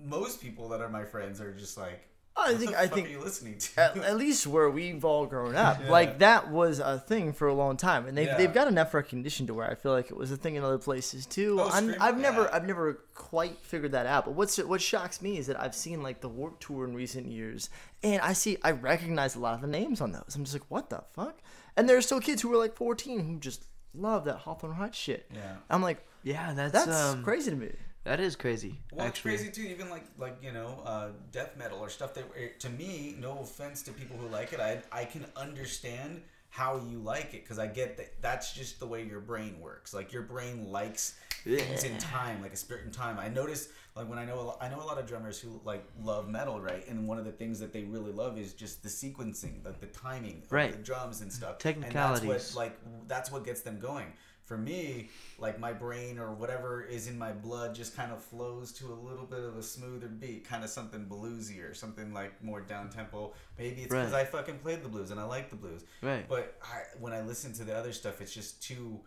most 0.04 0.40
people 0.40 0.68
that 0.68 0.80
are 0.80 0.88
my 0.88 1.02
friends 1.02 1.40
are 1.40 1.52
just 1.52 1.76
like, 1.76 2.09
I 2.39 2.55
think 2.55 2.74
I 2.74 2.87
fuck 2.87 2.95
think 2.95 3.09
are 3.09 3.11
you 3.12 3.20
listening 3.20 3.59
to? 3.59 3.80
at, 3.80 3.97
at 3.97 4.16
least 4.16 4.47
where 4.47 4.68
we've 4.68 5.05
all 5.05 5.26
grown 5.26 5.57
up, 5.57 5.80
Yeah. 5.84 5.91
like 5.91 6.18
that 6.18 6.51
was 6.51 6.78
a 6.78 6.99
thing 6.99 7.32
for 7.32 7.49
a 7.49 7.55
long 7.55 7.76
time, 7.76 8.07
and 8.07 8.16
they've, 8.16 8.26
Yeah. 8.26 8.37
they've 8.37 8.53
got 8.53 8.68
enough 8.68 8.93
recognition 8.95 9.47
to 9.47 9.55
where 9.55 9.70
I 9.70 9.74
feel 9.74 9.93
like 9.93 10.11
it 10.11 10.16
was 10.16 10.30
a 10.30 10.37
thing 10.37 10.55
in 10.57 10.62
other 10.62 10.78
places 10.78 11.24
too. 11.26 11.59
Oh, 11.61 11.68
I'm, 11.72 11.89
Screamo, 11.89 11.97
I've 12.01 12.18
never 12.18 12.43
yeah. 12.43 12.49
I've 12.53 12.66
never 12.66 13.01
quite 13.14 13.59
figured 13.62 13.93
that 13.93 14.07
out. 14.07 14.26
But 14.26 14.34
what's 14.34 14.59
what 14.59 14.80
shocks 14.82 15.22
me 15.22 15.39
is 15.39 15.47
that 15.47 15.61
I've 15.61 15.74
seen 15.74 16.03
like 16.03 16.20
the 16.20 16.28
Warp 16.28 16.61
Tour 16.61 16.84
in 16.84 16.95
recent 16.95 17.26
years, 17.26 17.70
and 18.03 18.20
I 18.20 18.32
see 18.34 18.59
I 18.62 18.72
recognize 18.72 19.34
a 19.34 19.41
lot 19.41 19.55
of 19.55 19.61
the 19.62 19.66
names 19.68 20.01
on 20.01 20.12
those. 20.12 20.34
I'm 20.34 20.45
just 20.45 20.55
like, 20.55 20.64
what 20.68 20.91
the 20.91 21.03
fuck? 21.14 21.41
And 21.76 21.89
there 21.89 21.97
are 21.97 22.03
still 22.03 22.20
kids 22.20 22.43
who 22.43 22.53
are 22.53 22.59
like 22.59 22.74
14 22.76 23.20
who 23.20 23.39
just 23.39 23.64
love 23.95 24.24
that 24.26 24.37
Hawthorne 24.37 24.72
Heights 24.74 24.99
shit. 24.99 25.30
yeah. 25.34 25.57
I'm 25.70 25.80
like, 25.82 26.07
yeah, 26.22 26.53
that's 26.55 26.72
that's 26.72 26.91
um, 27.14 27.22
crazy 27.24 27.51
to 27.51 27.57
me. 27.57 27.72
That 28.07 28.20
is 28.20 28.36
crazy. 28.36 28.78
Well, 28.92 29.04
actually, 29.04 29.34
it's 29.34 29.42
crazy 29.42 29.62
too. 29.62 29.68
Even 29.68 29.90
like 29.90 30.04
like 30.16 30.36
you 30.40 30.52
know, 30.52 30.80
uh, 30.86 31.09
death 31.32 31.57
metal 31.57 31.80
or 31.80 31.88
stuff 31.88 32.14
that 32.14 32.61
to 32.61 32.70
me, 32.70 33.16
no 33.18 33.40
offense 33.40 33.82
to 33.82 33.92
people 33.92 34.16
who 34.16 34.28
like 34.28 34.52
it, 34.52 34.61
I 34.61 34.80
I 34.92 35.04
can 35.04 35.26
understand 35.36 36.22
how 36.50 36.80
you 36.88 36.98
like 37.00 37.34
it 37.34 37.42
because 37.42 37.59
I 37.59 37.66
get 37.66 37.96
that 37.96 38.22
that's 38.22 38.52
just 38.54 38.78
the 38.78 38.86
way 38.86 39.02
your 39.04 39.18
brain 39.18 39.61
works. 39.61 39.92
Like 39.92 40.12
your 40.12 40.22
brain 40.22 40.70
likes 40.70 41.16
things 41.42 41.82
in 41.82 41.98
time, 41.98 42.42
like 42.42 42.52
a 42.52 42.57
spirit 42.57 42.84
in 42.84 42.92
time. 42.92 43.18
I 43.18 43.28
notice 43.28 43.70
like 43.96 44.09
when 44.09 44.20
I 44.20 44.24
know 44.24 44.38
a 44.38 44.42
lo- 44.42 44.59
I 44.61 44.68
know 44.68 44.80
a 44.80 44.86
lot 44.86 44.98
of 44.98 45.07
drummers 45.07 45.40
who 45.40 45.61
like 45.64 45.84
love 46.00 46.28
metal, 46.28 46.61
right? 46.61 46.86
And 46.88 47.09
one 47.09 47.18
of 47.18 47.24
the 47.24 47.32
things 47.32 47.59
that 47.59 47.72
they 47.72 47.82
really 47.82 48.12
love 48.12 48.38
is 48.38 48.52
just 48.54 48.84
the 48.84 48.88
sequencing, 48.88 49.64
like 49.64 49.80
the 49.80 49.86
timing, 49.88 50.42
of 50.46 50.52
Right. 50.52 50.70
the 50.70 50.78
drums 50.78 51.22
and 51.22 51.32
stuff. 51.32 51.59
Technicalities. 51.59 52.22
And 52.22 52.30
that's 52.30 52.54
what 52.54 52.61
like 52.62 52.78
that's 53.09 53.32
what 53.32 53.44
gets 53.44 53.62
them 53.62 53.80
going. 53.80 54.12
For 54.47 54.57
me, 54.57 55.11
like 55.38 55.59
my 55.59 55.72
brain 55.72 56.18
or 56.18 56.32
whatever 56.32 56.82
is 56.82 57.09
in 57.09 57.18
my 57.18 57.32
blood 57.32 57.74
just 57.74 57.97
kind 57.97 58.12
of 58.12 58.22
flows 58.22 58.72
to 58.74 58.86
a 58.92 58.94
little 58.94 59.26
bit 59.26 59.40
of 59.40 59.57
a 59.57 59.62
smoother 59.62 60.07
beat, 60.07 60.49
kind 60.49 60.62
of 60.62 60.70
something 60.70 61.05
bluesy 61.07 61.68
or 61.68 61.74
something 61.74 62.14
like 62.14 62.42
more 62.42 62.61
down 62.61 62.88
tempo. 62.88 63.34
Maybe 63.59 63.82
it's 63.82 63.92
because 63.92 64.12
Right. 64.12 64.20
I 64.22 64.24
fucking 64.24 64.59
played 64.61 64.82
the 64.84 64.88
blues 64.88 65.11
and 65.11 65.18
I 65.18 65.24
like 65.24 65.51
the 65.51 65.57
blues. 65.57 65.84
Right. 66.01 66.28
But 66.28 66.57
I, 66.62 66.82
when 67.01 67.12
I 67.12 67.22
listen 67.22 67.53
to 67.55 67.64
the 67.64 67.76
other 67.76 67.92
stuff, 67.92 68.20
it's 68.20 68.32
just 68.32 68.62
too, 68.62 69.01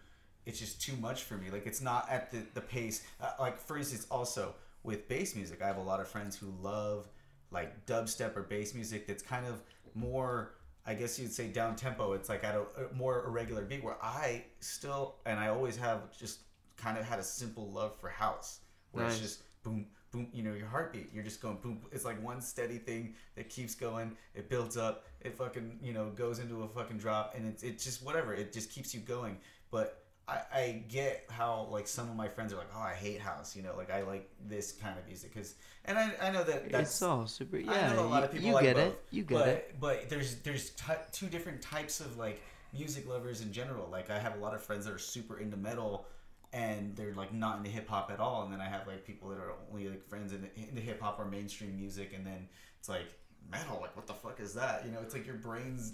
it's 0.46 0.60
just 0.60 0.82
too 0.82 0.96
much 0.98 1.24
for 1.24 1.36
me. 1.36 1.50
Like 1.50 1.66
it's 1.66 1.82
not 1.82 2.10
at 2.10 2.32
the 2.32 2.40
the 2.54 2.62
pace. 2.62 3.04
Uh, 3.22 3.32
like 3.40 3.60
for 3.62 3.78
instance, 3.78 4.06
also 4.12 4.56
with 4.84 5.08
bass 5.08 5.36
music, 5.36 5.62
I 5.62 5.68
have 5.68 5.78
a 5.78 5.82
lot 5.84 6.02
of 6.02 6.08
friends 6.10 6.36
who 6.36 6.54
love 6.62 7.08
like 7.52 7.86
dubstep 7.86 8.36
or 8.36 8.44
bass 8.44 8.74
music 8.76 9.08
that's 9.08 9.24
kind 9.24 9.46
of 9.46 9.62
more 9.96 10.52
I 10.90 10.96
guess 10.96 11.20
you'd 11.20 11.32
say 11.32 11.48
down 11.48 11.76
tempo. 11.76 12.14
It's 12.14 12.30
like 12.30 12.44
at 12.44 12.56
a, 12.56 12.62
a 12.62 12.94
more 12.96 13.24
irregular 13.28 13.64
beat 13.64 13.84
where 13.84 13.98
I 14.02 14.44
still 14.60 15.18
and 15.28 15.40
I 15.40 15.50
always 15.50 15.78
have 15.78 16.18
just 16.18 16.40
kind 16.78 16.98
of 16.98 17.06
had 17.06 17.20
a 17.20 17.24
simple 17.24 17.70
love 17.72 17.96
for 18.00 18.10
house 18.10 18.62
where 18.92 19.04
Nice. 19.04 19.14
it's 19.14 19.22
just 19.22 19.64
boom 19.64 19.86
boom 20.12 20.28
you 20.34 20.42
know 20.42 20.54
your 20.54 20.66
heartbeat 20.66 21.10
you're 21.14 21.24
just 21.24 21.42
going 21.42 21.58
boom 21.62 21.80
it's 21.92 22.06
like 22.06 22.20
one 22.24 22.42
steady 22.42 22.80
thing 22.80 23.14
that 23.36 23.50
keeps 23.50 23.76
going 23.76 24.16
it 24.34 24.50
builds 24.50 24.78
up 24.78 25.06
it 25.22 25.38
fucking 25.38 25.78
you 25.84 25.94
know 25.94 26.10
goes 26.16 26.40
into 26.40 26.64
a 26.64 26.68
fucking 26.68 26.98
drop 26.98 27.36
and 27.36 27.46
it's 27.46 27.62
it's 27.62 27.84
just 27.84 28.04
whatever 28.04 28.34
it 28.34 28.52
just 28.52 28.72
keeps 28.72 28.94
you 28.94 29.00
going 29.02 29.38
but 29.70 30.06
I, 30.30 30.42
I 30.54 30.84
get 30.88 31.26
how 31.30 31.68
like 31.72 31.88
some 31.88 32.10
of 32.10 32.16
my 32.16 32.28
friends 32.28 32.54
are 32.54 32.58
like 32.58 32.70
oh 32.76 32.82
I 32.82 32.94
hate 32.94 33.20
house 33.20 33.56
you 33.56 33.64
know 33.64 33.76
like 33.76 33.92
I 33.92 34.04
like 34.04 34.30
this 34.48 34.72
kind 34.74 34.98
of 34.98 35.06
music 35.08 35.34
because 35.34 35.56
and 35.90 35.98
I, 35.98 36.12
I 36.22 36.32
know 36.32 36.44
that 36.44 36.72
that's 36.72 36.92
it's 36.92 37.02
all 37.02 37.26
super. 37.26 37.58
I 37.58 37.94
know 37.94 38.02
a 38.02 38.06
lot 38.06 38.20
you, 38.20 38.26
of 38.26 38.32
people 38.32 38.48
you 38.48 38.54
like 38.54 38.64
get 38.64 38.76
both, 38.76 38.86
it. 38.86 39.04
You 39.10 39.24
get 39.24 39.38
but, 39.38 39.48
it. 39.48 39.76
But 39.80 40.10
there's 40.10 40.36
there's 40.36 40.70
ty 40.72 40.98
two 41.12 41.28
different 41.28 41.62
types 41.64 42.00
of 42.00 42.18
like 42.18 42.42
music 42.78 43.08
lovers 43.08 43.42
in 43.42 43.52
general. 43.52 43.88
Like 43.92 44.12
I 44.12 44.20
have 44.20 44.36
a 44.36 44.40
lot 44.40 44.54
of 44.54 44.62
friends 44.62 44.86
that 44.86 44.94
are 44.94 45.00
super 45.00 45.40
into 45.40 45.58
metal, 45.58 46.06
and 46.54 46.96
they're 46.96 47.16
like 47.16 47.34
not 47.34 47.58
into 47.58 47.72
hip 47.72 47.88
hop 47.88 48.12
at 48.12 48.20
all. 48.20 48.44
And 48.44 48.54
then 48.54 48.62
I 48.62 48.70
have 48.70 48.86
like 48.86 49.06
people 49.06 49.30
that 49.30 49.40
are 49.40 49.54
only 49.72 49.90
like 49.90 50.08
friends 50.08 50.32
into, 50.32 50.48
into 50.56 50.82
hip 50.82 51.02
hop 51.02 51.20
or 51.20 51.26
mainstream 51.26 51.76
music. 51.76 52.14
And 52.16 52.24
then 52.26 52.48
it's 52.78 52.90
like 52.90 53.08
metal. 53.52 53.80
Like 53.82 53.96
what 53.96 54.06
the 54.06 54.14
fuck 54.14 54.40
is 54.40 54.54
that? 54.54 54.86
You 54.86 54.92
know, 54.92 55.00
it's 55.02 55.16
like 55.16 55.26
your 55.26 55.38
brain's. 55.38 55.94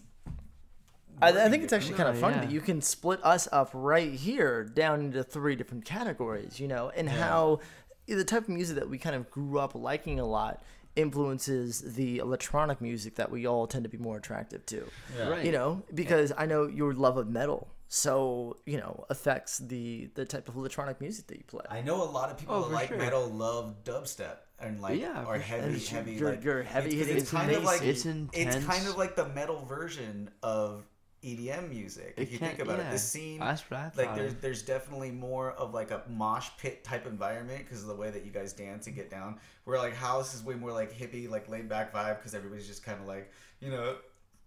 I, 1.21 1.29
I 1.45 1.49
think 1.49 1.63
it's 1.63 1.73
actually 1.73 1.95
kind 1.95 2.09
of 2.09 2.15
No, 2.15 2.21
funny 2.21 2.35
yeah. 2.35 2.41
that 2.41 2.51
you 2.51 2.61
can 2.61 2.81
split 2.81 3.19
us 3.23 3.47
up 3.51 3.69
right 3.73 4.11
here 4.13 4.63
down 4.63 5.01
into 5.01 5.23
three 5.23 5.55
different 5.55 5.85
categories, 5.85 6.59
you 6.59 6.67
know, 6.67 6.89
and 6.95 7.07
Yeah. 7.07 7.13
how 7.15 7.59
the 8.07 8.23
type 8.23 8.43
of 8.43 8.49
music 8.49 8.75
that 8.77 8.89
we 8.89 8.97
kind 8.97 9.15
of 9.15 9.29
grew 9.31 9.57
up 9.59 9.73
liking 9.75 10.19
a 10.19 10.25
lot 10.25 10.61
influences 10.95 11.93
the 11.95 12.17
electronic 12.19 12.81
music 12.81 13.15
that 13.15 13.29
we 13.29 13.45
all 13.45 13.67
tend 13.67 13.83
to 13.83 13.89
be 13.89 13.97
more 13.97 14.17
attractive 14.17 14.65
to. 14.65 14.87
Yeah. 15.17 15.29
Right. 15.29 15.45
You 15.45 15.51
know, 15.51 15.83
because 15.93 16.31
I 16.37 16.45
know 16.45 16.67
your 16.67 16.93
love 16.93 17.17
of 17.17 17.27
metal 17.29 17.69
so, 17.87 18.57
you 18.65 18.77
know, 18.77 19.05
affects 19.09 19.59
the 19.59 20.09
the 20.15 20.25
type 20.25 20.49
of 20.49 20.55
electronic 20.55 20.99
music 20.99 21.27
that 21.27 21.37
you 21.37 21.43
play. 21.45 21.63
I 21.69 21.81
know 21.81 22.01
a 22.01 22.09
lot 22.09 22.31
of 22.31 22.37
people 22.37 22.55
Oh, 22.55 22.67
like 22.67 22.87
sure. 22.89 22.97
metal 22.97 23.27
love 23.27 23.83
dubstep 23.83 24.37
and 24.59 24.81
like 24.81 24.99
Yeah, 24.99 25.21
or 25.23 25.25
for 25.25 25.31
sure. 25.33 25.59
heavy 25.61 25.79
heavy 25.85 26.13
you're- 26.13 26.31
like 26.31 26.43
you're 26.43 26.63
heavy 26.63 26.87
it's, 26.89 26.95
'cause 26.97 27.07
hitting 27.07 27.21
it's 27.21 27.31
kind 27.31 27.51
of 27.51 27.63
like 27.63 27.81
It's 27.83 28.05
it's 28.05 28.65
kind 28.65 28.87
of 28.87 28.97
like 28.97 29.15
the 29.15 29.27
metal 29.29 29.63
version 29.65 30.29
of 30.41 30.83
EDM 31.25 31.69
music 31.69 32.13
if 32.17 32.31
you 32.31 32.37
think 32.37 32.59
about 32.59 32.79
it 32.79 32.91
the 32.91 32.99
scene 32.99 33.39
That's 33.39 33.61
what 33.69 33.79
I 33.79 33.91
like 33.95 34.15
there's 34.15 34.35
there's 34.35 34.61
definitely 34.61 35.11
more 35.11 35.51
of 35.51 35.73
like 35.73 35.91
a 35.91 36.03
mosh 36.09 36.49
pit 36.57 36.83
type 36.83 37.07
environment 37.07 37.65
because 37.65 37.81
of 37.81 37.87
the 37.87 37.95
way 37.95 38.11
that 38.11 38.25
you 38.25 38.31
guys 38.31 38.53
dance 38.53 38.87
and 38.87 38.95
get 38.95 39.09
down 39.09 39.39
where 39.63 39.77
like 39.77 39.95
house 39.95 40.33
is 40.33 40.43
way 40.43 40.55
more 40.55 40.71
like 40.71 40.93
hippie 40.97 41.29
like 41.29 41.49
laid 41.49 41.67
back 41.67 41.93
vibe 41.93 42.17
because 42.17 42.35
everybody's 42.35 42.67
just 42.67 42.83
kind 42.83 43.01
of 43.01 43.07
like 43.07 43.31
you 43.59 43.71
know 43.71 43.95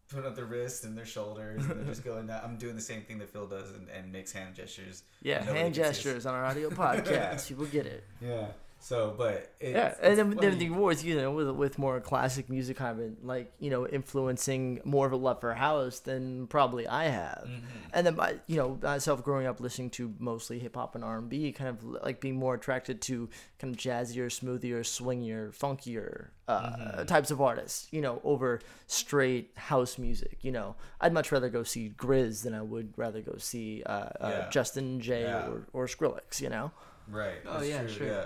putting 0.09 0.27
up 0.27 0.35
their 0.35 0.47
wrists 0.47 0.85
and 0.85 0.97
their 0.97 1.05
shoulders 1.05 1.65
and 1.67 1.79
they're 1.79 1.87
just 1.87 2.05
going. 2.05 2.31
I'm 2.31 2.57
doing 2.57 2.75
the 2.75 2.81
same 2.81 3.03
thing 3.03 3.19
that 3.19 3.29
Phil 3.29 3.47
does 3.47 3.71
and, 3.73 3.89
and 3.91 4.11
makes 4.11 4.33
hand 4.33 4.55
gestures 4.55 5.03
yeah, 5.23 5.43
hand 5.43 5.75
can 5.75 5.75
see 5.75 5.81
us. 5.83 5.97
gestures 5.97 6.27
on 6.27 6.35
our 6.35 6.45
audio 6.45 6.71
podcast. 6.71 7.49
People 7.49 7.67
get 7.67 7.87
it. 7.87 8.05
yeah 8.21 8.47
so 8.81 9.15
but 9.19 9.53
it's, 9.61 9.75
yeah, 9.75 9.89
it's 9.89 9.99
and 10.01 10.19
then, 10.19 10.31
then 10.31 10.53
funny. 10.53 10.69
the 10.69 10.75
awards, 10.75 11.05
you 11.05 11.17
know, 11.17 11.33
with 11.33 11.51
with 11.51 11.79
more 11.79 12.01
classic 12.01 12.49
music, 12.49 12.77
kind 12.77 13.01
of 13.01 13.25
like 13.25 13.53
you 13.59 13.71
know, 13.71 13.87
influencing 13.87 14.81
more 14.85 15.07
of 15.07 15.13
a 15.13 15.17
love 15.17 15.41
for 15.41 15.53
house 15.55 15.99
than 16.01 16.47
probably 16.47 16.87
I 16.87 17.05
have. 17.07 17.45
Mm-hmm. 17.47 17.67
And 17.93 18.07
then, 18.07 18.17
my, 18.17 18.35
you 18.47 18.57
know, 18.57 18.79
myself 18.83 19.23
growing 19.25 19.47
up 19.47 19.61
listening 19.61 19.91
to 19.91 20.15
mostly 20.19 20.59
hip 20.59 20.77
hop 20.77 20.95
and 20.95 21.03
R 21.05 21.19
and 21.19 21.29
B, 21.29 21.51
kind 21.53 21.71
of 21.71 21.83
like 22.05 22.21
being 22.21 22.37
more 22.37 22.55
attracted 22.55 23.01
to 23.03 23.29
kind 23.59 23.75
of 23.75 23.81
jazzier, 23.81 24.27
smoothier, 24.27 24.81
swingier, 24.81 25.53
funkier 25.57 26.29
uh, 26.47 26.71
Mm-hmm. 26.77 27.05
types 27.07 27.31
of 27.31 27.41
artists. 27.41 27.89
You 27.91 28.01
know, 28.01 28.21
over 28.25 28.61
straight 28.87 29.51
house 29.57 29.99
music. 29.99 30.39
You 30.43 30.53
know, 30.53 30.77
I'd 31.01 31.13
much 31.13 31.33
rather 31.33 31.49
go 31.49 31.63
see 31.65 31.93
Grizz 31.97 32.43
than 32.45 32.55
I 32.55 32.63
would 32.63 32.93
rather 32.97 33.21
go 33.23 33.37
see 33.39 33.83
uh, 33.85 34.09
uh, 34.21 34.51
Justin 34.51 35.01
Jay 35.01 35.23
Yeah. 35.23 35.49
or, 35.49 35.67
or 35.73 35.87
Skrillex. 35.87 36.41
You 36.41 36.51
know. 36.51 36.71
Right. 37.11 37.37
Oh, 37.47 37.55
that's 37.55 37.69
yeah, 37.69 37.79
true, 37.81 37.89
sure. 37.89 38.07
Yeah. 38.07 38.25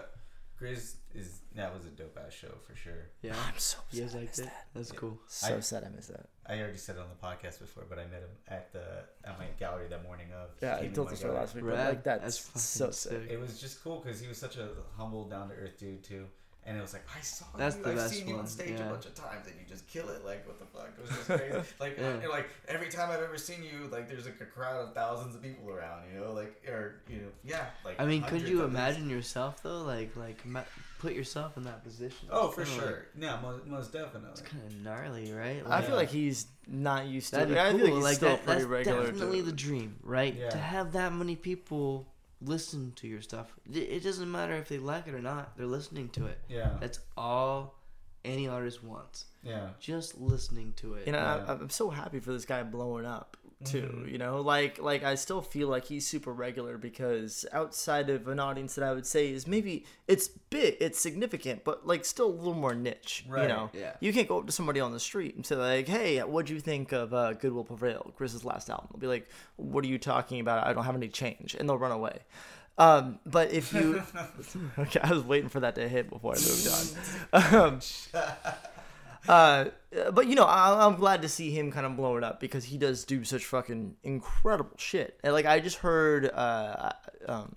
Grizz 0.62 0.94
is 1.14 1.40
that 1.54 1.74
was 1.74 1.84
a 1.84 1.90
dope 1.90 2.18
ass 2.24 2.32
show 2.32 2.48
for 2.66 2.74
sure. 2.76 3.08
yeah. 3.22 3.34
I'm 3.46 3.58
so 3.58 3.78
You 3.90 4.00
sad 4.00 4.06
guys 4.06 4.14
I 4.14 4.18
liked 4.18 4.28
missed 4.30 4.38
it? 4.40 4.44
that. 4.44 4.66
That's 4.74 4.92
cool. 4.92 5.18
So 5.26 5.56
I- 5.56 5.60
sad 5.60 5.84
I 5.84 5.88
missed 5.94 6.08
that. 6.12 6.26
I 6.46 6.58
already 6.60 6.78
said 6.78 6.96
it 6.96 7.00
on 7.02 7.06
the 7.08 7.26
podcast 7.26 7.60
before, 7.60 7.84
but 7.88 7.98
I 7.98 8.04
met 8.06 8.20
him 8.20 8.30
at 8.48 8.72
the 8.72 9.04
at 9.24 9.38
my 9.38 9.46
gallery 9.60 9.86
that 9.88 10.02
morning 10.02 10.26
of. 10.32 10.50
Yeah, 10.60 10.74
came 10.76 10.82
he 10.84 10.88
to 10.90 10.94
told 10.94 11.06
my 11.08 11.10
the 11.12 11.16
story 11.16 11.30
gallery. 11.32 11.46
last 11.46 11.54
week. 11.54 11.64
But 11.66 11.74
like 11.78 12.04
that's, 12.04 12.22
That's 12.44 12.62
so 12.62 12.90
sick. 12.90 13.12
sick. 13.12 13.30
It 13.30 13.40
was 13.40 13.60
just 13.60 13.82
cool 13.84 14.00
because 14.00 14.20
he 14.20 14.26
was 14.28 14.38
such 14.38 14.56
a 14.56 14.68
humble, 14.96 15.28
down 15.28 15.48
to 15.50 15.54
earth 15.54 15.78
dude 15.78 16.02
too. 16.02 16.26
And 16.64 16.78
it 16.78 16.80
was 16.80 16.92
like 16.92 17.02
I 17.16 17.20
saw 17.22 17.44
That's 17.56 17.76
you. 17.76 17.82
the 17.82 17.90
I've 17.90 17.96
best 17.96 18.14
seen 18.14 18.28
you 18.28 18.36
on 18.36 18.46
stage 18.46 18.78
yeah. 18.78 18.86
a 18.86 18.90
bunch 18.90 19.06
of 19.06 19.14
times, 19.16 19.46
and 19.48 19.56
you 19.58 19.66
just 19.68 19.84
kill 19.88 20.08
it. 20.10 20.24
Like 20.24 20.46
what 20.46 20.60
the 20.60 20.64
fuck? 20.66 20.90
It 20.96 21.00
was 21.02 21.10
just 21.10 21.26
crazy. 21.26 21.66
like 21.80 21.98
Yeah. 21.98 22.28
like 22.28 22.48
every 22.68 22.88
time 22.88 23.10
I've 23.10 23.20
ever 23.20 23.36
seen 23.36 23.64
you, 23.64 23.88
like 23.90 24.08
there's 24.08 24.26
like 24.26 24.40
a 24.40 24.44
crowd 24.44 24.76
of 24.88 24.94
thousands 24.94 25.34
of 25.34 25.42
people 25.42 25.68
around. 25.70 26.02
You 26.14 26.20
know, 26.20 26.32
like 26.32 26.62
or 26.68 27.00
you 27.08 27.16
know, 27.16 27.28
yeah. 27.44 27.66
Like 27.84 28.00
I 28.00 28.06
mean, 28.06 28.22
could 28.22 28.42
you 28.48 28.62
of 28.62 28.70
these- 28.70 28.78
imagine 28.78 29.10
yourself 29.10 29.60
though? 29.64 29.82
Like, 29.82 30.14
like 30.16 30.46
ma- 30.46 30.62
put 31.00 31.14
yourself 31.14 31.56
in 31.56 31.64
that 31.64 31.82
position. 31.82 32.28
Oh, 32.30 32.50
for 32.52 32.64
sure. 32.64 32.86
Like, 32.86 33.02
Yeah, 33.18 33.40
most, 33.42 33.66
most 33.66 33.92
definitely. 33.92 34.30
it's 34.30 34.40
kind 34.42 34.62
of 34.64 34.72
gnarly, 34.84 35.32
right? 35.32 35.64
I 35.68 35.82
feel 35.82 35.96
like 35.96 36.10
he's 36.10 36.46
not 36.68 37.06
used 37.06 37.30
to 37.30 37.38
That'd 37.40 37.50
it. 37.50 37.54
be 37.54 37.60
I 37.60 37.70
feel 37.72 37.80
like 37.86 37.92
he's 37.94 38.02
like 38.04 38.16
still 38.18 38.28
that, 38.28 38.44
pretty 38.44 38.60
that's 38.60 38.70
regular. 38.70 39.06
definitely 39.06 39.38
to 39.40 39.46
the 39.46 39.52
dream, 39.52 39.96
right? 40.04 40.32
Yeah. 40.32 40.50
To 40.50 40.58
have 40.58 40.92
that 40.92 41.12
many 41.12 41.34
people 41.34 42.06
listen 42.44 42.92
to 42.96 43.06
your 43.08 43.20
stuff. 43.22 43.52
It- 43.70 43.76
It 43.76 44.02
doesn't 44.04 44.30
matter 44.30 44.54
if 44.54 44.68
they 44.68 44.78
like 44.78 45.06
it 45.08 45.14
or 45.14 45.20
not. 45.22 45.56
They're 45.56 45.66
listening 45.66 46.08
to 46.10 46.26
it. 46.26 46.38
Yeah. 46.48 46.76
That's 46.80 46.98
all 47.16 47.74
any 48.24 48.46
artist 48.48 48.82
wants. 48.84 49.26
Yeah. 49.42 49.70
Just 49.80 50.18
listening 50.20 50.72
to 50.76 50.94
it. 50.94 51.06
You 51.06 51.12
know, 51.12 51.18
Yeah. 51.18 51.44
I, 51.48 51.52
I'm 51.52 51.70
so 51.70 51.90
happy 51.90 52.20
for 52.20 52.32
this 52.32 52.44
guy 52.44 52.62
blowing 52.62 53.04
up 53.06 53.36
too. 53.64 54.02
Mhm. 54.04 54.12
You 54.12 54.18
know, 54.18 54.40
like 54.40 54.78
like 54.80 55.02
I 55.04 55.14
still 55.14 55.40
feel 55.42 55.68
like 55.68 55.84
he's 55.84 56.06
super 56.06 56.32
regular 56.32 56.78
because 56.78 57.44
outside 57.52 58.10
of 58.10 58.28
an 58.28 58.38
audience 58.40 58.74
that 58.74 58.84
I 58.84 58.92
would 58.92 59.06
say 59.06 59.30
is 59.32 59.46
maybe 59.46 59.84
it's 60.08 60.28
big, 60.28 60.76
it's 60.80 60.98
significant, 61.00 61.64
but 61.64 61.86
like 61.86 62.04
still 62.04 62.26
a 62.26 62.36
little 62.36 62.54
more 62.54 62.74
niche. 62.74 63.24
You 63.26 63.34
Right, 63.34 63.48
know, 63.48 63.70
yeah. 63.72 63.94
you 64.00 64.12
can't 64.12 64.28
go 64.28 64.38
up 64.38 64.46
to 64.46 64.52
somebody 64.52 64.80
on 64.80 64.92
the 64.92 65.00
street 65.00 65.34
and 65.36 65.44
say 65.46 65.56
like, 65.56 65.88
"Hey, 65.88 66.18
what'd 66.20 66.50
you 66.50 66.60
think 66.60 66.92
of 66.92 67.12
uh, 67.14 67.32
Good 67.34 67.52
Will 67.52 67.64
Prevail, 67.64 68.12
Grizz's 68.16 68.44
last 68.44 68.68
album?" 68.70 68.88
They'll 68.92 69.00
be 69.00 69.06
like, 69.06 69.28
"What 69.56 69.84
are 69.84 69.88
you 69.88 69.98
talking 69.98 70.40
about? 70.40 70.66
I 70.66 70.72
don't 70.72 70.84
have 70.84 70.96
any 70.96 71.08
change," 71.08 71.54
and 71.58 71.68
they'll 71.68 71.78
run 71.78 71.92
away. 71.92 72.20
Um, 72.78 73.18
but 73.26 73.52
if 73.52 73.72
you, 73.74 74.02
okay, 74.78 75.00
I 75.02 75.12
was 75.12 75.22
waiting 75.24 75.50
for 75.50 75.60
that 75.60 75.74
to 75.74 75.86
hit 75.88 76.08
before 76.08 76.32
I 76.34 76.38
moved 76.38 76.68
on. 76.68 77.52
Um, 77.64 77.80
uh, 79.28 79.66
but 80.12 80.26
you 80.26 80.34
know, 80.34 80.44
I, 80.44 80.86
I'm 80.86 80.96
glad 80.96 81.22
to 81.22 81.28
see 81.28 81.50
him 81.50 81.70
kind 81.70 81.86
of 81.86 81.96
blowing 81.96 82.24
up 82.24 82.40
because 82.40 82.64
he 82.64 82.78
does 82.78 83.04
do 83.04 83.24
such 83.24 83.44
fucking 83.46 83.96
incredible 84.02 84.76
shit. 84.78 85.18
And 85.22 85.32
like 85.32 85.46
I 85.46 85.60
just 85.60 85.78
heard, 85.78 86.26
uh, 86.26 86.90
um, 87.26 87.56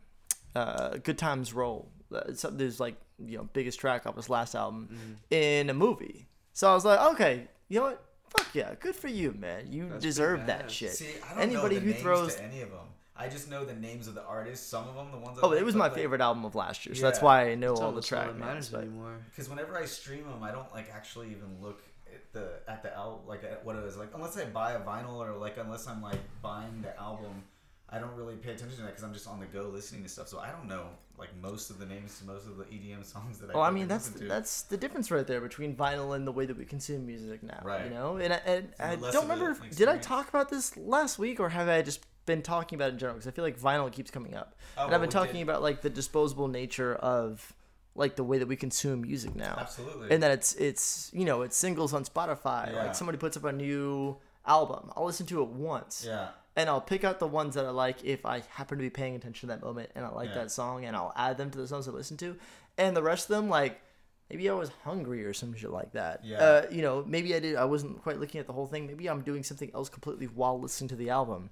uh, 0.56 0.98
"Good 0.98 1.18
Times 1.18 1.54
Roll." 1.54 1.92
Uh, 2.14 2.34
so 2.34 2.50
there's 2.50 2.80
like 2.80 2.96
you 3.20 3.38
know 3.38 3.50
biggest 3.54 3.80
track 3.80 4.06
off 4.06 4.16
his 4.16 4.30
last 4.30 4.56
album 4.56 5.18
in 5.32 5.70
a 5.70 5.74
movie. 5.74 6.28
So 6.54 6.70
I 6.70 6.74
was 6.74 6.86
like, 6.86 7.00
okay, 7.14 7.48
you 7.68 7.80
know 7.80 7.86
what? 7.88 8.04
Fuck 8.30 8.54
yeah, 8.54 8.74
good 8.80 8.96
for 8.96 9.08
you, 9.08 9.34
man. 9.34 9.72
You 9.72 9.90
That's 9.90 10.04
deserve 10.04 10.48
that 10.48 10.70
shit. 10.72 10.94
See, 10.94 11.08
I 11.26 11.34
don't 11.34 11.44
Anybody 11.44 11.76
know 11.76 11.80
the 11.80 11.86
who 11.86 11.92
names 11.92 12.02
throws 12.02 12.36
to 12.36 12.44
any 12.44 12.62
of 12.62 12.72
them. 12.72 12.80
I 13.18 13.30
just 13.30 13.50
know 13.50 13.64
the 13.64 13.74
names 13.74 14.08
of 14.08 14.16
the 14.16 14.24
artists. 14.24 14.68
Some 14.68 14.88
of 14.90 14.96
them, 14.96 15.12
the 15.12 15.18
ones. 15.18 15.40
Oh, 15.42 15.54
it 15.54 15.64
was 15.64 15.76
my 15.76 15.90
favorite 15.90 16.22
album 16.22 16.44
of 16.44 16.54
last 16.54 16.86
year, 16.86 16.96
so 16.96 17.02
that's 17.02 17.22
why 17.22 17.50
I 17.50 17.56
know 17.56 17.70
That's 17.70 17.80
all 17.80 17.88
the 17.88 17.92
almost 17.92 18.10
track 18.10 18.28
that 18.28 18.34
names. 18.34 18.46
matters 18.46 18.70
But 18.70 18.82
anymore. 18.82 19.18
Because 19.30 19.50
whenever 19.50 19.78
I 19.78 19.86
stream 19.86 20.24
them, 20.28 20.44
I 20.44 20.52
don't 20.52 20.72
like 20.74 20.90
actually 20.94 21.28
even 21.28 21.62
look 21.62 21.82
at 22.14 22.34
the 22.34 22.60
at 22.68 22.84
the 22.84 22.94
al 22.96 23.24
like 23.28 23.44
at 23.44 23.64
what 23.66 23.76
it 23.76 23.84
is 23.86 23.98
like 23.98 24.10
unless 24.14 24.38
I 24.38 24.46
buy 24.46 24.74
a 24.74 24.80
vinyl 24.80 25.16
or 25.18 25.34
like 25.34 25.58
unless 25.58 25.88
I'm 25.88 26.02
like 26.02 26.20
buying 26.42 26.82
the 26.82 26.98
album. 27.00 27.44
I 27.88 28.00
don't 28.00 28.16
really 28.16 28.36
pay 28.36 28.50
attention 28.50 28.78
to 28.78 28.82
that 28.82 28.88
because 28.88 29.04
I'm 29.04 29.14
just 29.14 29.28
on 29.28 29.40
the 29.40 29.46
go 29.46 29.70
listening 29.70 30.02
to 30.04 30.10
stuff. 30.10 30.28
So 30.28 30.40
I 30.40 30.50
don't 30.50 30.68
know 30.68 30.88
like 31.18 31.30
most 31.42 31.70
of 31.70 31.80
the 31.80 31.86
names 31.86 32.18
to 32.20 32.26
most 32.26 32.48
of 32.48 32.58
the 32.58 32.66
EDM 32.66 33.06
songs 33.06 33.40
that 33.40 33.52
I. 33.52 33.54
Well, 33.54 33.64
I 33.64 33.70
mean, 33.70 33.88
that's 33.88 34.12
listen 34.12 34.28
to. 34.28 34.28
that's 34.28 34.64
the 34.64 34.76
difference 34.76 35.12
right 35.12 35.26
there 35.26 35.40
between 35.40 35.76
vinyl 35.76 36.16
and 36.16 36.28
the 36.28 36.32
way 36.32 36.46
that 36.46 36.58
we 36.58 36.66
consume 36.66 37.06
music 37.06 37.44
now. 37.44 37.62
Right. 37.64 37.86
You 37.86 37.92
know, 37.92 38.18
and 38.18 38.34
I, 38.34 38.38
and 38.46 38.70
I 38.80 38.96
don't 38.96 39.30
remember. 39.30 39.52
If, 39.52 39.78
did 39.78 39.88
I 39.88 39.98
talk 39.98 40.28
about 40.28 40.50
this 40.50 40.76
last 40.76 41.20
week, 41.20 41.40
or 41.40 41.50
have 41.50 41.70
I 41.70 41.82
just 41.84 42.06
been 42.26 42.42
talking 42.42 42.78
about 42.78 42.92
in 42.92 42.98
general? 43.00 43.16
Because 43.16 43.28
I 43.28 43.32
feel 43.32 43.44
like 43.46 43.60
vinyl 43.60 43.92
keeps 43.92 44.12
coming 44.12 44.36
up, 44.36 44.56
Oh, 44.78 44.86
and 44.86 44.94
I've 44.96 45.02
been 45.02 45.10
we 45.10 45.14
talking 45.14 45.34
did. 45.36 45.44
about 45.44 45.62
like 45.62 45.82
the 45.82 45.90
disposable 45.90 46.48
nature 46.48 46.96
of 46.96 47.54
like 47.96 48.16
the 48.18 48.24
way 48.24 48.38
that 48.40 48.48
we 48.48 48.56
consume 48.56 49.02
music 49.02 49.36
now, 49.36 49.56
absolutely. 49.58 50.12
and 50.12 50.22
that 50.24 50.32
it's 50.32 50.54
it's 50.56 51.10
you 51.14 51.24
know 51.26 51.44
it's 51.44 51.56
singles 51.56 51.94
on 51.94 52.04
Spotify. 52.04 52.72
Yeah. 52.74 52.84
Like 52.84 52.96
somebody 52.96 53.18
puts 53.18 53.38
up 53.38 53.44
a 53.46 53.52
new 53.54 54.18
album, 54.46 54.92
I'll 54.96 55.06
listen 55.06 55.26
to 55.28 55.42
it 55.42 55.48
once. 55.50 56.04
yeah. 56.08 56.30
And 56.58 56.70
I'll 56.70 56.80
pick 56.80 57.04
out 57.04 57.20
the 57.20 57.28
ones 57.28 57.56
that 57.56 57.66
I 57.66 57.70
like 57.72 58.02
if 58.06 58.26
I 58.26 58.42
happen 58.52 58.78
to 58.78 58.82
be 58.82 58.90
paying 58.90 59.16
attention 59.18 59.50
to 59.50 59.56
that 59.56 59.62
moment 59.62 59.90
and 59.94 60.06
I 60.06 60.10
like 60.10 60.30
Yeah. 60.30 60.36
that 60.36 60.52
song 60.52 60.86
and 60.86 60.96
I'll 60.96 61.12
add 61.18 61.38
them 61.38 61.52
to 61.52 61.58
the 61.58 61.68
songs 61.68 61.86
I 61.86 61.92
listen 61.92 62.16
to. 62.18 62.38
And 62.78 62.96
the 62.96 63.04
rest 63.04 63.30
of 63.30 63.36
them, 63.36 63.50
like 63.50 63.82
maybe 64.30 64.50
I 64.50 64.54
was 64.54 64.70
hungry 64.86 65.26
or 65.26 65.34
some 65.34 65.54
shit 65.54 65.70
like 65.72 65.92
that. 65.94 66.22
Yeah. 66.24 66.38
Uh, 66.38 66.66
you 66.72 66.82
know, 66.82 67.04
maybe 67.06 67.36
I 67.36 67.40
did. 67.40 67.58
I 67.58 67.66
wasn't 67.66 68.02
quite 68.04 68.22
looking 68.22 68.40
at 68.40 68.48
the 68.48 68.54
whole 68.54 68.68
thing. 68.68 68.88
Maybe 68.88 69.10
I'm 69.10 69.22
doing 69.22 69.44
something 69.44 69.70
else 69.74 69.90
completely 69.90 70.28
while 70.28 70.58
listening 70.58 70.88
to 70.90 70.96
the 70.96 71.10
album. 71.10 71.50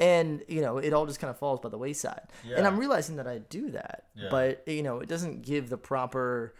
And 0.00 0.42
you 0.48 0.60
know, 0.60 0.78
it 0.78 0.92
all 0.92 1.06
just 1.06 1.20
kind 1.20 1.30
of 1.30 1.38
falls 1.38 1.60
by 1.60 1.68
the 1.68 1.78
wayside. 1.78 2.26
And 2.56 2.66
I'm 2.66 2.78
realizing 2.78 3.16
that 3.16 3.26
I 3.28 3.38
do 3.38 3.70
that, 3.70 4.04
Yeah. 4.16 4.28
but 4.30 4.62
you 4.66 4.82
know, 4.82 4.98
it 4.98 5.08
doesn't 5.08 5.42
give 5.42 5.68
the 5.70 5.76
proper 5.78 6.54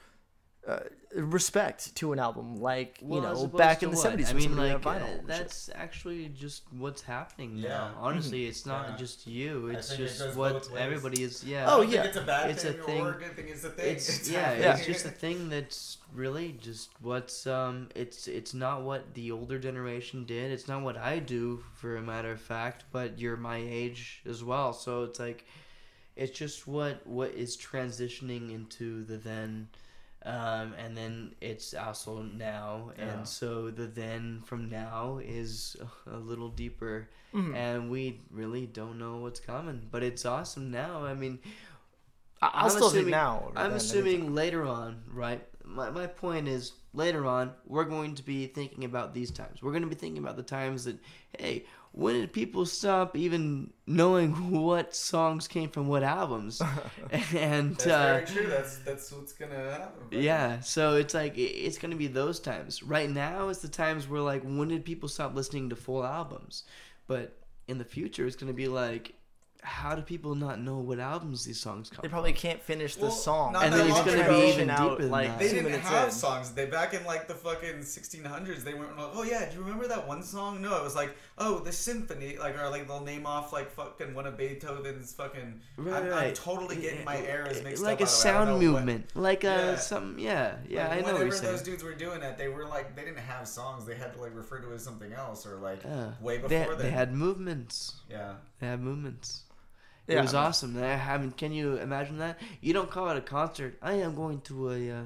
uh, 0.69 0.81
respect 1.15 1.95
to 1.97 2.13
an 2.13 2.19
album 2.19 2.57
like 2.57 2.99
you 3.01 3.07
Well, 3.09 3.27
as 3.27 3.41
know 3.43 3.47
back 3.49 3.83
in 3.83 3.91
the 3.91 3.97
what? 3.97 4.07
70s. 4.07 4.25
I 4.25 4.27
when 4.29 4.37
mean, 4.37 4.45
somebody 4.49 4.73
like 4.73 4.85
had 4.85 5.03
uh, 5.03 5.05
vinyl 5.07 5.17
shit. 5.17 5.27
that's 5.27 5.71
actually 5.75 6.29
just 6.29 6.63
what's 6.77 7.03
happening 7.03 7.57
Yeah. 7.59 7.69
now. 7.69 7.95
Honestly, 7.99 8.47
it's 8.47 8.67
not 8.67 8.91
Yeah. 8.91 8.97
just 8.97 9.27
you. 9.27 9.69
It's 9.69 9.89
think 9.91 10.01
it 10.01 10.05
just 10.09 10.37
what 10.37 10.69
everybody 10.77 11.23
is. 11.23 11.45
Yeah. 11.45 11.67
Oh, 11.69 11.83
yeah. 11.83 12.03
It's 12.05 12.17
a 12.17 12.23
bad 12.23 12.51
It's 12.51 12.65
a 12.65 12.73
thing, 12.73 12.83
thing- 12.83 13.01
or 13.07 13.11
a 13.15 13.19
good 13.19 13.37
thing. 13.37 13.49
It's 13.49 13.65
a 13.65 13.71
thing. 13.71 13.95
It's 13.95 14.29
yeah, 14.29 14.41
happening. 14.55 14.69
it's 14.71 14.87
just 14.87 15.05
a 15.05 15.11
thing 15.11 15.49
that's 15.49 15.99
really 16.13 16.53
just 16.61 16.91
what's 17.01 17.47
um 17.47 17.89
it's 17.95 18.29
it's 18.29 18.55
not 18.55 18.83
what 18.83 19.15
the 19.15 19.31
older 19.31 19.59
generation 19.59 20.25
did. 20.25 20.51
It's 20.51 20.69
not 20.69 20.83
what 20.83 20.97
I 20.97 21.19
do 21.21 21.63
for 21.75 21.97
a 21.97 22.03
matter 22.03 22.33
of 22.33 22.41
fact, 22.41 22.85
but 22.93 23.19
you're 23.19 23.37
my 23.37 23.57
age 23.59 24.23
as 24.27 24.43
well. 24.43 24.73
So 24.73 25.05
it's 25.05 25.19
like 25.21 25.47
it's 26.17 26.37
just 26.37 26.67
what 26.67 27.07
what 27.07 27.31
is 27.33 27.57
transitioning 27.57 28.53
into 28.53 29.05
the 29.05 29.17
then 29.17 29.69
um, 30.25 30.73
and 30.79 30.97
then 30.97 31.35
it's 31.41 31.75
also 31.75 32.23
now 32.23 32.93
Yeah. 32.97 33.05
and 33.05 33.29
so 33.29 33.71
the 33.71 33.87
then 33.87 34.43
from 34.47 34.69
now 34.71 35.21
is 35.23 35.77
a 36.07 36.17
little 36.17 36.49
deeper 36.49 37.09
Mhm. 37.35 37.55
and 37.55 37.91
we 37.91 38.21
really 38.31 38.67
don't 38.67 38.99
know 38.99 39.17
what's 39.19 39.41
coming 39.41 39.89
but 39.91 40.03
it's 40.03 40.25
awesome 40.25 40.71
now 40.71 41.05
i 41.05 41.15
mean 41.15 41.39
I'll 42.43 42.65
I'm 42.65 42.71
still 42.71 42.89
assuming- 42.89 43.11
now. 43.11 43.53
I'm 43.57 43.73
assuming 43.73 44.15
anytime. 44.17 44.35
later 44.35 44.67
on, 44.67 45.03
right? 45.13 45.43
My, 45.65 45.89
my 45.91 46.07
point 46.07 46.47
is 46.47 46.73
later 46.93 47.25
on, 47.25 47.53
we're 47.67 47.85
going 47.85 48.15
to 48.17 48.23
be 48.23 48.47
thinking 48.49 48.85
about 48.85 49.15
these 49.15 49.31
times. 49.31 49.63
We're 49.63 49.71
going 49.71 49.83
to 49.83 49.89
be 49.89 49.95
thinking 49.95 50.23
about 50.23 50.37
the 50.37 50.43
times 50.43 50.85
that, 50.85 50.99
hey, 51.39 51.65
when 51.97 52.17
did 52.17 52.33
people 52.33 52.67
stop 52.67 53.17
even 53.17 53.73
knowing 53.87 54.51
what 54.51 54.97
songs 54.97 55.47
came 55.47 55.69
from 55.69 55.87
what 55.87 56.03
albums? 56.03 56.61
and 57.33 57.77
That's 57.77 57.87
uh, 57.87 58.03
very 58.03 58.27
true. 58.27 58.47
That's 58.49 58.79
that's 58.79 59.13
what's 59.13 59.33
gonna 59.33 59.71
happen. 59.71 60.09
bro. 60.11 60.19
yeah, 60.19 60.59
so 60.59 60.97
it's 60.97 61.15
like 61.15 61.35
it's 61.37 61.79
gonna 61.79 61.95
be 61.95 62.09
those 62.09 62.41
times. 62.41 62.83
Right 62.83 63.09
now, 63.09 63.49
it's 63.49 63.61
the 63.61 63.69
times 63.69 64.09
where 64.09 64.21
like 64.21 64.43
when 64.43 64.69
did 64.69 64.85
people 64.85 65.09
stop 65.09 65.37
listening 65.37 65.71
to 65.71 65.77
full 65.77 66.05
albums? 66.05 66.65
But 67.07 67.39
in 67.69 67.79
the 67.79 67.85
future, 67.85 68.27
it's 68.27 68.37
gonna 68.37 68.53
be 68.53 68.67
like, 68.67 69.15
how 69.67 69.95
do 69.95 70.03
people 70.03 70.35
not 70.35 70.61
know 70.61 70.77
what 70.79 70.99
albums 71.01 71.45
these 71.45 71.59
songs 71.59 71.89
come? 71.89 71.97
From? 71.97 72.03
They 72.03 72.09
from? 72.09 72.11
probably 72.11 72.33
can't 72.35 72.61
finish 72.63 72.97
the 72.97 73.03
Well, 73.07 73.11
song. 73.11 73.57
And 73.57 73.73
then 73.73 73.89
it's 73.91 73.99
gonna 74.03 74.29
be 74.29 74.49
even 74.53 74.69
out, 74.69 74.91
deeper 74.91 75.03
than 75.03 75.11
like, 75.11 75.29
that. 75.29 75.39
They 75.39 75.49
didn't 75.49 75.73
have 75.81 76.09
in. 76.09 76.11
songs. 76.15 76.51
They 76.51 76.67
back 76.67 76.93
in 76.93 77.03
like 77.07 77.29
the 77.29 77.35
fucking 77.35 77.77
1600s. 77.81 78.63
They 78.63 78.75
weren't 78.75 78.97
like, 78.99 79.11
oh 79.15 79.23
yeah, 79.23 79.49
do 79.49 79.57
you 79.57 79.63
remember 79.63 79.89
that 79.89 80.07
one 80.07 80.23
song? 80.23 80.61
No, 80.61 80.77
it 80.77 80.85
was 80.85 80.95
like, 80.95 81.17
oh, 81.39 81.61
the 81.61 81.73
symphony, 81.73 82.37
like 82.37 82.59
or 82.63 82.69
like 82.69 82.87
they'll 82.87 83.01
name 83.01 83.25
off 83.27 83.53
like 83.55 83.71
fucking 83.71 84.15
one 84.15 84.27
of 84.27 84.37
Beethoven's 84.37 85.13
fucking. 85.15 85.61
Right, 85.79 86.03
I'm, 86.05 86.13
I'm 86.13 86.35
totally 86.35 86.77
getting 86.77 87.05
my 87.05 87.17
eras 87.23 87.63
mixed 87.63 87.83
like 87.83 88.01
up. 88.03 88.09
a 88.09 88.11
by 88.11 88.11
the 88.11 88.29
way. 88.29 88.35
I 88.35 88.35
don't 88.35 88.47
sound 88.47 88.49
know 88.49 88.73
what- 88.73 88.79
movement, 88.85 89.17
like 89.17 89.45
uh, 89.45 89.49
Yeah. 89.49 89.71
a 89.71 89.79
some 89.79 90.19
yeah 90.19 90.57
yeah. 90.69 90.89
like, 90.89 90.99
I 90.99 91.01
know 91.07 91.13
what 91.15 91.23
you're 91.23 91.33
saying. 91.33 91.53
those 91.53 91.63
dudes 91.63 91.83
were 91.83 91.95
doing 91.95 92.21
that, 92.21 92.37
they 92.37 92.49
were 92.49 92.67
like, 92.67 92.95
they 92.95 93.03
didn't 93.05 93.19
have 93.19 93.49
songs. 93.49 93.87
They 93.87 93.95
had 93.95 94.13
to 94.15 94.21
like 94.21 94.35
refer 94.35 94.59
to 94.61 94.71
it 94.71 94.75
as 94.75 94.85
something 94.85 95.13
else 95.13 95.47
or 95.47 95.57
like 95.57 95.83
Yeah. 95.85 96.11
way 96.21 96.37
before 96.37 96.49
they, 96.51 96.59
that. 96.59 96.79
they 96.79 96.91
had 96.91 97.15
movements. 97.15 97.95
yeah. 98.11 98.35
They 98.61 98.67
had 98.67 98.81
movements. 98.83 99.45
Yeah, 100.07 100.19
it 100.19 100.23
was 100.23 100.35
I 100.35 100.45
awesome. 100.47 100.77
I, 100.83 100.95
I 100.95 101.19
mean, 101.19 101.33
can 101.33 101.53
you 101.53 101.77
imagine 101.77 102.19
that? 102.19 102.39
You 102.61 102.73
don't 102.73 102.91
call 102.91 103.09
it 103.11 103.17
a 103.17 103.21
concert. 103.23 103.79
I 103.83 103.95
am 103.95 104.15
going 104.15 104.41
to 104.43 104.71
a 104.71 104.91
uh, 104.91 105.03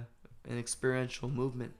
an 0.48 0.58
experiential 0.58 1.28
movement. 1.28 1.72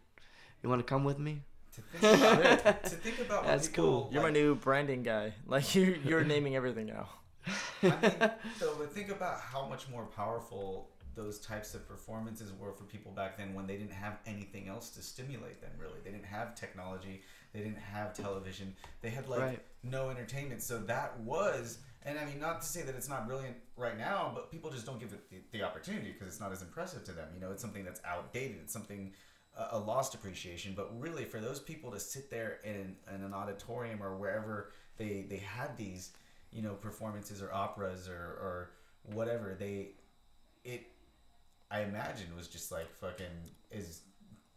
You 0.63 0.69
want 0.69 0.81
to 0.81 0.85
come 0.85 1.05
with 1.05 1.19
me? 1.19 1.41
To 1.75 1.81
think 1.99 2.21
about, 2.21 2.41
it, 2.45 2.83
to 2.85 2.91
think 2.91 3.19
about 3.21 3.45
That's 3.45 3.69
people, 3.69 3.85
cool. 3.85 4.11
You're 4.13 4.23
my 4.23 4.31
new 4.31 4.55
branding 4.57 5.03
guy. 5.03 5.35
Like 5.47 5.75
you, 5.75 5.99
you're 6.05 6.25
naming 6.25 6.57
everything 6.57 6.87
now. 6.87 7.09
I 7.83 7.87
mean, 7.87 7.93
though, 8.61 8.75
but 8.79 8.93
think 8.93 9.11
about 9.11 9.41
how 9.41 9.67
much 9.67 9.89
more 9.89 10.05
powerful 10.05 10.91
those 11.15 11.41
types 11.41 11.75
of 11.75 11.89
performances 11.89 12.53
were 12.61 12.73
for 12.73 12.85
people 12.85 13.11
back 13.11 13.37
then 13.37 13.53
when 13.55 13.67
they 13.67 13.77
didn't 13.77 13.93
have 13.93 14.19
anything 14.27 14.69
else 14.69 14.91
to 14.91 15.03
stimulate 15.03 15.61
them. 15.61 15.71
Really, 15.81 15.99
they 16.05 16.11
didn't 16.11 16.27
have 16.27 16.55
technology. 16.55 17.23
They 17.53 17.61
didn't 17.61 17.79
have 17.79 18.13
television. 18.15 18.75
They 19.01 19.11
had 19.11 19.29
like 19.29 19.41
Right. 19.41 19.61
no 19.83 20.11
entertainment. 20.11 20.63
So 20.63 20.79
that 20.81 21.19
was, 21.21 21.79
and 22.03 22.19
I 22.19 22.25
mean, 22.25 22.39
not 22.39 22.61
to 22.61 22.67
say 22.67 22.83
that 22.83 22.95
it's 22.95 23.09
not 23.09 23.27
brilliant 23.27 23.57
right 23.77 23.99
now, 23.99 24.31
but 24.35 24.51
people 24.51 24.71
just 24.71 24.87
don't 24.87 25.01
give 25.01 25.13
it 25.13 25.29
the, 25.31 25.59
the 25.59 25.65
opportunity 25.65 26.13
because 26.13 26.29
it's 26.29 26.41
not 26.41 26.53
as 26.53 26.63
impressive 26.63 27.05
to 27.05 27.13
them. 27.13 27.29
You 27.35 27.41
know, 27.41 27.51
it's 27.51 27.63
something 27.63 27.85
that's 27.85 28.01
outdated. 28.05 28.59
It's 28.63 28.73
something 28.73 29.13
a 29.57 29.77
a 29.77 29.79
lost 29.79 30.15
appreciation. 30.15 30.75
But 30.77 30.99
really, 31.01 31.25
for 31.25 31.41
those 31.41 31.61
people 31.61 31.91
to 31.91 32.01
sit 32.01 32.31
there 32.31 32.61
in, 32.65 32.97
in 33.15 33.23
an 33.23 33.35
auditorium 33.35 34.03
or 34.03 34.17
wherever 34.17 34.73
they 34.97 35.27
they 35.29 35.39
had 35.39 35.77
these, 35.77 36.13
you 36.53 36.63
know, 36.63 36.75
performances 36.75 37.43
or 37.43 37.53
operas 37.53 38.09
or 38.09 38.15
or 38.15 38.71
whatever, 39.03 39.57
they 39.59 39.91
it 40.65 40.87
I 41.71 41.83
imagine 41.83 42.35
was 42.37 42.49
just 42.49 42.73
like 42.73 42.91
fucking 42.95 43.27
is 43.71 44.03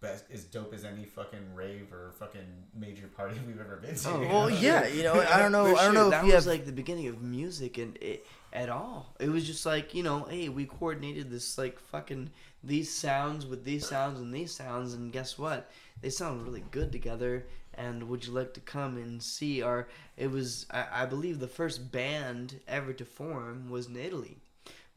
best 0.02 0.26
as 0.34 0.44
dope 0.46 0.74
as 0.74 0.84
any 0.84 1.06
fucking 1.06 1.54
rave 1.56 1.94
or 1.94 2.12
fucking 2.20 2.42
major 2.76 3.08
party 3.08 3.40
we've 3.48 3.60
ever 3.60 3.78
been 3.78 3.96
to. 3.96 4.10
Oh, 4.10 4.20
Well, 4.20 4.50
know? 4.50 4.56
yeah, 4.58 4.88
you 4.88 5.04
know, 5.04 5.20
I 5.22 5.40
don't 5.40 5.52
know, 5.52 5.66
For 5.76 5.80
I 5.80 5.86
don't 5.86 5.94
sure, 5.94 5.94
know 5.94 6.10
that 6.10 6.22
if 6.22 6.28
you 6.28 6.34
was 6.36 6.46
have. 6.46 6.54
like 6.54 6.66
the 6.66 6.72
beginning 6.72 7.08
of 7.08 7.22
music 7.22 7.78
and 7.78 7.98
it, 8.02 8.26
at 8.52 8.70
all. 8.70 9.16
It 9.20 9.30
was 9.30 9.46
just 9.46 9.66
like 9.66 9.94
you 9.94 10.04
know, 10.04 10.24
hey, 10.24 10.50
we 10.50 10.66
coordinated 10.66 11.30
this 11.30 11.58
like 11.58 11.80
fucking 11.80 12.32
these 12.64 12.92
sounds 12.94 13.46
with 13.46 13.64
these 13.64 13.88
sounds 13.88 14.20
and 14.20 14.34
these 14.34 14.54
sounds, 14.54 14.94
and 14.94 15.12
guess 15.12 15.38
what? 15.38 15.72
They 16.02 16.10
sound 16.10 16.44
really 16.44 16.64
good 16.72 16.92
together. 16.92 17.46
And 17.74 18.10
would 18.10 18.26
you 18.26 18.34
like 18.34 18.54
to 18.56 18.60
come 18.60 18.98
and 18.98 19.24
see 19.24 19.62
our? 19.62 19.88
It 20.18 20.30
was 20.30 20.66
I, 20.72 21.04
I 21.04 21.06
believe 21.06 21.40
the 21.40 21.48
first 21.48 21.92
band 21.92 22.60
ever 22.68 22.92
to 22.94 23.06
form 23.06 23.70
was 23.70 23.88
in 23.88 23.96
Italy, 23.96 24.38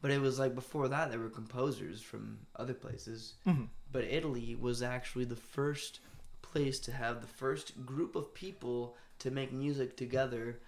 but 0.05 0.11
it 0.11 0.21
was 0.21 0.37
like 0.37 0.53
before 0.53 0.87
that 0.87 1.09
there 1.09 1.19
were 1.19 1.29
composers 1.31 1.99
from 1.99 2.37
other 2.57 2.75
places. 2.75 3.33
Mhm. 3.47 3.69
But 3.91 4.03
Italy 4.03 4.55
was 4.55 4.83
actually 4.83 5.25
the 5.25 5.35
first 5.35 5.99
place 6.43 6.79
to 6.81 6.91
have 6.91 7.21
the 7.21 7.27
first 7.27 7.83
group 7.87 8.15
of 8.15 8.31
people 8.35 8.95
to 9.17 9.31
make 9.31 9.51
music 9.51 9.97
together 9.97 10.59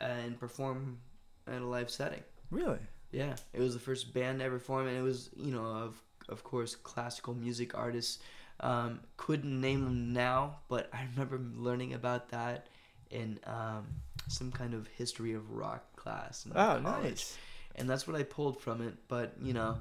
and 0.00 0.40
perform 0.40 0.98
at 1.46 1.60
a 1.60 1.66
live 1.66 1.90
setting. 1.90 2.22
Really? 2.50 2.78
Yeah, 3.12 3.36
it 3.52 3.60
was 3.60 3.74
the 3.74 3.80
first 3.80 4.14
band 4.14 4.40
ever 4.40 4.58
formed, 4.58 4.88
and 4.88 4.96
it 4.96 5.02
was 5.02 5.28
you 5.36 5.52
know 5.52 5.66
of 5.66 6.02
of 6.30 6.42
course 6.42 6.74
classical 6.74 7.34
music 7.34 7.76
artists. 7.76 8.18
Um, 8.60 9.00
couldn't 9.18 9.60
name 9.60 9.84
them 9.84 10.14
now, 10.14 10.60
but 10.68 10.88
I 10.94 11.04
remember 11.12 11.38
learning 11.38 11.92
about 11.92 12.30
that 12.30 12.68
in 13.10 13.38
um, 13.44 13.86
some 14.28 14.50
kind 14.50 14.72
of 14.72 14.86
history 14.86 15.34
of 15.34 15.50
rock 15.50 15.84
class. 15.96 16.46
In 16.46 16.52
Oh, 16.52 16.80
college. 16.80 17.02
nice. 17.04 17.36
And 17.76 17.88
that's 17.88 18.06
what 18.06 18.16
I 18.16 18.22
pulled 18.22 18.60
from 18.60 18.80
it. 18.86 18.94
But 19.08 19.34
you 19.40 19.52
know, 19.52 19.72
mm-hmm. 19.76 19.80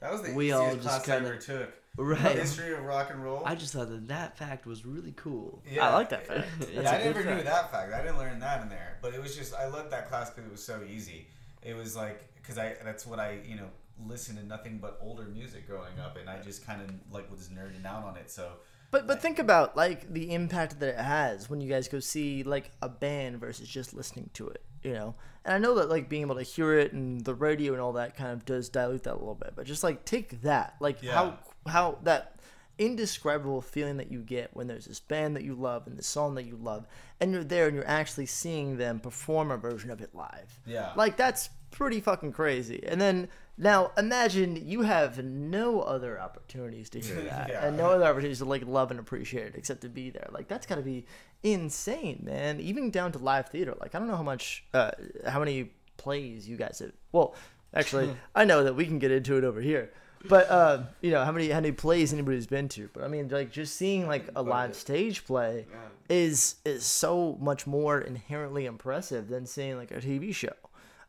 That 0.00 0.12
was 0.12 0.22
the 0.22 0.32
We 0.34 0.52
all 0.52 0.74
just 0.76 1.04
kinda- 1.04 1.28
I 1.28 1.30
ever 1.30 1.36
took. 1.40 1.72
right? 1.98 2.36
History 2.38 2.72
of 2.72 2.82
rock 2.84 3.10
and 3.10 3.22
roll. 3.22 3.42
I 3.44 3.54
just 3.54 3.74
thought 3.74 3.90
that 3.90 4.08
that 4.08 4.38
fact 4.38 4.64
was 4.66 4.86
really 4.86 5.12
cool. 5.12 5.62
Yeah, 5.70 5.88
I 5.88 5.94
like 5.94 6.08
that 6.10 6.26
fact. 6.26 6.48
Yeah, 6.60 6.82
That's 6.82 6.90
a 6.92 6.94
I 6.94 7.02
good 7.12 7.16
never 7.16 7.34
knew 7.36 7.42
that 7.42 7.70
fact. 7.70 7.92
I 7.92 8.00
didn't 8.02 8.16
learn 8.18 8.38
that 8.40 8.62
in 8.62 8.68
there, 8.70 8.96
but 9.02 9.12
it 9.14 9.20
was 9.20 9.36
just 9.36 9.54
I 9.54 9.66
loved 9.68 9.90
that 9.90 10.08
class 10.08 10.30
because 10.30 10.46
it 10.46 10.52
was 10.52 10.62
so 10.64 10.80
easy. 10.88 11.28
It 11.62 11.76
was 11.76 11.94
like 11.96 12.32
because 12.36 12.56
I 12.56 12.76
that's 12.82 13.06
what 13.06 13.18
I 13.18 13.40
you 13.44 13.56
know 13.56 13.68
listened 14.06 14.38
to 14.38 14.46
nothing 14.46 14.78
but 14.78 14.98
older 15.02 15.24
music 15.24 15.66
growing 15.66 15.98
up, 16.02 16.16
and 16.16 16.30
I 16.30 16.40
just 16.40 16.64
kind 16.66 16.80
of 16.80 16.88
like 17.12 17.30
was 17.30 17.48
nerding 17.48 17.84
out 17.84 18.04
on 18.04 18.16
it. 18.16 18.30
So 18.30 18.52
But 18.90 19.06
but 19.06 19.20
think 19.20 19.38
about 19.38 19.76
like 19.76 20.10
the 20.10 20.32
impact 20.32 20.80
that 20.80 20.88
it 20.88 20.98
has 20.98 21.50
when 21.50 21.60
you 21.60 21.68
guys 21.68 21.88
go 21.88 22.00
see 22.00 22.42
like 22.42 22.70
a 22.80 22.88
band 22.88 23.38
versus 23.38 23.68
just 23.68 23.92
listening 23.92 24.30
to 24.34 24.48
it, 24.48 24.62
you 24.82 24.92
know. 24.92 25.14
And 25.44 25.54
I 25.54 25.58
know 25.58 25.74
that 25.76 25.88
like 25.88 26.08
being 26.08 26.22
able 26.22 26.36
to 26.36 26.42
hear 26.42 26.78
it 26.78 26.92
and 26.92 27.24
the 27.24 27.34
radio 27.34 27.72
and 27.72 27.80
all 27.80 27.94
that 27.94 28.16
kind 28.16 28.30
of 28.30 28.44
does 28.44 28.68
dilute 28.68 29.04
that 29.04 29.14
a 29.14 29.18
little 29.18 29.34
bit. 29.34 29.54
But 29.56 29.66
just 29.66 29.82
like 29.82 30.04
take 30.04 30.42
that, 30.42 30.76
like 30.80 31.02
Yeah. 31.02 31.12
how 31.14 31.38
how 31.66 31.98
that 32.02 32.36
indescribable 32.78 33.60
feeling 33.60 33.98
that 33.98 34.10
you 34.10 34.20
get 34.20 34.50
when 34.54 34.66
there's 34.66 34.86
this 34.86 35.00
band 35.00 35.36
that 35.36 35.44
you 35.44 35.54
love 35.54 35.86
and 35.86 35.98
this 35.98 36.06
song 36.06 36.34
that 36.34 36.44
you 36.44 36.56
love, 36.56 36.86
and 37.20 37.32
you're 37.32 37.44
there 37.44 37.66
and 37.66 37.74
you're 37.76 37.86
actually 37.86 38.26
seeing 38.26 38.78
them 38.78 38.98
perform 38.98 39.50
a 39.50 39.56
version 39.56 39.90
of 39.90 40.00
it 40.00 40.14
live. 40.14 40.58
yeah, 40.66 40.92
Like 40.96 41.16
that's 41.16 41.50
pretty 41.70 42.00
fucking 42.00 42.32
crazy. 42.32 42.82
And 42.86 42.98
then 43.00 43.28
now 43.58 43.92
imagine 43.98 44.56
you 44.66 44.80
have 44.82 45.22
no 45.22 45.82
other 45.82 46.18
opportunities 46.18 46.88
to 46.90 47.00
hear 47.00 47.20
that, 47.22 47.50
Yeah. 47.50 47.66
and 47.66 47.76
no 47.76 47.90
other 47.90 48.06
opportunities 48.06 48.38
to 48.38 48.46
like 48.46 48.64
love 48.66 48.90
and 48.90 48.98
appreciate 48.98 49.48
it 49.48 49.54
except 49.56 49.82
to 49.82 49.90
be 49.90 50.08
there. 50.08 50.28
Like 50.32 50.48
that's 50.48 50.66
got 50.66 50.76
to 50.76 50.82
be 50.82 51.04
insane, 51.42 52.22
man. 52.24 52.60
Even 52.60 52.90
down 52.90 53.12
to 53.12 53.18
live 53.18 53.48
theater. 53.48 53.74
Like 53.80 53.94
I 53.94 53.98
don't 53.98 54.08
know 54.08 54.16
how 54.16 54.22
much, 54.22 54.64
uh, 54.74 54.92
how 55.26 55.38
many 55.38 55.70
plays 55.96 56.48
you 56.48 56.56
guys 56.56 56.78
have. 56.80 56.92
Well, 57.12 57.34
actually, 57.74 58.14
I 58.34 58.44
know 58.44 58.64
that 58.64 58.74
we 58.74 58.86
can 58.86 58.98
get 58.98 59.10
into 59.10 59.36
it 59.36 59.44
over 59.44 59.60
here. 59.60 59.90
But 60.28 60.50
uh, 60.50 60.82
you 61.00 61.10
know 61.12 61.24
how 61.24 61.32
many 61.32 61.48
how 61.48 61.60
many 61.60 61.72
plays 61.72 62.12
anybody's 62.12 62.46
been 62.46 62.68
to. 62.70 62.90
But 62.92 63.04
I 63.04 63.08
mean, 63.08 63.28
like 63.28 63.50
just 63.50 63.76
seeing 63.76 64.06
like 64.06 64.28
a 64.36 64.42
live 64.42 64.74
stage 64.74 65.24
play 65.24 65.66
is 66.08 66.56
is 66.64 66.84
so 66.84 67.38
much 67.40 67.66
more 67.66 68.00
inherently 68.00 68.66
impressive 68.66 69.28
than 69.28 69.46
seeing 69.46 69.76
like 69.76 69.90
a 69.90 70.00
TV 70.00 70.34
show. 70.34 70.52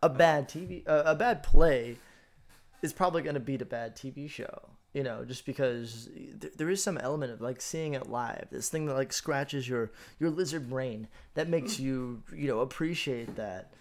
A 0.02 0.10
bad 0.10 0.48
TV, 0.50 0.88
uh, 0.88 1.04
a 1.06 1.14
bad 1.14 1.44
play, 1.44 1.98
is 2.82 2.94
probably 2.94 3.22
going 3.22 3.34
to 3.34 3.42
beat 3.42 3.62
a 3.62 3.66
bad 3.66 3.96
TV 3.96 4.30
show. 4.30 4.71
You 4.94 5.04
know, 5.04 5.24
just 5.24 5.46
because 5.46 6.10
th- 6.42 6.54
there 6.58 6.70
is 6.70 6.84
some 6.84 6.98
element 6.98 7.32
of 7.32 7.40
like 7.40 7.62
seeing 7.62 7.94
it 7.94 8.10
live. 8.10 8.48
This 8.52 8.70
thing 8.70 8.86
that 8.88 8.94
like 8.94 9.14
scratches 9.14 9.68
your 9.68 9.92
your 10.20 10.30
lizard 10.30 10.70
brain 10.70 11.08
that 11.34 11.48
makes 11.48 11.80
you 11.80 12.24
you 12.36 12.48
know 12.48 12.60
appreciate 12.60 13.36
that 13.36 13.74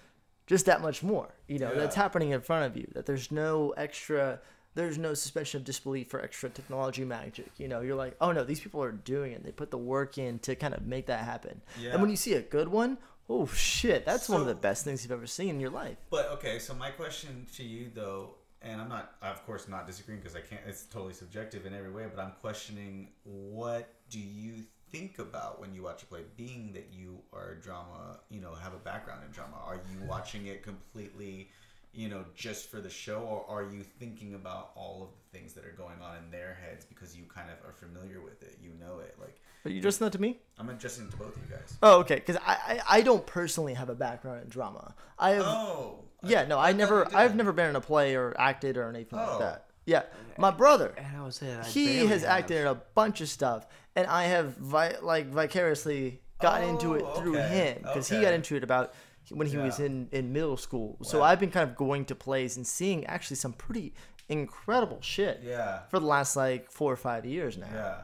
just 0.47 0.67
that 0.67 0.83
much 0.83 1.03
more. 1.03 1.33
You 1.47 1.61
know, 1.61 1.75
that's 1.75 1.95
happening 1.95 2.31
in 2.31 2.41
front 2.41 2.67
of 2.67 2.77
you. 2.77 2.89
That 2.95 3.07
there's 3.07 3.31
no 3.31 3.71
extra. 3.77 4.41
There's 4.75 4.99
no 4.99 5.15
suspension 5.15 5.59
of 5.59 5.65
disbelief 5.65 6.09
for 6.09 6.21
extra 6.21 6.49
technology 6.49 7.05
magic. 7.05 7.51
You 7.59 7.67
know, 7.67 7.81
you're 7.81 7.97
like, 7.97 8.17
oh 8.21 8.31
no, 8.31 8.45
these 8.45 8.61
people 8.61 8.83
are 8.83 8.93
doing 8.93 9.33
it. 9.33 9.43
They 9.45 9.51
put 9.51 9.73
the 9.73 9.79
work 9.79 10.17
in 10.17 10.39
to 10.41 10.55
kind 10.55 10.75
of 10.75 10.87
make 10.87 11.07
that 11.07 11.25
happen. 11.25 11.61
Yeah. 11.81 11.91
And 11.91 12.01
when 12.01 12.11
you 12.11 12.17
see 12.17 12.35
a 12.35 12.41
good 12.41 12.69
one, 12.69 12.99
oh 13.29 13.47
shit, 13.47 14.05
that's 14.05 14.29
one 14.29 14.41
of 14.41 14.47
the 14.47 14.55
best 14.55 14.85
things 14.85 15.03
you've 15.03 15.13
ever 15.13 15.27
seen 15.27 15.51
in 15.51 15.61
your 15.61 15.71
life. 15.71 15.97
But 16.11 16.27
okay, 16.33 16.59
so 16.59 16.75
my 16.75 16.91
question 16.91 17.47
to 17.57 17.65
you 17.65 17.91
though, 17.95 18.35
and 18.63 18.81
I'm 18.81 18.89
not, 18.89 19.15
of 19.23 19.45
course, 19.47 19.69
not 19.69 19.87
disagreeing 19.87 20.21
because 20.21 20.37
I 20.37 20.41
can't. 20.41 20.63
It's 20.67 20.85
totally 20.85 21.15
subjective 21.15 21.67
in 21.67 21.75
every 21.75 21.91
way. 21.91 22.07
But 22.15 22.23
I'm 22.23 22.33
questioning 22.41 23.09
what 23.25 23.93
do 24.11 24.19
you 24.19 24.65
think 24.91 25.19
about 25.19 25.61
when 25.61 25.75
you 25.75 25.83
watch 25.83 26.03
a 26.03 26.07
play? 26.07 26.21
Being 26.37 26.73
that 26.75 26.89
you 26.93 27.21
are 27.33 27.53
a 27.53 27.61
drama, 27.61 28.19
you 28.29 28.41
know, 28.41 28.55
have 28.55 28.75
a 28.75 28.79
background 28.79 29.23
in 29.27 29.33
drama, 29.33 29.57
are 29.65 29.77
you 29.77 30.07
watching 30.07 30.47
it 30.47 30.63
completely? 30.63 31.49
You 31.93 32.09
know, 32.09 32.25
just 32.37 32.71
for 32.71 32.81
the 32.81 32.89
show, 32.91 33.19
or 33.21 33.45
are 33.49 33.65
you 33.65 33.83
thinking 33.83 34.35
about 34.35 34.71
all 34.77 35.03
of 35.03 35.09
the 35.33 35.39
things 35.39 35.55
that 35.55 35.65
are 35.65 35.73
going 35.77 36.01
on 36.01 36.17
in 36.25 36.31
their 36.31 36.57
heads 36.65 36.85
because 36.85 37.17
you 37.17 37.25
kind 37.25 37.49
of 37.51 37.57
are 37.69 37.73
familiar 37.73 38.21
with 38.21 38.43
it, 38.45 38.59
you 38.63 38.71
know 38.79 39.01
it? 39.01 39.17
Like, 39.21 39.41
Are 39.65 39.71
you 39.71 39.79
addressing 39.79 40.05
that 40.07 40.13
to 40.13 40.21
me? 40.21 40.39
I'm 40.57 40.69
addressing 40.71 41.09
to 41.11 41.17
both 41.17 41.37
of 41.37 41.43
you 41.43 41.55
guys. 41.57 41.77
Oh, 41.83 41.99
okay. 42.01 42.15
Because 42.15 42.37
I, 42.37 42.81
I 42.89 42.99
I 42.99 43.01
don't 43.03 43.27
personally 43.27 43.75
have 43.75 43.89
a 43.89 43.95
background 43.97 44.43
in 44.45 44.49
drama. 44.49 44.95
I 45.19 45.31
have. 45.31 45.45
Oh, 45.45 46.05
yeah, 46.23 46.45
no, 46.47 46.59
I 46.61 46.71
thought 46.71 46.79
never. 46.79 46.99
you 47.01 47.05
did. 47.07 47.15
I've 47.15 47.35
never 47.35 47.53
been 47.53 47.71
in 47.71 47.77
a 47.77 47.81
play 47.81 48.15
or 48.15 48.35
acted 48.39 48.77
or 48.77 48.89
anything 48.89 49.19
Oh. 49.19 49.27
like 49.31 49.39
that. 49.41 49.67
Yeah, 49.85 50.03
my 50.39 50.53
brother. 50.53 50.95
And 50.97 51.17
I 51.17 51.23
would 51.25 51.35
say 51.35 51.47
that 51.49 51.65
I 51.65 51.69
he 51.69 52.07
has 52.07 52.21
have. 52.23 52.31
acted 52.31 52.59
in 52.59 52.67
a 52.69 52.75
bunch 52.77 53.21
of 53.21 53.29
stuff, 53.29 53.67
and 53.97 54.07
I 54.07 54.25
have 54.25 54.57
vi- 54.59 54.99
like 55.03 55.27
vicariously 55.27 56.21
gotten 56.41 56.69
into 56.69 56.91
oh, 56.93 56.95
it 56.95 57.03
Oh, 57.05 57.21
through 57.21 57.37
okay, 57.39 57.49
him 57.49 57.79
because 57.83 58.09
he 58.09 58.21
got 58.21 58.33
into 58.33 58.55
it 58.55 58.63
about 58.63 58.95
when 59.31 59.47
he 59.47 59.57
was 59.57 59.81
in 59.81 60.09
in 60.13 60.33
middle 60.33 60.57
school. 60.57 60.97
So 61.03 61.23
I've 61.23 61.41
been 61.41 61.51
kind 61.51 61.69
of 61.69 61.77
going 61.77 62.05
to 62.07 62.15
plays 62.15 62.57
and 62.57 62.67
seeing 62.67 63.05
actually 63.07 63.37
some 63.37 63.53
pretty 63.53 63.95
incredible 64.29 64.99
shit 65.01 65.41
Yeah, 65.43 65.81
for 65.91 65.99
the 65.99 66.07
last 66.07 66.37
like 66.37 66.71
four 66.71 66.93
or 66.93 66.97
five 66.97 67.25
years 67.25 67.57
now. 67.59 67.67
yeah. 67.73 67.95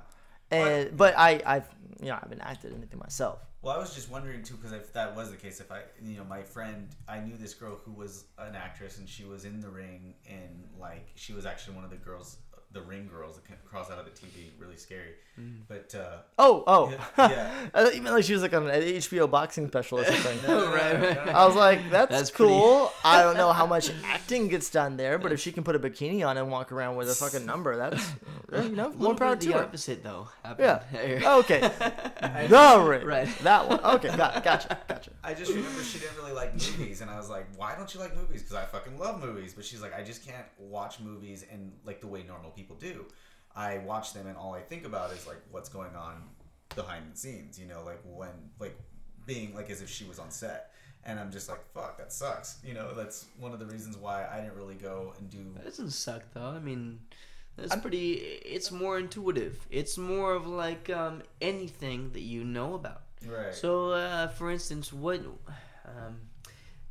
And 0.51 0.97
but 0.97 1.15
I 1.17 1.41
I've 1.45 1.69
you 2.01 2.07
know 2.07 2.15
I 2.15 2.21
haven't 2.21 2.41
acted 2.41 2.73
anything 2.75 2.99
myself. 2.99 3.41
Well, 3.63 3.75
I 3.75 3.79
was 3.79 3.95
just 3.95 4.09
wondering 4.11 4.45
too, 4.45 4.55
because 4.55 4.71
if 4.71 4.93
that 4.93 5.17
was 5.17 5.31
the 5.33 5.37
case, 5.37 5.59
if 5.59 5.73
I, 5.73 5.81
you 6.01 6.17
know, 6.19 6.25
my 6.25 6.43
friend, 6.43 6.89
I 7.09 7.19
knew 7.19 7.37
this 7.37 7.53
girl 7.53 7.81
who 7.85 7.91
was 7.91 8.27
an 8.39 8.55
actress, 8.55 8.99
and 8.99 9.09
she 9.09 9.25
was 9.25 9.45
in 9.45 9.61
the 9.61 9.69
ring, 9.69 10.15
and 10.31 10.69
like 10.79 11.09
she 11.17 11.33
was 11.33 11.47
actually 11.47 11.75
one 11.75 11.83
of 11.85 11.91
the 11.91 11.97
girls, 11.97 12.37
the 12.77 12.83
ring 12.83 13.09
girls 13.09 13.35
that 13.37 13.45
can 13.45 13.57
cross 13.65 13.91
out 13.91 13.99
of 13.99 14.05
the 14.05 14.11
TV, 14.13 14.51
really 14.59 14.77
scary. 14.77 15.13
But 15.69 15.95
uh, 15.95 16.19
Oh 16.39 16.65
oh, 16.67 16.91
Yeah, 16.91 17.05
yeah. 17.31 17.67
I 17.75 17.91
you 17.91 18.01
meant 18.01 18.15
like 18.15 18.25
she 18.25 18.33
was 18.33 18.41
like 18.41 18.55
on 18.55 18.71
an 18.71 18.81
HBO 18.83 19.31
boxing 19.31 19.69
special 19.69 19.99
or 19.99 20.05
something. 20.11 20.39
no, 20.49 20.61
no, 20.67 20.73
Right, 20.75 20.95
right. 20.95 21.17
no, 21.17 21.25
no. 21.27 21.33
I 21.33 21.45
was 21.45 21.55
like, 21.55 21.91
that's, 21.91 22.11
That's 22.11 22.31
pretty- 22.31 22.53
cool. 22.55 22.91
I 23.05 23.23
don't 23.23 23.37
know 23.37 23.53
how 23.53 23.67
much 23.67 23.91
acting 24.05 24.49
gets 24.49 24.71
done 24.71 24.97
there, 24.97 25.19
but 25.19 25.33
if 25.33 25.41
she 25.41 25.53
can 25.53 25.63
put 25.63 25.77
a 25.77 25.79
bikini 25.79 26.27
on 26.27 26.39
and 26.39 26.51
walk 26.51 26.73
around 26.73 26.97
with 26.97 27.11
a 27.11 27.15
fucking 27.15 27.45
number, 27.45 27.77
that's 27.77 28.13
you 28.65 28.75
know 28.77 28.91
more 28.93 29.15
proud 29.15 29.35
of 29.35 29.39
to 29.41 29.49
the 29.49 29.53
her. 29.55 29.65
opposite 29.65 30.03
though. 30.03 30.29
Yeah. 30.59 30.83
Okay. 31.41 31.61
The 31.61 32.85
ring. 32.89 33.05
Right. 33.07 33.29
That 33.43 33.69
one. 33.69 33.81
Okay. 33.97 34.17
Got 34.17 34.43
gotcha. 34.43 34.79
Gotcha. 34.89 35.11
I 35.23 35.35
just 35.35 35.53
remember 35.53 35.83
she 35.83 35.99
didn't 35.99 36.17
really 36.17 36.33
like 36.33 36.55
movies, 36.55 37.03
and 37.03 37.11
I 37.11 37.19
was 37.19 37.29
like, 37.29 37.47
"Why 37.59 37.75
don't 37.77 37.93
you 37.93 38.01
like 38.01 38.17
movies?" 38.17 38.41
Because 38.43 38.57
I 38.57 38.65
fucking 38.65 38.99
love 38.99 39.23
movies. 39.23 39.53
But 39.53 39.67
she's 39.67 39.83
like, 39.83 39.95
"I 39.95 40.03
just 40.03 40.27
can't 40.27 40.47
watch 40.59 40.99
movies 41.01 41.45
and 41.53 41.73
like 41.85 42.01
the 42.01 42.07
way 42.07 42.23
normal 42.27 42.51
people 42.53 42.66
do. 42.75 43.07
I 43.55 43.79
watch 43.79 44.13
them, 44.13 44.27
and 44.27 44.37
all 44.37 44.53
I 44.53 44.61
think 44.61 44.85
about 44.85 45.13
is 45.13 45.27
like 45.27 45.41
what's 45.51 45.69
going 45.69 45.95
on 45.95 46.25
behind 46.75 47.13
the 47.13 47.17
scenes. 47.17 47.59
You 47.59 47.67
know, 47.67 47.85
like 47.85 48.01
when 48.05 48.31
like 48.59 48.77
being 49.25 49.55
like 49.55 49.71
as 49.71 49.81
if 49.81 49.89
she 49.89 50.05
was 50.05 50.19
on 50.19 50.31
set." 50.31 50.73
And 51.09 51.21
I'm 51.21 51.31
just 51.31 51.49
like, 51.49 51.65
fuck, 51.73 51.99
that 51.99 52.13
sucks. 52.13 52.59
You 52.65 52.75
know, 52.75 52.93
that's 52.93 53.27
one 53.39 53.53
of 53.53 53.61
the 53.61 53.67
reasons 53.67 53.97
why 53.97 54.27
I 54.27 54.41
didn't 54.41 54.57
really 54.57 54.75
go 54.75 55.15
and 55.19 55.31
do. 55.31 55.39
That 55.55 55.65
doesn't 55.65 55.93
suck 55.93 56.25
though. 56.35 56.49
I 56.49 56.59
mean, 56.59 56.99
that's 57.57 57.77
pretty. 57.77 58.15
It's 58.15 58.71
more 58.71 58.99
intuitive. 58.99 59.67
It's 59.71 59.97
more 59.97 60.35
of 60.35 60.47
like 60.47 60.91
um, 60.91 61.23
anything 61.41 62.11
that 62.13 62.21
you 62.21 62.45
know 62.45 62.75
about. 62.75 63.03
Right. 63.25 63.55
So, 63.55 63.93
uh, 63.93 64.29
for 64.29 64.51
instance, 64.51 64.93
what 64.93 65.21
um, 65.87 66.21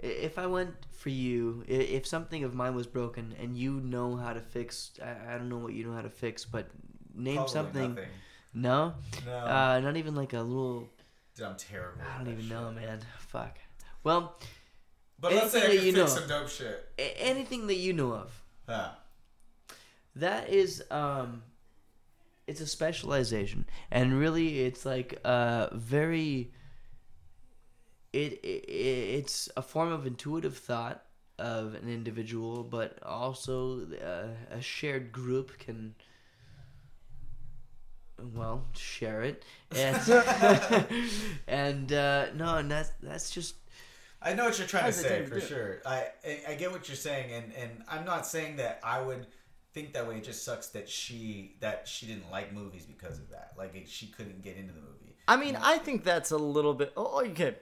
if 0.05 0.37
I 0.37 0.45
went 0.47 0.73
for 0.91 1.09
you? 1.09 1.63
If 1.67 2.05
something 2.07 2.43
of 2.43 2.53
mine 2.53 2.75
was 2.75 2.87
broken 2.87 3.33
and 3.41 3.57
you 3.57 3.79
know 3.81 4.15
how 4.15 4.33
to 4.33 4.41
fix, 4.41 4.91
I, 5.03 5.33
I 5.33 5.37
don't 5.37 5.49
know 5.49 5.57
what 5.57 5.73
you 5.73 5.85
know 5.85 5.93
how 5.93 6.01
to 6.01 6.09
fix, 6.09 6.45
but 6.45 6.67
name 7.13 7.35
Probably 7.35 7.53
something. 7.53 7.95
nothing. 7.95 8.09
No, 8.53 8.93
No. 9.25 9.37
uh, 9.37 9.79
not 9.83 9.97
even 9.97 10.15
like 10.15 10.33
a 10.33 10.41
little. 10.41 10.89
Dude, 11.35 11.45
I'm 11.45 11.55
terrible. 11.57 12.01
I 12.01 12.17
don't 12.17 12.31
even 12.31 12.47
know, 12.47 12.71
shit. 12.73 12.81
man. 12.87 12.99
Fuck. 13.19 13.57
Well, 14.03 14.37
But 15.19 15.33
let's 15.33 15.51
say 15.51 15.63
I 15.63 15.75
can 15.75 15.85
you 15.85 15.93
fix 15.93 15.95
know. 15.97 16.05
some 16.19 16.27
dope 16.29 16.49
shit. 16.49 16.87
anything 16.97 17.67
that 17.67 17.75
you 17.75 17.91
know 17.93 18.13
of. 18.13 18.41
Huh. 18.67 18.91
That 20.15 20.49
is 20.49 20.83
um 20.91 21.43
it's 22.47 22.61
a 22.61 22.67
specialization 22.67 23.65
and 23.91 24.17
really 24.19 24.61
it's 24.61 24.85
like 24.85 25.19
uh 25.25 25.67
very 25.73 26.51
it, 28.15 28.33
it 28.43 28.69
it's 29.19 29.49
a 29.57 29.61
form 29.61 29.91
of 29.91 30.05
intuitive 30.05 30.57
thought 30.57 31.03
of 31.37 31.75
an 31.75 31.89
individual 31.89 32.63
but 32.63 32.97
also 33.03 33.81
uh, 34.03 34.55
a 34.55 34.61
shared 34.61 35.11
group 35.11 35.57
can 35.59 35.93
well 38.33 38.63
share 38.77 39.21
it 39.21 39.43
and 39.75 39.97
and 41.47 41.91
uh 41.91 42.27
no 42.33 42.57
and 42.57 42.71
that's 42.71 42.91
that's 43.01 43.31
just 43.31 43.55
I 44.21 44.33
know 44.33 44.45
what 44.45 44.57
you're 44.57 44.67
trying 44.67 44.85
to 44.85 44.91
say 44.91 45.23
for 45.25 45.39
sure. 45.39 45.81
I, 45.85 46.07
I 46.25 46.39
I 46.49 46.55
get 46.55 46.71
what 46.71 46.87
you're 46.89 46.95
saying, 46.95 47.31
and 47.31 47.53
and 47.53 47.83
I'm 47.87 48.05
not 48.05 48.25
saying 48.25 48.55
that 48.55 48.79
I 48.83 48.99
would 48.99 49.27
think 49.73 49.93
that 49.93 50.07
way. 50.07 50.17
It 50.17 50.23
just 50.23 50.43
sucks 50.43 50.69
that 50.69 50.89
she 50.89 51.57
that 51.59 51.87
she 51.87 52.07
didn't 52.07 52.31
like 52.31 52.51
movies 52.51 52.85
because 52.85 53.19
of 53.19 53.29
that. 53.29 53.51
Like 53.55 53.75
it, 53.75 53.87
she 53.87 54.07
couldn't 54.07 54.41
get 54.41 54.57
into 54.57 54.73
the 54.73 54.79
movie. 54.79 55.15
I 55.27 55.37
mean, 55.37 55.55
I 55.55 55.77
think 55.77 56.03
that's 56.03 56.31
a 56.31 56.37
little 56.37 56.73
bit. 56.73 56.91
Oh, 56.97 57.23
okay. 57.23 57.55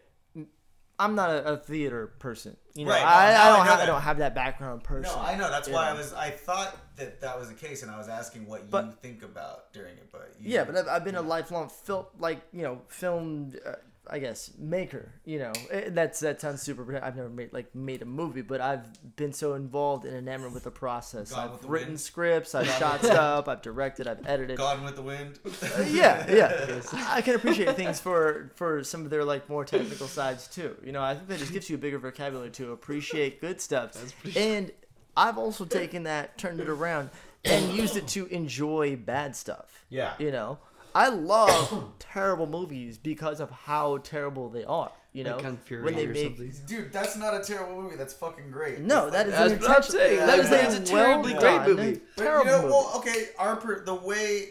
I'm 1.03 1.15
not 1.15 1.29
a, 1.29 1.53
a 1.53 1.57
theater 1.57 2.07
person. 2.19 2.57
You 2.73 2.85
know, 2.85 2.91
Right, 2.91 3.01
no, 3.01 3.07
I, 3.07 3.11
no, 3.11 3.15
I 3.17 3.43
I 3.45 3.47
don't 3.49 3.57
know 3.57 3.63
have 3.63 3.73
I 3.73 3.77
that. 3.77 3.85
don't 3.85 4.01
have 4.01 4.17
that 4.19 4.35
background 4.35 4.83
person. 4.83 5.15
No, 5.15 5.21
I 5.21 5.35
know. 5.37 5.49
That's 5.49 5.69
why 5.69 5.89
I 5.89 5.93
was. 5.93 6.13
I 6.13 6.29
thought 6.31 6.75
that 6.95 7.21
that 7.21 7.37
was 7.39 7.49
the 7.49 7.55
case, 7.55 7.83
and 7.83 7.91
I 7.91 7.97
was 7.97 8.07
asking 8.07 8.47
what 8.47 8.61
you 8.71 8.91
think 9.01 9.23
about 9.23 9.71
during 9.73 9.95
it. 9.97 10.09
But 10.11 10.33
you, 10.39 10.51
Yeah, 10.53 10.63
but 10.63 10.75
I've, 10.77 10.87
I've 10.87 11.03
been 11.03 11.15
a 11.15 11.21
lifelong 11.21 11.69
film, 11.69 12.05
like 12.19 12.41
you 12.51 12.63
know, 12.63 12.81
film. 12.87 13.53
Uh, 13.65 13.73
I 14.09 14.19
guess 14.19 14.51
maker. 14.57 15.13
You 15.23 15.39
know, 15.39 15.53
Eh, 15.71 15.89
that's 15.91 16.19
that 16.19 16.41
sounds 16.41 16.61
super. 16.61 16.99
I've 17.01 17.15
never 17.15 17.29
made 17.29 17.53
like 17.53 17.73
made 17.73 18.01
a 18.01 18.05
movie, 18.05 18.41
but 18.41 18.59
I've 18.59 19.15
been 19.15 19.31
so 19.31 19.53
involved 19.53 20.05
and 20.05 20.15
enamored 20.15 20.53
with 20.53 20.65
the 20.65 20.71
process. 20.71 21.31
I've 21.33 21.61
the 21.61 21.67
written 21.69 21.89
Wind. 21.89 22.01
scripts, 22.01 22.53
I've 22.53 22.67
shot 22.67 23.03
stuff, 23.03 23.47
I've 23.47 23.61
directed, 23.61 24.07
I've 24.07 24.25
edited. 24.27 24.57
Gone 24.57 24.83
with 24.83 24.95
the 24.95 25.01
Wind. 25.01 25.39
Uh, 25.45 25.83
yeah, 25.87 26.29
yeah. 26.29 26.81
I 27.07 27.21
can 27.21 27.35
appreciate 27.35 27.75
things 27.75 27.99
for 28.01 28.51
for 28.55 28.83
some 28.83 29.05
of 29.05 29.09
their 29.09 29.23
like 29.23 29.47
more 29.49 29.63
technical 29.65 30.07
sides 30.07 30.47
too. 30.47 30.75
You 30.83 30.91
know, 30.91 31.01
I 31.01 31.15
think 31.15 31.27
that 31.29 31.39
just 31.39 31.53
gives 31.53 31.69
you 31.69 31.75
a 31.77 31.79
bigger 31.79 31.99
vocabulary 31.99 32.51
to 32.51 32.71
appreciate 32.73 33.39
good 33.39 33.61
stuff. 33.61 33.95
And 34.35 34.71
I've 35.15 35.37
also 35.37 35.63
taken 35.65 36.03
that, 36.03 36.37
turned 36.37 36.59
it 36.59 36.67
around, 36.69 37.09
and 37.45 37.71
used 37.73 37.95
it 37.95 38.07
to 38.09 38.25
enjoy 38.27 38.95
bad 38.95 39.35
stuff. 39.35 39.85
Yeah. 39.89 40.13
You 40.17 40.31
know, 40.31 40.57
I 40.95 41.09
love 41.09 41.93
terrible 41.99 42.47
movies 42.47 42.97
because 42.97 43.39
of 43.39 43.49
how 43.51 43.97
terrible 43.97 44.49
they 44.49 44.63
are. 44.65 44.91
You 45.11 45.23
know, 45.23 45.37
Like 45.37 45.63
Fury 45.63 45.83
when 45.83 45.95
they 45.95 46.05
or 46.07 46.09
make 46.13 46.23
something. 46.37 46.53
Dude, 46.65 46.91
that's 46.91 47.15
not 47.15 47.35
a 47.35 47.43
terrible 47.43 47.79
movie. 47.83 47.95
That's 47.97 48.13
fucking 48.15 48.49
great. 48.49 48.79
no, 48.79 49.11
that 49.11 49.27
is 49.27 49.33
That's 49.33 49.53
an 49.53 49.59
what 49.59 49.69
I'm 49.77 49.83
saying. 49.83 50.17
that 50.17 50.25
That 50.25 50.39
is 50.39 50.45
is- 50.45 50.51
a 50.51 50.79
that's 50.79 50.89
terribly 50.89 51.33
well 51.33 51.41
great 51.65 51.67
movie. 51.77 52.01
But 52.17 52.23
Terrible 52.23 52.45
you 52.45 52.51
know, 52.51 52.61
movie. 52.63 52.73
well, 52.73 52.91
okay, 52.97 53.25
our 53.37 53.55
per, 53.57 53.85
the 53.85 53.93
way 53.93 54.49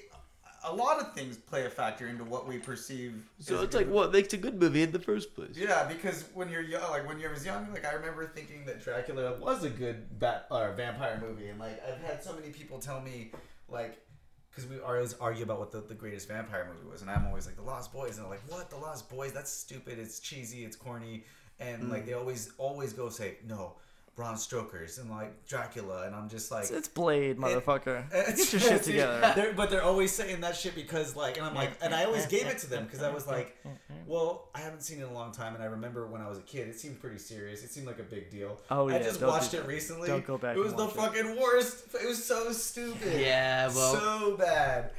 a 0.65 0.73
lot 0.73 1.01
of 1.01 1.13
things 1.15 1.37
play 1.37 1.67
a 1.67 1.71
factor 1.71 2.07
into 2.07 2.23
what 2.23 2.47
we 2.47 2.59
perceive. 2.59 3.29
So 3.41 3.63
it's 3.63 3.75
good 3.75 3.87
like 3.89 3.93
what 3.93 4.13
makes 4.13 4.33
a 4.35 4.37
good 4.37 4.61
movie 4.61 4.85
in 4.85 4.93
the 4.93 5.01
first 5.01 5.35
place. 5.35 5.57
Yeah, 5.57 5.89
because 5.89 6.27
when 6.35 6.49
you're 6.49 6.63
young, 6.63 6.89
like 6.91 7.09
when 7.09 7.19
you 7.19 7.29
was 7.29 7.45
young, 7.45 7.73
like 7.73 7.85
I 7.85 7.95
remember 7.95 8.25
thinking 8.33 8.65
that 8.67 8.81
Dracula 8.85 9.37
was 9.41 9.65
a 9.65 9.71
good 9.71 10.17
bat 10.21 10.47
or 10.53 10.71
vampire 10.75 11.19
movie, 11.21 11.49
and 11.49 11.59
like 11.59 11.83
I've 11.85 12.01
had 12.09 12.23
so 12.23 12.33
many 12.35 12.51
people 12.51 12.79
tell 12.79 13.01
me, 13.01 13.33
like, 13.69 13.99
because 14.55 14.69
we 14.69 14.79
always 14.81 15.15
argue 15.15 15.45
about 15.45 15.59
what 15.59 15.73
the, 15.73 15.81
the 15.81 15.95
greatest 15.95 16.29
vampire 16.29 16.69
movie 16.73 16.91
was, 16.91 17.01
and 17.01 17.11
I'm 17.11 17.27
always 17.27 17.47
like 17.47 17.57
the 17.57 17.63
Lost 17.63 17.93
Boys, 17.93 18.17
and 18.17 18.25
they're 18.25 18.31
like, 18.31 18.43
what 18.49 18.69
the 18.71 18.77
Lost 18.77 19.09
Boys? 19.09 19.33
That's 19.33 19.51
stupid. 19.51 19.99
It's 19.99 20.21
cheesy. 20.21 20.65
It's 20.65 20.77
corny, 20.77 21.25
and 21.59 21.91
like 21.91 22.03
mm. 22.03 22.07
they 22.07 22.13
always 22.13 22.53
always 22.59 22.93
go 22.93 23.09
say 23.09 23.39
no. 23.47 23.77
Bram 24.23 24.37
Stoker's 24.37 24.99
and 24.99 25.11
like 25.11 25.47
Dracula, 25.47 26.07
and 26.07 26.15
I'm 26.15 26.29
just 26.29 26.51
like, 26.51 26.63
It's, 26.63 26.71
it's 26.71 26.89
Blade, 26.89 27.39
motherfucker. 27.39 28.07
it's- 28.13 28.37
Get 28.53 28.53
your 28.53 28.61
shit 28.61 28.83
together. 28.85 29.33
they're- 29.35 29.53
but 29.53 29.69
they're 29.71 29.83
always 29.83 30.13
saying 30.13 30.41
that 30.43 30.55
shit 30.57 30.75
because 30.75 31.17
like, 31.17 31.37
and 31.39 31.47
I'm 31.47 31.55
like, 31.55 31.73
and 31.83 31.93
I 31.95 32.05
always 32.05 32.27
gave 32.27 32.47
it 32.47 32.59
to 32.59 32.69
them 32.71 32.85
because 32.85 33.03
I 33.03 33.11
was 33.13 33.27
like, 33.27 33.57
well, 34.07 34.49
I 34.55 34.61
haven't 34.61 34.83
seen 34.83 34.99
it 35.01 35.05
in 35.05 35.09
a 35.09 35.13
long 35.13 35.33
time, 35.33 35.55
and 35.55 35.63
I 35.63 35.67
remember 35.67 36.07
when 36.07 36.21
I 36.21 36.29
was 36.29 36.39
a 36.39 36.43
kid, 36.43 36.69
it 36.69 36.79
seemed 36.79 37.01
pretty 37.01 37.19
serious. 37.19 37.65
It 37.65 37.71
seemed 37.71 37.87
like 37.87 37.99
a 37.99 38.03
big 38.05 38.31
deal. 38.31 38.61
Oh, 38.71 38.89
yeah, 38.89 38.97
I 38.97 38.99
just 39.03 39.19
don't 39.21 39.29
watched 39.29 39.51
do 39.51 39.59
it 39.59 39.67
recently. 39.67 40.09
Don't 40.09 40.25
go 40.27 40.39
back 40.39 40.57
It 40.57 40.61
was 40.61 40.71
and 40.73 40.79
the 40.79 40.85
watch 40.85 40.95
it. 40.95 40.99
fucking 41.25 41.41
worst. 41.41 41.87
It 41.95 42.07
was 42.07 42.25
so 42.25 42.53
stupid. 42.53 43.21
Yeah, 43.21 43.67
well- 43.75 43.95
so 43.95 44.37
bad, 44.37 44.91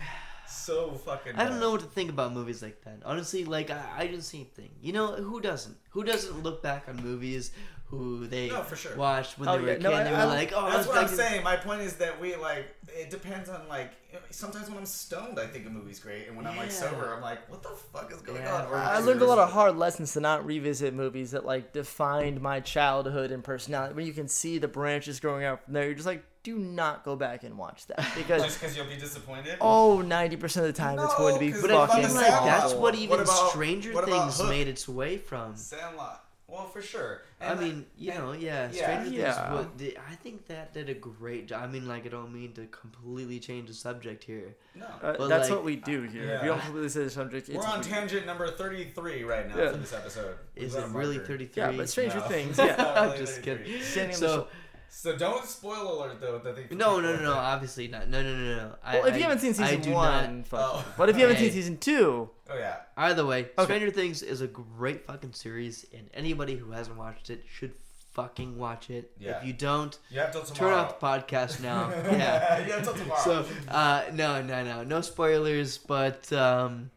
so 0.48 0.92
fucking. 0.92 1.36
I 1.36 1.46
don't 1.48 1.60
know 1.60 1.72
what 1.72 1.80
to 1.82 1.86
think 1.88 2.10
about 2.10 2.34
movies 2.34 2.62
like 2.62 2.82
that. 2.84 3.00
Honestly, 3.06 3.46
like 3.46 3.70
I, 3.72 3.82
I 3.98 4.08
do 4.08 4.18
the 4.18 4.24
same 4.24 4.46
thing. 4.46 4.70
You 4.82 4.94
know, 4.94 5.14
who 5.16 5.42
doesn't? 5.42 5.76
Who 5.92 6.04
doesn't 6.04 6.42
look 6.44 6.62
back 6.64 6.86
on 6.88 6.98
movies 6.98 7.52
who 7.98 8.28
they 8.28 8.50
No, 8.50 8.62
for 8.64 8.76
sure. 8.76 8.96
watched 8.96 9.38
when 9.40 9.48
Oh, 9.50 9.54
they 9.58 9.62
were 9.62 9.68
yeah, 9.68 9.74
a 9.74 9.76
kid? 9.78 9.84
no, 9.84 9.92
and 9.94 10.06
they 10.08 10.12
I- 10.14 10.26
were 10.26 10.32
I- 10.32 10.36
like, 10.36 10.52
"Oh, 10.56 10.64
That's 10.66 10.76
that's 10.76 10.88
what 10.88 10.98
I'm 10.98 11.08
saying. 11.08 11.44
My 11.44 11.56
point 11.56 11.82
is 11.82 11.94
that 11.98 12.20
we 12.20 12.36
like. 12.36 12.66
It 12.88 13.10
depends 13.10 13.50
on 13.50 13.68
like. 13.70 13.92
Sometimes 14.30 14.70
when 14.70 14.78
I'm 14.78 14.86
stoned, 14.86 15.40
I 15.40 15.48
think 15.48 15.66
a 15.66 15.70
movie's 15.72 16.00
great, 16.00 16.28
and 16.28 16.38
when 16.38 16.46
I'm 16.46 16.56
like 16.56 16.70
sober, 16.72 17.12
I'm 17.16 17.22
like, 17.22 17.50
what 17.50 17.64
the 17.64 17.70
fuck 17.70 18.12
is 18.12 18.22
going 18.22 18.42
Yeah. 18.44 18.54
on? 18.62 18.68
Or 18.68 18.76
I 18.76 18.96
vice 18.98 19.06
learned 19.06 19.22
a 19.24 19.26
lot 19.26 19.40
of 19.40 19.52
hard 19.52 19.76
lessons 19.76 20.14
to 20.14 20.20
not 20.20 20.46
revisit 20.46 20.94
movies 20.94 21.32
that 21.32 21.46
like 21.46 21.74
defined 21.74 22.40
my 22.40 22.60
childhood 22.60 23.32
and 23.32 23.44
personality. 23.44 23.96
When 23.96 24.06
you 24.06 24.14
can 24.14 24.28
see 24.28 24.60
the 24.60 24.68
branches 24.68 25.20
growing 25.20 25.44
out 25.46 25.64
from 25.66 25.74
there, 25.74 25.86
you're 25.86 25.96
just 25.96 26.06
like, 26.06 26.24
do 26.44 26.60
not 26.60 27.04
go 27.04 27.16
back 27.16 27.44
and 27.44 27.58
watch 27.58 27.88
that 27.88 28.06
because 28.16 28.44
Just 28.44 28.60
because 28.60 28.78
you'll 28.78 28.86
be 28.86 28.98
disappointed. 28.98 29.58
oh, 29.62 30.02
90 30.02 30.36
percent 30.36 30.68
of 30.68 30.76
the 30.76 30.80
time 30.80 31.00
it's 31.00 31.16
going 31.16 31.34
to 31.34 31.40
be 31.40 31.48
No, 31.48 31.54
'cause 31.54 31.62
But 31.64 31.88
Fucking 31.88 32.06
I 32.06 32.08
feel 32.08 32.16
like 32.18 32.44
that's 32.46 32.74
what 32.74 32.82
What 32.82 32.96
even 32.96 33.20
about- 33.22 33.50
Stranger 33.50 33.94
what 33.94 34.06
Things 34.06 34.38
Hook? 34.40 34.50
made 34.50 34.68
its 34.68 34.88
way 34.88 35.18
from. 35.18 35.56
Sandlot. 35.56 36.23
Well, 36.54 36.68
for 36.68 36.84
sure. 36.84 37.22
I 37.42 37.46
And, 37.46 37.60
mean, 37.60 37.86
you 37.98 38.12
and- 38.12 38.20
know, 38.20 38.32
yeah, 38.34 38.70
yeah. 38.72 38.84
Stranger 38.84 39.04
Things. 39.06 39.16
Yeah. 39.16 39.54
What 39.54 39.76
did, 39.76 39.98
I 40.12 40.14
think 40.16 40.46
that 40.50 40.72
did 40.72 40.88
a 40.88 40.94
great 40.94 41.48
job. 41.48 41.64
I 41.64 41.68
mean, 41.68 41.88
like, 41.88 42.06
I 42.06 42.10
don't 42.10 42.32
mean 42.32 42.54
to 42.54 42.68
completely 42.68 43.40
change 43.40 43.70
the 43.70 43.74
subject 43.74 44.24
here. 44.24 44.56
no. 44.76 44.86
Uh, 44.86 45.16
But, 45.18 45.30
that's 45.30 45.50
like, 45.50 45.58
what 45.58 45.66
we 45.66 45.78
do 45.78 46.04
here. 46.04 46.24
If 46.24 46.30
yeah. 46.30 46.42
you 46.44 46.48
don't 46.50 46.60
completely 46.62 46.90
say 46.90 47.04
the 47.06 47.10
subject, 47.10 47.50
it's 47.50 47.58
We're 47.58 47.64
on 47.66 47.80
weird. 47.80 47.84
tangent 47.86 48.26
number 48.28 48.48
33 48.52 49.24
right 49.24 49.50
now 49.50 49.58
Yeah. 49.58 49.72
for 49.72 49.78
this 49.78 49.94
episode. 49.94 50.36
Is 50.56 50.76
We've 50.76 50.84
it 50.84 50.90
really 50.90 51.18
33? 51.18 51.64
Yeah, 51.64 51.72
but 51.72 51.90
Stranger 51.90 52.18
No. 52.20 52.28
Things, 52.28 52.50
It's 52.52 52.58
yeah. 52.70 52.76
not 52.76 52.98
I'm 52.98 53.18
just 53.18 53.42
kidding. 53.42 53.82
Standing 53.82 54.16
So, 54.16 54.48
So 54.90 55.18
don't 55.18 55.44
spoil 55.46 56.00
alert 56.04 56.22
though. 56.22 56.38
The 56.38 56.54
thing 56.54 56.68
for 56.68 56.76
no, 56.76 57.00
no, 57.00 57.16
no, 57.16 57.24
no, 57.24 57.34
obviously 57.34 57.88
not. 57.88 58.08
No, 58.10 58.22
no, 58.22 58.36
no, 58.38 58.56
no. 58.58 58.76
I, 58.84 58.98
Well, 59.00 59.06
if 59.08 59.14
I- 59.16 59.18
you 59.18 59.24
haven't 59.24 59.40
seen 59.40 59.50
I 59.64 59.70
season 59.70 59.82
do 59.82 59.92
one, 59.92 60.46
not- 60.52 60.60
Oh. 60.86 60.86
but 61.00 61.10
if 61.10 61.16
you 61.16 61.24
haven't 61.24 61.38
Hey. 61.38 61.46
seen 61.46 61.54
season 61.54 61.78
two, 61.78 62.30
Oh 62.50 62.58
yeah. 62.58 62.76
Either 62.98 63.26
way, 63.26 63.48
Okay. 63.58 63.64
Stranger 63.64 63.90
Things 63.92 64.22
is 64.22 64.42
a 64.42 64.48
great 64.48 65.06
fucking 65.06 65.34
series, 65.34 65.86
and 65.96 66.10
anybody 66.14 66.56
who 66.56 66.72
hasn't 66.72 66.98
watched 66.98 67.30
it 67.30 67.44
should 67.52 67.72
fucking 68.12 68.58
watch 68.58 68.90
it. 68.90 69.12
Yeah. 69.20 69.40
If 69.40 69.46
you 69.48 69.54
don't, 69.54 69.98
You 70.12 70.20
have 70.20 70.32
till 70.34 70.42
turn 70.44 70.74
off 70.74 71.00
the 71.00 71.06
podcast 71.06 71.62
now. 71.62 71.90
yeah. 72.12 72.66
you 72.66 72.72
have 72.74 72.84
till 72.84 72.94
tomorrow. 72.94 73.22
So, 73.24 73.46
uh, 73.70 74.04
no, 74.14 74.42
no, 74.42 74.64
no, 74.64 74.84
no 74.84 75.02
spoilers, 75.02 75.78
but 75.78 76.32
um, 76.34 76.92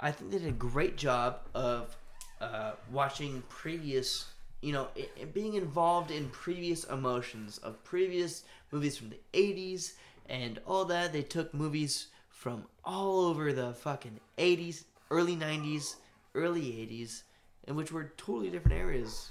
I 0.00 0.10
think 0.10 0.30
they 0.32 0.38
did 0.38 0.48
a 0.48 0.52
great 0.52 0.96
job 0.96 1.40
of 1.54 1.94
uh, 2.40 2.72
watching 2.90 3.42
previous, 3.48 4.26
you 4.62 4.72
know, 4.72 4.88
i 4.96 5.08
i- 5.20 5.24
being 5.26 5.54
involved 5.54 6.10
in 6.10 6.28
previous 6.30 6.84
emotions 6.84 7.58
of 7.58 7.82
previous 7.84 8.42
movies 8.72 8.96
from 8.98 9.10
the 9.10 9.20
80s 9.32 9.92
and 10.28 10.58
all 10.66 10.84
that. 10.86 11.12
They 11.12 11.22
took 11.22 11.54
movies 11.54 12.08
from 12.46 12.62
all 12.84 13.22
over 13.26 13.52
the 13.52 13.74
fucking 13.74 14.20
80s, 14.38 14.84
early 15.10 15.34
90s, 15.34 15.96
early 16.36 16.60
80s, 16.62 17.22
in 17.66 17.74
which 17.74 17.90
were 17.90 18.12
totally 18.16 18.50
different 18.50 18.78
areas. 18.78 19.30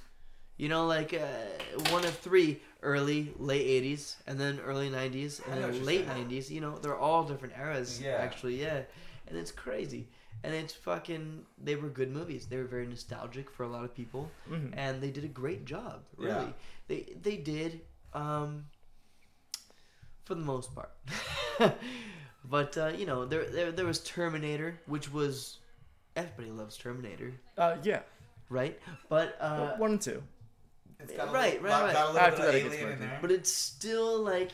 You 0.57 0.67
know, 0.67 0.85
like 0.85 1.13
uh, 1.13 1.79
one 1.93 2.03
of 2.03 2.13
three 2.17 2.59
early, 2.83 3.31
late 3.39 3.65
80s, 3.83 4.15
and 4.27 4.37
then 4.37 4.59
early 4.59 4.89
90s, 4.89 5.39
and 5.49 5.63
then 5.63 5.85
late 5.85 6.05
saying. 6.05 6.27
90s. 6.27 6.49
You 6.49 6.59
know, 6.59 6.77
they're 6.77 6.97
all 6.97 7.23
different 7.23 7.53
eras, 7.57 8.01
Yeah. 8.01 8.17
actually, 8.19 8.59
yeah. 8.61 8.81
And 9.29 9.37
it's 9.37 9.49
crazy. 9.51 10.09
And 10.43 10.53
it's 10.53 10.73
fucking. 10.73 11.45
They 11.57 11.77
were 11.77 11.87
good 11.87 12.11
movies. 12.11 12.47
They 12.47 12.57
were 12.57 12.65
very 12.65 12.85
nostalgic 12.85 13.49
for 13.49 13.63
a 13.63 13.69
lot 13.69 13.85
of 13.85 13.95
people, 13.95 14.29
Mhm. 14.51 14.73
and 14.75 15.01
they 15.01 15.09
did 15.09 15.23
a 15.23 15.29
great 15.29 15.63
job. 15.63 16.03
Really, 16.17 16.47
Yeah. 16.47 16.51
they 16.89 16.99
they 17.21 17.37
did. 17.37 17.79
Um, 18.13 18.65
for 20.25 20.35
the 20.35 20.41
most 20.43 20.75
part, 20.75 20.91
but 22.49 22.77
uh, 22.77 22.88
you 22.97 23.05
know, 23.05 23.26
there, 23.26 23.45
there 23.45 23.72
there 23.72 23.85
was 23.85 23.99
Terminator, 23.99 24.80
which 24.88 25.11
was 25.11 25.57
everybody 26.15 26.51
loves 26.51 26.77
Terminator, 26.77 27.34
uh, 27.57 27.77
yeah, 27.84 28.01
right? 28.49 28.80
But 29.09 29.38
uh, 29.39 29.76
one 29.77 29.91
and 29.91 30.01
two. 30.01 30.23
It's 30.99 31.11
got 31.13 31.27
a 31.27 31.31
right, 31.31 31.61
little, 31.61 31.80
right, 31.80 31.93
got 31.93 32.11
a 32.11 32.13
right. 32.13 32.13
little 32.13 32.19
After 32.19 32.38
bit 32.38 32.45
of 32.47 32.51
that, 32.53 32.55
it 32.55 32.63
gets 32.63 32.76
alien 32.76 32.91
in 32.93 32.99
there. 32.99 33.17
But 33.22 33.31
it's 33.31 33.51
still 33.51 34.19
like 34.23 34.51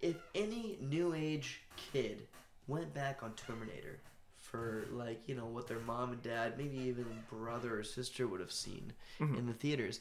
if 0.00 0.16
any 0.34 0.78
new 0.80 1.14
age 1.14 1.60
kid 1.92 2.22
went 2.66 2.92
back 2.94 3.22
on 3.22 3.32
Terminator 3.34 3.98
for 4.36 4.86
like, 4.90 5.20
you 5.26 5.34
know, 5.34 5.46
what 5.46 5.66
their 5.66 5.80
mom 5.80 6.12
and 6.12 6.22
dad, 6.22 6.56
maybe 6.56 6.78
even 6.78 7.04
brother 7.30 7.78
or 7.78 7.82
sister 7.84 8.26
would 8.26 8.40
have 8.40 8.52
seen 8.52 8.92
Mhm. 9.20 9.38
in 9.38 9.46
the 9.46 9.52
theaters, 9.52 10.00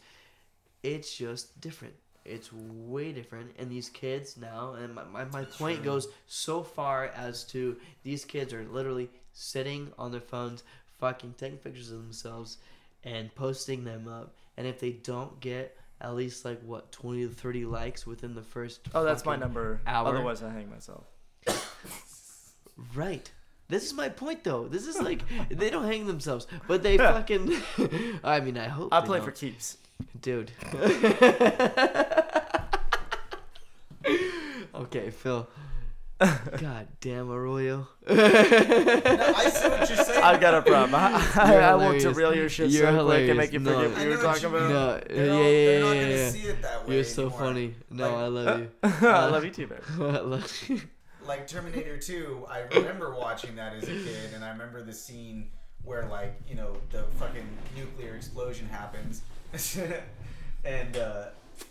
it's 0.84 1.16
just 1.16 1.60
different. 1.62 1.94
It's 2.26 2.52
way 2.54 3.12
different. 3.12 3.52
And 3.58 3.70
these 3.72 3.90
kids 3.90 4.38
now, 4.38 4.74
and 4.74 4.94
my, 4.94 5.04
my, 5.06 5.24
my 5.26 5.44
point 5.46 5.78
true. 5.78 5.86
goes 5.86 6.08
so 6.28 6.62
far 6.64 7.06
as 7.16 7.44
to 7.46 7.78
these 8.04 8.26
kids 8.26 8.54
are 8.54 8.64
literally 8.66 9.10
sitting 9.34 9.92
on 9.98 10.12
their 10.12 10.22
phones, 10.22 10.64
fucking 11.00 11.34
taking 11.38 11.58
pictures 11.58 11.92
of 11.92 11.98
themselves 12.04 12.58
and 13.04 13.34
posting 13.36 13.84
them 13.84 14.08
up. 14.08 14.36
And 14.58 14.68
if 14.68 14.80
they 14.80 14.92
don't 14.92 15.40
get 15.40 15.76
at 16.00 16.16
least 16.16 16.46
like 16.46 16.62
what 16.64 16.92
20 16.92 17.28
to 17.28 17.34
30 17.34 17.66
likes 17.66 18.06
within 18.08 18.34
the 18.36 18.42
first 18.42 18.82
Oh, 18.94 19.04
that's 19.04 19.26
my 19.26 19.36
number. 19.36 19.82
hour. 19.88 20.08
Otherwise, 20.08 20.42
I 20.44 20.50
hang 20.52 20.70
myself. 20.70 21.06
right 22.96 23.32
this 23.68 23.84
is 23.86 23.94
my 23.94 24.10
point 24.10 24.44
though 24.44 24.68
this 24.68 24.88
is 24.88 25.00
like 25.02 25.22
they 25.50 25.70
don't 25.70 25.86
hang 25.86 26.08
themselves 26.08 26.48
but 26.68 26.82
they 26.84 26.98
fucking 26.98 27.56
i 28.24 28.40
mean 28.40 28.58
i 28.58 28.68
hope 28.68 28.92
I 28.92 29.02
play 29.02 29.20
don't. 29.20 29.26
for 29.26 29.32
keeps. 29.32 29.78
dude 30.20 30.52
okay 34.92 35.10
phil 35.10 35.48
God 36.60 36.88
damn 37.00 37.32
Arroyo. 37.32 37.88
No, 38.08 38.14
I 38.16 39.50
see 39.50 39.70
what 39.70 39.90
you're 39.90 39.98
saying. 40.06 40.24
I've 40.24 40.40
got 40.40 40.54
a 40.54 40.62
problem. 40.62 40.94
I, 40.96 41.32
I, 41.36 41.52
You're 41.54 41.62
I 41.64 41.74
will 41.74 41.80
hilarious. 41.82 42.04
derail 42.04 42.36
your 42.36 42.48
shit 42.48 42.70
You're 42.70 42.84
so 42.92 43.06
quick 43.06 43.28
and 43.28 43.30
hilarious. 43.30 43.38
make 43.38 43.54
you 43.54 43.60
No. 43.60 43.72
forget 43.74 43.90
what 43.90 43.98
I 43.98 44.04
you 44.04 44.10
were 44.12 44.16
what 44.18 44.24
talking 44.24 44.42
you 44.52 44.56
about. 44.58 44.62
mean. 44.62 44.72
No, 44.72 45.16
They're 45.16 45.26
yeah, 45.26 45.32
not, 45.32 45.38
yeah, 45.40 45.42
they're 45.42 45.74
yeah, 45.74 45.80
not 45.80 45.96
yeah, 45.96 46.02
gonna 46.04 46.14
yeah. 46.14 46.30
see 46.30 46.42
it 46.42 46.62
that 46.62 46.88
way. 46.88 46.94
You're 46.96 47.04
so 47.06 47.22
anymore. 47.24 47.40
funny. 47.40 47.76
No, 47.90 48.04
Like- 48.04 48.14
I 48.14 48.28
love 48.28 48.60
you. 48.60 48.70
I 48.84 49.26
love 49.30 49.46
you 49.46 49.50
too, 49.52 49.68
man. 49.68 49.80
I 50.00 50.20
love 50.20 50.64
you. 50.70 50.82
like 51.26 51.48
Terminator 51.48 51.98
2, 51.98 52.46
I 52.48 52.60
remember 52.76 53.16
watching 53.16 53.56
that 53.56 53.74
as 53.74 53.84
a 53.86 53.88
kid, 53.88 54.34
and 54.36 54.46
I 54.46 54.50
remember 54.52 54.84
the 54.84 54.94
scene 54.94 55.50
where, 55.84 56.06
like, 56.08 56.40
you 56.48 56.54
know, 56.54 56.78
the 56.92 57.06
fucking 57.18 57.48
nuclear 57.76 58.14
explosion 58.16 58.70
happens. 58.70 59.24
and 60.64 60.98
uh, 60.98 61.26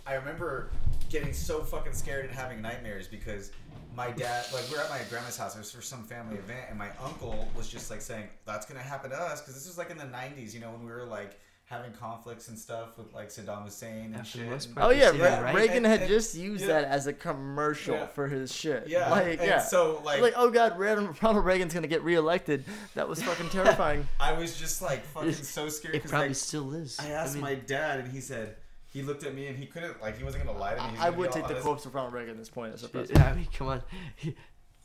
I 0.06 0.14
remember 0.14 0.70
getting 1.08 1.32
so 1.32 1.62
fucking 1.62 1.92
scared 1.92 2.24
and 2.26 2.34
having 2.34 2.60
nightmares 2.62 3.06
because 3.08 3.50
my 3.96 4.10
dad, 4.10 4.44
like, 4.54 4.68
we 4.70 4.76
are 4.76 4.82
at 4.84 4.90
my 4.90 5.00
grandma's 5.10 5.36
house. 5.36 5.54
It 5.56 5.58
was 5.58 5.70
for 5.72 5.82
some 5.82 6.04
family 6.04 6.36
event, 6.36 6.66
and 6.68 6.78
my 6.78 6.88
uncle 7.02 7.48
was 7.56 7.68
just, 7.68 7.90
like, 7.90 8.00
saying, 8.00 8.28
that's 8.46 8.64
going 8.66 8.80
to 8.80 8.86
happen 8.86 9.10
to 9.10 9.16
us. 9.16 9.40
Because 9.40 9.54
this 9.54 9.66
was, 9.66 9.76
like, 9.78 9.90
in 9.90 9.98
the 9.98 10.04
90s, 10.04 10.54
you 10.54 10.60
know, 10.60 10.70
when 10.70 10.84
we 10.84 10.90
were, 10.92 11.04
like, 11.04 11.38
having 11.64 11.92
conflicts 11.92 12.48
and 12.48 12.58
stuff 12.58 12.96
with, 12.98 13.12
like, 13.12 13.28
Saddam 13.28 13.64
Hussein 13.64 14.06
and 14.06 14.16
After 14.16 14.38
shit. 14.38 14.66
and- 14.66 14.78
Oh 14.78 14.90
yeah, 14.90 15.10
Right? 15.10 15.14
Re- 15.20 15.42
Right? 15.44 15.54
Reagan 15.54 15.76
And- 15.78 15.86
had 15.86 16.00
and- 16.02 16.08
just 16.08 16.34
used 16.36 16.62
yeah. 16.62 16.68
that 16.80 16.84
as 16.84 17.06
a 17.08 17.12
commercial 17.12 17.94
Yeah. 17.96 18.06
for 18.08 18.26
his 18.28 18.52
shit. 18.54 18.88
Yeah, 18.88 19.08
like 19.10 19.38
and 19.38 19.42
yeah. 19.42 19.60
so, 19.60 20.00
like, 20.04 20.20
like, 20.20 20.34
oh 20.36 20.50
god, 20.50 20.78
Ronald 20.78 21.20
Ronald 21.22 21.44
Reagan's 21.44 21.72
gonna 21.74 21.86
get 21.86 22.02
reelected. 22.02 22.64
That 22.94 23.08
was 23.08 23.22
fucking 23.22 23.48
terrifying. 23.50 24.06
I 24.18 24.32
was 24.32 24.56
just, 24.58 24.82
like, 24.82 25.04
fucking 25.06 25.32
so 25.32 25.68
scared. 25.68 25.94
It 25.96 26.02
'cause, 26.02 26.10
probably 26.10 26.28
like, 26.28 26.36
still 26.36 26.72
is. 26.74 26.96
I 26.98 27.10
asked 27.10 27.34
mean, 27.34 27.42
my 27.42 27.54
dad, 27.54 28.00
and 28.00 28.10
he 28.12 28.20
said 28.20 28.56
he 28.90 29.02
looked 29.02 29.24
at 29.24 29.34
me 29.34 29.46
and 29.46 29.56
he 29.58 29.66
couldn't 29.66 30.00
like 30.02 30.18
he 30.18 30.24
wasn't 30.24 30.44
gonna 30.44 30.58
lie 30.58 30.74
to 30.74 30.82
me. 30.82 30.90
He 30.90 30.98
I 30.98 31.10
would 31.10 31.28
all 31.28 31.32
take 31.32 31.44
the 31.44 31.50
honest. 31.50 31.64
corpse 31.66 31.86
of 31.86 31.94
Ronald 31.94 32.12
Reagan 32.14 32.32
at 32.32 32.38
this 32.38 32.50
point 32.50 32.74
as 32.74 32.82
a 32.82 32.86
it- 32.86 32.92
president. 32.92 33.24
I 33.26 33.34
mean, 33.34 33.48
come 33.52 33.68
on. 33.68 33.82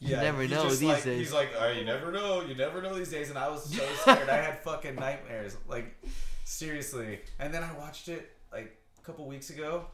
You 0.02 0.10
Yeah, 0.12 0.24
never 0.24 0.46
know 0.46 0.68
these 0.70 0.84
like, 0.84 1.06
days. 1.06 1.20
He's 1.20 1.34
like, 1.34 1.50
oh, 1.58 1.72
you 1.72 1.86
never 1.86 2.12
know, 2.12 2.42
you 2.42 2.54
never 2.54 2.82
know 2.82 2.94
these 2.94 3.10
days, 3.10 3.30
and 3.30 3.40
I 3.40 3.48
was 3.50 3.64
so 3.74 3.82
scared. 4.02 4.28
I 4.28 4.36
had 4.42 4.60
fucking 4.60 4.96
nightmares, 4.96 5.56
like 5.70 5.96
seriously. 6.44 7.22
And 7.40 7.54
then 7.54 7.64
I 7.64 7.72
watched 7.80 8.10
it 8.10 8.30
like 8.52 8.78
a 9.00 9.02
couple 9.06 9.26
weeks 9.26 9.52
ago, 9.52 9.86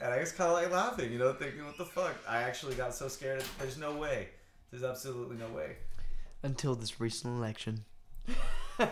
and 0.00 0.14
I 0.14 0.18
was 0.20 0.32
kind 0.32 0.48
of 0.50 0.56
like 0.56 0.72
laughing, 0.72 1.12
you 1.12 1.18
know, 1.18 1.34
thinking, 1.34 1.62
what 1.62 1.76
the 1.76 1.84
fuck? 1.84 2.14
I 2.26 2.38
actually 2.42 2.74
got 2.74 2.94
so 2.94 3.06
scared. 3.06 3.44
There's 3.58 3.76
no 3.76 3.94
way. 3.94 4.28
There's 4.70 4.82
absolutely 4.82 5.36
no 5.36 5.48
way. 5.54 5.76
Until 6.42 6.74
this 6.74 6.98
recent 6.98 7.36
election. 7.36 7.84
Well, 8.78 8.88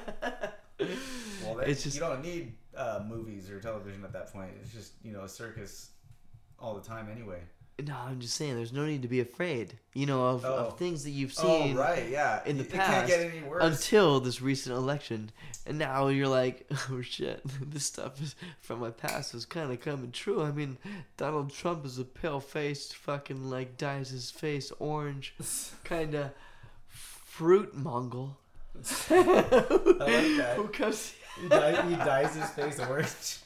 that, 1.57 1.69
It's 1.69 1.83
just- 1.85 1.95
you 1.97 2.01
don't 2.01 2.23
need 2.23 2.53
uh, 2.77 3.03
movies 3.07 3.51
or 3.51 3.61
television 3.61 4.05
at 4.05 4.13
that 4.13 4.33
point. 4.33 4.51
It's 4.63 4.73
just 4.73 4.93
you 5.03 5.13
know 5.13 5.23
a 5.23 5.29
circus 5.29 5.91
all 6.59 6.75
the 6.75 6.87
time 6.87 7.09
anyway. 7.11 7.41
No, 7.87 7.95
I'm 7.95 8.21
just 8.21 8.37
saying, 8.37 8.57
there's 8.57 8.73
no 8.73 8.87
need 8.87 9.03
to 9.03 9.09
be 9.09 9.21
afraid, 9.21 9.75
you 9.93 10.07
know, 10.07 10.25
of, 10.29 10.47
Oh. 10.47 10.55
of 10.55 10.79
things 10.79 11.05
that 11.05 11.11
you've 11.11 11.35
seen 11.35 11.45
Oh 11.47 11.63
seen 11.67 11.77
right, 11.77 12.09
yeah. 12.09 12.41
in 12.47 12.57
the 12.57 12.65
it 12.65 12.71
can't 12.73 13.07
get 13.07 13.21
any 13.21 13.43
worse. 13.43 13.63
until 13.63 14.19
this 14.19 14.41
recent 14.41 14.75
election. 14.75 15.31
And 15.67 15.77
now 15.77 16.09
you're 16.09 16.27
like, 16.27 16.67
oh 16.91 17.03
shit, 17.03 17.43
this 17.61 17.85
stuff 17.85 18.19
is 18.23 18.35
from 18.63 18.81
my 18.81 18.89
past 18.89 19.35
is 19.35 19.45
kind 19.45 19.71
of 19.71 19.79
coming 19.83 20.11
true. 20.11 20.43
I 20.43 20.53
mean, 20.53 20.79
Donald 21.19 21.53
Trump 21.53 21.85
is 21.85 21.99
a 21.99 22.05
pale 22.07 22.41
faced, 22.41 22.97
fucking 22.97 23.51
like 23.51 23.77
dyes 23.77 24.09
his 24.09 24.31
face 24.31 24.73
orange, 24.79 25.35
kind 25.85 26.15
of 26.15 26.31
fruit 26.89 27.75
mongol. 27.77 28.39
I 29.11 29.19
like 29.19 30.37
that. 30.39 30.55
Who 30.57 30.69
comes. 30.69 31.13
He, 31.41 31.49
dye, 31.49 31.89
he 31.89 31.97
dyes 31.97 32.35
his 32.35 32.51
face 32.51 32.79
orange. 32.79 33.39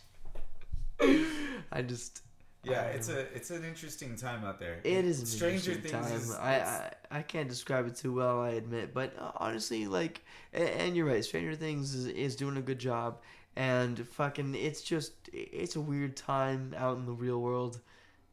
I 1.73 1.83
just. 1.83 2.23
Yeah, 2.62 2.83
it's 2.89 3.09
a 3.09 3.21
it's 3.35 3.51
an 3.51 3.65
interesting 3.65 4.17
time 4.17 4.45
out 4.45 4.61
there. 4.61 4.81
It 4.85 5.07
is 5.07 5.21
an 5.21 5.27
Stranger 5.27 5.73
interesting 5.73 6.03
Things. 6.03 6.07
time. 6.11 6.17
Is, 6.17 6.35
I, 6.35 6.91
I 7.11 7.19
I 7.19 7.23
can't 7.23 7.49
describe 7.49 7.87
it 7.87 7.97
too 7.97 8.12
well, 8.12 8.41
I 8.43 8.51
admit, 8.51 8.93
but 8.93 9.15
uh, 9.19 9.33
honestly, 9.37 9.87
like, 9.87 10.21
and, 10.53 10.69
and 10.69 10.97
you're 10.97 11.07
right. 11.07 11.25
Stranger 11.25 11.55
Things 11.55 11.95
is, 11.95 12.07
is 12.07 12.37
doing 12.37 12.59
a 12.59 12.61
good 12.61 12.79
job, 12.79 13.21
and 13.57 14.07
fucking, 14.09 14.55
it's 14.55 14.83
just 14.83 15.12
it's 15.33 15.77
a 15.77 15.81
weird 15.81 16.17
time 16.19 16.75
out 16.77 16.99
in 16.99 17.07
the 17.07 17.12
real 17.12 17.41
world, 17.41 17.81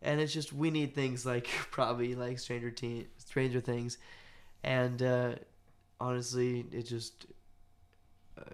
and 0.02 0.20
it's 0.20 0.34
just 0.34 0.52
we 0.52 0.72
need 0.72 0.94
things 0.94 1.26
like 1.26 1.48
probably 1.72 2.14
like 2.14 2.38
Stranger 2.38 2.70
Teen, 2.70 3.08
Stranger 3.20 3.62
Things, 3.62 3.98
and 4.62 5.02
uh, 5.02 5.36
honestly, 6.02 6.66
it 6.74 6.84
just 6.84 7.28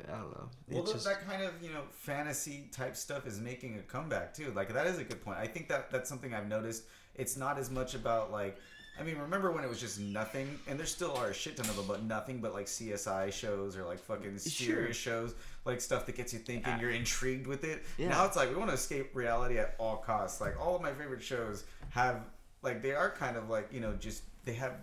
I 0.08 0.18
don't 0.18 0.32
know. 0.32 0.50
well, 0.70 0.82
It's 0.84 0.94
just 0.94 1.06
that 1.06 1.28
kind 1.28 1.44
of 1.44 1.52
you 1.62 1.70
know 1.72 1.82
fantasy 1.92 2.70
type 2.72 2.96
stuff 2.96 3.26
is 3.28 3.40
making 3.40 3.78
a 3.78 3.82
comeback 3.82 4.34
too. 4.34 4.52
Like 4.56 4.74
that 4.74 4.88
is 4.88 5.00
a 5.00 5.04
good 5.04 5.24
point. 5.24 5.38
I 5.38 5.48
think 5.48 5.68
that 5.70 5.92
that's 5.92 6.10
something 6.10 6.34
I've 6.34 6.48
noticed. 6.48 6.84
It's 7.16 7.38
not 7.38 7.58
as 7.58 7.70
much 7.70 7.96
about 7.96 8.32
like. 8.32 8.58
I 9.00 9.02
mean, 9.02 9.18
remember 9.18 9.52
when 9.52 9.64
it 9.64 9.70
was 9.70 9.80
just 9.80 10.00
nothing, 10.00 10.60
and 10.68 10.78
there 10.78 10.86
still 10.86 11.16
are 11.18 11.30
a 11.30 11.34
shit 11.34 11.58
ton 11.58 11.68
of 11.68 11.76
them, 11.76 11.86
but 11.88 12.04
nothing 12.04 12.40
but 12.42 12.54
like 12.54 12.68
CSI 12.68 13.34
shows 13.34 13.76
or 13.76 13.84
like 13.86 13.98
fucking 13.98 14.38
serious 14.38 14.96
shows, 14.96 15.34
like 15.66 15.82
stuff 15.82 16.06
that 16.06 16.16
gets 16.16 16.32
you 16.32 16.38
thinking. 16.38 16.80
You're 16.80 16.92
intrigued 16.92 17.48
with 17.48 17.64
it. 17.64 17.84
Yeah. 17.98 18.10
Now 18.10 18.26
it's 18.28 18.36
like 18.36 18.50
we 18.50 18.56
want 18.56 18.70
to 18.70 18.76
escape 18.76 19.16
reality 19.16 19.58
at 19.58 19.74
all 19.80 19.98
costs. 19.98 20.40
Like 20.40 20.60
all 20.64 20.76
of 20.76 20.84
my 20.84 20.92
favorite 20.94 21.24
shows 21.24 21.64
have, 21.90 22.22
like 22.62 22.84
they 22.84 22.94
are 22.94 23.10
kind 23.10 23.36
of 23.36 23.50
like 23.50 23.74
you 23.74 23.80
know 23.80 23.94
just 23.94 24.22
they 24.46 24.54
have 24.54 24.74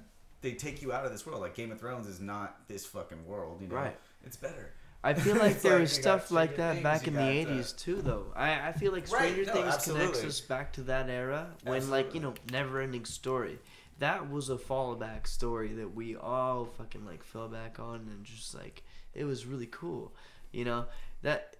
they 0.42 0.54
take 0.54 0.82
you 0.82 0.92
out 0.92 1.04
of 1.04 1.12
this 1.12 1.24
world. 1.24 1.40
Like 1.40 1.54
Game 1.54 1.70
of 1.70 1.78
Thrones 1.78 2.08
is 2.08 2.18
not 2.18 2.66
this 2.66 2.84
fucking 2.86 3.24
world. 3.26 3.60
You 3.60 3.68
know, 3.68 3.76
Right. 3.76 3.96
It's 4.24 4.36
better. 4.36 4.72
I 5.02 5.14
feel 5.14 5.36
like 5.38 5.60
there 5.62 5.72
like 5.74 5.80
was 5.82 5.92
stuff 5.92 6.30
like 6.30 6.56
that 6.56 6.82
back 6.82 7.06
in 7.06 7.14
the 7.14 7.20
got, 7.20 7.28
uh, 7.28 7.54
'80s 7.54 7.76
too, 7.76 8.02
though. 8.02 8.26
I, 8.36 8.68
I 8.68 8.72
feel 8.72 8.92
like 8.92 9.10
Right, 9.10 9.30
Stranger 9.32 9.44
no, 9.46 9.52
Things 9.52 9.74
absolutely. 9.74 10.06
connects 10.06 10.24
us 10.24 10.40
back 10.40 10.72
to 10.74 10.82
that 10.82 11.08
era 11.08 11.48
when, 11.64 11.88
like, 11.90 12.14
you 12.14 12.20
know, 12.20 12.34
never-ending 12.50 13.06
story. 13.06 13.58
That 13.98 14.30
was 14.30 14.50
a 14.50 14.56
fallback 14.56 15.26
story 15.26 15.74
that 15.74 15.94
we 15.94 16.16
all 16.16 16.64
fucking 16.64 17.04
like 17.04 17.22
fell 17.22 17.48
back 17.48 17.78
on, 17.78 18.08
and 18.10 18.24
just 18.24 18.54
like 18.54 18.82
it 19.14 19.24
was 19.24 19.46
really 19.46 19.66
cool, 19.66 20.14
you 20.52 20.64
know. 20.64 20.86
That 21.22 21.56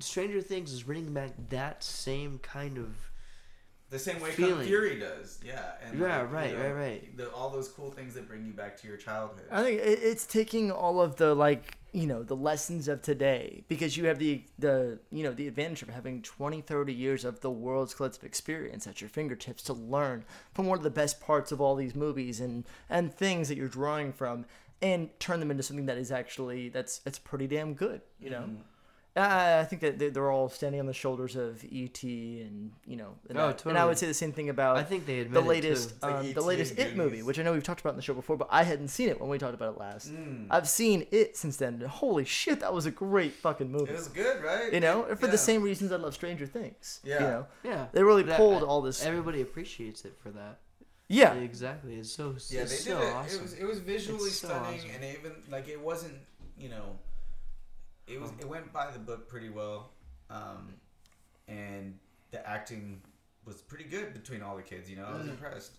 Stranger 0.00 0.40
Things 0.40 0.72
is 0.72 0.82
bringing 0.82 1.12
back 1.12 1.30
that 1.50 1.82
same 1.82 2.38
kind 2.40 2.78
of 2.78 3.10
The 3.88 3.98
same 3.98 4.20
way 4.20 4.32
Kung 4.32 4.62
Fury 4.62 4.98
does. 4.98 5.38
Yeah. 5.44 5.72
And 5.84 5.98
Yeah, 6.00 6.22
like, 6.22 6.32
right, 6.32 6.50
you 6.50 6.58
right, 6.58 6.74
right. 6.74 7.16
The, 7.16 7.30
all 7.30 7.50
those 7.50 7.68
cool 7.68 7.90
things 7.92 8.14
that 8.14 8.26
bring 8.26 8.44
you 8.44 8.52
back 8.52 8.76
to 8.80 8.88
your 8.88 8.96
childhood. 8.96 9.44
I 9.50 9.62
think 9.62 9.80
it's 9.82 10.26
taking 10.26 10.72
all 10.72 11.00
of 11.00 11.16
the 11.16 11.34
like 11.34 11.78
you 11.92 12.06
know 12.06 12.22
the 12.22 12.36
lessons 12.36 12.88
of 12.88 13.00
today 13.00 13.64
because 13.68 13.96
you 13.96 14.06
have 14.06 14.18
the 14.18 14.42
the 14.58 14.98
you 15.10 15.22
know 15.22 15.32
the 15.32 15.46
advantage 15.46 15.82
of 15.82 15.88
having 15.88 16.20
20 16.20 16.60
30 16.60 16.92
years 16.92 17.24
of 17.24 17.40
the 17.40 17.50
world's 17.50 17.94
collective 17.94 18.24
experience 18.24 18.86
at 18.86 19.00
your 19.00 19.08
fingertips 19.08 19.62
to 19.62 19.72
learn 19.72 20.24
from 20.52 20.66
one 20.66 20.76
of 20.76 20.84
the 20.84 20.90
best 20.90 21.20
parts 21.20 21.52
of 21.52 21.60
all 21.60 21.76
these 21.76 21.94
movies 21.94 22.40
and 22.40 22.64
and 22.90 23.14
things 23.14 23.48
that 23.48 23.56
you're 23.56 23.68
drawing 23.68 24.12
from 24.12 24.44
and 24.82 25.08
turn 25.20 25.40
them 25.40 25.50
into 25.50 25.62
something 25.62 25.86
that 25.86 25.96
is 25.96 26.10
actually 26.12 26.68
that's 26.68 26.98
that's 26.98 27.18
pretty 27.18 27.46
damn 27.46 27.72
good 27.72 28.00
you 28.20 28.28
know 28.30 28.40
Mm-hmm. 28.40 28.60
I 29.16 29.60
I 29.60 29.64
think 29.64 29.80
that 29.82 29.98
they- 29.98 30.10
they're 30.10 30.30
all 30.30 30.48
standing 30.48 30.78
on 30.80 30.86
the 30.86 30.92
shoulders 30.92 31.36
of 31.36 31.64
ET, 31.72 32.02
and 32.04 32.72
you 32.86 32.96
know, 32.96 33.14
and, 33.30 33.38
Oh, 33.38 33.48
I, 33.48 33.68
and 33.68 33.78
I 33.78 33.84
would 33.86 33.96
say 33.96 34.06
the 34.06 34.12
same 34.14 34.32
thing 34.32 34.48
about 34.50 34.76
I 34.76 34.82
think 34.84 35.06
they 35.06 35.16
the 35.16 35.22
admit 35.22 35.42
it, 35.44 35.46
latest, 35.48 35.88
too. 35.90 35.96
like 36.06 36.14
um, 36.16 36.32
the 36.34 36.40
latest 36.42 36.72
and 36.78 36.80
It 36.90 36.96
movie, 36.96 37.22
which 37.22 37.38
I 37.38 37.42
know 37.42 37.52
we've 37.52 37.62
talked 37.62 37.80
about 37.80 37.90
in 37.90 37.96
the 37.96 38.02
show 38.02 38.14
before, 38.14 38.36
but 38.36 38.48
I 38.50 38.62
hadn't 38.62 38.88
seen 38.88 39.08
it 39.08 39.20
when 39.20 39.30
we 39.30 39.38
talked 39.38 39.54
about 39.54 39.74
it 39.74 39.78
last. 39.80 40.12
Mm. 40.12 40.48
I've 40.50 40.68
seen 40.68 41.06
it 41.10 41.36
since 41.36 41.56
then. 41.56 41.80
Holy 41.80 42.24
shit, 42.24 42.60
that 42.60 42.74
was 42.74 42.84
a 42.86 42.90
great 42.90 43.32
fucking 43.32 43.70
movie. 43.72 43.90
It 43.92 43.96
was 43.96 44.08
good, 44.08 44.42
right? 44.44 44.72
you 44.72 44.80
know, 44.80 45.04
for 45.16 45.26
Yeah. 45.26 45.32
the 45.32 45.38
same 45.38 45.62
reasons 45.62 45.92
I 45.92 45.96
love 45.96 46.12
Stranger 46.14 46.46
Things. 46.46 47.00
Yeah. 47.02 47.14
You 47.14 47.20
know, 47.20 47.46
Yeah, 47.64 47.86
they 47.92 48.02
really 48.02 48.22
That- 48.24 48.36
pulled 48.36 48.62
all 48.62 48.82
this. 48.82 49.04
Everybody 49.04 49.40
appreciates 49.40 50.04
it 50.04 50.14
for 50.22 50.30
that. 50.32 50.58
yeah, 51.08 51.32
exactly. 51.34 51.94
It's 51.96 52.12
so 52.12 52.36
Yeah, 52.50 52.62
it's 52.62 52.70
they 52.84 52.90
so 52.90 52.98
did 52.98 53.08
it. 53.08 53.12
awesome. 53.14 53.38
It 53.38 53.42
was 53.42 53.52
it 53.54 53.64
was 53.64 53.78
visually 53.78 54.26
It's 54.28 54.36
so 54.40 54.48
stunning, 54.48 54.80
awesome. 54.80 54.90
and 54.94 55.04
it 55.04 55.18
even 55.20 55.32
like 55.50 55.68
it 55.68 55.80
wasn't 55.80 56.14
you 56.58 56.68
know, 56.70 56.98
it 58.06 58.20
was 58.20 58.30
it 58.38 58.48
went 58.48 58.72
by 58.72 58.90
the 58.90 58.98
book 58.98 59.28
pretty 59.28 59.48
well, 59.48 59.90
um, 60.30 60.74
and 61.48 61.98
the 62.30 62.46
acting 62.48 63.00
was 63.44 63.56
pretty 63.62 63.84
good 63.84 64.12
between 64.12 64.42
all 64.42 64.56
the 64.56 64.62
kids. 64.62 64.88
You 64.90 64.96
know, 64.96 65.04
I 65.06 65.16
was 65.18 65.28
impressed. 65.28 65.72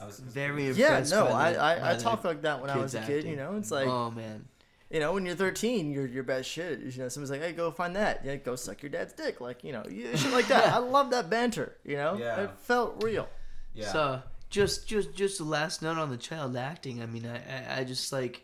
I 0.00 0.06
was 0.06 0.18
Very 0.20 0.68
impressed. 0.68 1.12
yeah. 1.12 1.18
No, 1.18 1.26
by 1.26 1.48
I 1.48 1.52
the- 1.52 1.60
I, 1.62 1.78
by 1.80 1.90
I 1.92 1.96
talked 1.96 2.24
like 2.24 2.42
that 2.42 2.60
when 2.60 2.70
I 2.70 2.76
was 2.76 2.94
a 2.94 3.00
kid. 3.00 3.16
acting. 3.18 3.30
You 3.32 3.36
know, 3.36 3.56
it's 3.56 3.70
like 3.70 3.86
oh 3.86 4.10
man, 4.10 4.46
you 4.90 5.00
know, 5.00 5.12
when 5.12 5.26
you're 5.26 5.34
13, 5.34 5.90
you're 5.92 6.06
your 6.06 6.22
best 6.22 6.48
shit 6.48 6.80
you 6.80 7.02
know 7.02 7.08
someone's 7.08 7.30
like, 7.30 7.42
hey, 7.42 7.52
go 7.52 7.70
find 7.70 7.94
that. 7.96 8.22
Yeah, 8.24 8.36
go 8.36 8.56
suck 8.56 8.82
your 8.82 8.90
dad's 8.90 9.12
dick. 9.12 9.40
Like 9.40 9.62
you 9.64 9.72
know, 9.72 9.84
yeah, 9.90 10.14
shit 10.16 10.32
like 10.32 10.46
that. 10.48 10.72
I 10.72 10.78
love 10.78 11.10
that 11.10 11.28
banter. 11.28 11.76
You 11.84 11.96
know, 11.96 12.16
Yeah. 12.18 12.42
it 12.44 12.50
felt 12.60 13.02
real. 13.02 13.28
yeah. 13.74 13.92
So 13.92 14.22
just 14.48 14.86
just 14.88 15.14
just 15.14 15.38
the 15.38 15.44
last 15.44 15.82
note 15.82 15.98
on 15.98 16.08
the 16.10 16.16
child 16.16 16.56
acting. 16.56 17.02
I 17.02 17.06
mean, 17.06 17.26
I 17.26 17.36
I, 17.76 17.80
I 17.80 17.84
just 17.84 18.12
like 18.12 18.42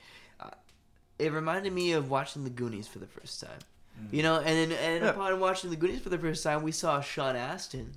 it 1.19 1.33
reminded 1.33 1.73
me 1.73 1.93
of 1.93 2.11
watching 2.11 2.45
the 2.45 2.51
Goonies 2.51 2.87
for 2.89 2.99
the 2.99 3.07
first 3.07 3.41
time. 3.41 3.59
You 4.13 4.23
know, 4.23 4.37
and 4.37 4.47
then 4.71 4.73
and 4.79 5.05
Yeah. 5.05 5.11
upon 5.11 5.41
watching 5.41 5.71
the 5.71 5.77
Goonies 5.77 6.01
for 6.01 6.11
the 6.11 6.19
first 6.19 6.45
time, 6.45 6.63
we 6.63 6.71
saw 6.73 7.01
Sean 7.01 7.35
Astin 7.35 7.93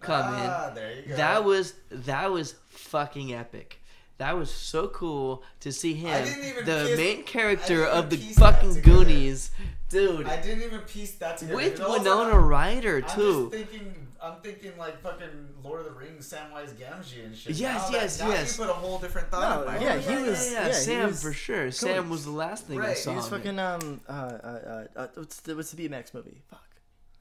come 0.00 0.22
ah, 0.26 0.72
there 0.74 0.92
you 0.96 1.02
in. 1.02 1.08
go. 1.10 1.16
That 1.16 1.44
was 1.44 1.74
that 1.90 2.32
was 2.32 2.54
fucking 2.68 3.32
epic. 3.32 3.80
That 4.18 4.36
was 4.38 4.50
so 4.50 4.88
cool 4.88 5.42
to 5.60 5.70
see 5.70 5.92
him, 5.94 6.24
didn't 6.24 6.44
even 6.44 6.64
the 6.64 6.86
piece- 6.88 6.96
main 6.96 7.22
character 7.24 7.84
of 7.84 8.08
the 8.08 8.16
fucking. 8.16 8.80
Goonies, 8.80 9.50
dude, 9.90 10.26
I 10.26 10.40
didn't 10.40 10.62
even 10.62 10.80
piece 10.80 11.12
that 11.16 11.36
together. 11.38 11.56
with 11.56 11.74
And 11.74 11.82
also, 11.84 11.98
Winona 11.98 12.38
Ryder 12.38 13.04
I'm 13.06 13.14
too. 13.14 13.50
just 13.50 13.68
thinking, 13.70 14.08
I'm 14.22 14.40
thinking 14.40 14.72
like 14.78 15.02
fucking 15.02 15.48
Lord 15.62 15.80
of 15.80 15.92
the 15.92 15.92
Rings, 16.00 16.32
Samwise 16.32 16.70
Gamgee 16.70 17.26
and 17.26 17.36
shit. 17.36 17.56
Yes, 17.56 17.90
Now 17.92 17.98
yes, 17.98 18.16
that, 18.16 18.24
now 18.24 18.30
yes. 18.30 18.56
You 18.58 18.64
put 18.64 18.70
a 18.70 18.74
whole 18.74 18.98
different 18.98 19.30
thought 19.30 19.54
No, 19.54 19.60
in 19.62 19.74
my 19.74 19.84
yeah, 19.84 19.92
head. 19.96 20.00
he 20.00 20.10
yeah, 20.24 20.30
was- 20.30 20.46
yeah, 20.46 20.52
yeah, 20.52 20.60
yeah, 20.62 20.66
he 20.68 20.72
Sam 20.72 21.06
was 21.08 21.22
for 21.22 21.32
sure. 21.34 21.70
Sam 21.70 22.08
was 22.08 22.24
the 22.24 22.30
last 22.30 22.66
thing 22.66 22.80
I 22.80 22.94
saw. 22.94 23.10
He 23.10 23.16
was 23.16 23.26
of 23.26 23.32
him. 23.32 23.38
fucking 23.40 23.58
um 23.58 24.00
uh, 24.08 24.12
uh, 24.12 24.46
uh, 24.96 24.98
uh 24.98 25.06
what's 25.14 25.40
the 25.40 25.54
what's 25.54 25.72
the 25.72 25.88
BMX 25.88 26.14
movie? 26.14 26.40
Fuck. 26.50 26.62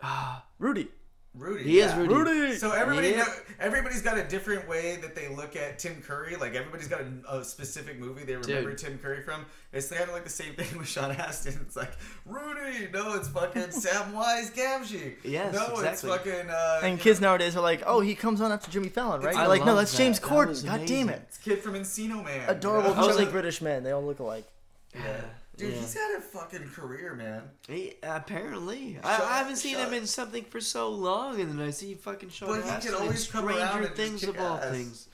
Ah, 0.01 0.45
Rudy. 0.59 0.87
Rudy. 1.37 1.63
He 1.63 1.79
is 1.79 1.91
yeah. 1.91 1.97
Rudy. 1.99 2.13
Rudy. 2.13 2.55
So 2.55 2.71
everybody, 2.71 3.09
Yeah. 3.09 3.17
know, 3.17 3.25
everybody's 3.59 4.01
got 4.01 4.17
a 4.17 4.23
different 4.23 4.67
way 4.69 4.97
that 4.97 5.15
they 5.15 5.27
look 5.27 5.55
at 5.55 5.79
Tim 5.79 6.01
Curry. 6.01 6.35
Like 6.35 6.55
everybody's 6.55 6.87
got 6.87 7.01
a, 7.01 7.37
a 7.37 7.43
specific 7.43 7.99
movie 7.99 8.23
they 8.23 8.35
remember 8.35 8.69
Dude. 8.71 8.77
Tim 8.77 8.97
Curry 8.99 9.21
from. 9.21 9.45
It's 9.73 9.89
kind 9.89 10.03
of 10.03 10.11
like 10.11 10.23
the 10.23 10.29
same 10.29 10.53
thing 10.55 10.77
with 10.77 10.87
Sean 10.87 11.11
Astin. 11.11 11.57
It's 11.61 11.75
like 11.75 11.91
Rudy. 12.25 12.87
No, 12.93 13.15
it's 13.15 13.27
fucking 13.27 13.61
Samwise 13.69 14.53
Gamgee. 14.55 15.15
Yes, 15.23 15.53
no, 15.53 15.79
it's 15.81 16.01
fucking. 16.01 16.49
Uh, 16.49 16.79
And 16.83 16.99
kids 16.99 17.19
know, 17.19 17.27
nowadays 17.29 17.55
are 17.57 17.61
like, 17.61 17.83
oh, 17.85 17.99
he 17.99 18.15
comes 18.15 18.39
on 18.41 18.51
after 18.51 18.71
Jimmy 18.71 18.89
Fallon, 18.89 19.21
right? 19.21 19.35
I 19.35 19.47
like, 19.47 19.65
no, 19.65 19.75
that's 19.75 19.91
that. 19.91 19.97
James 19.97 20.19
Corden. 20.19 20.47
was 20.47 20.63
God 20.63 20.85
damn 20.85 21.09
it. 21.09 21.21
it's 21.27 21.37
kid 21.37 21.59
from 21.59 21.73
Encino 21.73 22.23
Man. 22.23 22.49
Adorable, 22.49 22.91
You 22.91 22.95
know? 22.95 23.07
chubby 23.07 23.23
like- 23.25 23.31
British 23.31 23.61
man. 23.61 23.83
They 23.83 23.91
all 23.91 24.03
look 24.03 24.19
alike. 24.19 24.45
yeah. 24.93 25.21
Dude, 25.57 25.73
yeah. 25.73 25.79
he's 25.79 25.93
had 25.93 26.15
a 26.17 26.21
fucking 26.21 26.69
career, 26.69 27.13
man. 27.15 27.43
He, 27.67 27.93
apparently, 28.03 28.95
Shut- 28.95 29.05
I, 29.05 29.23
I 29.35 29.37
haven't 29.37 29.55
seen 29.57 29.75
shut- 29.75 29.87
him 29.87 29.93
in 29.93 30.07
something 30.07 30.43
for 30.45 30.59
so 30.59 30.89
long, 30.89 31.39
and 31.39 31.49
then 31.59 31.65
I 31.65 31.71
see 31.71 31.93
fucking 31.95 32.29
Sean 32.29 32.49
But 32.49 32.63
he 32.81 32.87
can 32.87 32.95
always 32.95 33.27
come 33.27 33.45
around 33.47 33.57
Stranger 33.57 33.77
and 33.87 33.95
just 33.95 33.95
Things 33.97 34.21
kick 34.21 34.29
of 34.31 34.39
all 34.41 34.57
ass. 34.57 34.71
things. 34.71 35.07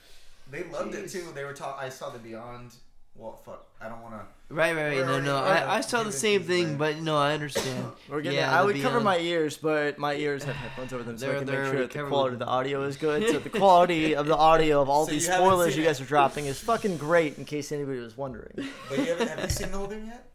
They 0.50 0.64
loved 0.64 0.94
it 0.94 1.08
too. 1.08 1.26
They 1.34 1.44
were 1.44 1.52
taught. 1.54 1.78
I 1.80 1.88
saw 1.88 2.10
the 2.10 2.18
Beyond. 2.18 2.72
Well, 3.14 3.36
fuck. 3.44 3.66
I 3.80 3.88
don't 3.90 4.00
want 4.02 4.14
to. 4.14 4.54
Right, 4.54 4.74
right, 4.74 4.84
right. 4.88 4.96
We're 4.96 5.06
No, 5.06 5.20
no. 5.20 5.36
I, 5.36 5.76
I 5.76 5.80
saw 5.82 6.02
the 6.02 6.10
same 6.12 6.42
things 6.44 6.48
thing, 6.68 6.68
away. 6.80 6.94
but 6.94 7.02
no, 7.02 7.16
I 7.16 7.32
understand. 7.34 7.86
We're 8.08 8.22
getting 8.22 8.38
yeah, 8.38 8.54
I 8.54 8.60
the 8.62 8.66
would 8.72 8.80
cover 8.82 9.00
my 9.00 9.18
ears, 9.18 9.56
but 9.58 9.98
my 9.98 10.14
ears 10.14 10.44
have 10.44 10.56
headphones 10.56 10.92
over 10.94 11.02
them, 11.02 11.18
so 11.18 11.26
They're- 11.26 11.36
I 11.36 11.38
can 11.40 11.46
make 11.46 11.54
sure 11.66 11.78
that 11.86 11.90
the 11.90 12.02
quality 12.04 12.32
with 12.34 12.42
of 12.42 12.46
the 12.46 12.52
audio 12.52 12.82
is 12.84 12.96
good. 12.96 13.28
So 13.28 13.38
the 13.38 13.50
quality 13.58 14.14
of 14.16 14.26
the 14.26 14.36
audio 14.36 14.80
of 14.80 14.88
all 14.88 15.04
So 15.06 15.12
these 15.12 15.26
you 15.26 15.32
spoilers 15.34 15.76
you 15.76 15.84
guys 15.84 16.00
it? 16.00 16.04
are 16.04 16.06
dropping 16.06 16.46
is 16.46 16.58
fucking 16.58 16.96
great. 16.96 17.36
In 17.38 17.44
case 17.44 17.70
anybody 17.72 17.98
was 17.98 18.16
wondering. 18.16 18.66
But 18.88 18.98
you 18.98 19.04
haven't, 19.06 19.28
have 19.28 19.40
you 19.40 19.48
seen 19.50 19.70
the 19.72 19.76
whole 19.78 19.86
thing 19.88 20.06
yet? 20.06 20.26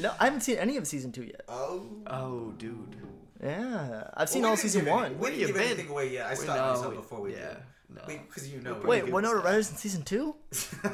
No, 0.00 0.12
I 0.18 0.24
haven't 0.24 0.40
seen 0.42 0.56
any 0.56 0.76
of 0.76 0.86
season 0.86 1.12
two 1.12 1.24
yet. 1.24 1.42
Oh. 1.48 1.86
Oh, 2.06 2.52
dude. 2.58 2.96
Yeah, 3.42 4.08
I've 4.14 4.28
seen 4.30 4.42
Well, 4.42 4.50
all 4.52 4.54
we 4.54 4.56
didn't 4.56 4.62
season 4.70 4.80
give 4.84 4.88
any- 4.88 4.96
one. 5.02 5.12
We 5.12 5.16
Where 5.18 5.30
didn't 5.30 5.40
you 5.40 5.46
give 5.48 5.56
been? 5.56 5.64
anything 5.66 5.88
away 5.90 6.12
yet. 6.12 6.26
I 6.26 6.34
stopped 6.34 6.58
know, 6.58 6.74
myself 6.74 6.94
before 6.94 7.20
we 7.20 7.32
yeah, 7.34 7.48
did. 7.48 7.56
no. 7.94 8.02
Because 8.06 8.48
you 8.52 8.60
know. 8.62 8.72
We're 8.74 8.78
Wait, 8.78 8.84
pretty 8.86 9.06
give 9.06 9.14
Winona 9.14 9.34
stuff. 9.34 9.44
Ryder's 9.44 9.70
in 9.70 9.76
season 9.76 10.02
two? 10.04 10.34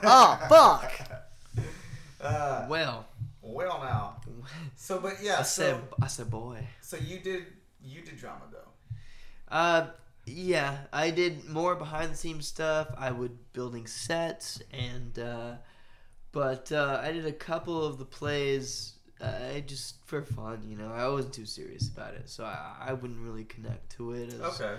oh, 0.03 0.41
fuck! 0.49 0.93
Uh, 2.21 2.67
Well, 2.69 3.07
well 3.41 3.81
now. 3.83 4.21
So, 4.77 5.01
but 5.01 5.15
yeah. 5.23 5.39
I 5.41 5.43
said, 5.43 5.75
So, 5.75 5.97
I 6.01 6.07
said, 6.07 6.31
boy. 6.31 6.67
so 6.81 6.97
you 6.97 7.19
did 7.19 7.47
you 7.83 8.01
did 8.03 8.17
drama 8.17 8.43
though. 8.53 8.95
Uh, 9.49 9.87
yeah, 10.25 10.79
I 10.93 11.11
did 11.11 11.49
more 11.49 11.75
behind 11.75 12.13
the 12.13 12.17
scenes 12.17 12.47
stuff. 12.47 12.89
I 12.97 13.11
would 13.11 13.37
building 13.53 13.89
sets 13.89 14.63
and, 14.73 15.19
uh, 15.19 15.55
but 16.33 16.73
uh, 16.73 17.01
I 17.03 17.13
did 17.13 17.27
a 17.27 17.33
couple 17.33 17.85
of 17.85 17.99
the 17.99 18.05
plays. 18.05 18.95
Uh, 19.21 19.61
just 19.61 20.05
for 20.05 20.23
fun, 20.23 20.63
you 20.67 20.77
know. 20.77 20.91
I 20.93 21.07
wasn't 21.09 21.35
too 21.35 21.47
serious 21.47 21.89
about 21.89 22.15
it, 22.15 22.29
so 22.29 22.43
I, 22.45 22.89
I 22.89 22.93
wouldn't 22.93 23.21
really 23.21 23.45
connect 23.45 23.93
to 23.97 24.15
it 24.15 24.33
as, 24.33 24.41
Okay. 24.41 24.75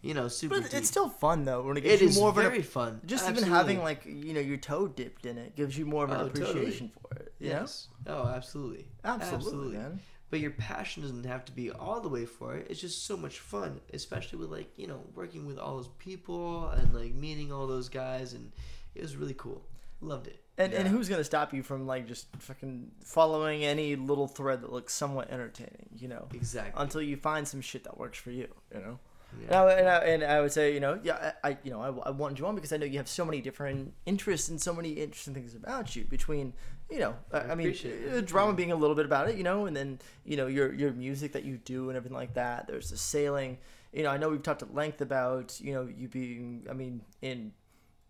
you 0.00 0.14
know, 0.14 0.28
super. 0.28 0.60
But 0.60 0.70
deep. 0.70 0.74
it's 0.78 0.88
still 0.88 1.08
fun 1.08 1.44
though. 1.44 1.62
When 1.62 1.76
it 1.76 1.80
it 1.84 1.88
gives 1.88 2.02
you 2.02 2.08
is 2.10 2.16
more 2.16 2.28
of 2.28 2.38
an 2.38 2.44
very 2.44 2.62
fun. 2.62 3.00
just 3.04 3.28
even 3.28 3.42
having 3.42 3.82
like 3.82 4.06
you 4.06 4.32
know 4.32 4.38
your 4.38 4.58
toe 4.58 4.86
dipped 4.86 5.26
in 5.26 5.38
it 5.38 5.56
gives 5.56 5.76
you 5.76 5.86
more 5.86 6.04
of 6.04 6.10
an 6.12 6.20
Oh, 6.20 6.28
totally. 6.28 6.50
appreciation 6.50 6.92
for 7.00 7.16
it. 7.16 7.32
You 7.40 7.48
know? 7.50 7.60
yes. 7.62 7.88
Oh, 8.06 8.28
absolutely. 8.28 8.86
absolutely, 9.04 9.76
man. 9.76 9.98
But 10.30 10.38
your 10.38 10.52
passion 10.52 11.02
doesn't 11.02 11.24
have 11.26 11.44
to 11.46 11.52
be 11.52 11.72
all 11.72 12.00
the 12.00 12.08
way 12.08 12.26
for 12.26 12.54
it. 12.54 12.68
It's 12.70 12.80
just 12.80 13.04
so 13.06 13.16
much 13.16 13.40
fun, 13.40 13.80
especially 13.92 14.38
with 14.38 14.50
like 14.50 14.70
you 14.78 14.86
know 14.86 15.00
working 15.16 15.46
with 15.46 15.58
all 15.58 15.78
those 15.78 15.90
people 15.98 16.68
and 16.68 16.94
like 16.94 17.12
meeting 17.12 17.50
all 17.50 17.66
those 17.66 17.88
guys, 17.88 18.34
and 18.34 18.52
it 18.94 19.02
was 19.02 19.16
really 19.16 19.34
cool. 19.34 19.66
Loved 20.00 20.28
it. 20.28 20.43
And 20.56 20.72
and 20.72 20.86
who's 20.86 21.08
gonna 21.08 21.24
stop 21.24 21.52
you 21.52 21.62
from 21.62 21.86
like 21.86 22.06
just 22.06 22.26
fucking 22.38 22.90
following 23.04 23.64
any 23.64 23.96
little 23.96 24.28
thread 24.28 24.62
that 24.62 24.72
looks 24.72 24.94
somewhat 24.94 25.30
entertaining? 25.30 25.88
You 25.96 26.08
know, 26.08 26.28
Exactly. 26.32 26.80
until 26.80 27.02
you 27.02 27.16
find 27.16 27.46
some 27.46 27.60
shit 27.60 27.84
that 27.84 27.98
works 27.98 28.18
for 28.18 28.30
you. 28.30 28.48
You 28.72 28.80
know. 28.80 28.98
Yeah. 29.42 29.46
And, 29.46 29.54
I, 29.56 29.72
and, 29.72 29.88
I, 29.88 29.96
and 29.98 30.24
I 30.24 30.40
would 30.40 30.52
say, 30.52 30.72
you 30.74 30.78
know, 30.78 31.00
yeah, 31.02 31.32
I, 31.42 31.56
you 31.64 31.72
know, 31.72 31.80
I, 31.80 31.88
I 32.08 32.10
wanted 32.10 32.38
you 32.38 32.46
on 32.46 32.54
because 32.54 32.72
I 32.72 32.76
know 32.76 32.86
you 32.86 32.98
have 32.98 33.08
so 33.08 33.24
many 33.24 33.40
different 33.40 33.92
interests 34.06 34.48
and 34.48 34.60
so 34.60 34.72
many 34.72 34.90
interesting 34.90 35.34
things 35.34 35.56
about 35.56 35.96
you. 35.96 36.04
Between, 36.04 36.52
you 36.88 37.00
know, 37.00 37.16
I, 37.32 37.38
I 37.40 37.54
mean, 37.56 37.70
it. 37.70 38.12
uh, 38.14 38.20
drama 38.20 38.52
being 38.52 38.70
a 38.70 38.76
little 38.76 38.94
bit 38.94 39.06
about 39.06 39.28
it, 39.28 39.36
you 39.36 39.42
know, 39.42 39.66
and 39.66 39.76
then 39.76 39.98
you 40.24 40.36
know 40.36 40.46
your 40.46 40.72
your 40.72 40.92
music 40.92 41.32
that 41.32 41.44
you 41.44 41.58
do 41.58 41.88
and 41.88 41.96
everything 41.96 42.16
like 42.16 42.34
that. 42.34 42.68
There's 42.68 42.90
the 42.90 42.96
sailing. 42.96 43.58
You 43.92 44.04
know, 44.04 44.10
I 44.10 44.18
know 44.18 44.28
we've 44.28 44.42
talked 44.42 44.62
at 44.62 44.72
length 44.72 45.00
about 45.00 45.60
you 45.60 45.72
know 45.72 45.88
you 45.92 46.06
being, 46.06 46.66
I 46.70 46.72
mean, 46.72 47.00
in 47.20 47.52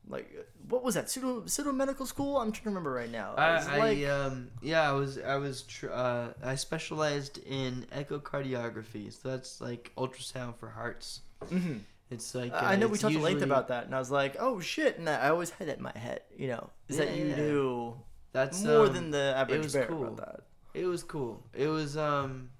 like 0.08 0.46
what 0.68 0.82
was 0.82 0.94
that 0.94 1.10
pseudo 1.10 1.46
pseudo 1.46 1.72
medical 1.72 2.06
school? 2.06 2.36
I'm 2.38 2.52
trying 2.52 2.64
to 2.64 2.68
remember 2.70 2.92
right 2.92 3.10
now. 3.10 3.34
I, 3.36 3.56
it 3.56 3.68
I 3.68 3.78
like- 3.78 4.08
um 4.08 4.50
yeah 4.62 4.88
I 4.88 4.92
was 4.92 5.18
I 5.18 5.36
was 5.36 5.62
tr- 5.62 5.92
uh, 5.92 6.28
I 6.42 6.54
specialized 6.56 7.38
in 7.46 7.86
echocardiography 7.96 9.12
so 9.12 9.28
that's 9.30 9.60
like 9.60 9.92
ultrasound 9.96 10.56
for 10.56 10.68
hearts 10.70 11.20
Mhm. 11.46 11.80
it's 12.10 12.34
like 12.34 12.52
I 12.54 12.74
uh, 12.74 12.76
know 12.76 12.86
we 12.88 12.98
talked 12.98 13.14
at 13.14 13.20
length 13.20 13.42
about 13.42 13.68
that, 13.68 13.84
and 13.86 13.94
I 13.94 13.98
was 13.98 14.10
like, 14.10 14.36
oh 14.38 14.60
shit, 14.60 14.98
and 14.98 15.08
I 15.08 15.28
always 15.28 15.50
had 15.50 15.68
that 15.68 15.76
in 15.78 15.82
my 15.82 15.92
head. 15.96 16.20
You 16.36 16.48
know, 16.48 16.70
is 16.88 16.96
that 16.98 17.14
you 17.16 17.26
yeah. 17.26 17.36
knew 17.36 17.96
that's 18.32 18.62
more 18.62 18.86
um, 18.86 18.92
than 18.94 19.10
the 19.10 19.34
average 19.36 19.58
it 19.60 19.62
was 19.64 19.72
bear 19.72 19.86
cool. 19.86 20.04
about 20.04 20.16
that. 20.16 20.40
It 20.74 20.86
was 20.86 21.02
cool. 21.02 21.42
It 21.52 21.68
was 21.68 21.96
um, 21.96 22.50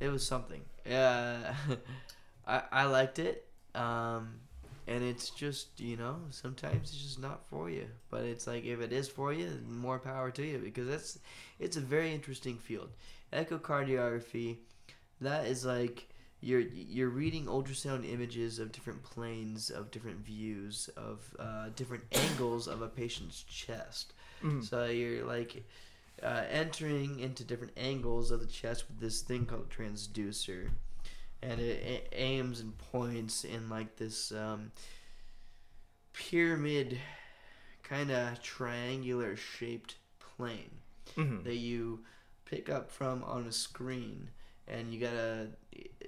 it 0.00 0.08
was 0.08 0.26
something. 0.26 0.62
Yeah, 0.86 1.54
I 2.46 2.62
I 2.72 2.84
liked 2.84 3.18
it. 3.18 3.46
Um, 3.74 4.40
and 4.86 5.02
it's 5.04 5.30
just 5.30 5.80
you 5.80 5.96
know 5.96 6.16
sometimes 6.30 6.90
it's 6.92 7.02
just 7.02 7.20
not 7.20 7.44
for 7.46 7.70
you. 7.70 7.86
But 8.10 8.22
it's 8.24 8.46
like 8.46 8.64
if 8.64 8.80
it 8.80 8.92
is 8.92 9.08
for 9.08 9.32
you, 9.32 9.50
more 9.68 9.98
power 9.98 10.30
to 10.32 10.44
you 10.44 10.58
because 10.58 10.88
that's 10.88 11.18
it's 11.58 11.76
a 11.76 11.80
very 11.80 12.12
interesting 12.14 12.58
field. 12.58 12.90
Echocardiography, 13.32 14.56
that 15.20 15.46
is 15.46 15.64
like 15.64 16.08
you're 16.40 16.60
you're 16.60 17.08
reading 17.08 17.46
ultrasound 17.46 18.10
images 18.10 18.58
of 18.58 18.72
different 18.72 19.02
planes 19.02 19.70
of 19.70 19.90
different 19.90 20.18
views 20.18 20.90
of 20.96 21.34
uh, 21.38 21.68
different 21.76 22.04
angles 22.12 22.66
of 22.66 22.82
a 22.82 22.88
patient's 22.88 23.42
chest. 23.44 24.12
Mhm. 24.42 24.64
So 24.64 24.86
you're 24.86 25.24
like 25.24 25.64
uh, 26.22 26.44
entering 26.50 27.20
into 27.20 27.44
different 27.44 27.72
angles 27.76 28.30
of 28.30 28.40
the 28.40 28.46
chest 28.46 28.84
with 28.88 29.00
this 29.00 29.22
thing 29.22 29.46
called 29.46 29.70
transducer, 29.70 30.70
and 31.42 31.60
it, 31.60 32.08
aims 32.12 32.60
and 32.60 32.76
points 32.78 33.44
in 33.44 33.68
like 33.68 33.96
this 33.96 34.32
um, 34.32 34.70
pyramid, 36.12 36.98
kind 37.82 38.10
of 38.10 38.40
triangular 38.42 39.36
shaped 39.36 39.96
plane 40.18 40.70
Mhm. 41.16 41.44
that 41.44 41.56
you 41.56 42.04
pick 42.44 42.68
up 42.68 42.90
from 42.90 43.22
on 43.24 43.46
a 43.46 43.52
screen, 43.52 44.28
and 44.68 44.92
you 44.92 45.00
gotta 45.00 45.48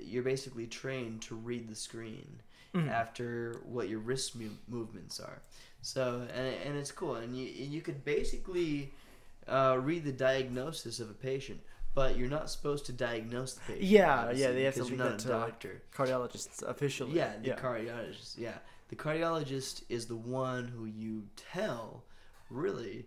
you're 0.00 0.22
basically 0.22 0.66
trained 0.66 1.22
to 1.22 1.34
read 1.34 1.68
the 1.68 1.74
screen 1.74 2.40
Mhm. 2.74 2.88
after 2.88 3.60
what 3.64 3.88
your 3.88 3.98
wrist 4.00 4.36
mo- 4.36 4.50
movements 4.68 5.18
are. 5.20 5.42
So 5.82 6.26
and, 6.32 6.54
and 6.64 6.76
it's 6.78 6.92
cool, 6.92 7.16
and 7.16 7.36
you 7.36 7.46
you 7.46 7.80
could 7.80 8.04
basically 8.04 8.92
uh, 9.46 9.78
read 9.82 10.04
the 10.04 10.12
diagnosis 10.12 11.00
of 11.00 11.10
a 11.10 11.14
patient, 11.14 11.60
but 11.94 12.16
you're 12.18 12.28
not 12.28 12.50
supposed 12.50 12.86
to 12.86 12.92
diagnose 12.92 13.54
the 13.54 13.60
patient. 13.60 13.82
Yeah, 13.84 14.30
yeah, 14.32 14.50
they 14.52 14.64
have 14.64 14.74
to 14.74 14.84
leave 14.84 14.98
that 14.98 15.18
to, 15.20 15.28
doctor. 15.28 15.82
Cardiologists 15.94 16.62
officially. 16.62 17.16
Yeah, 17.16 17.32
the 17.42 17.50
cardiologist. 17.52 18.36
Yeah, 18.38 18.54
the 18.88 18.96
cardiologist 18.96 19.82
is 19.88 20.06
the 20.06 20.16
one 20.16 20.68
who 20.68 20.86
you 20.86 21.24
tell, 21.36 22.04
really, 22.50 23.06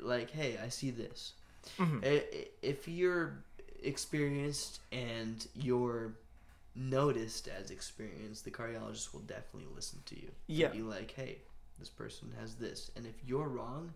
like, 0.00 0.30
hey, 0.30 0.58
I 0.62 0.68
see 0.68 0.90
this. 0.90 1.32
Mhm. 1.78 2.04
I- 2.04 2.48
If 2.62 2.86
you're 2.88 3.44
experienced 3.82 4.80
and 4.92 5.46
you're 5.54 6.14
noticed 6.74 7.48
as 7.48 7.70
experienced, 7.70 8.44
the 8.44 8.50
cardiologist 8.50 9.12
will 9.12 9.20
definitely 9.20 9.68
listen 9.74 10.00
to 10.06 10.16
you. 10.20 10.30
Yeah. 10.46 10.68
Be 10.68 10.82
like, 10.82 11.10
hey, 11.12 11.38
this 11.78 11.88
person 11.90 12.32
has 12.40 12.54
this, 12.56 12.90
and 12.96 13.06
if 13.06 13.14
you're 13.26 13.48
wrong, 13.48 13.94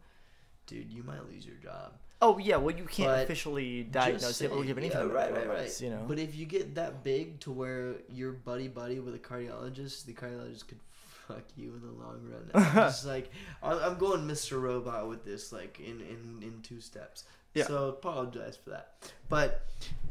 dude, 0.66 0.90
you 0.92 1.02
might 1.02 1.24
lose 1.30 1.46
your 1.46 1.56
job. 1.56 1.98
Oh 2.22 2.38
yeah, 2.38 2.56
well 2.56 2.74
you 2.74 2.84
can't 2.84 3.10
But 3.10 3.24
officially 3.24 3.82
diagnose 3.84 4.40
it 4.40 4.50
or 4.50 4.64
give 4.64 4.78
any 4.78 4.88
Yeah, 4.88 5.02
right, 5.02 5.32
right, 5.32 5.48
right. 5.48 5.80
You 5.80 5.90
know. 5.90 6.04
But 6.08 6.18
if 6.18 6.34
you 6.34 6.46
get 6.46 6.74
that 6.76 7.04
big 7.04 7.40
to 7.40 7.50
where 7.50 7.96
you're 8.08 8.32
buddy 8.32 8.68
buddy 8.68 9.00
with 9.00 9.14
a 9.14 9.18
cardiologist, 9.18 10.06
the 10.06 10.14
cardiologist 10.14 10.66
could 10.66 10.80
fuck 11.26 11.44
you 11.56 11.74
in 11.74 11.82
the 11.82 11.92
long 11.92 12.22
run. 12.24 12.50
I'm 12.54 12.92
like 13.06 13.30
I'm 13.62 13.98
going 13.98 14.26
Mr. 14.26 14.60
Robot 14.60 15.08
with 15.08 15.24
this, 15.24 15.52
like 15.52 15.78
in 15.78 16.00
in 16.00 16.42
in 16.42 16.62
two 16.62 16.80
steps. 16.80 17.24
Yeah. 17.54 17.66
So 17.66 17.88
apologize 17.88 18.56
for 18.62 18.70
that, 18.70 19.10
but 19.28 19.66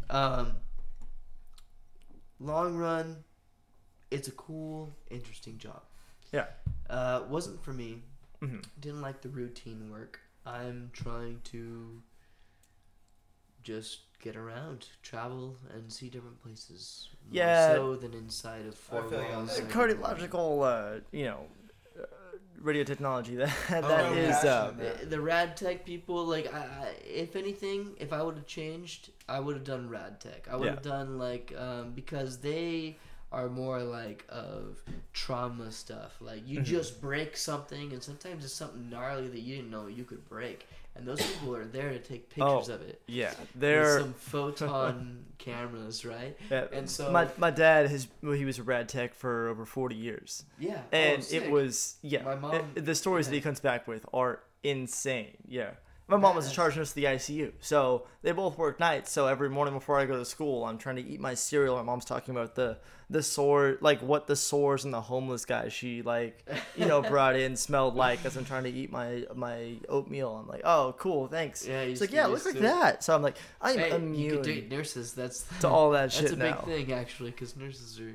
um, 0.09 0.53
long 2.39 2.75
run, 2.75 3.23
it's 4.11 4.27
a 4.27 4.31
cool, 4.31 4.95
interesting 5.09 5.57
job. 5.57 5.81
Yeah. 6.31 6.45
Uh, 6.89 7.21
wasn't 7.29 7.63
for 7.63 7.73
me. 7.73 8.03
Mhm. 8.41 8.63
Didn't 8.79 9.01
like 9.01 9.21
the 9.21 9.29
routine 9.29 9.89
work. 9.91 10.19
I'm 10.45 10.91
trying 10.93 11.41
to 11.45 12.01
just 13.63 14.01
get 14.21 14.35
around, 14.35 14.87
travel, 15.01 15.57
and 15.73 15.91
see 15.91 16.09
different 16.09 16.41
places. 16.41 17.09
Yeah. 17.31 17.45
More 17.45 17.51
Yeah. 17.53 17.73
so 17.75 17.95
than 17.95 18.13
inside 18.13 18.65
of 18.65 18.75
four 18.75 19.05
I 19.05 19.09
feel 19.09 19.21
you 19.21 19.27
on 19.29 19.35
walls. 19.37 19.55
that. 19.57 19.63
and- 19.63 19.71
Cardiological, 19.71 20.97
uh, 20.97 20.99
you 21.11 21.25
know, 21.25 21.47
uh, 21.99 22.05
radio 22.59 22.83
technology. 22.83 23.35
That 23.35 23.53
that 23.69 23.83
Oh, 23.83 24.13
is. 24.13 24.35
Uh, 24.35 24.71
passionate. 24.71 24.99
The, 25.01 25.05
the 25.07 25.21
rad 25.21 25.57
tech 25.57 25.85
people, 25.85 26.25
like, 26.25 26.51
I, 26.53 26.59
I, 26.59 26.93
if 27.03 27.35
anything, 27.35 27.95
if 27.99 28.13
I 28.13 28.21
would 28.21 28.35
have 28.35 28.47
changed, 28.47 29.09
I 29.27 29.39
would 29.39 29.55
have 29.55 29.65
done 29.65 29.89
rad 29.89 30.19
tech. 30.21 30.47
I 30.49 30.55
would 30.55 30.69
have 30.69 30.81
done 30.83 31.17
like 31.17 31.53
um, 31.57 31.91
because 31.93 32.39
they 32.39 32.97
are 33.35 33.49
more 33.49 33.83
like 33.83 34.23
of 34.29 34.81
trauma 35.13 35.69
stuff. 35.71 36.13
Like 36.21 36.47
you 36.47 36.59
Mhm. 36.61 36.63
just 36.63 37.01
break 37.01 37.35
something, 37.35 37.91
and 37.91 38.01
sometimes 38.01 38.45
it's 38.45 38.53
something 38.53 38.89
gnarly 38.89 39.27
that 39.27 39.39
you 39.41 39.57
didn't 39.57 39.69
know 39.71 39.87
you 39.87 40.05
could 40.05 40.23
break, 40.29 40.67
and 40.95 41.05
those 41.05 41.21
people 41.21 41.53
are 41.53 41.65
there 41.65 41.89
to 41.89 41.99
take 41.99 42.29
pictures 42.29 42.69
Oh, 42.69 42.73
of 42.75 42.81
it. 42.81 43.01
yeah, 43.07 43.31
With 43.37 43.49
they're. 43.55 43.99
some 43.99 44.13
photon 44.13 45.25
cameras, 45.37 46.05
right? 46.05 46.37
yeah, 46.49 46.67
and 46.71 46.89
so- 46.89 47.11
my 47.11 47.27
my 47.37 47.51
dad 47.51 47.89
has 47.89 48.07
well, 48.23 48.31
he 48.33 48.45
was 48.45 48.57
a 48.57 48.63
rad 48.63 48.87
tech 48.87 49.13
for 49.13 49.49
over 49.49 49.65
forty 49.65 49.95
years, 49.97 50.45
Yeah, 50.57 50.81
and 50.93 51.21
oh, 51.21 51.35
it 51.35 51.51
was 51.51 51.97
yeah. 52.01 52.23
My 52.23 52.35
mom- 52.35 52.71
it- 52.75 52.85
the 52.85 52.95
stories 52.95 53.27
that 53.27 53.35
he 53.35 53.41
comes 53.41 53.59
back 53.59 53.85
with 53.87 54.05
are 54.13 54.39
insane. 54.63 55.35
Yeah. 55.47 55.71
My 56.07 56.17
mom 56.17 56.35
was 56.35 56.47
a 56.47 56.51
charge 56.51 56.77
nurse 56.77 56.91
at 56.91 56.95
the 56.95 57.05
ICU, 57.05 57.53
so 57.61 58.03
they 58.21 58.31
both 58.31 58.59
work 58.59 58.79
nights. 58.79 59.11
So 59.11 59.25
every 59.25 59.49
morning 59.49 59.73
before 59.73 59.99
I 59.99 60.05
go 60.05 60.17
to 60.17 60.25
school, 60.25 60.63
I'm 60.63 60.77
trying 60.77 60.97
to 60.97 61.01
eat 61.01 61.19
my 61.19 61.33
cereal. 61.33 61.75
My 61.77 61.81
mom's 61.81 62.05
talking 62.05 62.35
about 62.35 62.53
the 62.53 62.77
the 63.09 63.23
sore, 63.23 63.77
like 63.81 64.01
what 64.01 64.27
the 64.27 64.35
sores 64.35 64.83
and 64.83 64.93
the 64.93 65.01
homeless 65.01 65.45
guy 65.45 65.69
she 65.69 66.03
like, 66.03 66.47
you 66.75 66.85
know, 66.85 67.01
brought 67.09 67.35
in 67.35 67.55
smelled 67.55 67.95
like 67.95 68.23
as 68.23 68.35
I'm 68.37 68.45
trying 68.45 68.65
to 68.65 68.69
eat 68.69 68.91
my 68.91 69.25
my 69.33 69.77
oatmeal. 69.89 70.35
I'm 70.35 70.47
like, 70.47 70.61
oh, 70.63 70.95
cool, 70.99 71.27
thanks. 71.27 71.65
Yeah, 71.65 71.81
it's 71.81 71.99
you 71.99 72.05
like, 72.05 72.13
yeah, 72.13 72.25
it 72.25 72.29
looks 72.29 72.45
like 72.45 72.59
that. 72.59 73.03
So 73.03 73.15
I'm 73.15 73.23
like, 73.23 73.37
I'm 73.59 73.77
Hey, 73.77 73.99
you 74.15 74.31
could 74.31 74.43
date 74.43 74.69
nurses. 74.71 75.13
That's 75.13 75.43
to 75.61 75.69
all 75.69 75.89
that 75.91 76.11
That's 76.11 76.17
shit 76.17 76.33
a 76.33 76.35
big 76.35 76.59
thing, 76.65 76.93
actually, 76.93 77.31
because 77.31 77.55
nurses 77.55 77.99
are 77.99 78.13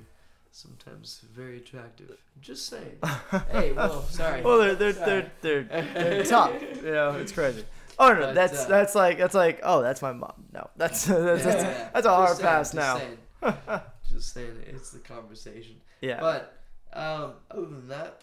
sometimes 0.52 1.22
very 1.34 1.56
attractive. 1.56 2.16
Just 2.40 2.66
saying. 2.66 2.98
hey, 3.50 3.72
well, 3.72 4.02
sorry. 4.02 4.42
Well, 4.42 4.58
they're 4.58 4.74
they're 4.74 4.92
Sorry. 4.92 5.30
they're 5.40 5.62
they're, 5.64 5.92
they're 5.94 6.24
tough. 6.24 6.52
You 6.76 6.92
know, 6.92 7.12
it's 7.14 7.32
crazy. 7.32 7.64
Oh 8.00 8.14
no, 8.14 8.20
But, 8.20 8.34
that's 8.34 8.64
uh, 8.64 8.68
that's 8.68 8.94
like 8.94 9.18
that's 9.18 9.34
like 9.34 9.60
oh 9.62 9.82
that's 9.82 10.00
my 10.00 10.12
mom. 10.12 10.46
No, 10.54 10.70
that's 10.74 11.04
that's 11.06 11.44
that's, 11.44 11.62
Yeah, 11.62 11.90
that's 11.92 12.06
a 12.06 12.08
just 12.08 12.08
hard 12.08 12.36
saying, 12.36 12.48
pass 12.48 12.74
now. 12.74 12.96
Saying. 12.96 13.18
just 14.10 14.32
saying, 14.32 14.64
it's 14.66 14.90
the 14.90 15.00
conversation. 15.00 15.76
Yeah, 16.00 16.18
But 16.18 16.58
um, 16.94 17.34
other 17.50 17.66
than 17.66 17.88
that, 17.88 18.22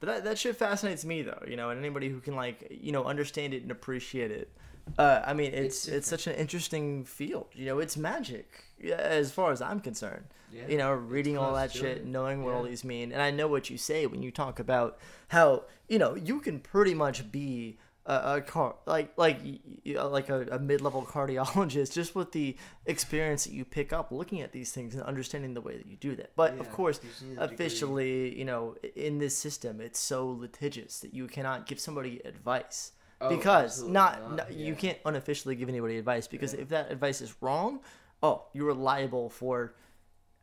But 0.00 0.06
that, 0.06 0.24
that 0.24 0.38
shit 0.38 0.56
fascinates 0.56 1.06
me 1.06 1.22
though, 1.22 1.42
you 1.48 1.56
know, 1.56 1.70
and 1.70 1.80
anybody 1.80 2.10
who 2.10 2.20
can 2.20 2.36
like, 2.36 2.68
you 2.70 2.92
know, 2.92 3.04
understand 3.04 3.54
it 3.54 3.62
and 3.62 3.70
appreciate 3.70 4.30
it. 4.30 4.52
Uh, 4.98 5.22
I 5.24 5.32
mean, 5.32 5.52
it's 5.52 5.86
It's 5.86 5.88
it's, 5.88 6.08
such 6.08 6.26
an 6.26 6.34
interesting 6.34 7.04
field. 7.04 7.48
You 7.54 7.64
know, 7.64 7.78
it's 7.78 7.96
magic 7.96 8.64
yeah, 8.78 8.96
as 8.96 9.32
far 9.32 9.50
as 9.50 9.62
I'm 9.62 9.80
concerned. 9.80 10.26
yeah. 10.52 10.68
You 10.68 10.76
know, 10.76 10.92
reading 10.92 11.38
all 11.38 11.54
that 11.54 11.72
shit, 11.72 11.98
it. 11.98 12.06
knowing 12.06 12.44
what 12.44 12.54
all 12.54 12.62
these 12.64 12.84
mean, 12.84 13.12
and 13.12 13.22
I 13.22 13.30
know 13.30 13.48
what 13.48 13.70
you 13.70 13.78
say 13.78 14.06
when 14.06 14.22
you 14.22 14.30
talk 14.30 14.58
about 14.58 14.98
how 15.28 15.64
you 15.88 15.98
know 15.98 16.14
you 16.14 16.40
can 16.40 16.60
pretty 16.60 16.94
much 16.94 17.32
be 17.32 17.78
a, 18.06 18.36
a 18.36 18.40
car 18.40 18.76
like 18.86 19.12
like 19.18 19.38
y- 19.44 19.94
uh, 19.96 20.08
like 20.08 20.28
a, 20.28 20.46
a 20.52 20.58
mid-level 20.58 21.02
cardiologist 21.02 21.92
just 22.00 22.14
with 22.14 22.30
the 22.32 22.56
experience 22.86 23.44
that 23.44 23.52
you 23.52 23.64
pick 23.64 23.92
up 23.92 24.12
looking 24.12 24.40
at 24.42 24.52
these 24.52 24.70
things 24.72 24.94
and 24.94 25.02
understanding 25.02 25.54
the 25.54 25.60
way 25.60 25.76
that 25.76 25.86
you 25.86 25.96
do 25.96 26.14
that. 26.16 26.30
But 26.36 26.58
of 26.58 26.70
course, 26.70 27.00
you 27.02 27.08
just 27.10 27.22
need 27.22 27.36
a 27.38 27.40
degree. 27.48 27.54
officially, 27.54 28.38
you 28.38 28.44
know, 28.44 28.76
in 28.94 29.18
this 29.18 29.36
system, 29.36 29.80
it's 29.80 29.98
so 29.98 30.28
litigious 30.28 31.00
that 31.00 31.12
you 31.14 31.26
cannot 31.26 31.66
give 31.66 31.80
somebody 31.80 32.20
advice 32.24 32.92
Oh, 33.20 33.30
because 33.30 33.82
not, 33.82 34.20
not, 34.36 34.50
no- 34.50 34.56
you 34.56 34.74
can't 34.74 34.98
unofficially 35.04 35.56
give 35.56 35.68
anybody 35.70 35.96
advice 35.98 36.26
because 36.28 36.52
Yeah. 36.54 36.60
if 36.60 36.68
that 36.68 36.92
advice 36.92 37.20
is 37.20 37.34
wrong, 37.40 37.80
oh, 38.22 38.44
you're 38.52 38.74
liable 38.74 39.30
for 39.30 39.74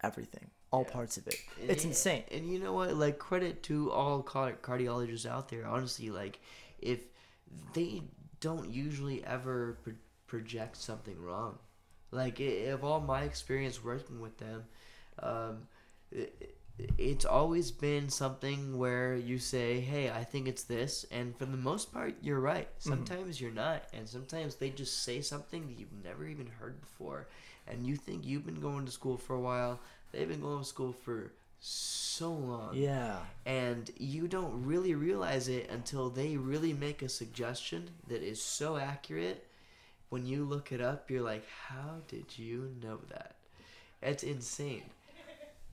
everything, 0.01 0.49
all 0.71 0.83
Yeah. 0.87 0.93
parts 0.93 1.17
of 1.17 1.27
it. 1.27 1.35
And 1.61 1.69
It's 1.69 1.85
insane. 1.85 2.23
And 2.31 2.51
you 2.51 2.59
know 2.59 2.73
what? 2.73 2.95
Like 2.95 3.19
credit 3.19 3.63
to 3.63 3.91
all 3.91 4.23
cardiologists 4.23 5.25
out 5.25 5.49
there. 5.49 5.65
Honestly, 5.65 6.09
like 6.09 6.39
if 6.81 6.99
they 7.73 8.03
don't 8.39 8.69
usually 8.69 9.23
ever 9.25 9.77
pro- 9.83 9.93
project 10.27 10.77
something 10.77 11.19
wrong. 11.21 11.57
Like 12.11 12.39
of 12.39 12.83
all 12.83 12.99
my 13.01 13.23
experience 13.23 13.83
working 13.83 14.19
with 14.21 14.37
them, 14.37 14.65
um, 15.19 15.67
i- 16.15 16.29
i- 16.41 16.47
it's 16.97 17.25
always 17.25 17.71
been 17.71 18.09
something 18.09 18.77
where 18.77 19.15
you 19.15 19.37
say, 19.37 19.79
"Hey, 19.79 20.09
I 20.09 20.23
think 20.23 20.47
it's 20.47 20.63
this," 20.63 21.05
and 21.11 21.37
for 21.37 21.45
the 21.45 21.57
most 21.57 21.93
part, 21.93 22.15
you're 22.21 22.39
right. 22.39 22.67
Sometimes 22.79 23.39
you're 23.39 23.51
not, 23.51 23.83
and 23.93 24.09
sometimes 24.09 24.55
they 24.55 24.69
just 24.71 25.03
say 25.03 25.21
something 25.21 25.67
that 25.67 25.77
you've 25.79 26.03
never 26.03 26.25
even 26.27 26.47
heard 26.47 26.81
before, 26.81 27.27
and 27.67 27.85
you 27.85 27.95
think 27.95 28.25
you've 28.25 28.45
been 28.45 28.59
going 28.61 28.85
to 28.85 28.91
school 28.91 29.17
for 29.17 29.35
a 29.35 29.39
while. 29.39 29.79
They've 30.11 30.27
been 30.27 30.41
going 30.41 30.59
to 30.59 30.65
school 30.65 30.93
for 30.93 31.31
so 31.63 32.29
long. 32.31 32.71
Yeah. 32.73 33.17
and 33.45 33.89
you 33.97 34.27
don't 34.27 34.65
really 34.65 34.95
realize 34.95 35.47
it 35.47 35.69
until 35.69 36.09
they 36.09 36.35
really 36.37 36.73
make 36.73 37.01
a 37.01 37.09
suggestion 37.09 37.89
that 38.07 38.21
is 38.21 38.41
so 38.41 38.77
accurate. 38.77 39.47
When 40.09 40.25
you 40.25 40.43
look 40.43 40.71
it 40.71 40.81
up 40.81 41.09
you're 41.09 41.23
like 41.23 41.45
how 41.67 42.01
did 42.07 42.37
you 42.37 42.75
know 42.83 42.99
that? 43.09 43.35
It's 44.01 44.23
insane. 44.23 44.83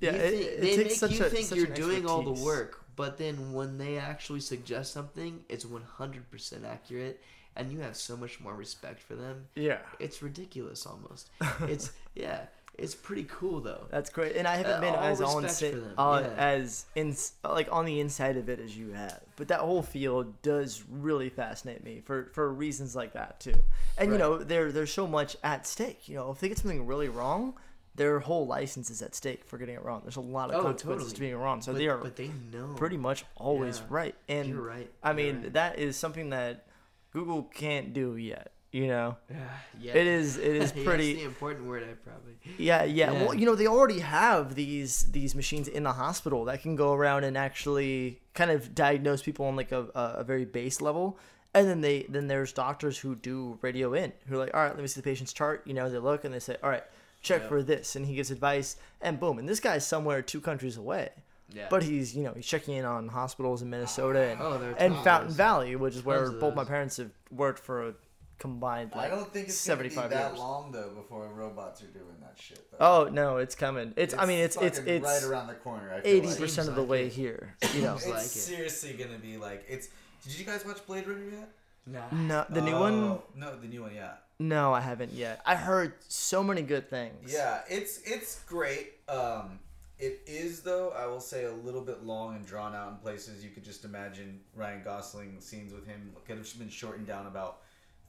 Yeah, 0.01 0.13
it, 0.13 0.33
it 0.33 0.61
they 0.61 0.77
takes 0.77 0.89
make 0.89 0.93
such 0.93 1.13
you 1.19 1.25
a, 1.27 1.29
think 1.29 1.55
you're 1.55 1.67
doing 1.67 2.07
all 2.07 2.23
the 2.23 2.43
work 2.43 2.85
but 2.97 3.19
then 3.19 3.53
when 3.53 3.77
they 3.77 3.99
actually 3.99 4.41
suggest 4.41 4.93
something 4.93 5.45
it's 5.49 5.65
100% 5.65 6.65
accurate 6.65 7.21
and 7.57 7.71
you 7.73 7.81
have 7.81 7.97
so 7.97 8.17
much 8.17 8.41
more 8.41 8.55
respect 8.55 9.01
for 9.03 9.15
them. 9.15 9.47
Yeah. 9.57 9.79
it's 9.99 10.23
ridiculous 10.23 10.87
almost. 10.87 11.31
It's 11.69 11.93
yeah 12.15 12.47
it's 12.79 12.95
pretty 12.95 13.25
cool 13.29 13.61
though 13.61 13.87
That's 13.91 14.09
great, 14.11 14.37
and 14.37 14.49
I 14.49 14.57
haven't 14.57 14.73
Uh, 14.79 14.81
been 14.81 14.95
as 14.95 15.21
on 15.21 15.45
uh, 15.45 16.21
yeah. 16.25 16.35
as 16.39 16.87
in 16.95 17.15
like 17.45 17.69
on 17.71 17.85
the 17.85 18.01
inside 18.01 18.37
of 18.37 18.49
it 18.49 18.59
as 18.61 18.77
you 18.77 18.93
have. 18.93 19.21
But 19.37 19.49
that 19.49 19.61
whole 19.61 19.83
field 19.83 20.41
does 20.43 20.83
really 20.91 21.29
fascinate 21.29 21.85
me 21.85 22.01
for 22.05 22.31
for 22.33 22.51
reasons 22.53 22.97
like 22.97 23.13
that 23.13 23.41
too. 23.41 23.55
And 23.99 24.13
you 24.13 24.19
know, 24.19 24.39
there 24.39 24.73
there's 24.73 24.93
so 24.93 25.07
much 25.07 25.37
at 25.43 25.67
stake. 25.67 26.09
You 26.09 26.17
know, 26.17 26.31
if 26.31 26.41
they 26.41 26.49
get 26.49 26.59
something 26.59 26.87
really 26.87 27.09
wrong, 27.09 27.55
their 27.95 28.21
whole 28.21 28.47
license 28.47 28.89
is 28.89 29.03
at 29.03 29.15
stake 29.15 29.45
for 29.45 29.59
getting 29.59 29.75
it 29.75 29.85
wrong. 29.85 30.01
There's 30.03 30.17
a 30.17 30.21
lot 30.21 30.51
of 30.51 30.57
Oh, 30.61 30.63
consequences 30.63 31.13
to 31.13 31.21
being 31.21 31.37
wrong, 31.37 31.61
so 31.61 31.73
but, 31.73 31.79
they 31.79 31.89
are 31.89 31.99
but 31.99 32.17
they 32.17 32.31
know 32.53 32.75
pretty 32.77 32.97
much 32.97 33.25
always 33.37 33.79
Yeah. 33.81 33.87
right. 33.91 34.15
And 34.29 34.49
you're 34.49 34.63
right 34.63 34.91
I 35.03 35.13
mean, 35.13 35.43
right. 35.43 35.53
that 35.55 35.79
is 35.79 35.97
something 35.97 36.31
that 36.31 36.67
Google 37.13 37.43
can't 37.43 37.93
do 37.93 38.17
yet. 38.17 38.53
You 38.73 38.87
know, 38.87 39.17
uh, 39.29 39.35
yeah 39.81 39.97
it 39.97 40.07
is 40.07 40.37
it 40.37 40.55
is 40.55 40.71
pretty. 40.85 41.15
that's 41.15 41.23
the 41.25 41.29
important 41.29 41.67
word 41.67 41.83
I 41.83 41.95
probably. 42.09 42.35
Yeah, 42.57 42.85
yeah, 42.85 43.11
Yeah. 43.13 43.23
Well, 43.25 43.35
you 43.35 43.45
know, 43.45 43.57
they 43.57 43.67
already 43.67 43.99
have 43.99 44.55
these 44.55 45.11
these 45.11 45.35
machines 45.35 45.67
in 45.67 45.83
the 45.83 45.93
hospital 45.93 46.45
that 46.45 46.63
can 46.63 46.77
go 46.77 46.93
around 46.93 47.25
and 47.25 47.37
actually 47.37 48.21
kind 48.35 48.51
of 48.53 48.73
diagnose 48.75 49.23
people 49.23 49.47
on 49.47 49.57
like 49.57 49.73
a, 49.73 49.87
a, 49.95 50.23
very 50.23 50.45
base 50.45 50.81
level. 50.81 51.19
And 51.53 51.67
then 51.67 51.81
they 51.81 52.05
then 52.09 52.29
there's 52.29 52.53
doctors 52.53 52.97
who 52.97 53.17
do 53.17 53.59
radio 53.61 53.93
in 53.95 54.13
who 54.29 54.37
are 54.37 54.39
like, 54.39 54.55
all 54.55 54.63
right, 54.63 54.73
let 54.73 54.81
me 54.81 54.87
see 54.87 55.01
the 55.01 55.05
patient's 55.05 55.33
chart. 55.33 55.63
You 55.67 55.75
know, 55.75 55.91
they 55.91 55.99
look 55.99 56.25
and 56.25 56.33
they 56.33 56.39
say, 56.39 56.57
all 56.63 56.71
right, 56.71 56.85
check 57.23 57.43
Yeah. 57.43 57.49
for 57.49 57.63
this, 57.65 57.97
and 57.97 58.07
he 58.07 58.15
gives 58.15 58.31
advice, 58.31 58.77
and 59.01 59.19
boom, 59.19 59.39
and 59.41 59.49
this 59.49 59.59
guy's 59.59 59.85
somewhere 59.85 60.23
two 60.23 60.41
countries 60.41 60.77
away, 60.77 61.09
Yeah. 61.53 61.67
but 61.69 61.83
he's 61.83 62.15
you 62.15 62.23
know 62.23 62.35
he's 62.37 62.47
checking 62.47 62.77
in 62.77 62.85
on 62.85 63.09
hospitals 63.09 63.63
in 63.63 63.69
Minnesota 63.71 64.21
and, 64.31 64.41
Oh, 64.41 64.75
and 64.79 64.95
Fountain. 64.99 65.33
Valley, 65.33 65.75
which 65.75 65.97
is 65.97 66.05
where 66.05 66.31
both 66.31 66.55
my 66.55 66.65
parents 66.65 66.99
have 66.99 67.11
worked 67.33 67.59
for 67.59 67.95
a 68.41 68.43
combined 68.43 68.93
I 68.95 69.09
don't 69.09 69.33
think 69.33 69.49
it's 69.49 69.57
75 69.57 70.11
that 70.11 70.29
years. 70.31 70.39
long 70.39 70.73
though 70.73 70.91
before 70.91 71.29
robots 71.29 71.83
are 71.83 71.87
doing 71.87 72.17
that 72.21 72.37
shit. 72.41 72.61
Though. 72.71 72.79
Oh 72.81 73.09
no, 73.11 73.37
it's 73.39 73.55
coming. 73.55 73.93
It's, 73.97 74.15
I 74.15 74.27
mean 74.27 74.41
it's 74.41 74.57
it's 74.57 74.79
it's 74.79 75.05
right 75.05 75.23
around 75.25 75.49
the 75.49 75.55
corner. 75.55 75.93
I 75.93 76.01
feel 76.01 76.11
eighty 76.13 76.29
like. 76.29 76.39
percent 76.39 76.69
of 76.69 76.75
the 76.75 76.81
like 76.81 76.91
way 76.91 77.07
it. 77.07 77.13
here. 77.13 77.55
You 77.75 77.83
know. 77.83 77.95
It's 77.95 78.09
like 78.09 78.23
it. 78.25 78.29
seriously 78.29 78.93
gonna 78.95 79.19
be 79.19 79.37
like 79.37 79.65
it's. 79.69 79.89
Did 80.25 80.39
you 80.39 80.45
guys 80.45 80.65
watch 80.67 80.85
Blade 80.87 81.07
Runner 81.07 81.31
yet? 81.31 81.49
Nah. 81.87 82.01
No, 82.13 82.45
the 82.51 82.61
new 82.61 82.79
one. 82.79 82.93
Oh, 82.95 83.23
No, 83.35 83.57
the 83.59 83.67
new 83.67 83.83
one. 83.83 83.95
Yeah. 83.95 84.13
No, 84.39 84.73
I 84.73 84.81
haven't 84.81 85.13
yet. 85.13 85.41
I 85.45 85.55
heard 85.55 85.95
so 86.09 86.43
many 86.43 86.63
good 86.63 86.89
things. 86.89 87.33
Yeah, 87.33 87.61
it's 87.69 88.01
it's 88.05 88.43
great. 88.45 88.93
Um, 89.09 89.59
it 89.99 90.23
is 90.27 90.61
though. 90.61 90.91
I 90.91 91.07
will 91.07 91.21
say 91.21 91.45
a 91.45 91.53
little 91.53 91.83
bit 91.83 92.05
long 92.05 92.37
and 92.37 92.47
drawn 92.47 92.75
out 92.75 92.89
in 92.91 92.97
places. 92.97 93.45
You 93.45 93.51
could 93.51 93.65
just 93.65 93.85
imagine 93.85 94.41
Ryan 94.55 94.83
Gosling 94.83 95.41
scenes 95.41 95.73
with 95.75 95.87
him 95.87 96.13
could 96.27 96.39
have 96.39 96.59
been 96.59 96.71
shortened 96.71 97.07
down 97.07 97.27
about 97.27 97.59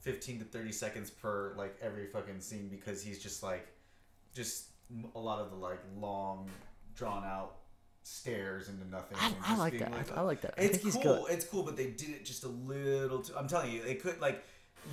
fifteen 0.02 0.38
to 0.38 0.44
thirty 0.44 0.72
seconds 0.72 1.10
per 1.10 1.54
like 1.56 1.76
every 1.80 2.06
fucking 2.06 2.40
scene 2.40 2.68
because 2.68 3.02
he's 3.02 3.22
just 3.22 3.42
like, 3.42 3.66
just 4.34 4.66
a 5.14 5.18
lot 5.18 5.40
of 5.40 5.50
the 5.50 5.56
like 5.56 5.80
long, 5.98 6.48
drawn 6.94 7.24
out 7.24 7.56
stares 8.02 8.68
into 8.68 8.86
nothing. 8.88 9.16
I, 9.20 9.32
I 9.44 9.56
like 9.56 9.78
that. 9.78 9.92
I, 9.92 10.20
I 10.20 10.20
like 10.22 10.40
that. 10.42 10.54
I 10.58 10.62
it's 10.62 10.96
cool. 10.96 11.26
It's 11.26 11.44
cool, 11.44 11.62
but 11.62 11.76
they 11.76 11.86
did 11.86 12.10
it 12.10 12.24
just 12.24 12.44
a 12.44 12.48
little 12.48 13.20
too. 13.22 13.32
I'm 13.36 13.48
telling 13.48 13.72
you, 13.72 13.82
they 13.82 13.94
could 13.94 14.20
like, 14.20 14.42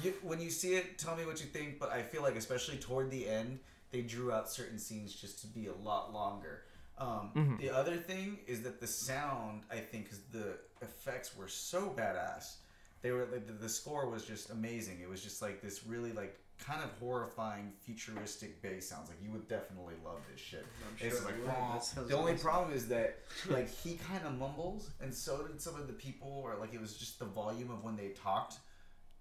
you, 0.03 0.14
when 0.22 0.40
you 0.40 0.52
see 0.52 0.76
it, 0.76 0.99
tell 0.99 1.15
me 1.15 1.26
what 1.26 1.40
you 1.41 1.48
think. 1.48 1.80
But 1.80 1.91
I 1.91 2.03
feel 2.03 2.22
like, 2.22 2.36
especially 2.36 2.77
toward 2.77 3.10
the 3.10 3.27
end, 3.27 3.60
they 3.91 4.02
drew 4.02 4.31
out 4.31 4.49
certain 4.49 4.77
scenes 4.77 5.14
just 5.14 5.41
to 5.41 5.48
be 5.48 5.68
a 5.68 5.73
lot 5.73 6.14
longer. 6.14 6.64
Um, 6.99 7.31
Mhm. 7.36 7.60
The 7.60 7.69
other 7.72 7.98
thing 7.98 8.40
is 8.45 8.61
that 8.61 8.80
the 8.80 8.86
sound, 8.88 9.64
I 9.72 9.77
think, 9.77 10.03
because 10.03 10.19
the 10.31 10.57
effects 10.81 11.36
were 11.36 11.48
so 11.48 11.94
badass. 11.98 12.57
They 13.01 13.11
were 13.11 13.27
like 13.31 13.47
the, 13.47 13.53
the 13.53 13.69
score 13.69 14.09
was 14.09 14.26
just 14.26 14.49
amazing. 14.49 14.99
It 15.01 15.09
was 15.09 15.21
just 15.21 15.41
like 15.41 15.61
this 15.61 15.85
really 15.85 16.11
like 16.11 16.38
kind 16.65 16.84
of 16.84 16.89
horrifying 16.99 17.71
futuristic 17.81 18.61
bass 18.61 18.89
sounds. 18.89 19.09
Like 19.09 19.19
you 19.23 19.31
would 19.31 19.47
definitely 19.47 19.95
love 20.03 20.19
this 20.31 20.41
shit. 20.41 20.65
It's 20.99 21.17
sure 21.17 21.26
like 21.26 21.35
I 21.35 21.39
would. 21.39 21.47
"Wah." 21.47 21.80
The 22.07 22.17
only 22.17 22.34
awesome. 22.34 22.43
problem 22.43 22.76
is 22.76 22.88
that 22.89 23.19
like 23.49 23.69
he 23.69 23.95
kind 23.95 24.26
of 24.26 24.38
mumbles, 24.38 24.91
and 25.01 25.13
so 25.13 25.47
did 25.47 25.61
some 25.61 25.76
of 25.76 25.88
the 25.88 25.93
people, 25.93 26.41
or 26.43 26.55
like 26.57 26.73
it 26.73 26.81
was 26.81 26.95
just 26.95 27.19
the 27.19 27.26
volume 27.26 27.71
of 27.71 27.84
when 27.84 27.95
they 27.95 28.09
talked 28.09 28.55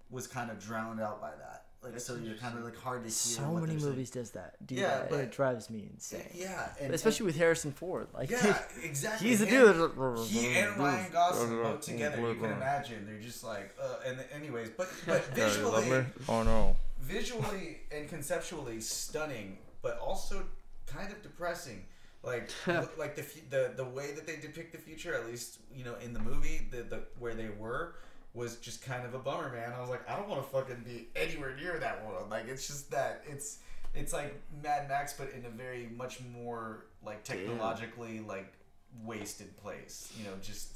was 0.09 0.27
kind 0.27 0.49
of 0.51 0.59
drowned 0.59 0.99
out 0.99 1.21
by 1.21 1.31
that. 1.31 1.65
Like 1.81 1.93
That's 1.93 2.05
so, 2.05 2.15
you're 2.15 2.35
kind 2.35 2.57
of 2.57 2.65
like 2.65 2.77
hard 2.77 2.99
to 3.03 3.05
hear. 3.05 3.11
So 3.11 3.41
what 3.43 3.61
many 3.61 3.67
they're 3.73 3.79
saying. 3.79 3.91
movies 3.91 4.09
does 4.11 4.31
that. 4.31 4.55
Do 4.67 4.75
Yeah, 4.75 4.87
that, 4.87 5.09
but- 5.09 5.19
it 5.21 5.31
drives 5.31 5.69
me 5.69 5.87
insane. 5.93 6.23
Yeah, 6.33 6.67
and, 6.81 6.93
Especially 6.93 7.25
with 7.25 7.37
Harrison 7.37 7.71
Ford. 7.71 8.07
Like, 8.13 8.29
yeah, 8.29 8.59
exactly. 8.83 9.29
he's 9.29 9.39
the 9.39 9.45
dude. 9.45 9.75
that- 9.77 10.25
He 10.27 10.57
and 10.57 10.77
Ryan 10.77 11.11
Gosling 11.11 11.51
both 11.63 11.81
together. 11.85 12.19
You 12.19 12.35
can 12.35 12.51
imagine 12.51 13.05
they're 13.05 13.19
just 13.21 13.45
like, 13.45 13.73
uh, 13.81 13.95
and 14.05 14.19
anyways, 14.35 14.71
but 14.75 14.89
but 15.07 15.23
visually, 15.33 16.03
Oh 16.27 16.43
no. 16.43 16.75
visually 16.99 17.77
and 17.91 18.09
conceptually 18.09 18.81
stunning, 18.81 19.57
but 19.81 19.97
also 19.99 20.43
kind 20.85 21.11
of 21.11 21.21
depressing. 21.23 21.85
Like 22.23 22.49
like 22.97 23.15
the 23.15 23.23
the 23.49 23.71
the 23.77 23.85
way 23.85 24.11
that 24.11 24.27
they 24.27 24.35
depict 24.35 24.73
the 24.73 24.77
future, 24.77 25.13
at 25.13 25.25
least 25.25 25.59
you 25.73 25.85
know 25.85 25.95
in 26.03 26.11
the 26.13 26.19
movie, 26.19 26.67
the, 26.69 26.81
the 26.83 26.99
where 27.19 27.33
they 27.33 27.47
were 27.57 27.95
was 28.33 28.57
just 28.57 28.83
kind 28.83 29.05
of 29.05 29.13
a 29.13 29.19
bummer, 29.19 29.51
man. 29.51 29.73
I 29.75 29.81
was 29.81 29.89
like, 29.89 30.07
I 30.09 30.15
don't 30.15 30.29
want 30.29 30.43
to 30.43 30.49
fucking 30.49 30.83
be 30.85 31.07
anywhere 31.15 31.55
near 31.55 31.79
that 31.79 32.05
world. 32.05 32.29
Like 32.29 32.47
it's 32.47 32.67
just 32.67 32.91
that 32.91 33.23
it's 33.27 33.59
it's 33.95 34.13
like 34.13 34.39
Mad 34.63 34.87
Max, 34.87 35.13
but 35.13 35.31
in 35.35 35.45
a 35.45 35.49
very 35.49 35.89
much 35.97 36.19
more 36.33 36.85
like 37.03 37.23
technologically 37.23 38.19
like 38.19 38.53
wasted 39.03 39.55
place. 39.57 40.11
You 40.17 40.25
know, 40.25 40.31
just 40.41 40.73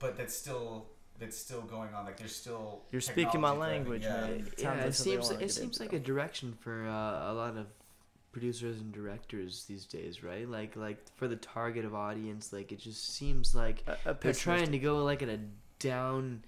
but 0.00 0.16
that's 0.16 0.34
still 0.34 0.86
that's 1.18 1.36
still 1.36 1.62
going 1.62 1.92
on. 1.94 2.04
Like 2.06 2.16
there's 2.16 2.34
still 2.34 2.82
You're 2.90 3.00
speaking 3.00 3.40
my 3.40 3.50
language, 3.52 4.02
thriving. 4.04 4.20
man. 4.30 4.38
Yeah. 4.40 4.46
It 4.46 4.54
yeah, 4.58 4.64
sounds 4.64 4.80
it 4.80 4.84
like 4.86 4.94
something 4.94 5.18
I 5.18 5.20
seems 5.20 5.30
like, 5.30 5.42
it 5.42 5.50
seems 5.52 5.80
like 5.80 5.92
into. 5.92 5.96
a 6.02 6.06
direction 6.14 6.54
for 6.60 6.86
uh, 6.86 7.32
a 7.32 7.34
lot 7.34 7.56
of 7.56 7.66
producers 8.32 8.80
and 8.80 8.92
directors 8.92 9.64
these 9.68 9.84
days, 9.84 10.24
right? 10.24 10.48
Like 10.48 10.74
like 10.74 10.98
for 11.16 11.28
the 11.28 11.36
target 11.36 11.84
of 11.84 11.94
audience, 11.94 12.52
like 12.52 12.72
it 12.72 12.80
just 12.80 13.14
seems 13.14 13.54
like 13.54 13.84
A- 13.86 14.10
a 14.10 14.14
they're 14.20 14.32
trying 14.32 14.72
to 14.72 14.78
go 14.78 15.04
like 15.04 15.22
in 15.22 15.28
a 15.28 15.38
down 15.78 16.42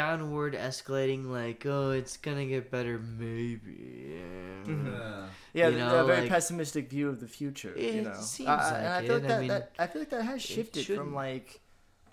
downward 0.00 0.54
escalating 0.54 1.22
like 1.26 1.64
oh 1.64 1.90
it's 1.90 2.16
gonna 2.18 2.44
get 2.46 2.70
better 2.70 2.98
maybe 2.98 4.14
yeah. 4.14 4.72
Mhm. 4.72 5.28
Yeah. 5.54 5.68
You 5.68 5.78
know, 5.78 6.00
a 6.04 6.04
very 6.04 6.28
like- 6.28 6.30
pesimic 6.30 6.88
view 6.88 7.08
of 7.08 7.20
the 7.20 7.28
future. 7.28 7.72
you 7.76 7.88
It 8.00 8.04
know, 8.04 8.14
seems 8.20 8.48
Uh, 8.50 8.74
and 8.76 8.86
I 8.86 8.96
like 8.98 9.06
feel 9.06 9.16
it. 9.16 9.22
like 9.22 9.24
I 9.24 9.28
that, 9.34 9.40
mean, 9.40 9.48
that 9.48 9.72
I 9.78 9.86
feel 9.86 10.02
like 10.02 10.10
that 10.10 10.22
has 10.22 10.42
shifted 10.42 10.84
from 10.86 11.14
like, 11.14 11.60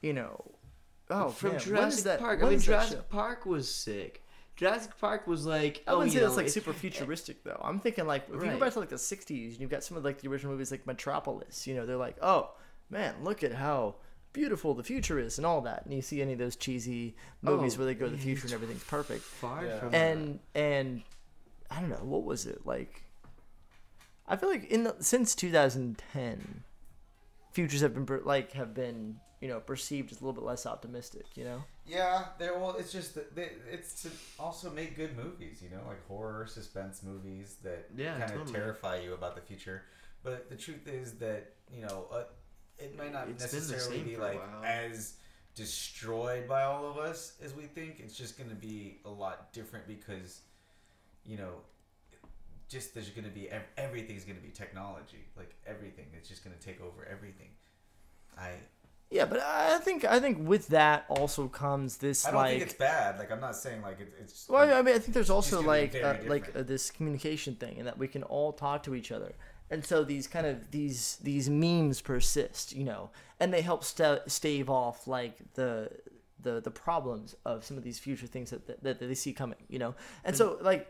you 0.02 0.14
know, 0.14 0.34
oh 1.10 1.30
from 1.30 1.52
man, 1.52 1.60
Jurassic 1.60 2.04
that, 2.06 2.20
Park. 2.20 2.42
I 2.44 2.50
mean 2.50 2.60
Jurassic? 2.60 3.10
Park 3.10 3.46
was 3.46 3.68
sick. 3.70 4.22
Jurassic 4.56 4.98
Park 5.00 5.28
was 5.28 5.46
like 5.46 5.84
I 5.88 5.92
oh 5.92 5.98
wouldn't 5.98 6.14
say 6.14 6.20
know, 6.20 6.26
that's 6.28 6.38
like 6.38 6.46
it- 6.48 6.52
super 6.60 6.74
futuristic 6.84 7.44
though. 7.44 7.60
I'm 7.62 7.80
thinking 7.80 8.06
like 8.08 8.24
if 8.30 8.36
you 8.44 8.50
go 8.52 8.60
back 8.60 8.74
to 8.74 8.80
like 8.80 8.90
the 8.90 8.96
'60s 9.12 9.52
and 9.54 9.60
you've 9.62 9.70
got 9.76 9.84
some 9.84 9.98
of 9.98 10.04
like 10.06 10.22
the 10.22 10.30
original 10.30 10.54
movies 10.54 10.72
like 10.72 10.86
Metropolis. 10.88 11.68
You 11.68 11.76
know, 11.76 11.86
they're 11.86 11.98
like, 12.08 12.18
oh 12.22 12.52
man, 12.90 13.16
look 13.24 13.44
at 13.44 13.52
how 13.54 13.96
beautiful 14.34 14.74
the 14.74 14.84
future 14.84 15.18
is 15.20 15.38
and 15.38 15.46
all 15.46 15.62
that. 15.62 15.86
And 15.86 15.94
you 15.94 16.02
see 16.02 16.22
any 16.22 16.34
of 16.34 16.40
those 16.40 16.56
cheesy 16.56 17.16
movies 17.42 17.76
Oh, 17.76 17.80
where 17.80 17.86
they 17.86 17.94
go 17.96 18.06
to 18.06 18.12
the 18.12 18.18
future 18.18 18.46
and 18.46 18.54
everything's 18.54 18.84
perfect. 18.84 19.22
far 19.22 19.66
Yeah. 19.66 19.80
from 19.80 19.94
and 19.96 20.40
and 20.56 21.02
I 21.72 21.80
don't 21.80 21.90
know 21.90 22.04
what 22.04 22.24
was 22.24 22.46
it 22.46 22.66
like. 22.66 23.04
I 24.28 24.36
feel 24.36 24.50
like 24.50 24.66
in 24.66 24.84
the 24.84 24.96
since 25.00 25.36
2010, 25.36 26.64
futures 27.52 27.82
have 27.82 27.94
been 27.94 28.22
like 28.26 28.54
have 28.54 28.74
been 28.74 29.20
you 29.42 29.48
know 29.48 29.60
perceived 29.60 30.12
as 30.12 30.22
a 30.22 30.24
little 30.24 30.34
bit 30.34 30.44
less 30.46 30.66
optimistic. 30.66 31.26
You 31.36 31.44
know, 31.44 31.64
Yeah, 31.86 32.26
there. 32.40 32.58
Well, 32.58 32.76
it's 32.78 32.92
just 32.92 33.16
that 33.16 33.36
they, 33.36 33.52
it's 33.70 34.02
to 34.04 34.10
also 34.40 34.70
make 34.70 34.96
good 34.96 35.16
movies, 35.18 35.62
you 35.62 35.70
know, 35.70 35.82
like 35.88 36.06
horror, 36.08 36.46
suspense 36.48 37.04
movies 37.04 37.58
that 37.64 37.90
Yeah, 37.96 38.18
kind 38.18 38.24
of 38.32 38.38
totally. 38.40 38.54
terrify 38.54 39.00
you 39.02 39.14
about 39.14 39.36
the 39.36 39.42
future. 39.42 39.84
But 40.24 40.50
the 40.50 40.56
truth 40.56 40.88
is 40.88 41.14
that 41.16 41.54
you 41.74 41.82
know, 41.82 42.06
uh, 42.12 42.24
it 42.78 42.98
might 42.98 43.14
not 43.14 43.28
It's 43.30 43.42
necessarily 43.42 44.02
be 44.02 44.18
like 44.18 44.42
as 44.64 45.14
destroyed 45.56 46.48
by 46.48 46.64
all 46.64 46.90
of 46.90 46.98
us 46.98 47.34
as 47.44 47.54
we 47.54 47.64
think. 47.64 48.00
It's 48.00 48.18
just 48.18 48.38
going 48.38 48.50
to 48.50 48.56
be 48.56 49.00
a 49.06 49.10
lot 49.10 49.54
different 49.54 49.88
because, 49.88 50.42
you 51.26 51.38
know, 51.38 51.54
just 52.68 52.94
there's 52.94 53.10
going 53.10 53.26
to 53.26 53.32
be 53.34 53.50
ev- 53.50 53.62
everything's 53.78 54.24
going 54.24 54.38
to 54.38 54.44
be 54.44 54.50
technology. 54.50 55.26
Like 55.38 55.56
everything, 55.68 56.06
it's 56.18 56.28
just 56.28 56.44
going 56.44 56.56
to 56.58 56.66
take 56.66 56.82
over 56.82 57.08
everything. 57.10 57.50
I 58.38 58.54
yeah, 59.14 59.26
but 59.26 59.42
I 59.42 59.78
think 59.78 60.06
I 60.06 60.20
think 60.20 60.48
with 60.48 60.70
that 60.70 61.06
also 61.08 61.48
comes 61.48 61.98
this 61.98 62.26
I 62.26 62.32
don't 62.32 62.42
like. 62.42 62.50
think 62.52 62.64
it's 62.64 62.74
bad. 62.74 63.20
Like 63.20 63.32
I'm 63.32 63.40
not 63.40 63.56
saying 63.56 63.84
like 63.84 64.00
it, 64.00 64.12
it's. 64.20 64.50
well, 64.50 64.64
I 64.64 64.82
mean, 64.82 64.96
I 64.96 64.98
think 64.98 65.14
there's 65.14 65.30
also 65.30 65.62
like 65.62 65.94
uh, 65.94 66.16
like 66.26 66.56
uh, 66.56 66.64
this 66.64 66.90
communication 66.90 67.54
thing, 67.54 67.78
and 67.78 67.86
that 67.86 68.00
we 68.00 68.08
can 68.08 68.24
all 68.24 68.52
talk 68.54 68.82
to 68.84 68.96
each 68.96 69.12
other, 69.12 69.34
and 69.70 69.86
so 69.86 70.04
these 70.04 70.28
kind 70.28 70.46
of 70.46 70.72
these 70.72 71.18
these 71.24 71.50
memes 71.50 72.02
persist, 72.02 72.76
you 72.76 72.84
know, 72.84 73.10
and 73.40 73.54
they 73.54 73.62
help 73.62 73.84
sta 73.84 74.20
stave 74.28 74.70
off 74.70 75.08
like 75.08 75.38
the 75.56 75.90
the 76.42 76.62
the 76.62 76.72
problems 76.72 77.36
of 77.46 77.64
some 77.64 77.78
of 77.78 77.84
these 77.84 78.00
future 78.00 78.28
things 78.28 78.52
that 78.52 78.68
that, 78.68 78.84
that 78.84 79.00
they 79.00 79.16
see 79.16 79.34
coming, 79.34 79.60
you 79.70 79.80
know, 79.80 79.96
and 80.24 80.36
so 80.36 80.58
like 80.62 80.90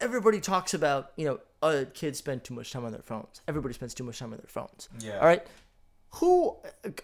everybody 0.00 0.40
talks 0.40 0.74
about 0.74 1.12
you 1.16 1.26
know 1.26 1.40
uh, 1.62 1.84
kids 1.94 2.18
spend 2.18 2.44
too 2.44 2.54
much 2.54 2.70
time 2.72 2.84
on 2.84 2.92
their 2.92 3.02
phones. 3.02 3.42
Everybody 3.48 3.74
spends 3.74 3.94
too 3.94 4.04
much 4.04 4.18
time 4.18 4.32
on 4.32 4.38
their 4.38 4.46
phones. 4.48 4.88
Yeah. 5.00 5.18
All 5.18 5.26
right. 5.26 5.46
Who 6.16 6.56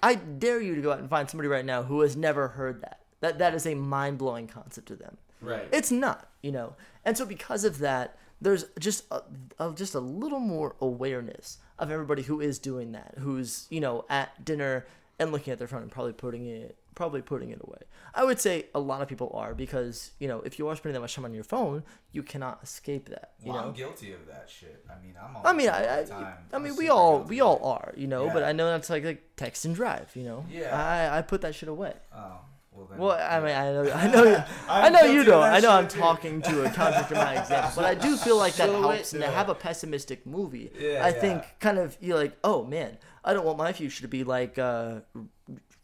I 0.02 0.14
dare 0.14 0.60
you 0.60 0.74
to 0.74 0.80
go 0.80 0.92
out 0.92 0.98
and 0.98 1.08
find 1.08 1.28
somebody 1.28 1.48
right 1.48 1.64
now 1.64 1.82
who 1.82 2.00
has 2.00 2.16
never 2.16 2.48
heard 2.48 2.80
that. 2.82 3.00
That 3.20 3.38
that 3.38 3.54
is 3.54 3.66
a 3.66 3.74
mind 3.74 4.18
blowing 4.18 4.46
concept 4.46 4.88
to 4.88 4.96
them. 4.96 5.16
Right. 5.40 5.68
It's 5.72 5.90
not, 5.90 6.28
you 6.42 6.52
know. 6.52 6.76
And 7.04 7.16
so 7.18 7.26
because 7.26 7.64
of 7.64 7.78
that, 7.78 8.16
there's 8.42 8.64
just 8.78 9.04
a, 9.10 9.22
a, 9.58 9.72
just 9.72 9.94
a 9.94 10.00
little 10.00 10.40
more 10.40 10.76
awareness 10.80 11.58
of 11.78 11.90
everybody 11.90 12.22
who 12.22 12.40
is 12.40 12.58
doing 12.58 12.92
that, 12.92 13.14
who's 13.18 13.66
you 13.70 13.80
know 13.80 14.04
at 14.08 14.44
dinner 14.44 14.86
and 15.18 15.32
looking 15.32 15.52
at 15.52 15.58
their 15.58 15.68
phone 15.68 15.82
and 15.82 15.90
probably 15.90 16.12
putting 16.12 16.46
it 16.46 16.76
probably 16.94 17.22
putting 17.22 17.50
it 17.50 17.60
away. 17.62 17.78
I 18.14 18.24
would 18.24 18.40
say 18.40 18.66
a 18.74 18.80
lot 18.80 19.00
of 19.00 19.08
people 19.08 19.30
are 19.34 19.54
because 19.54 20.12
you 20.18 20.28
know 20.28 20.40
if 20.40 20.58
you 20.58 20.68
are 20.68 20.76
spending 20.76 20.94
that 20.94 21.00
much 21.00 21.14
time 21.14 21.24
on 21.24 21.34
your 21.34 21.44
phone, 21.44 21.84
you 22.10 22.22
cannot 22.22 22.60
escape 22.62 23.08
that. 23.08 23.32
You 23.42 23.52
well, 23.52 23.62
know. 23.62 23.68
I'm 23.68 23.74
guilty 23.74 24.12
of 24.12 24.26
that 24.26 24.48
shit. 24.48 24.84
I 24.90 25.02
mean, 25.04 25.14
I'm. 25.20 25.36
I 25.44 25.52
mean, 25.52 25.68
I, 25.68 25.72
all 25.72 26.04
the 26.04 26.14
I, 26.14 26.18
time. 26.18 26.36
I 26.52 26.56
I'm 26.56 26.62
mean, 26.62 26.76
we 26.76 26.88
all 26.88 27.20
we 27.20 27.40
all 27.40 27.64
are, 27.64 27.94
you 27.96 28.06
know. 28.06 28.30
But 28.32 28.42
I 28.42 28.52
know 28.52 28.66
that's 28.66 28.90
like 28.90 29.04
like 29.04 29.22
text 29.36 29.64
and 29.64 29.74
drive, 29.74 30.10
you 30.14 30.24
know. 30.24 30.44
Yeah. 30.50 30.76
I 30.76 31.18
I 31.18 31.22
put 31.22 31.40
that 31.42 31.54
shit 31.54 31.68
away. 31.68 31.94
Oh, 32.14 32.40
well 32.72 32.86
then. 32.90 32.98
Well, 32.98 33.18
I 33.20 33.38
mean, 33.40 33.54
I 33.56 33.72
know, 33.72 33.92
I 33.92 34.06
know, 34.08 34.24
you- 34.24 34.44
I 34.68 34.88
know 34.90 35.02
you 35.02 35.24
don't. 35.24 35.42
I 35.42 35.60
know 35.60 35.70
I'm 35.70 35.88
too. 35.88 35.98
talking 36.00 36.42
to 36.42 36.64
a 36.64 36.68
contradictor 36.70 37.14
my 37.16 37.34
example, 37.40 37.72
but 37.76 37.84
I 37.84 37.94
do 37.94 38.16
feel 38.16 38.36
like 38.36 38.54
that 38.56 38.68
So 38.68 38.80
helps. 38.80 39.12
And 39.12 39.22
to 39.22 39.28
have 39.30 39.48
a 39.48 39.54
pessimistic 39.54 40.26
movie, 40.26 40.70
Yeah, 40.78 41.04
I 41.04 41.12
think 41.12 41.42
yeah. 41.42 41.48
kind 41.60 41.78
of 41.78 41.96
you're 42.00 42.16
like, 42.16 42.36
oh 42.44 42.64
man, 42.64 42.98
I 43.24 43.34
don't 43.34 43.44
want 43.44 43.58
my 43.58 43.72
future 43.72 44.02
to 44.02 44.08
be 44.08 44.24
like 44.24 44.58
uh, 44.58 45.00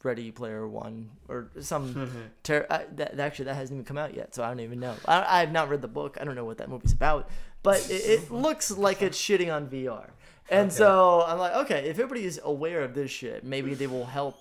Ready 0.02 0.30
Player 0.30 0.66
One 0.66 1.10
or 1.28 1.50
some. 1.60 2.30
ter- 2.42 2.66
I, 2.70 2.84
that 2.96 3.18
actually 3.18 3.46
that 3.46 3.54
hasn't 3.56 3.76
even 3.78 3.84
come 3.84 3.98
out 3.98 4.14
yet, 4.14 4.34
so 4.34 4.42
I 4.44 4.48
don't 4.48 4.60
even 4.60 4.80
know. 4.80 4.94
I, 5.06 5.38
I 5.38 5.40
have 5.40 5.52
not 5.52 5.68
read 5.68 5.82
the 5.82 5.88
book. 5.88 6.16
I 6.20 6.24
don't 6.24 6.34
know 6.36 6.44
what 6.44 6.58
that 6.58 6.68
movie's 6.70 6.92
about, 6.92 7.28
but 7.62 7.78
it, 7.90 8.04
it 8.04 8.30
looks 8.30 8.70
like 8.70 9.02
it's 9.02 9.18
shitting 9.18 9.52
on 9.54 9.66
VR. 9.68 10.10
And 10.50 10.68
Okay. 10.68 10.76
so 10.76 11.24
I'm 11.26 11.38
like, 11.38 11.54
okay, 11.56 11.88
if 11.90 11.98
everybody 11.98 12.24
is 12.24 12.40
aware 12.42 12.80
of 12.82 12.94
this 12.94 13.10
shit, 13.10 13.44
maybe 13.44 13.74
they 13.74 13.86
will 13.86 14.06
help. 14.06 14.36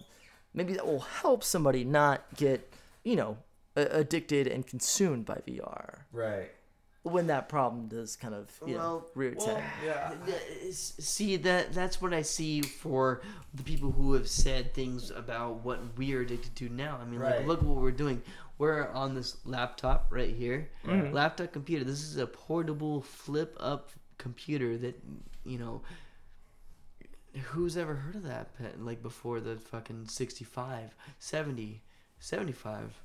Maybe 0.58 0.74
that 0.74 0.86
will 0.88 1.02
help 1.02 1.44
somebody 1.44 1.84
not 1.84 2.24
get, 2.36 2.74
you 3.04 3.16
know, 3.16 3.38
a- 3.76 4.00
addicted 4.00 4.48
and 4.48 4.66
consumed 4.66 5.24
by 5.26 5.40
VR 5.48 6.08
Right. 6.12 6.50
when 7.04 7.28
that 7.28 7.48
problem 7.48 7.88
does 7.88 8.16
kind 8.16 8.34
of 8.34 8.50
you 8.66 8.74
know, 8.74 8.80
Well, 8.80 9.12
rear 9.14 9.32
its 9.34 9.46
Well, 9.46 9.58
head. 9.58 9.86
yeah. 9.86 10.72
See 10.72 11.36
that 11.38 11.74
that's 11.74 12.02
what 12.02 12.12
I 12.12 12.24
see 12.24 12.64
for 12.64 13.22
the 13.54 13.62
people 13.62 13.92
who 13.92 14.14
have 14.14 14.28
said 14.28 14.74
things 14.74 15.12
about 15.12 15.64
what 15.64 15.80
we're 15.96 16.22
addicted 16.22 16.56
to 16.56 16.70
now. 16.70 16.98
I 17.00 17.06
mean, 17.06 17.20
Right. 17.20 17.38
like 17.38 17.46
look 17.48 17.62
what 17.62 17.78
we're 17.78 17.92
doing. 17.92 18.24
We're 18.58 18.88
on 18.90 19.14
this 19.14 19.38
laptop 19.46 20.08
right 20.10 20.34
here, 20.36 20.72
Mhm. 20.84 21.14
laptop 21.14 21.52
computer. 21.54 21.86
This 21.86 22.02
is 22.02 22.18
a 22.18 22.26
portable 22.26 23.02
flip 23.04 23.56
up 23.60 23.92
computer 24.18 24.76
that 24.80 25.00
you 25.46 25.60
know. 25.60 25.84
Who's 27.46 27.78
ever 27.78 27.96
heard 27.96 28.16
of 28.16 28.24
that 28.24 28.58
pen, 28.58 28.86
like 28.86 29.02
before 29.04 29.40
the 29.40 29.58
fucking 29.58 30.08
65, 30.08 30.96
70, 31.20 31.84
75? 32.20 33.02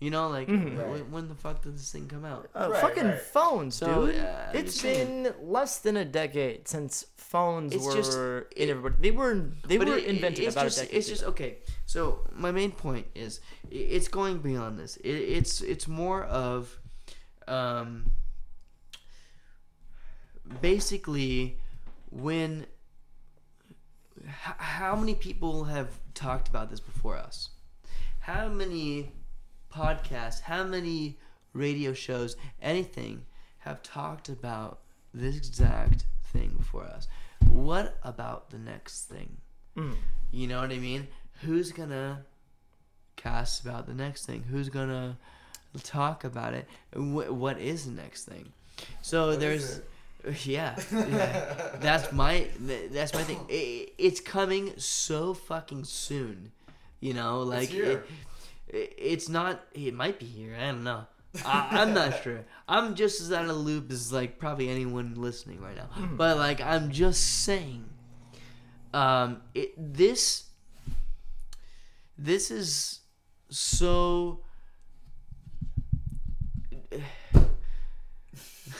You 0.00 0.10
know, 0.10 0.28
like 0.28 0.48
Mhm. 0.48 0.64
when, 0.76 0.90
Right. 0.90 1.08
when 1.10 1.28
the 1.28 1.34
fuck 1.34 1.62
did 1.62 1.74
this 1.76 1.92
thing 1.92 2.08
come 2.08 2.24
out? 2.24 2.50
Uh, 2.54 2.68
Right, 2.72 2.80
fucking 2.80 3.04
right. 3.04 3.20
phones, 3.20 3.76
So, 3.76 4.06
dude. 4.06 4.16
uh, 4.16 4.46
I'm 4.50 4.56
it's 4.56 4.80
saying. 4.80 5.22
been 5.24 5.34
less 5.40 5.78
than 5.78 5.96
a 5.96 6.04
decade 6.04 6.66
since 6.66 7.06
phones 7.16 7.72
It's 7.72 7.84
were 7.84 7.94
just- 7.94 8.18
in 8.18 8.44
it- 8.56 8.68
everybody. 8.70 8.96
They 9.00 9.10
were 9.12 9.34
they 9.64 9.78
were 9.78 9.96
it- 9.96 10.04
invented 10.06 10.44
it's 10.44 10.54
about 10.56 10.64
just, 10.64 10.78
a 10.78 10.80
decade. 10.82 10.98
It's 10.98 11.08
just 11.08 11.22
okay. 11.24 11.58
So 11.86 12.26
my 12.32 12.50
main 12.50 12.72
point 12.72 13.06
is, 13.14 13.40
it's 13.70 14.08
going 14.08 14.38
beyond 14.38 14.76
this. 14.78 14.96
It, 14.98 15.08
it's 15.10 15.60
it's 15.60 15.86
more 15.86 16.24
of, 16.24 16.80
um, 17.46 18.10
basically, 20.60 21.58
when 22.10 22.62
h- 22.62 22.68
how 24.26 24.94
many 24.96 25.14
people 25.14 25.64
have 25.64 25.88
talked 26.14 26.48
about 26.48 26.70
this 26.70 26.80
before 26.80 27.16
us? 27.16 27.50
How 28.20 28.48
many 28.48 29.12
podcasts, 29.72 30.40
how 30.40 30.64
many 30.64 31.18
radio 31.52 31.92
shows, 31.92 32.36
anything 32.60 33.24
have 33.58 33.82
talked 33.82 34.28
about 34.28 34.80
this 35.12 35.36
exact 35.36 36.04
thing 36.32 36.54
before 36.56 36.84
us? 36.84 37.08
What 37.50 37.98
about 38.02 38.50
the 38.50 38.58
next 38.58 39.04
thing? 39.04 39.38
Mm. 39.76 39.96
You 40.30 40.46
know 40.46 40.60
what 40.60 40.70
I 40.70 40.78
mean? 40.78 41.08
Who's 41.42 41.72
gonna 41.72 42.24
cast 43.16 43.64
about 43.64 43.86
the 43.86 43.94
next 43.94 44.26
thing? 44.26 44.44
Who's 44.44 44.68
gonna 44.68 45.18
talk 45.82 46.24
about 46.24 46.54
it? 46.54 46.68
Wh- 46.94 47.32
what 47.32 47.58
is 47.58 47.86
the 47.86 47.92
next 47.92 48.24
thing? 48.24 48.52
So 49.00 49.28
What 49.28 49.40
there's? 49.40 49.80
Yeah, 50.44 50.76
yeah. 50.92 51.76
that's 51.80 52.12
my 52.12 52.48
that's 52.90 53.14
my 53.14 53.22
thing. 53.22 53.38
I 53.50 53.88
it's 53.98 54.20
coming 54.20 54.72
so 54.76 55.34
fucking 55.34 55.84
soon. 55.84 56.52
You 57.00 57.14
know, 57.14 57.40
like 57.40 57.70
here. 57.70 58.04
It, 58.68 58.76
it, 58.76 58.94
it's 58.96 59.28
not. 59.28 59.64
It 59.74 59.94
might 59.94 60.18
be 60.18 60.26
here. 60.26 60.56
I 60.56 60.66
don't 60.66 60.84
know. 60.84 61.06
I, 61.44 61.68
I'm 61.72 61.94
not 61.94 62.20
sure. 62.22 62.44
I'm 62.68 62.94
just 62.94 63.20
as 63.20 63.32
out 63.32 63.42
of 63.42 63.48
the 63.48 63.54
loop 63.54 63.90
as 63.90 64.12
like 64.12 64.38
probably 64.38 64.68
anyone 64.68 65.14
listening 65.16 65.60
right 65.60 65.76
now. 65.76 65.88
But 66.12 66.36
like 66.36 66.60
I'm 66.60 66.90
just 66.90 67.44
saying, 67.44 67.88
um, 68.94 69.42
it 69.54 69.72
this 69.76 70.44
this 72.16 72.50
is 72.50 73.00
so. 73.50 74.40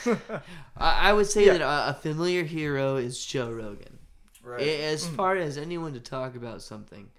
I, 0.05 1.09
I 1.09 1.13
would 1.13 1.27
say 1.27 1.45
Yeah. 1.45 1.53
that 1.57 1.61
a, 1.61 1.89
a 1.89 1.93
familiar 1.93 2.43
hero 2.43 2.95
is 2.97 3.23
Joe 3.23 3.51
Rogan. 3.51 3.99
Right. 4.43 4.61
As 4.61 5.07
far 5.07 5.35
as 5.37 5.57
anyone 5.57 5.93
to 5.93 5.99
talk 6.01 6.35
about 6.35 6.61
something, 6.61 7.09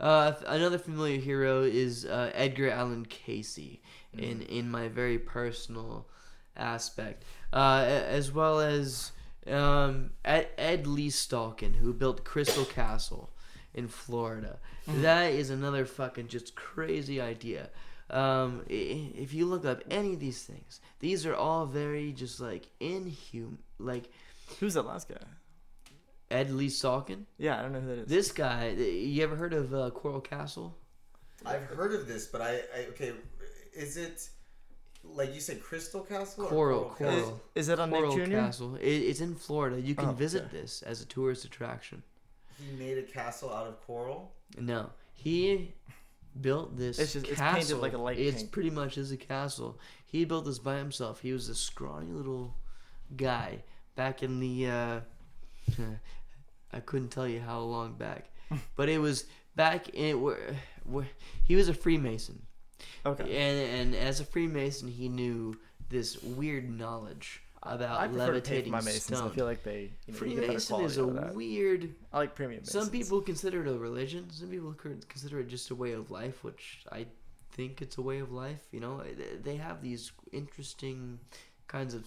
uh, 0.00 0.32
another 0.46 0.78
familiar 0.78 1.20
hero 1.20 1.62
is 1.62 2.04
uh, 2.04 2.30
Edgar 2.34 2.70
Allan 2.70 3.06
Cayce. 3.06 3.78
In 4.16 4.42
in 4.42 4.70
my 4.70 4.86
very 4.86 5.18
personal 5.18 6.06
aspect, 6.56 7.24
uh, 7.52 7.84
as 7.84 8.30
well 8.30 8.60
as 8.60 9.10
um, 9.50 10.10
Ed, 10.24 10.48
Ed 10.56 10.86
Lee 10.86 11.10
Stalkin, 11.10 11.74
who 11.74 11.92
built 11.92 12.22
Crystal 12.24 12.64
Castle 12.64 13.30
in 13.74 13.88
Florida. 13.88 14.60
That 14.86 15.32
is 15.32 15.50
another 15.50 15.84
fucking 15.84 16.28
just 16.28 16.54
crazy 16.54 17.20
idea. 17.20 17.70
Um, 18.10 18.62
if 18.68 19.32
you 19.32 19.46
look 19.46 19.64
up 19.64 19.82
any 19.90 20.12
of 20.14 20.20
these 20.20 20.42
things, 20.42 20.80
these 21.00 21.24
are 21.26 21.34
all 21.34 21.66
very 21.66 22.12
just 22.12 22.40
like 22.40 22.68
inhuman. 22.80 23.58
Like 23.78 24.10
Who's 24.60 24.74
that 24.74 24.82
last 24.86 25.08
guy? 25.08 25.16
Ed 26.30 26.50
Lee 26.50 26.68
Stalkin. 26.68 27.24
Yeah, 27.38 27.58
I 27.58 27.62
don't 27.62 27.72
know 27.72 27.80
who 27.80 27.88
that 27.88 27.98
is. 28.02 28.08
This 28.08 28.32
guy, 28.32 28.70
you 28.70 29.22
ever 29.22 29.36
heard 29.36 29.52
of 29.54 29.74
uh, 29.74 29.90
Coral 29.90 30.20
Castle? 30.20 30.76
I've 31.46 31.62
heard 31.62 31.92
of 31.94 32.06
this, 32.08 32.26
but 32.26 32.40
I, 32.40 32.60
I 32.76 32.86
okay, 32.90 33.12
is 33.74 33.96
it 33.96 34.28
like 35.02 35.34
you 35.34 35.40
said, 35.40 35.62
Crystal 35.62 36.00
Castle? 36.00 36.44
or 36.46 36.48
Coral, 36.48 36.84
Castle? 36.98 37.22
Coral. 37.22 37.42
Is 37.54 37.68
it 37.68 37.78
on 37.78 37.90
Coral 37.90 38.16
Nick 38.16 38.26
Jr.? 38.30 38.36
Castle. 38.36 38.76
It, 38.76 38.86
it's 38.88 39.20
in 39.20 39.34
Florida. 39.34 39.80
You 39.80 39.94
can 39.94 40.10
Oh, 40.10 40.12
visit 40.12 40.44
okay. 40.44 40.60
this 40.60 40.82
as 40.82 41.02
a 41.02 41.06
tourist 41.06 41.44
attraction. 41.44 42.02
He 42.58 42.74
made 42.76 42.98
a 42.98 43.02
castle 43.02 43.52
out 43.52 43.66
of 43.66 43.80
coral. 43.86 44.32
No, 44.58 44.90
he 45.12 45.74
built 46.40 46.76
this 46.76 46.98
It's 46.98 47.12
just- 47.12 47.26
it's 47.26 47.38
castle. 47.38 47.60
painted 47.60 47.76
like 47.82 47.92
a 47.92 47.98
light 47.98 48.18
It's 48.18 48.38
pink. 48.42 48.52
pretty 48.52 48.70
much 48.70 48.98
is 48.98 49.12
a 49.12 49.16
castle. 49.16 49.78
He 50.04 50.24
built 50.24 50.44
this 50.44 50.58
by 50.58 50.76
himself. 50.78 51.20
He 51.20 51.32
was 51.32 51.48
a 51.48 51.54
scrawny 51.54 52.10
little 52.12 52.54
guy 53.16 53.62
back 53.96 54.22
in 54.22 54.40
the. 54.40 54.66
Uh, 54.68 55.00
I 56.72 56.80
couldn't 56.80 57.08
tell 57.10 57.28
you 57.28 57.40
how 57.40 57.60
long 57.60 57.94
back, 57.94 58.30
but 58.76 58.88
it 58.88 58.98
was 58.98 59.26
back 59.54 59.88
in 59.90 60.20
where, 60.20 60.56
where 60.84 61.06
he 61.44 61.54
was 61.56 61.68
a 61.68 61.74
Freemason. 61.74 62.42
Okay. 63.06 63.24
And 63.24 63.80
and 63.80 63.94
as 63.94 64.20
a 64.20 64.24
Freemason, 64.24 64.88
he 64.88 65.08
knew 65.08 65.56
this 65.88 66.20
weird 66.22 66.68
knowledge 66.68 67.42
about 67.64 68.00
I 68.00 68.06
prefer 68.08 68.18
levitating 68.26 68.70
my 68.72 68.80
Masons. 68.80 69.20
I 69.20 69.28
feel 69.30 69.46
like 69.46 69.62
they 69.62 69.90
you 70.06 70.12
know, 70.12 70.18
Freemason 70.18 70.80
is 70.82 70.98
a 70.98 71.02
out 71.02 71.08
of 71.08 71.14
that. 71.14 71.34
weird. 71.34 71.94
I 72.12 72.18
like 72.18 72.34
premium. 72.34 72.64
Some 72.64 72.90
people 72.90 73.20
consider 73.20 73.62
it 73.64 73.68
a 73.68 73.78
religion. 73.78 74.28
Some 74.30 74.48
people 74.48 74.74
consider 74.74 75.40
it 75.40 75.48
just 75.48 75.70
a 75.70 75.74
way 75.74 75.92
of 75.92 76.10
life, 76.10 76.44
which 76.44 76.84
I 76.92 77.06
think 77.52 77.80
it's 77.82 77.96
a 77.98 78.02
way 78.02 78.18
of 78.18 78.32
life. 78.32 78.60
You 78.72 78.80
know, 78.80 79.02
They- 79.42 79.56
have 79.56 79.82
these 79.82 80.12
interesting 80.32 81.20
kinds 81.68 81.94
of 81.94 82.04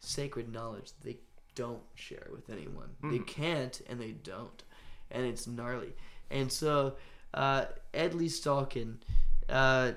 sacred 0.00 0.52
knowledge 0.52 0.86
that 0.92 1.02
they 1.04 1.18
don't 1.54 1.82
share 1.94 2.28
with 2.32 2.50
anyone. 2.50 2.96
They 3.02 3.18
Mhm. 3.18 3.26
can't, 3.26 3.80
and 3.88 4.00
they 4.00 4.12
don't, 4.12 4.62
and 5.10 5.24
it's 5.26 5.46
gnarly. 5.46 5.94
And 6.30 6.52
so, 6.52 6.96
uh, 7.34 7.66
Ed 7.94 8.14
Lee 8.14 8.28
Stalkin 8.28 8.98
uh, 9.48 9.92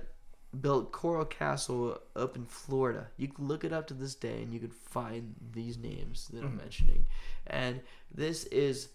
built 0.62 0.92
Coral 0.92 1.26
Castle 1.26 2.00
up 2.16 2.36
in 2.36 2.46
Florida. 2.46 3.08
You 3.18 3.28
can 3.28 3.48
look 3.48 3.64
it 3.64 3.74
up 3.74 3.88
to 3.88 3.94
this 3.94 4.14
day, 4.16 4.42
and 4.44 4.54
you 4.54 4.60
can 4.60 4.70
find 4.70 5.36
these 5.52 5.78
names 5.78 6.28
that 6.30 6.44
I'm 6.44 6.52
Mhm. 6.54 6.58
mentioning. 6.58 7.06
And 7.48 7.82
this 8.12 8.46
is 8.46 8.90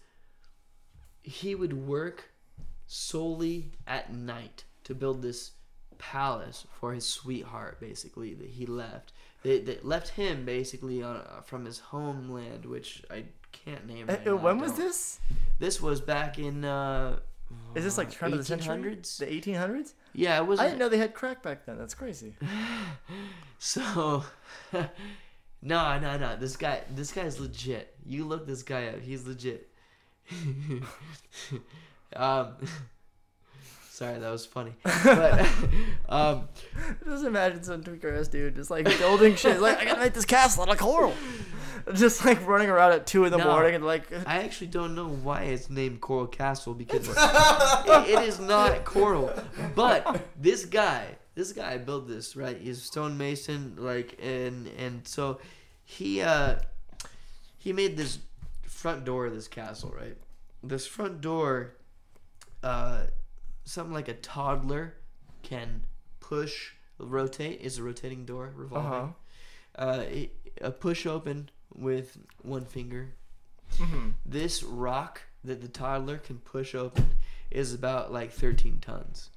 he 1.23 1.53
would 1.55 1.73
work 1.73 2.31
solely 2.87 3.71
at 3.85 4.11
night 4.13 4.63
to 4.83 4.95
build 4.95 5.21
this 5.21 5.51
palace 5.97 6.65
for 6.71 6.93
his 6.93 7.05
sweetheart 7.05 7.77
basically 7.79 8.33
that 8.33 8.47
he 8.47 8.65
left 8.65 9.11
that, 9.43 9.65
that 9.65 9.85
left 9.85 10.09
him 10.09 10.45
basically 10.45 11.03
on, 11.03 11.17
uh, 11.17 11.41
from 11.41 11.65
his 11.65 11.77
homeland 11.79 12.65
which 12.65 13.03
i 13.11 13.25
can't 13.51 13.85
name 13.85 14.07
right 14.07 14.25
uh, 14.25 14.31
now, 14.31 14.37
when 14.37 14.59
was 14.59 14.73
this? 14.77 15.19
this 15.59 15.81
was 15.81 15.99
back 15.99 16.39
in 16.39 16.63
uh 16.63 17.19
Is 17.75 17.83
this 17.83 17.97
like 17.97 18.11
turn 18.11 18.31
of 18.31 18.39
the 18.39 18.45
century? 18.45 18.77
1800s 18.77 19.17
The 19.17 19.25
1800s? 19.25 19.93
Yeah 20.13 20.37
it 20.39 20.45
was 20.45 20.59
I 20.59 20.65
didn't 20.65 20.79
know 20.79 20.89
they 20.89 20.97
had 20.97 21.13
crack 21.13 21.41
back 21.43 21.65
then. 21.65 21.77
That's 21.77 21.93
crazy. 21.93 22.35
so 23.59 24.23
no 24.71 24.89
no 25.99 26.17
no 26.17 26.35
this 26.37 26.55
guy 26.55 26.81
this 26.95 27.11
guy's 27.11 27.39
legit 27.39 27.93
you 28.05 28.23
look 28.23 28.47
this 28.47 28.63
guy 28.63 28.87
up 28.87 29.01
he's 29.01 29.25
legit 29.27 29.67
um 32.15 32.53
sorry 33.89 34.17
that 34.19 34.31
was 34.31 34.45
funny 34.45 34.73
but 35.03 35.45
um 36.07 36.47
Just 37.05 37.25
imagine 37.25 37.63
some 37.63 37.83
tweaker 37.83 38.17
ass 38.17 38.29
dude 38.29 38.55
just 38.55 38.71
like 38.71 38.85
building 38.99 39.35
shit. 39.35 39.59
Like 39.59 39.79
I 39.79 39.85
gotta 39.85 39.99
make 39.99 40.13
this 40.13 40.25
castle 40.25 40.63
out 40.63 40.69
of 40.69 40.77
coral. 40.77 41.13
Just 41.93 42.23
like 42.25 42.45
running 42.47 42.69
around 42.69 42.91
at 42.93 43.07
two 43.07 43.25
in 43.25 43.31
the 43.31 43.37
No. 43.37 43.45
morning 43.45 43.75
and 43.75 43.85
like 43.85 44.11
I 44.27 44.43
actually 44.43 44.67
don't 44.67 44.95
know 44.95 45.07
why 45.07 45.43
it's 45.43 45.69
named 45.69 46.01
Coral 46.01 46.27
Castle 46.27 46.73
because 46.73 47.07
it- 47.09 48.09
it 48.09 48.23
is 48.27 48.39
not 48.39 48.85
coral. 48.85 49.31
But 49.75 50.21
this 50.39 50.65
guy, 50.65 51.15
this 51.35 51.51
guy 51.53 51.77
built 51.77 52.07
this 52.07 52.35
right. 52.35 52.57
He's 52.59 52.79
a 52.79 52.81
stonemason, 52.81 53.75
like, 53.77 54.19
and 54.21 54.67
and 54.77 55.07
so 55.07 55.39
he 55.83 56.21
uh 56.21 56.55
he 57.57 57.73
made 57.73 57.97
this 57.97 58.19
front 58.63 59.05
door 59.05 59.25
of 59.25 59.33
this 59.33 59.47
castle, 59.47 59.93
right? 59.97 60.15
This 60.63 60.85
front 60.87 61.21
door, 61.21 61.75
uh, 62.63 63.03
something 63.65 63.93
like 63.93 64.07
a 64.07 64.13
toddler 64.13 64.95
can 65.43 65.85
push, 66.19 66.71
rotate. 66.97 67.61
Is 67.61 67.77
a 67.77 67.83
rotating 67.83 68.25
door 68.25 68.51
revolving. 68.55 68.91
uh-huh. 68.91 69.07
Uh, 69.75 70.03
it, 70.09 70.35
a 70.61 70.71
push 70.71 71.05
open 71.05 71.49
with 71.75 72.17
one 72.41 72.65
finger 72.65 73.13
Mhm. 73.77 74.13
this 74.25 74.63
rock 74.63 75.21
that 75.43 75.61
the 75.61 75.67
toddler 75.67 76.17
can 76.17 76.39
push 76.39 76.73
open 76.75 77.11
is 77.51 77.73
about 77.73 78.11
like 78.11 78.31
13 78.31 78.79
tons 78.81 79.29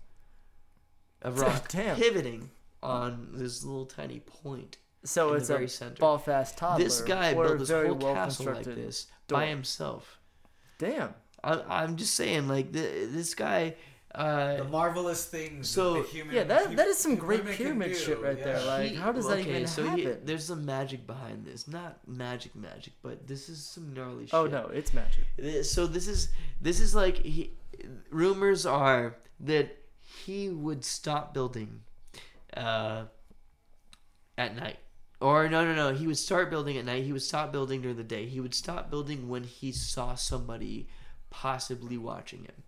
of 1.21 1.39
rock 1.41 1.69
Damn. 1.69 1.97
pivoting 1.97 2.51
on 2.83 3.29
this 3.35 3.63
little 3.65 3.87
tiny 3.87 4.21
point 4.21 4.79
So 5.05 5.35
it's 5.35 5.49
the 5.49 5.55
very 5.55 5.65
a 5.67 5.69
center. 5.69 5.97
ball 6.01 6.19
fast 6.19 6.57
toddler. 6.59 6.83
this 6.85 7.01
guy 7.03 7.35
built 7.35 7.59
this 7.59 7.71
whole 7.71 7.95
well 7.95 8.15
castle 8.15 8.47
like 8.55 8.65
this 8.65 9.07
door. 9.29 9.39
by 9.41 9.47
himself. 9.47 10.19
Damn. 10.79 11.15
I, 11.45 11.61
I'm 11.83 11.97
just 11.97 12.15
saying, 12.15 12.49
like 12.49 12.73
th- 12.73 13.11
this 13.11 13.35
guy. 13.35 13.75
Uh, 14.15 14.57
The 14.59 14.65
marvelous 14.65 15.25
things. 15.25 15.69
So- 15.71 16.03
the 16.03 16.09
human, 16.09 16.35
Yeah, 16.37 16.45
that 16.45 16.77
that 16.77 16.87
is 16.89 16.99
some 16.99 17.17
great 17.17 17.47
pyramid 17.47 17.97
shit 17.97 18.21
right 18.21 18.37
there. 18.43 18.63
Like, 18.65 18.91
he- 18.91 18.97
how 18.97 19.11
does 19.13 19.27
that 19.27 19.39
okay, 19.39 19.51
even 19.57 19.67
so 19.67 19.85
happen? 19.85 19.99
he- 19.99 20.25
there's 20.25 20.45
some 20.45 20.67
magic 20.67 21.07
behind 21.07 21.47
this. 21.47 21.67
Not 21.67 22.07
magic, 22.07 22.55
magic, 22.55 22.93
but 23.03 23.27
this 23.27 23.49
is 23.49 23.65
some 23.65 23.95
gnarly 23.95 24.27
shit. 24.27 24.35
oh 24.35 24.47
no, 24.47 24.67
it's 24.67 24.93
magic. 24.93 25.25
So 25.65 25.87
this 25.87 26.07
is 26.09 26.29
this 26.61 26.79
is 26.79 26.95
like 26.95 27.19
he, 27.25 27.53
rumors 28.11 28.67
are 28.67 29.17
that 29.41 29.79
he 30.25 30.51
would 30.51 30.85
stop 30.85 31.33
building 31.33 31.81
uh, 32.57 33.05
at 34.37 34.55
night 34.55 34.77
or 35.21 35.49
no 35.49 35.65
no 35.65 35.75
no 35.75 35.95
he 35.95 36.07
would 36.07 36.19
start 36.19 36.51
building 36.51 36.77
at 36.77 36.85
night 36.85 37.03
he 37.05 37.13
would 37.13 37.23
stop 37.23 37.51
building 37.53 37.81
during 37.81 37.97
the 37.97 38.05
day 38.05 38.27
he 38.27 38.41
would 38.41 38.55
stop 38.55 38.91
building 38.91 39.29
when 39.29 39.45
he 39.45 39.73
saw 39.73 40.15
somebody 40.15 40.89
possibly 41.31 41.97
watching 41.97 42.41
him 42.45 42.63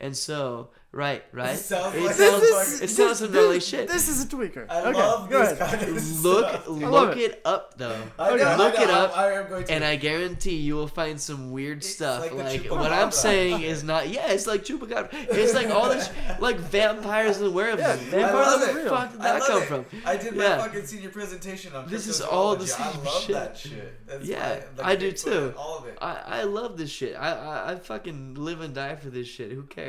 And 0.00 0.16
so, 0.16 0.68
right, 0.92 1.24
right. 1.32 1.54
It 1.54 1.58
sounds 1.58 1.94
it 1.96 2.02
like- 2.04 2.14
sounds, 2.14 2.40
This 2.40 2.72
is- 2.74 2.80
it 2.82 2.90
sounds 2.90 3.18
some 3.18 3.32
gnarly 3.32 3.58
shit. 3.58 3.88
This 3.88 4.08
is 4.08 4.22
a 4.22 4.26
tweaker. 4.28 4.64
I 4.70 4.82
okay, 4.82 4.92
love 4.98 5.28
go 5.28 5.40
this 5.40 5.60
ahead. 5.60 5.80
kind 5.80 5.96
of 5.98 6.22
Look, 6.24 6.48
stuff. 6.48 6.68
look 6.68 7.16
it. 7.16 7.20
it 7.32 7.42
up 7.44 7.76
though. 7.76 8.00
I 8.16 8.36
know, 8.36 8.44
I 8.44 8.56
Look 8.56 8.74
know, 8.76 8.82
it 8.84 8.90
up, 8.90 9.18
I, 9.18 9.26
I 9.28 9.32
am 9.40 9.48
going 9.48 9.64
to. 9.64 9.72
And 9.72 9.82
I 9.84 9.96
guarantee 9.96 10.54
you 10.54 10.76
will 10.76 10.86
find 10.86 11.20
some 11.20 11.50
weird 11.50 11.78
It's 11.78 11.88
stuff. 11.96 12.20
like 12.22 12.32
Like, 12.32 12.70
what 12.70 12.92
I'm 12.92 13.08
chupacabra. 13.08 13.12
saying 13.12 13.62
is 13.62 13.82
not. 13.82 14.08
Yeah, 14.08 14.30
it's 14.30 14.46
like 14.46 14.64
chupacabra. 14.64 15.08
It's 15.12 15.52
like 15.52 15.68
all 15.70 15.88
this, 15.88 16.08
like 16.38 16.58
vampires 16.58 17.40
and 17.40 17.52
werewolves. 17.52 17.82
Yeah, 18.12 18.32
Where 18.32 18.74
the 18.84 18.88
fuck 18.88 19.10
did 19.12 19.20
that 19.22 19.42
come 19.42 19.62
it. 19.62 19.66
from? 19.66 19.86
I 20.06 20.16
did 20.16 20.36
Yeah. 20.36 20.58
my 20.58 20.64
fucking 20.68 20.86
senior 20.86 21.10
presentation 21.10 21.74
on 21.74 21.88
This 21.88 22.06
This 22.06 22.16
is 22.16 22.20
all 22.22 22.54
the 22.54 22.64
cryptozoology. 22.66 22.80
I 22.86 22.92
same 22.92 23.04
love 23.04 23.22
shit. 23.22 23.34
that 23.34 23.58
shit. 23.58 24.06
That's 24.06 24.24
Yeah, 24.24 24.48
why, 24.48 24.62
like, 24.76 24.86
I 24.86 24.94
do 24.96 25.10
too. 25.10 25.54
All 25.58 25.78
of 25.78 25.86
it. 25.88 25.98
I, 26.00 26.16
I 26.24 26.42
love 26.44 26.76
this 26.78 26.90
shit. 26.90 27.16
I, 27.18 27.32
I 27.32 27.72
I 27.72 27.76
fucking 27.76 28.34
live 28.34 28.60
and 28.60 28.72
die 28.74 28.94
for 28.94 29.10
this 29.10 29.26
shit. 29.26 29.50
Who 29.50 29.64
cares? 29.64 29.87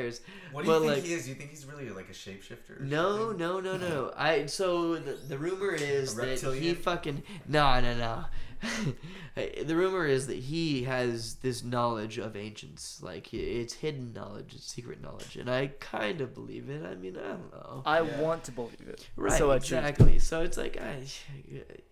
What 0.52 0.64
do 0.64 0.70
you 0.70 0.78
but, 0.78 0.80
think 0.80 0.94
like- 0.94 1.04
he 1.04 1.12
is? 1.14 1.28
You 1.28 1.34
think 1.34 1.50
he's 1.50 1.66
really 1.66 1.90
like 1.90 2.08
a 2.08 2.12
shapeshifter? 2.12 2.80
or 2.80 2.84
No, 2.84 3.32
no, 3.32 3.60
no, 3.60 3.76
no. 3.76 4.12
I 4.16 4.46
so 4.46 4.96
the, 4.96 5.12
the 5.28 5.38
rumor 5.38 5.72
is 5.74 6.14
that 6.16 6.38
he 6.58 6.74
fucking 6.74 7.22
no, 7.48 7.80
no, 7.80 7.94
no. 7.96 8.24
the 9.64 9.74
rumor 9.74 10.06
is 10.06 10.26
that 10.26 10.36
he 10.36 10.84
has 10.84 11.36
this 11.36 11.64
knowledge 11.64 12.18
of 12.18 12.36
ancients, 12.36 13.00
like 13.02 13.32
it's 13.32 13.72
hidden 13.74 14.12
knowledge, 14.12 14.52
it's 14.54 14.70
secret 14.70 15.00
knowledge, 15.00 15.36
and 15.36 15.48
I 15.50 15.68
kind 15.80 16.20
of 16.20 16.34
believe 16.34 16.68
it. 16.68 16.84
I 16.84 16.94
mean, 16.94 17.16
I 17.16 17.28
don't 17.28 17.52
know. 17.52 17.82
I 17.86 18.02
Yeah. 18.02 18.20
want 18.20 18.44
to 18.44 18.52
believe 18.52 18.86
it. 18.86 19.08
Right, 19.16 19.32
So 19.38 19.50
I 19.50 19.58
choose 19.58 19.68
to. 19.70 19.78
exactly. 19.78 20.18
So 20.18 20.42
it's 20.42 20.58
like, 20.58 20.78
I, 20.80 21.04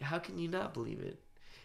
how 0.02 0.18
can 0.18 0.38
you 0.38 0.48
not 0.48 0.74
believe 0.74 1.00
it? 1.00 1.18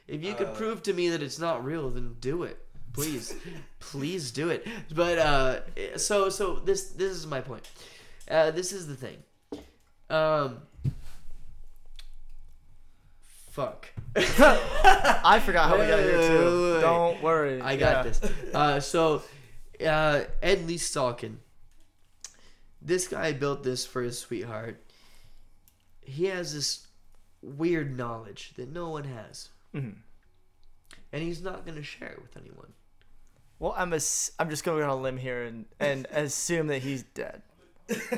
If 0.07 0.24
you 0.24 0.34
could 0.36 0.48
Uh, 0.48 0.53
prove 0.53 0.84
to 0.84 0.94
me 0.94 1.10
that 1.10 1.22
it's 1.22 1.40
not 1.40 1.64
real, 1.65 1.90
then 1.90 2.15
do 2.20 2.44
it, 2.44 2.57
please, 2.94 3.36
please 3.80 4.32
do 4.32 4.49
it. 4.49 4.65
But 4.94 5.18
uh, 5.18 5.98
so 5.98 6.30
so 6.30 6.56
this 6.56 6.90
this 6.91 7.11
is 7.11 7.28
my 7.28 7.41
point. 7.41 7.68
Uh, 8.30 8.52
this 8.52 8.72
is 8.72 8.88
the 8.88 8.95
thing. 8.95 9.18
Um, 10.10 10.60
fuck. 13.52 13.88
I 14.15 15.41
forgot 15.44 15.70
how 15.70 15.80
we 15.80 15.88
got 15.88 15.99
here 15.99 16.22
too. 16.22 16.78
Don't 16.82 17.22
worry. 17.22 17.61
I 17.61 17.76
got 17.76 17.98
Yeah. 18.06 18.11
this. 18.11 18.22
Uh, 18.53 18.80
so, 18.80 19.24
uh, 19.86 20.22
Ed 20.41 20.65
Lee 20.68 20.78
Stalkin. 20.78 21.38
This 22.82 23.07
guy 23.07 23.32
built 23.32 23.64
this 23.64 23.86
for 23.86 24.02
his 24.02 24.20
sweetheart. 24.20 24.84
He 26.02 26.26
has 26.26 26.53
this 26.53 26.88
weird 27.41 27.95
knowledge 27.98 28.53
that 28.57 28.70
no 28.70 28.90
one 28.90 29.06
has, 29.06 29.49
Mhm. 29.74 29.95
and 31.14 31.24
he's 31.24 31.41
not 31.41 31.65
going 31.65 31.78
to 31.78 31.84
share 31.84 32.10
it 32.11 32.22
with 32.22 32.36
anyone. 32.36 32.74
Well, 33.59 33.73
I'm 33.77 33.93
ass- 33.93 34.31
I'm 34.39 34.49
just 34.49 34.63
going 34.63 34.77
to 34.80 34.85
go 34.85 34.91
on 34.91 34.97
a 34.97 35.01
limb 35.01 35.17
here 35.17 35.43
and, 35.43 35.65
and 35.80 36.05
assume 36.11 36.67
that 36.67 36.81
he's 36.81 37.03
dead. 37.03 37.41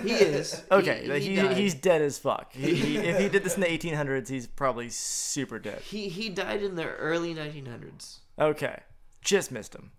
He 0.04 0.12
is 0.12 0.64
Okay, 0.72 1.02
He, 1.02 1.08
that 1.08 1.22
he 1.22 1.36
he, 1.40 1.54
he's 1.56 1.74
dead 1.74 2.02
as 2.02 2.18
fuck. 2.20 2.54
He, 2.54 2.76
he, 2.76 2.98
if 2.98 3.20
he 3.20 3.30
did 3.30 3.44
this 3.44 3.56
in 3.56 3.62
the 3.62 3.68
1800s, 3.68 4.28
he's 4.30 4.46
probably 4.48 4.90
super 4.90 5.58
dead. 5.60 5.82
he 5.82 6.08
he 6.08 6.30
died 6.30 6.62
in 6.64 6.76
the 6.76 6.86
early 6.86 7.34
1900s. 7.34 8.20
Okay, 8.40 8.80
just 9.22 9.52
missed 9.52 9.74
him. 9.76 9.92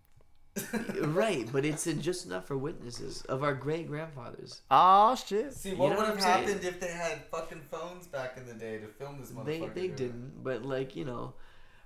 right, 1.00 1.46
but 1.52 1.64
it's 1.66 1.86
in 1.86 2.00
just 2.00 2.24
enough 2.26 2.46
for 2.46 2.56
witnesses 2.56 3.22
of 3.22 3.42
our 3.42 3.52
great 3.54 3.86
grandfathers. 3.88 4.62
Oh 4.70 5.14
shit. 5.14 5.52
See, 5.52 5.70
You 5.70 5.76
what 5.76 5.90
know 5.90 5.96
would 5.96 6.06
have 6.06 6.14
I'm 6.16 6.20
saying? 6.22 6.46
happened 6.48 6.64
if 6.64 6.80
they 6.80 6.92
had 6.92 7.24
fucking 7.30 7.62
phones 7.70 8.06
back 8.06 8.36
in 8.38 8.46
the 8.46 8.54
day 8.54 8.78
to 8.78 8.86
film 8.86 9.18
this 9.20 9.30
They 9.30 9.36
motherfucker? 9.60 9.74
they 9.74 9.80
doing 9.88 9.90
it? 9.90 9.96
didn't, 9.96 10.42
but 10.44 10.64
like 10.64 10.96
you 10.96 11.04
know, 11.04 11.34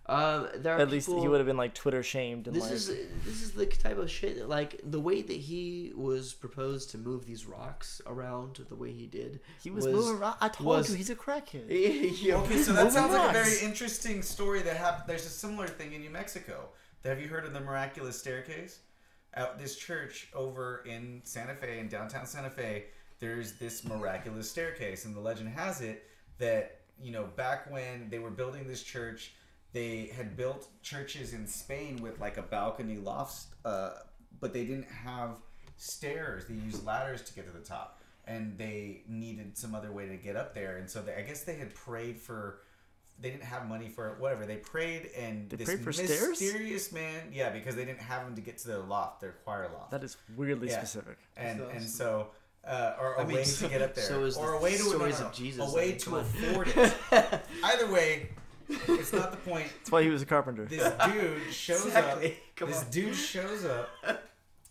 um, 0.07 0.49
there 0.57 0.75
are 0.77 0.81
At 0.81 0.91
least 0.91 1.09
he 1.09 1.29
would 1.29 1.39
have 1.39 1.47
been 1.47 1.57
like 1.57 1.75
Twitter 1.75 2.03
shamed 2.03 2.47
and 2.47 2.57
This 2.57 2.65
like. 2.65 2.73
is 2.73 2.87
this 3.25 3.43
is 3.43 3.53
the 3.53 3.67
type 3.67 3.99
of 3.99 4.11
shit 4.11 4.39
that, 4.39 4.49
like 4.49 4.81
the 4.83 4.99
way 4.99 5.23
that 5.23 5.37
he 5.37 5.93
was 5.95 6.33
proposed 6.33 6.91
to 6.91 6.99
move 6.99 7.27
these 7.27 7.47
rocks 7.47 8.01
around 8.07 8.65
the 8.69 8.75
way 8.75 8.93
he 8.93 9.07
did. 9.07 9.41
he 9.63 9.71
was, 9.71 9.87
was- 9.87 9.95
moving 9.95 10.21
around. 10.21 10.37
I 10.41 10.49
told 10.49 10.67
was- 10.69 10.91
you 10.91 10.97
he's 10.97 11.11
a 11.11 11.15
crackhead. 11.17 11.67
yeah, 12.21 12.37
Okay, 12.37 12.57
so 12.59 12.73
that 12.73 12.85
Moving 12.87 12.91
sounds 12.91 13.13
like 13.13 13.31
a 13.31 13.33
very 13.33 13.59
interesting 13.63 14.23
story 14.23 14.63
that 14.63 14.77
happened. 14.77 15.05
There's 15.07 15.27
a 15.27 15.31
similar 15.31 15.69
thing 15.69 15.93
in 15.93 16.01
New 16.01 16.11
Mexico. 16.11 16.69
Have 17.05 17.21
you 17.21 17.29
heard 17.29 17.45
of 17.45 17.53
the 17.53 17.61
miraculous 17.61 18.19
staircase? 18.19 18.81
At 19.35 19.61
this 19.61 19.77
church 19.77 20.29
over 20.35 20.83
in 20.87 21.21
Santa 21.23 21.55
Fe, 21.55 21.79
in 21.79 21.89
downtown 21.89 22.27
Santa 22.27 22.51
Fe, 22.51 22.87
there's 23.21 23.53
this 23.53 23.85
miraculous 23.85 24.51
staircase, 24.51 25.05
and 25.05 25.15
the 25.15 25.21
legend 25.21 25.51
has 25.51 25.81
it 25.83 26.03
that 26.39 26.81
you 27.01 27.13
know 27.13 27.25
back 27.37 27.71
when 27.71 28.11
they 28.11 28.19
were 28.19 28.31
building 28.31 28.67
this 28.67 28.83
church, 28.83 29.33
they 29.73 30.11
had 30.17 30.37
built 30.37 30.69
churches 30.83 31.33
in 31.33 31.47
Spain 31.47 31.97
with 32.03 32.19
like 32.21 32.37
a 32.37 32.43
balcony 32.43 32.97
loft, 32.97 33.47
uh, 33.65 33.91
but 34.41 34.53
they 34.53 34.65
didn't 34.65 34.89
have 34.89 35.37
stairs. 35.77 36.45
They 36.49 36.55
used 36.55 36.85
ladders 36.85 37.23
to 37.23 37.35
get 37.35 37.47
to 37.47 37.53
the 37.53 37.65
top, 37.65 38.01
and 38.27 38.57
they 38.59 39.03
needed 39.09 39.57
some 39.57 39.75
other 39.75 39.93
way 39.93 40.07
to 40.09 40.17
get 40.17 40.37
up 40.37 40.55
there. 40.55 40.77
And 40.79 40.89
so 40.91 41.03
they, 41.03 41.15
I 41.15 41.23
guess 41.23 41.43
they 41.45 41.55
had 41.57 41.75
prayed 41.75 42.19
for. 42.19 42.61
They 43.23 43.29
didn't 43.31 43.45
have 43.45 43.69
money 43.69 43.91
for 43.91 44.09
it, 44.09 44.19
whatever. 44.19 44.47
They 44.47 44.57
prayed, 44.57 45.11
and 45.15 45.51
They 45.51 45.57
this 45.59 45.67
prayed 45.69 45.81
for 45.85 45.93
stairs? 45.93 46.41
mysterious 46.41 46.91
man, 46.91 47.25
yeah, 47.31 47.51
because 47.51 47.77
they 47.77 47.85
didn't 47.85 48.01
have 48.01 48.25
them 48.25 48.35
to 48.35 48.41
get 48.41 48.57
to 48.59 48.69
their 48.69 48.79
loft, 48.79 49.21
their 49.21 49.33
choir 49.45 49.69
loft, 49.71 49.91
That 49.91 50.03
is 50.03 50.17
weirdly 50.37 50.69
Yeah. 50.69 50.79
specific. 50.79 51.19
and 51.37 51.61
That's 51.61 51.75
and 51.75 51.85
so. 51.89 52.31
Uh, 52.67 52.95
or 52.99 53.15
a 53.17 53.21
I 53.21 53.25
mean, 53.27 53.37
way 53.37 53.45
to 53.45 53.69
get 53.69 53.83
up 53.83 53.95
there, 53.95 54.05
so 54.05 54.25
is 54.25 54.37
or 54.39 54.53
the 54.53 54.57
a 54.57 54.61
way 54.61 54.77
to 54.77 54.85
no, 54.85 54.91
no, 54.93 55.07
no, 55.07 55.27
of 55.27 55.33
Jesus, 55.35 55.71
a 55.73 55.75
way 55.77 55.95
I 55.95 55.97
to 55.99 56.17
afford 56.17 56.69
it. 56.77 57.41
Either 57.63 57.91
way, 57.93 58.31
it's 58.89 59.13
not 59.13 59.31
the 59.33 59.37
point. 59.39 59.67
That's 59.79 59.91
why 59.91 60.03
he 60.03 60.09
was 60.09 60.23
a 60.23 60.27
carpenter. 60.27 60.65
This 60.67 60.93
dude 61.07 61.53
shows 61.53 61.87
Exactly. 61.87 62.27
up. 62.33 62.37
Come 62.57 62.69
this 62.71 62.85
on. 62.85 62.91
dude 62.91 63.15
shows 63.15 63.65
up, 63.65 63.89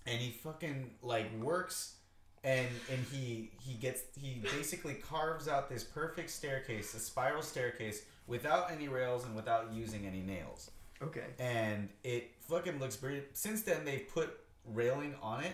and 0.06 0.20
he 0.20 0.32
fucking 0.32 0.92
like 1.02 1.28
works, 1.42 1.96
and 2.44 2.68
and 2.92 3.06
he 3.12 3.52
he 3.62 3.74
gets 3.76 4.02
he 4.20 4.42
basically 4.56 4.96
carves 4.96 5.48
out 5.48 5.70
this 5.70 5.84
perfect 5.84 6.30
staircase, 6.30 6.94
a 6.94 7.00
spiral 7.00 7.42
staircase, 7.42 8.04
without 8.28 8.72
any 8.72 8.88
rails 8.88 9.26
and 9.26 9.36
without 9.36 9.74
using 9.74 10.06
any 10.06 10.22
nails, 10.22 10.72
Okay. 11.02 11.26
and 11.40 11.90
it 12.04 12.32
fucking 12.42 12.80
looks 12.80 12.96
great. 12.96 13.36
Since 13.38 13.64
then, 13.64 13.86
they've 13.86 14.08
put 14.14 14.40
railing 14.66 15.16
on 15.22 15.44
it, 15.44 15.54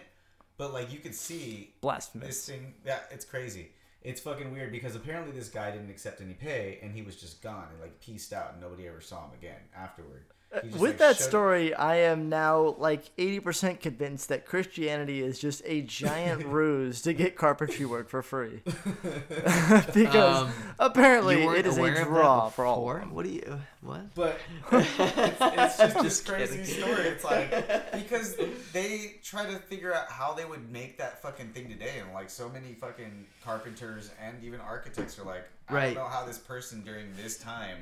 but 0.58 0.74
like 0.74 0.92
you 0.92 1.00
could 1.00 1.16
see 1.16 1.72
this 1.72 1.82
Blasphemous. 1.82 2.46
thing 2.50 2.74
yeah 2.86 3.00
it's 3.12 3.24
crazy 3.26 3.70
it's 4.06 4.22
fucking 4.22 4.54
weird 4.54 4.72
because 4.72 4.96
apparently 4.96 5.32
this 5.32 5.50
guy 5.50 5.72
didn't 5.72 5.90
accept 5.90 6.22
any 6.22 6.34
pay 6.34 6.78
and 6.84 6.94
he 6.94 7.02
was 7.02 7.16
just 7.16 7.42
gone 7.42 7.68
and 7.72 7.82
like 7.82 8.00
pieced 8.00 8.32
out 8.32 8.54
and 8.54 8.62
nobody 8.62 8.88
ever 8.88 9.02
saw 9.02 9.26
him 9.26 9.32
again 9.38 9.60
afterward 9.76 10.26
With 10.64 10.82
like, 10.82 10.98
that 10.98 11.18
showed- 11.18 11.24
story, 11.26 11.74
I 11.74 11.96
am 11.98 12.30
now 12.30 12.76
like 12.78 13.16
80% 13.18 13.80
convinced 13.80 14.30
that 14.30 14.46
Christianity 14.46 15.22
is 15.22 15.40
just 15.40 15.62
a 15.66 15.82
giant 15.82 16.46
ruse 16.48 17.02
to 17.04 17.14
get 17.14 17.36
carpentry 17.36 17.86
work 17.86 18.10
for 18.10 18.22
free. 18.22 18.62
because 19.94 20.44
Um, 20.44 20.52
apparently 20.80 21.44
it 21.44 21.66
is 21.66 21.78
a 21.78 21.80
aware 21.80 21.92
of 21.94 21.98
that 22.00 22.08
draw 22.08 22.50
for 22.50 22.66
all. 22.66 22.76
before? 22.78 22.96
of 22.98 23.02
them. 23.02 23.16
What 23.16 23.26
do 23.26 23.32
you? 23.32 23.60
What? 23.82 24.14
but 24.16 24.40
it's, 24.72 25.00
it's 25.00 25.78
just 25.78 26.02
this 26.02 26.22
crazy 26.22 26.58
kidding. 26.58 26.66
story 26.66 27.04
it's 27.08 27.24
like 27.24 27.52
because 27.94 28.36
they 28.74 29.18
try 29.24 29.46
to 29.46 29.58
figure 29.60 29.94
out 29.94 30.10
how 30.10 30.34
they 30.34 30.44
would 30.46 30.72
make 30.72 30.98
that 30.98 31.22
fucking 31.22 31.50
thing 31.50 31.70
today 31.70 32.00
and 32.04 32.12
like 32.12 32.32
so 32.32 32.50
many 32.50 32.74
fucking 32.74 33.28
carpenters 33.44 34.10
and 34.20 34.44
even 34.44 34.60
architects 34.60 35.20
are 35.20 35.24
like 35.24 35.46
i 35.70 35.74
Right. 35.74 35.94
don't 35.94 36.04
know 36.04 36.10
how 36.10 36.26
this 36.26 36.40
person 36.40 36.82
during 36.84 37.06
this 37.16 37.38
time 37.38 37.78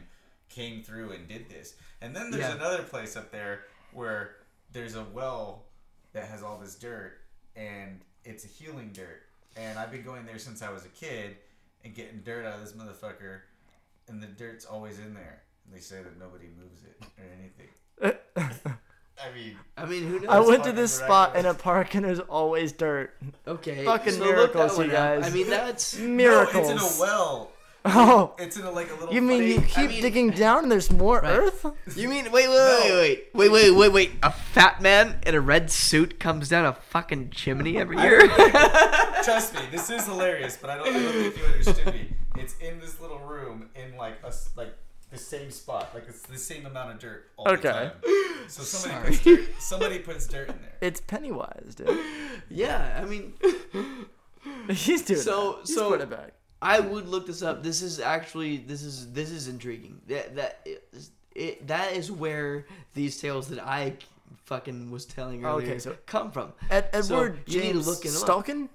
came 0.53 0.83
through 0.83 1.11
and 1.11 1.27
did 1.27 1.49
this 1.49 1.73
and 2.01 2.15
then 2.15 2.29
there's 2.31 2.43
Yeah. 2.43 2.55
another 2.55 2.83
place 2.83 3.15
up 3.15 3.31
there 3.31 3.61
where 3.91 4.35
there's 4.71 4.95
a 4.95 5.03
well 5.13 5.63
that 6.13 6.27
has 6.27 6.43
all 6.43 6.57
this 6.57 6.75
dirt 6.75 7.13
and 7.55 8.01
it's 8.23 8.43
a 8.45 8.47
healing 8.47 8.91
dirt 8.93 9.23
and 9.55 9.77
i've 9.79 9.91
been 9.91 10.03
going 10.03 10.25
there 10.25 10.37
since 10.39 10.61
i 10.61 10.69
was 10.71 10.85
a 10.85 10.89
kid 10.89 11.37
and 11.83 11.93
getting 11.95 12.19
dirt 12.23 12.45
out 12.45 12.55
of 12.55 12.61
this 12.61 12.73
motherfucker 12.73 13.39
and 14.07 14.21
the 14.21 14.27
dirt's 14.27 14.65
always 14.65 14.99
in 14.99 15.13
there 15.13 15.41
and 15.65 15.75
they 15.75 15.79
say 15.81 15.97
that 16.03 16.17
nobody 16.19 16.47
moves 16.59 16.81
it 16.83 17.03
or 17.17 17.25
anything 17.39 17.69
i 19.23 19.31
mean 19.33 19.55
I 19.77 19.85
mean, 19.85 20.03
who 20.07 20.19
knows? 20.19 20.29
I 20.29 20.39
went 20.39 20.63
to 20.63 20.69
fucking 20.69 20.75
this 20.75 20.93
spot 20.93 21.35
in 21.35 21.45
a 21.45 21.53
park 21.53 21.95
and 21.95 22.05
there's 22.05 22.19
always 22.19 22.71
dirt. 22.73 23.15
Okay. 23.47 23.83
Fucking 23.83 24.13
so 24.13 24.19
look 24.19 24.35
miracles, 24.53 24.77
one 24.77 24.87
you 24.89 24.95
up. 24.95 25.21
guys. 25.21 25.27
I 25.31 25.33
mean, 25.33 25.49
that's. 25.49 25.97
Miracles. 25.97 26.69
no, 26.69 26.75
it's 26.75 26.95
in 26.95 26.99
a 26.99 27.01
well 27.01 27.51
Oh, 27.95 28.33
it's 28.39 28.55
in 28.55 28.63
a, 28.63 28.71
like 28.71 28.89
a 28.89 28.93
little. 28.93 29.13
You 29.13 29.21
mean 29.21 29.41
funny, 29.41 29.53
you 29.55 29.61
keep 29.61 29.77
I 29.77 29.87
mean, 29.87 30.01
digging 30.01 30.29
down 30.29 30.63
and 30.63 30.71
there's 30.71 30.89
more 30.89 31.19
right. 31.19 31.37
Earth? 31.37 31.65
You 31.97 32.07
mean 32.07 32.31
wait, 32.31 32.47
wait, 32.47 32.55
no. 32.55 32.79
wait, 32.81 33.27
wait, 33.33 33.51
wait, 33.51 33.51
wait, 33.51 33.71
wait, 33.71 33.91
wait, 33.91 34.11
A 34.23 34.31
fat 34.31 34.81
man 34.81 35.19
in 35.25 35.35
a 35.35 35.41
red 35.41 35.69
suit 35.69 36.17
comes 36.17 36.47
down 36.47 36.65
a 36.65 36.71
fucking 36.71 37.31
chimney 37.31 37.77
every 37.77 37.99
year. 37.99 38.25
Trust 39.23 39.55
me, 39.55 39.61
this 39.69 39.89
is 39.89 40.05
hilarious, 40.05 40.55
but 40.55 40.69
I 40.69 40.77
don't 40.77 40.93
know 40.93 40.99
if 40.99 41.37
you 41.37 41.43
understood 41.43 41.93
me. 41.93 42.15
It's 42.37 42.57
in 42.59 42.79
this 42.79 43.01
little 43.01 43.19
room 43.19 43.69
in 43.75 43.97
like 43.97 44.15
a 44.23 44.31
like 44.55 44.73
the 45.11 45.17
same 45.17 45.51
spot, 45.51 45.89
like 45.93 46.05
it's 46.07 46.21
the 46.21 46.37
same 46.37 46.65
amount 46.65 46.91
of 46.91 46.99
dirt 46.99 47.31
all 47.35 47.49
okay. 47.49 47.61
the 47.61 47.69
time. 47.69 47.91
So 48.47 48.63
somebody 48.63 49.09
puts, 49.09 49.23
dirt, 49.23 49.49
somebody 49.59 49.99
puts 49.99 50.27
dirt 50.27 50.47
in 50.47 50.55
there. 50.61 50.77
It's 50.79 51.01
Pennywise, 51.01 51.75
dude. 51.75 51.99
Yeah, 52.49 53.01
I 53.01 53.05
mean, 53.05 53.33
he's 54.69 55.01
doing. 55.01 55.19
So 55.19 55.51
that. 55.51 55.59
He's 55.65 55.75
so. 55.75 55.89
Put 55.89 56.01
it 56.01 56.09
back 56.09 56.33
I 56.63 56.79
would 56.79 57.07
look 57.07 57.27
this 57.27 57.41
up. 57.41 57.63
This 57.63 57.81
is 57.81 57.99
actually 57.99 58.57
this 58.57 58.81
is 58.83 59.11
this 59.13 59.29
is 59.31 59.47
intriguing. 59.47 60.01
That 60.07 60.35
that 60.35 60.59
it, 60.65 60.87
it 61.35 61.67
that 61.67 61.93
is 61.93 62.11
where 62.11 62.65
these 62.93 63.19
tales 63.19 63.49
that 63.49 63.59
I 63.65 63.93
fucking 64.45 64.91
was 64.91 65.05
telling 65.05 65.45
earlier 65.45 65.67
okay, 65.69 65.79
so- 65.79 65.95
come 66.05 66.31
from. 66.31 66.53
Ed, 66.69 66.89
So, 67.03 67.15
Edward 67.15 67.45
to 67.45 67.51
James. 67.51 67.85
Stalkin? 68.21 68.69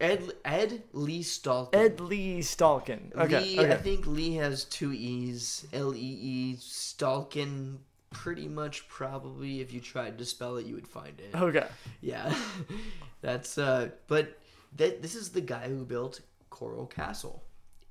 Ed 0.00 0.32
Ed 0.44 0.82
Lee 0.92 1.22
Stalkin. 1.22 1.78
Ed 1.78 2.00
Lee 2.00 2.40
Stalkin. 2.40 3.12
Okay. 3.16 3.40
Lee, 3.40 3.58
okay. 3.60 3.72
I 3.72 3.76
think 3.76 4.06
Lee 4.06 4.34
has 4.34 4.64
two 4.64 4.92
E's. 4.92 5.66
L 5.72 5.94
E 5.94 5.98
E. 5.98 6.56
Stalkin. 6.58 7.78
Pretty 8.10 8.46
much, 8.46 8.86
probably, 8.88 9.60
if 9.62 9.72
you 9.72 9.80
tried 9.80 10.18
to 10.18 10.24
spell 10.26 10.56
it, 10.58 10.66
you 10.66 10.74
would 10.74 10.86
find 10.88 11.18
it. 11.18 11.34
Okay. 11.34 11.66
Yeah, 12.02 12.34
that's. 13.22 13.56
uh 13.56 13.88
But 14.06 14.38
that 14.76 15.00
this 15.02 15.14
is 15.14 15.30
the 15.30 15.40
guy 15.40 15.68
who 15.68 15.84
built 15.84 16.20
Coral 16.62 16.86
Castle 16.86 17.42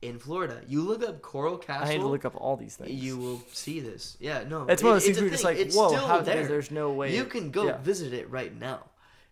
in 0.02 0.18
Florida. 0.18 0.62
You 0.66 0.82
look 0.82 1.04
up 1.04 1.22
Coral 1.22 1.58
Castle. 1.58 1.88
I 1.88 1.92
had 1.92 2.00
to 2.02 2.08
look 2.08 2.24
up 2.24 2.36
all 2.38 2.56
these 2.56 2.76
things. 2.78 2.92
You 2.92 3.18
will 3.18 3.42
see 3.52 3.82
this. 3.82 4.16
Yeah, 4.20 4.44
no. 4.48 4.66
It's 4.68 4.82
one 4.82 4.94
of 4.94 4.96
those 4.96 5.04
things 5.06 5.18
where 5.18 5.26
you're 5.26 5.32
just 5.32 5.44
like, 5.44 5.58
It's 5.58 5.76
whoa, 5.76 5.90
still 5.90 6.08
how 6.08 6.22
there. 6.22 6.48
there's 6.48 6.72
no 6.72 6.92
way. 6.94 7.14
You 7.16 7.26
can 7.26 7.52
go 7.52 7.66
Yeah. 7.66 7.78
visit 7.80 8.14
it 8.14 8.30
right 8.32 8.58
now. 8.58 8.86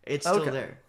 It's 0.03 0.28
still 0.28 0.41
Okay. 0.41 0.52
there. 0.52 0.80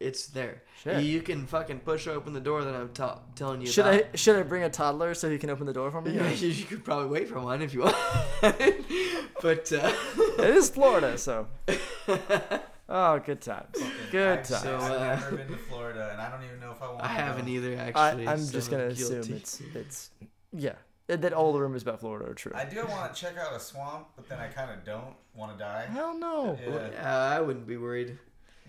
It's 0.00 0.26
there. 0.28 0.62
Shit. 0.82 1.04
You 1.04 1.20
can 1.20 1.46
fucking 1.46 1.80
push 1.80 2.08
open 2.08 2.32
the 2.32 2.40
door 2.40 2.64
that 2.64 2.74
I'm 2.74 2.88
ta- 2.94 3.20
telling 3.36 3.60
you 3.60 3.66
Should 3.68 3.86
about. 3.86 4.06
I 4.14 4.16
should 4.16 4.36
I 4.36 4.42
bring 4.42 4.62
a 4.64 4.70
toddler 4.70 5.12
so 5.14 5.30
he 5.30 5.36
can 5.38 5.50
open 5.50 5.66
the 5.66 5.72
door 5.74 5.90
for 5.90 6.00
me? 6.00 6.12
Yeah, 6.16 6.30
you, 6.30 6.48
you 6.48 6.64
could 6.64 6.82
probably 6.82 7.08
wait 7.08 7.28
for 7.28 7.38
one 7.40 7.60
if 7.62 7.72
you 7.74 7.80
want. 7.80 7.96
but 8.40 9.70
uh, 9.72 9.92
it 10.38 10.50
is 10.56 10.70
Florida, 10.70 11.18
so. 11.18 11.46
Oh, 12.88 13.18
good 13.20 13.40
times. 13.40 13.76
Good 14.10 14.38
Actually, 14.40 14.56
times. 14.56 14.62
So, 14.64 14.76
I've 14.76 14.92
uh, 14.92 15.14
never 15.14 15.36
been 15.36 15.48
to 15.48 15.56
Florida, 15.56 16.10
and 16.12 16.20
I 16.20 16.30
don't 16.30 16.44
even 16.44 16.60
know 16.60 16.72
if 16.72 16.82
I 16.82 16.88
want. 16.88 17.02
I 17.02 17.08
haven't 17.08 17.48
either 17.48 17.76
actually. 17.76 18.28
I'm 18.28 18.38
so 18.38 18.52
just 18.52 18.70
gonna 18.70 18.92
guilty. 18.92 19.18
assume 19.18 19.36
it's 19.36 19.62
it's 19.74 20.10
yeah 20.52 20.74
that 21.08 21.32
all 21.32 21.52
the 21.52 21.60
rumors 21.60 21.82
about 21.82 22.00
Florida 22.00 22.30
are 22.30 22.34
true. 22.34 22.52
I 22.54 22.64
do 22.64 22.84
want 22.86 23.14
to 23.14 23.20
check 23.20 23.36
out 23.36 23.54
a 23.54 23.60
swamp, 23.60 24.08
but 24.16 24.28
then 24.28 24.38
I 24.38 24.48
kind 24.48 24.70
of 24.70 24.84
don't 24.84 25.14
want 25.34 25.52
to 25.52 25.58
die. 25.58 25.86
Hell 25.90 26.18
no. 26.18 26.58
Yeah. 26.64 26.88
Yeah, 26.92 27.16
I 27.16 27.40
wouldn't 27.40 27.66
be 27.66 27.76
worried. 27.76 28.18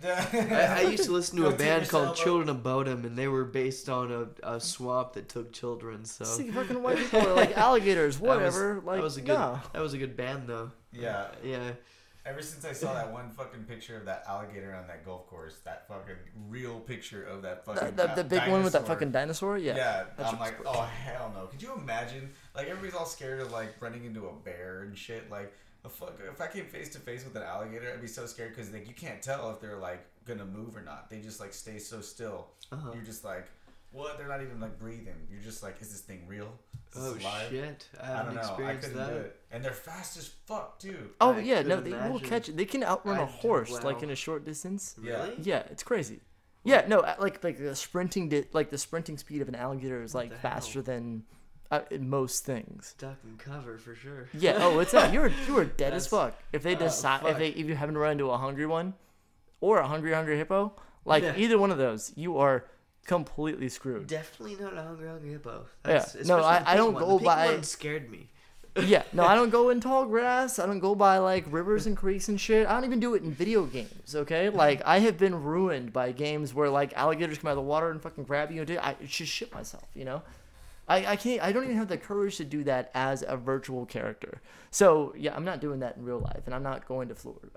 I, 0.04 0.08
I, 0.34 0.80
I 0.80 0.82
used 0.82 1.06
to 1.06 1.12
listen 1.12 1.38
to 1.38 1.44
Go 1.44 1.50
a 1.50 1.56
band 1.56 1.88
called 1.88 2.10
yourself 2.10 2.18
Children 2.18 2.50
of 2.50 2.58
Bodom, 2.64 3.06
and 3.06 3.18
they 3.18 3.28
were 3.28 3.46
based 3.46 3.88
on 3.88 4.12
a, 4.44 4.56
a 4.56 4.60
swamp 4.60 5.14
that 5.14 5.30
took 5.30 5.54
children. 5.54 6.04
So 6.06 6.26
See, 6.26 6.50
fucking 6.52 6.82
white 6.82 6.98
people 6.98 7.22
are 7.22 7.34
like 7.34 7.58
alligators, 7.58 8.18
That 8.18 8.24
was- 8.28 8.38
whatever. 8.38 8.82
like, 8.84 8.98
that 8.98 9.04
was 9.04 9.18
a 9.18 9.22
good 9.22 9.28
no. 9.38 9.60
that 9.72 9.82
was 9.82 9.94
a 9.94 9.98
good 9.98 10.18
band 10.18 10.48
though. 10.48 10.72
Yeah. 10.92 11.28
Yeah. 11.44 11.72
Ever 12.26 12.42
since 12.42 12.64
I 12.64 12.72
saw 12.72 12.94
that 12.94 13.12
one 13.12 13.30
fucking 13.32 13.66
picture 13.66 13.98
of 13.98 14.06
that 14.06 14.24
alligator 14.28 14.74
on 14.74 14.88
that 14.88 15.04
golf 15.06 15.28
course, 15.28 15.58
that 15.66 15.88
fucking 15.90 16.16
real 16.48 16.80
picture 16.80 17.24
of 17.24 17.42
that 17.42 17.66
fucking 17.66 17.96
the, 17.98 18.08
di- 18.08 18.16
the 18.16 18.24
big 18.24 18.48
one 18.48 18.64
with 18.64 18.72
that 18.74 18.88
fucking 18.88 19.12
dinosaur? 19.12 19.58
Yeah. 19.58 19.76
Yeah, 19.76 20.06
I'm 20.26 20.40
like, 20.40 20.56
oh 20.66 20.84
hell 20.84 21.34
no! 21.36 21.48
Could 21.48 21.62
you 21.62 21.74
imagine? 21.76 22.32
Like 22.56 22.68
everybody's 22.68 22.96
all 22.96 23.06
scared 23.06 23.42
of 23.42 23.52
like 23.52 23.76
running 23.82 24.06
into 24.06 24.28
a 24.28 24.34
bear 24.34 24.84
and 24.84 24.98
shit. 24.98 25.30
Like, 25.30 25.52
the 25.84 25.90
fuck, 25.90 26.18
if 26.26 26.40
I 26.40 26.48
came 26.48 26.66
face 26.66 26.88
to 26.90 27.00
face 27.00 27.26
with 27.26 27.36
an 27.36 27.44
alligator, 27.44 27.92
I'd 27.94 28.02
be 28.02 28.08
so 28.08 28.26
scared 28.26 28.56
because 28.56 28.72
like 28.72 28.88
you 28.88 28.94
can't 28.94 29.22
tell 29.22 29.52
if 29.52 29.60
they're 29.60 29.76
like 29.78 30.06
gonna 30.26 30.46
move 30.46 30.78
or 30.78 30.82
not. 30.82 31.10
They 31.10 31.20
just 31.20 31.42
like 31.42 31.54
stay 31.54 31.78
so 31.78 32.00
still. 32.00 32.48
Uh-huh. 32.72 32.92
You're 32.94 33.04
just 33.04 33.26
like, 33.26 33.48
what? 33.94 34.18
They're 34.18 34.28
not 34.28 34.42
even 34.42 34.60
like 34.60 34.78
breathing. 34.78 35.16
You're 35.32 35.42
just 35.42 35.64
like, 35.64 35.82
is 35.82 35.92
this 35.92 36.02
thing 36.02 36.26
real? 36.28 36.52
Is 36.94 37.02
this 37.02 37.04
Oh 37.04 37.20
alive? 37.28 37.48
shit! 37.50 37.88
I 38.02 38.04
I 38.04 38.08
haven't 38.18 38.36
don't 38.36 38.60
know. 38.60 38.66
I 38.66 38.76
couldn't 38.76 38.98
that. 38.98 39.10
do 39.10 39.16
it. 39.18 39.40
And 39.52 39.64
they're 39.64 39.72
fast 39.72 40.18
as 40.18 40.28
fuck 40.46 40.80
too. 40.80 41.12
Oh 41.22 41.34
I 41.34 41.40
yeah, 41.40 41.62
no, 41.62 41.78
could 41.78 41.86
they 41.86 42.10
will 42.10 42.20
catch 42.20 42.50
it. 42.50 42.58
They 42.58 42.66
can 42.66 42.84
outrun 42.84 43.18
a 43.20 43.26
horse 43.26 43.84
like 43.84 44.04
in 44.04 44.10
a 44.10 44.16
short 44.16 44.44
distance. 44.46 44.96
Yeah. 45.02 45.24
Really? 45.24 45.36
Yeah, 45.44 45.64
it's 45.72 45.84
crazy. 45.84 46.20
Yeah, 46.66 46.86
no, 46.88 47.00
like 47.20 47.44
like 47.44 47.58
the 47.58 47.76
sprinting 47.76 48.30
di- 48.30 48.46
like 48.54 48.70
the 48.70 48.78
sprinting 48.78 49.18
speed 49.18 49.42
of 49.42 49.48
an 49.48 49.56
alligator 49.56 50.02
is 50.02 50.14
like 50.16 50.34
faster 50.40 50.80
hell? 50.80 50.84
than 50.84 51.24
uh, 51.72 51.82
most 52.00 52.46
things. 52.46 52.96
Duck 52.98 53.18
and 53.24 53.38
cover 53.40 53.78
for 53.78 53.96
sure. 53.96 54.30
Yeah. 54.34 54.58
Oh, 54.60 54.80
it's 54.80 54.92
that 54.92 55.12
you're 55.14 55.32
you 55.48 55.58
are 55.58 55.66
dead 55.66 55.94
as 55.94 56.08
fuck. 56.16 56.36
If 56.54 56.64
they 56.64 56.76
oh, 56.76 56.80
decide 56.80 57.26
if 57.26 57.38
they 57.38 57.50
if 57.50 57.66
you 57.68 57.76
happen 57.76 57.96
to 57.96 58.00
run 58.00 58.14
into 58.14 58.30
a 58.30 58.38
hungry 58.38 58.66
one, 58.66 58.94
or 59.62 59.80
a 59.80 59.88
hungry 59.88 60.14
hungry 60.14 60.38
hippo, 60.38 60.74
like 61.06 61.24
Yeah. 61.24 61.34
either 61.36 61.58
one 61.58 61.72
of 61.72 61.78
those, 61.78 62.14
you 62.16 62.38
are 62.38 62.66
completely 63.06 63.70
screwed. 63.70 64.08
Definitely 64.08 64.64
not 64.64 64.78
a 64.78 64.82
hungry 64.84 65.08
hungry 65.08 65.32
hippo. 65.32 65.66
Yeah. 65.88 66.06
No, 66.26 66.40
I- 66.40 66.64
I 66.74 66.76
don't 66.76 66.94
one. 66.94 67.04
go 67.04 67.18
the 67.20 67.26
by- 67.26 67.46
One 67.48 67.64
scared 67.64 68.10
me. 68.10 68.30
yeah. 68.82 69.04
No, 69.14 69.24
I 69.24 69.36
don't 69.36 69.52
go 69.52 69.70
in 69.70 69.80
tall 69.82 70.06
grass. 70.06 70.58
I 70.58 70.66
don't 70.66 70.80
go 70.80 70.96
by 70.96 71.20
like 71.20 71.46
rivers 71.52 71.86
and 71.86 71.96
creeks 71.96 72.28
and 72.30 72.42
shit. 72.42 72.66
I 72.68 72.74
don't 72.74 72.86
even 72.86 73.00
do 73.00 73.14
it 73.14 73.22
in 73.22 73.32
video 73.32 73.66
games. 73.66 74.16
Okay. 74.16 74.48
Mm-hmm. 74.48 74.58
Like 74.58 74.82
I 74.86 75.00
have 75.00 75.18
been 75.18 75.44
ruined 75.44 75.94
by 75.94 76.12
games 76.12 76.54
where 76.56 76.70
like 76.70 76.92
alligators 76.94 77.38
come 77.38 77.50
out 77.50 77.52
of 77.52 77.58
the 77.58 77.62
water 77.62 77.92
and 77.92 78.02
fucking 78.02 78.24
grab 78.24 78.52
you. 78.52 78.60
And 78.62 78.68
do, 78.68 78.80
I 78.80 78.96
just 79.06 79.32
shit 79.32 79.54
myself. 79.54 79.86
You 79.94 80.06
know. 80.06 80.22
I, 80.88 81.06
I 81.06 81.16
can't 81.16 81.42
I 81.42 81.52
don't 81.54 81.64
even 81.64 81.78
have 81.78 81.88
the 81.88 81.98
courage 81.98 82.36
to 82.38 82.44
do 82.46 82.64
that 82.66 82.92
as 82.94 83.24
a 83.26 83.38
virtual 83.38 83.86
character. 83.86 84.42
So 84.72 85.14
yeah, 85.16 85.34
I'm 85.36 85.46
not 85.46 85.62
doing 85.62 85.80
that 85.80 85.96
in 85.96 86.04
real 86.04 86.20
life, 86.20 86.42
and 86.46 86.54
I'm 86.56 86.64
not 86.64 86.88
going 86.88 87.08
to 87.10 87.16
Florida. 87.16 87.48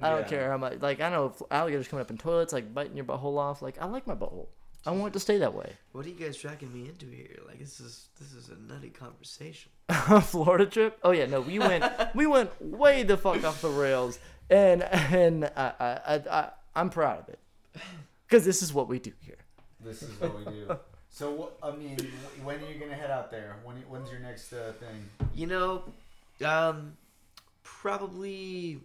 I 0.00 0.08
don't 0.10 0.20
Yeah. 0.20 0.28
care 0.28 0.50
how 0.50 0.56
much. 0.56 0.80
Like 0.80 1.00
I 1.00 1.10
know 1.10 1.34
alligators 1.50 1.88
coming 1.88 2.00
up 2.02 2.10
in 2.10 2.16
toilets, 2.18 2.52
like 2.52 2.72
biting 2.72 2.96
your 2.96 3.04
butthole 3.04 3.36
off. 3.36 3.60
Like 3.62 3.76
I 3.82 3.84
like 3.86 4.06
my 4.06 4.14
butthole. 4.14 4.46
I 4.84 4.90
want 4.90 5.12
it 5.12 5.14
to 5.14 5.20
stay 5.20 5.38
that 5.38 5.54
way. 5.54 5.72
What 5.92 6.04
are 6.06 6.08
you 6.08 6.14
guys 6.14 6.36
dragging 6.36 6.72
me 6.72 6.88
into 6.88 7.06
here? 7.06 7.38
Like 7.46 7.58
this 7.60 7.78
is 7.80 8.08
this 8.18 8.32
is 8.32 8.48
a 8.48 8.56
nutty 8.72 8.90
conversation. 8.90 9.70
Florida 10.22 10.66
trip? 10.66 10.98
Oh 11.02 11.12
yeah, 11.12 11.26
no, 11.26 11.40
we 11.40 11.58
went 11.58 11.84
we 12.14 12.26
went 12.26 12.50
way 12.60 13.02
the 13.02 13.16
fuck 13.16 13.44
off 13.44 13.62
the 13.62 13.70
rails, 13.70 14.18
and 14.50 14.82
and 14.82 15.44
I 15.56 15.72
I, 15.78 15.86
I, 15.86 16.14
I 16.30 16.50
I'm 16.74 16.90
proud 16.90 17.20
of 17.20 17.28
it, 17.28 17.38
because 18.26 18.44
this 18.44 18.62
is 18.62 18.74
what 18.74 18.88
we 18.88 18.98
do 18.98 19.12
here. 19.20 19.38
This 19.84 20.02
is 20.02 20.20
what 20.20 20.36
we 20.38 20.44
do. 20.44 20.78
So? 21.10 21.50
I 21.62 21.72
mean, 21.72 21.98
when 22.42 22.56
are 22.56 22.70
you 22.72 22.80
gonna 22.80 22.94
head 22.94 23.10
out 23.10 23.30
there? 23.30 23.56
When? 23.64 23.76
When's 23.88 24.10
your 24.10 24.20
next 24.20 24.52
uh, 24.52 24.72
thing? 24.80 25.10
You 25.34 25.46
know, 25.46 25.82
um, 26.44 26.96
probably 27.62 28.80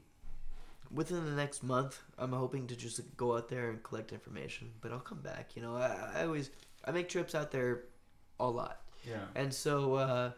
within 0.92 1.26
the 1.26 1.32
next 1.32 1.64
month. 1.64 2.00
I'm 2.18 2.32
hoping 2.32 2.68
to 2.68 2.76
just 2.76 3.00
go 3.18 3.36
out 3.36 3.50
there 3.50 3.70
and 3.70 3.82
collect 3.84 4.12
information, 4.12 4.72
but 4.82 4.92
I'll 4.92 5.00
come 5.00 5.22
back. 5.22 5.56
You 5.56 5.62
know, 5.62 5.76
I, 5.76 5.96
I 6.16 6.24
always 6.26 6.50
I 6.86 6.92
make 6.92 7.10
trips 7.10 7.36
out 7.36 7.52
there 7.52 7.84
a 8.40 8.48
lot, 8.48 8.82
Yeah. 9.08 9.26
and 9.36 9.54
so 9.54 9.96
uh, 9.96 10.32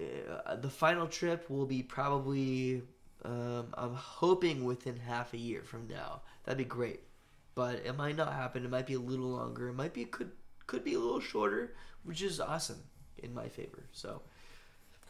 uh, 0.00 0.56
the 0.56 0.70
final 0.70 1.06
trip 1.06 1.48
will 1.50 1.66
be 1.66 1.82
probably. 1.82 2.82
Um, 3.22 3.66
I'm 3.74 3.92
hoping 3.94 4.64
within 4.64 4.96
half 4.96 5.34
a 5.34 5.36
year 5.36 5.62
from 5.62 5.86
now. 5.88 6.22
That'd 6.44 6.56
be 6.56 6.64
great, 6.64 7.00
but 7.54 7.74
it 7.84 7.94
might 7.94 8.16
not 8.16 8.32
happen. 8.32 8.64
It 8.64 8.70
might 8.70 8.86
be 8.86 8.94
a 8.94 8.98
little 9.00 9.28
longer. 9.28 9.68
It 9.68 9.74
might 9.74 9.92
be 9.92 10.06
could 10.06 10.30
could 10.66 10.84
be 10.84 10.94
a 10.94 10.98
little 10.98 11.20
shorter, 11.20 11.74
which 12.04 12.22
is 12.22 12.40
awesome 12.40 12.82
in 13.18 13.34
my 13.34 13.48
favor. 13.48 13.84
So 13.92 14.22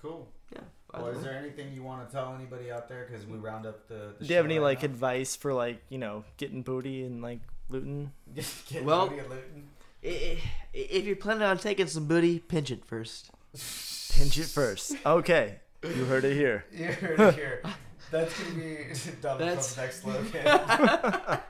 Cool. 0.03 0.29
yeah. 0.53 0.63
Well, 0.93 1.09
is 1.09 1.23
there 1.23 1.35
anything 1.35 1.73
you 1.73 1.83
want 1.83 2.09
to 2.09 2.13
tell 2.13 2.35
anybody 2.35 2.71
out 2.73 2.89
there? 2.89 3.07
Because 3.09 3.27
we 3.27 3.39
round 3.39 3.67
up 3.67 3.87
the. 3.89 4.15
the 4.19 4.25
Do 4.25 4.31
you 4.31 4.37
have 4.37 4.45
any 4.45 4.59
right 4.59 4.65
like 4.65 4.81
now. 4.83 4.87
advice 4.87 5.37
for 5.37 5.53
like 5.55 5.81
you 5.89 5.99
know 5.99 6.25
getting 6.37 6.63
booty 6.63 7.05
and 7.05 7.23
like 7.23 7.41
looting? 7.69 8.13
Get 8.35 8.85
Well- 8.85 9.09
booty 9.09 9.21
and 9.21 9.31
looting? 9.31 9.69
I- 10.03 10.09
I- 10.09 10.39
If 10.73 11.05
you're 11.05 11.17
planning 11.17 11.43
on 11.43 11.59
taking 11.59 11.87
some 11.87 12.07
booty, 12.07 12.39
pinch 12.39 12.71
it 12.71 12.85
first. 12.85 13.31
Pinch 14.13 14.39
it 14.39 14.47
first. 14.47 14.97
Okay, 15.07 15.61
you 15.85 16.05
heard 16.07 16.25
it 16.25 16.35
here. 16.35 16.65
You 16.73 16.87
heard 16.87 17.21
it 17.21 17.35
here. 17.35 17.63
That's 18.11 18.37
gonna 18.43 18.55
be 18.55 18.77
Donald 19.23 19.41
That's- 19.41 19.75
Trump's 19.75 19.77
next 19.77 20.03
slogan. 20.03 21.41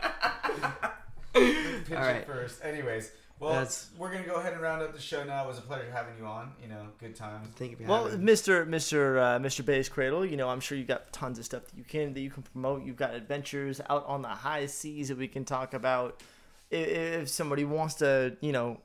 Pinch 1.32 1.98
All 1.98 2.04
it 2.04 2.26
first. 2.26 2.64
Anyways, 2.64 3.12
well, 3.40 3.54
That's- 3.54 3.88
we're 3.98 4.12
gonna 4.12 4.24
go 4.26 4.34
ahead 4.36 4.52
and 4.52 4.62
round 4.62 4.82
up 4.82 4.92
the 4.94 5.00
show 5.00 5.24
now. 5.24 5.42
It 5.44 5.48
was 5.48 5.58
a 5.58 5.62
pleasure 5.62 5.90
having 5.90 6.16
you 6.18 6.26
on. 6.26 6.52
You 6.62 6.68
know, 6.68 6.86
good 6.98 7.16
times. 7.16 7.48
Thank 7.56 7.72
you 7.72 7.76
for 7.78 7.84
Well, 7.84 8.04
having. 8.04 8.20
Mr. 8.20 8.66
Mr. 8.68 9.18
Uh, 9.18 9.38
Mr. 9.40 9.64
Bass 9.64 9.88
Cradle, 9.88 10.24
you 10.24 10.36
know, 10.36 10.48
I'm 10.48 10.60
sure 10.60 10.76
you 10.78 10.84
got 10.84 11.12
tons 11.12 11.38
of 11.38 11.44
stuff 11.44 11.64
that 11.64 11.76
you 11.76 11.82
can 11.84 12.14
that 12.14 12.20
you 12.20 12.30
can 12.30 12.42
promote. 12.44 12.84
You've 12.84 12.96
got 12.96 13.14
adventures 13.14 13.80
out 13.90 14.06
on 14.06 14.22
the 14.22 14.28
high 14.28 14.66
seas 14.66 15.08
that 15.08 15.18
we 15.18 15.26
can 15.26 15.44
talk 15.44 15.74
about. 15.74 16.22
I- 16.72 16.76
If 16.76 17.28
somebody 17.30 17.64
wants 17.64 17.94
to, 17.96 18.36
you 18.40 18.52
know, 18.52 18.80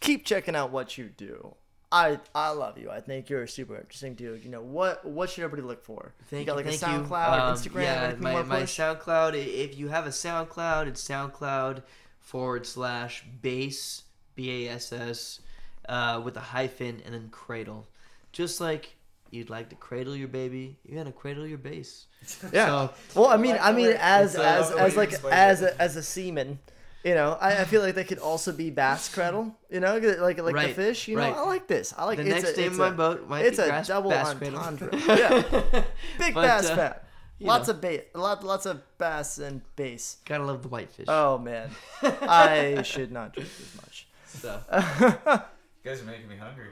keep 0.00 0.24
checking 0.26 0.54
out 0.56 0.70
what 0.70 0.98
you 0.98 1.04
do. 1.08 1.54
I 1.92 2.20
I 2.36 2.50
love 2.50 2.78
you. 2.78 2.88
I 2.88 3.00
think 3.00 3.28
you're 3.28 3.42
a 3.42 3.48
super 3.48 3.74
interesting 3.76 4.14
dude. 4.14 4.44
You 4.44 4.50
know 4.50 4.62
what 4.62 5.04
what 5.04 5.28
should 5.30 5.42
everybody 5.42 5.66
look 5.66 5.82
for? 5.82 6.14
Thank 6.28 6.40
you 6.40 6.46
got 6.46 6.56
like 6.56 6.66
you, 6.66 6.70
a 6.70 6.74
thank 6.74 7.02
you. 7.02 7.08
SoundCloud, 7.08 7.40
Um, 7.40 7.54
Instagram, 7.56 7.82
Yeah, 7.82 8.14
my, 8.20 8.42
my 8.44 8.60
push? 8.60 8.78
SoundCloud. 8.78 9.34
If 9.34 9.76
you 9.76 9.88
have 9.88 10.06
a 10.06 10.10
SoundCloud, 10.10 10.86
it's 10.86 11.02
SoundCloud 11.06 11.82
forward 12.30 12.64
slash 12.66 13.24
bass 13.42 14.02
B 14.36 14.66
A 14.66 14.72
S 14.74 14.92
S 14.92 15.40
uh, 15.88 16.20
with 16.24 16.36
a 16.36 16.40
hyphen 16.54 17.02
and 17.04 17.12
then 17.14 17.28
cradle. 17.30 17.88
Just 18.32 18.60
like 18.60 18.94
you'd 19.30 19.50
like 19.50 19.68
to 19.70 19.76
cradle 19.76 20.14
your 20.16 20.28
baby, 20.28 20.76
you're 20.84 20.98
gonna 20.98 21.12
cradle 21.12 21.46
your 21.46 21.58
bass. 21.58 22.06
Yeah. 22.52 22.66
So, 22.66 23.20
Well, 23.22 23.30
I 23.30 23.36
mean, 23.36 23.56
I 23.60 23.72
mean, 23.72 23.94
as 23.98 24.34
it's, 24.34 24.38
uh, 24.38 24.42
as 24.42 24.70
as 24.70 24.96
like 24.96 25.12
as 25.32 25.62
a, 25.62 25.80
as 25.80 25.96
a 25.96 26.02
seaman, 26.02 26.58
you 27.02 27.14
know, 27.14 27.36
I, 27.40 27.62
I 27.62 27.64
feel 27.64 27.80
like 27.82 27.94
they 27.94 28.04
could 28.04 28.18
also 28.18 28.52
be 28.52 28.70
bass 28.70 29.08
cradle. 29.14 29.56
You 29.70 29.80
know, 29.80 29.96
like 29.98 30.38
like 30.40 30.68
the 30.68 30.74
fish. 30.74 31.08
You 31.08 31.16
right. 31.18 31.32
know, 31.34 31.44
I 31.44 31.46
like 31.46 31.66
this. 31.66 31.94
I 31.96 32.04
like 32.04 32.18
the 32.18 32.26
it's 32.26 32.44
next 32.44 32.56
a, 32.56 32.60
name 32.60 32.66
it's 32.66 32.74
of 32.74 32.78
my 32.78 32.88
a, 32.88 32.92
boat 32.92 33.28
might 33.28 33.44
It's 33.46 33.56
be 33.56 33.62
a 33.64 33.66
grass, 33.66 33.88
double 33.88 34.10
bass 34.10 34.34
cradle. 34.34 34.58
entendre. 34.60 34.98
yeah, 35.08 35.42
big 36.18 36.34
But, 36.34 36.42
bass 36.46 36.70
uh, 36.70 36.76
fat. 36.76 37.04
You 37.40 37.46
Lots 37.46 37.66
know. 37.68 37.74
of 37.74 37.80
bait. 37.80 38.14
Lot, 38.14 38.44
lots 38.44 38.66
of 38.66 38.80
bass 38.98 39.38
and 39.38 39.62
bass. 39.74 40.18
Gotta 40.24 40.44
love 40.44 40.62
the 40.62 40.68
whitefish. 40.68 41.06
Oh 41.08 41.38
man, 41.38 41.70
I 42.02 42.82
should 42.82 43.10
not 43.10 43.32
drink 43.32 43.48
as 43.58 43.74
much. 43.76 44.06
So, 44.26 44.60
You 44.70 45.90
guys 45.90 46.02
are 46.02 46.04
making 46.04 46.28
me 46.28 46.36
hungry. 46.36 46.68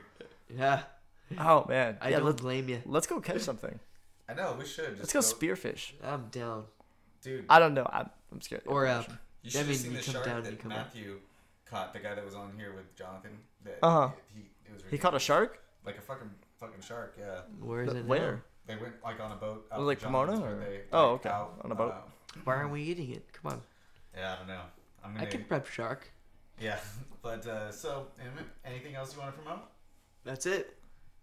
yeah, 0.54 0.82
Oh 1.38 1.64
man, 1.68 1.96
I 2.00 2.10
yeah. 2.10 2.20
don't 2.20 2.36
blame 2.36 2.68
you. 2.68 2.80
let's 2.86 3.06
go 3.06 3.20
catch 3.20 3.40
something. 3.40 3.78
I 4.28 4.34
know 4.34 4.54
we 4.58 4.66
should. 4.66 4.98
Let's 4.98 5.12
Just 5.12 5.40
go 5.40 5.46
spearfish. 5.46 5.92
I'm 6.04 6.26
down. 6.30 6.64
dude. 7.22 7.46
I 7.48 7.58
don't 7.58 7.72
know. 7.74 7.88
I'm, 7.90 8.10
I'm 8.30 8.40
scared. 8.42 8.62
Or 8.66 8.86
uh, 8.86 9.02
You 9.42 9.50
should 9.50 9.66
have 9.66 9.74
seen 9.76 9.94
the 9.94 10.02
shark 10.02 10.24
down, 10.26 10.42
that 10.42 10.52
you 10.52 10.58
come 10.58 10.72
up. 10.72 10.78
Matthew 10.94 11.20
caught. 11.64 11.94
The 11.94 11.98
guy 12.00 12.14
that 12.14 12.24
was 12.24 12.34
on 12.34 12.52
here 12.58 12.74
with 12.74 12.94
Jonathan. 12.94 13.30
That 13.64 13.78
Uh-huh. 13.82 14.10
He, 14.34 14.40
it 14.66 14.74
was 14.74 14.82
he 14.90 14.98
caught 14.98 15.14
a 15.14 15.18
shark. 15.18 15.60
Like 15.86 15.96
a 15.96 16.02
fucking 16.02 16.30
fucking 16.60 16.82
shark. 16.82 17.16
Yeah. 17.18 17.40
Where 17.60 17.82
is 17.84 17.94
it? 17.94 18.06
now? 18.06 18.40
Where? 18.68 18.76
They 18.76 18.82
went 18.82 18.94
like 19.04 19.20
on 19.20 19.32
a 19.32 19.36
boat. 19.36 19.66
Out 19.72 19.80
it 19.80 19.82
like 19.82 19.98
to 20.00 20.04
Jonathan's 20.04 20.40
Pomona, 20.40 20.56
where 20.56 20.66
or- 20.66 20.70
they, 20.70 20.80
Oh, 20.92 21.12
like, 21.12 21.20
okay. 21.20 21.28
out, 21.30 21.60
On 21.64 21.72
a 21.72 21.74
boat. 21.74 21.92
uh, 21.92 22.38
Why 22.44 22.54
aren't 22.56 22.70
we 22.72 22.82
eating 22.82 23.10
it? 23.10 23.32
Come 23.32 23.52
on. 23.52 23.62
yeah, 24.16 24.34
I 24.34 24.36
don't 24.36 24.48
know. 24.48 24.60
I'm 25.04 25.14
gonna. 25.14 25.26
can 25.26 25.44
prep 25.44 25.66
shark. 25.66 26.10
Yeah, 26.60 26.78
but 27.22 27.46
uh, 27.46 27.70
so 27.72 28.08
Emmett, 28.20 28.44
anything 28.64 28.94
else 28.94 29.14
you 29.14 29.20
want 29.20 29.34
to 29.34 29.40
promote? 29.42 29.62
That's 30.24 30.44
it. 30.46 30.74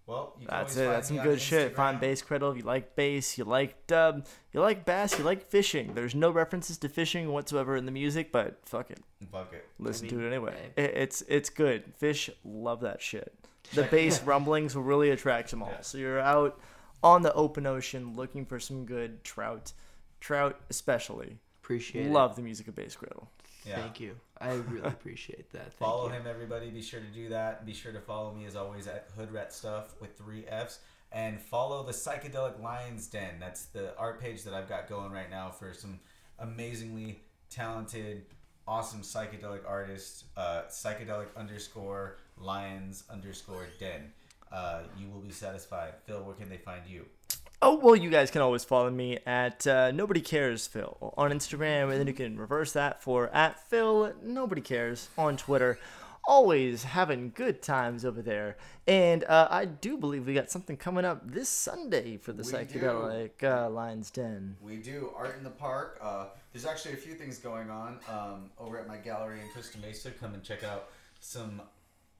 Well, 0.07 0.35
you 0.39 0.45
can 0.47 0.55
That's 0.55 0.75
always 0.75 0.77
it. 0.77 0.85
find 0.85 0.95
That's 0.95 1.07
some 1.07 1.15
me 1.17 1.19
on 1.21 1.25
good 1.27 1.41
shit. 1.41 1.75
Find 1.75 1.97
Instagram. 1.97 2.01
bass 2.01 2.21
cradle 2.21 2.51
if 2.51 2.57
you 2.57 2.63
like 2.63 2.95
bass, 2.95 3.37
you 3.39 3.43
like 3.43 3.87
dub, 3.87 4.27
you 4.53 4.61
like 4.61 4.85
bass, 4.85 5.17
you 5.17 5.25
like 5.25 5.41
fishing. 5.49 5.95
There's 5.95 6.13
no 6.13 6.29
references 6.29 6.77
to 6.79 6.89
fishing 6.89 7.31
whatsoever 7.33 7.75
in 7.75 7.85
the 7.87 7.91
music, 7.91 8.31
but 8.31 8.59
fuck 8.65 8.91
it, 8.91 8.99
Bucket. 9.31 9.65
listen 9.79 10.05
I 10.05 10.09
to 10.11 10.23
it 10.23 10.27
anyway. 10.27 10.53
It, 10.77 10.91
it's 10.95 11.21
it's 11.27 11.49
good. 11.49 11.91
Fish 11.97 12.29
love 12.43 12.81
that 12.81 13.01
shit. 13.01 13.33
The 13.73 13.81
bass 13.83 14.21
rumblings 14.21 14.75
will 14.75 14.83
really 14.83 15.09
attract 15.09 15.49
them 15.49 15.63
all. 15.63 15.69
Yeah. 15.71 15.81
So 15.81 15.97
you're 15.97 16.19
out 16.19 16.59
on 17.03 17.21
the 17.21 17.33
open 17.33 17.65
ocean 17.65 18.15
looking 18.15 18.45
for 18.45 18.59
some 18.59 18.85
good 18.85 19.23
trout, 19.23 19.73
trout 20.19 20.59
especially. 20.69 21.37
Appreciate 21.61 22.09
Love 22.11 22.35
the 22.35 22.41
music 22.41 22.67
of 22.67 22.75
bass 22.75 22.95
Cradle. 22.95 23.29
Yeah. 23.65 23.77
Thank 23.77 23.99
you. 23.99 24.15
I 24.39 24.53
really 24.53 24.87
appreciate 24.87 25.51
that. 25.51 25.61
Thank 25.61 25.77
Follow 25.77 26.07
you. 26.07 26.13
him, 26.13 26.27
everybody. 26.27 26.69
Be 26.69 26.81
sure 26.81 26.99
to 26.99 27.07
do 27.07 27.29
that. 27.29 27.65
Be 27.65 27.73
sure 27.73 27.91
to 27.91 27.99
follow 27.99 28.33
me 28.33 28.45
as 28.45 28.55
always 28.55 28.87
at 28.87 29.15
Hoodrat 29.17 29.51
Stuff 29.51 29.95
with 29.99 30.17
three 30.17 30.45
F's, 30.47 30.79
and 31.11 31.39
follow 31.39 31.83
the 31.83 31.91
Psychedelic 31.91 32.61
Lions 32.61 33.07
Den. 33.07 33.39
That's 33.39 33.65
the 33.65 33.97
art 33.97 34.21
page 34.21 34.43
that 34.43 34.53
I've 34.53 34.69
got 34.69 34.87
going 34.87 35.11
right 35.11 35.29
now 35.29 35.49
for 35.49 35.73
some 35.73 35.99
amazingly 36.37 37.19
talented, 37.49 38.25
awesome 38.67 39.01
psychedelic 39.01 39.61
artists. 39.67 40.25
Uh, 40.35 40.63
psychedelic 40.69 41.27
underscore 41.35 42.17
Lions 42.37 43.05
underscore 43.09 43.67
Den. 43.79 44.11
Uh, 44.51 44.81
you 44.97 45.09
will 45.09 45.21
be 45.21 45.31
satisfied. 45.31 45.93
Phil, 46.05 46.23
where 46.23 46.35
can 46.35 46.49
they 46.49 46.57
find 46.57 46.81
you? 46.87 47.05
Oh 47.61 47.75
well, 47.77 47.95
you 47.95 48.09
guys 48.09 48.31
can 48.31 48.41
always 48.41 48.63
follow 48.63 48.89
me 48.89 49.17
at 49.25 49.65
uh, 49.65 49.91
Nobody 49.91 50.21
Cares 50.21 50.67
Phil 50.67 51.13
on 51.17 51.31
Instagram, 51.31 51.89
and 51.89 51.99
then 51.99 52.07
you 52.07 52.13
can 52.13 52.37
reverse 52.37 52.73
that 52.73 53.01
for 53.01 53.33
at 53.33 53.59
Phil 53.69 54.13
Nobody 54.21 54.61
Cares 54.61 55.09
on 55.17 55.37
Twitter. 55.37 55.79
Always 56.27 56.83
having 56.83 57.31
good 57.35 57.61
times 57.61 58.03
over 58.03 58.21
there, 58.21 58.57
and 58.87 59.23
uh, 59.23 59.47
I 59.49 59.65
do 59.65 59.95
believe 59.95 60.25
we 60.25 60.33
got 60.33 60.51
something 60.51 60.75
coming 60.75 61.05
up 61.05 61.31
this 61.31 61.49
Sunday 61.49 62.17
for 62.17 62.33
the 62.33 62.43
We 62.43 62.51
psychedelic 62.51 63.43
uh, 63.43 63.69
Lions 63.69 64.09
Den. 64.11 64.57
We 64.61 64.77
do 64.77 65.11
art 65.15 65.35
in 65.37 65.43
the 65.43 65.51
park. 65.51 65.99
Uh, 66.01 66.25
there's 66.51 66.65
actually 66.65 66.93
a 66.93 66.97
few 66.97 67.13
things 67.13 67.37
going 67.37 67.69
on 67.69 67.99
um, 68.09 68.49
over 68.59 68.77
at 68.77 68.87
my 68.87 68.97
gallery 68.97 69.39
in 69.39 69.47
Costa 69.53 69.77
Mesa. 69.77 70.11
Come 70.11 70.33
and 70.33 70.43
check 70.43 70.63
out 70.63 70.89
some 71.19 71.61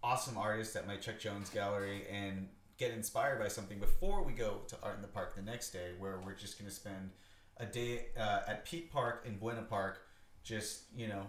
awesome 0.06 0.38
artists 0.38 0.76
at 0.76 0.86
my 0.86 0.98
Chuck 0.98 1.18
Jones 1.18 1.50
gallery 1.50 2.04
and 2.12 2.48
get 2.78 2.92
inspired 2.92 3.40
by 3.40 3.48
something 3.48 3.80
before 3.80 4.24
we 4.24 4.34
go 4.34 4.62
to 4.68 4.76
art 4.84 4.98
in 4.98 5.02
the 5.02 5.08
park 5.08 5.36
the 5.36 5.42
next 5.42 5.72
day, 5.72 5.94
where 5.98 6.20
we're 6.24 6.36
just 6.36 6.60
going 6.60 6.70
to 6.70 6.76
spend 6.76 7.10
a 7.58 7.66
day 7.66 8.08
uh, 8.16 8.42
at 8.48 8.66
Peak 8.66 8.92
Park 8.92 9.24
in 9.26 9.38
Buena 9.38 9.64
Park, 9.64 10.02
just 10.44 10.84
you 10.96 11.08
know, 11.08 11.26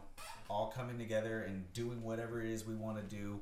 all 0.51 0.66
coming 0.77 0.98
together 0.98 1.44
and 1.48 1.73
doing 1.73 2.03
whatever 2.03 2.43
it 2.43 2.51
is 2.51 2.66
we 2.66 2.74
want 2.74 2.98
to 2.98 3.16
do, 3.16 3.40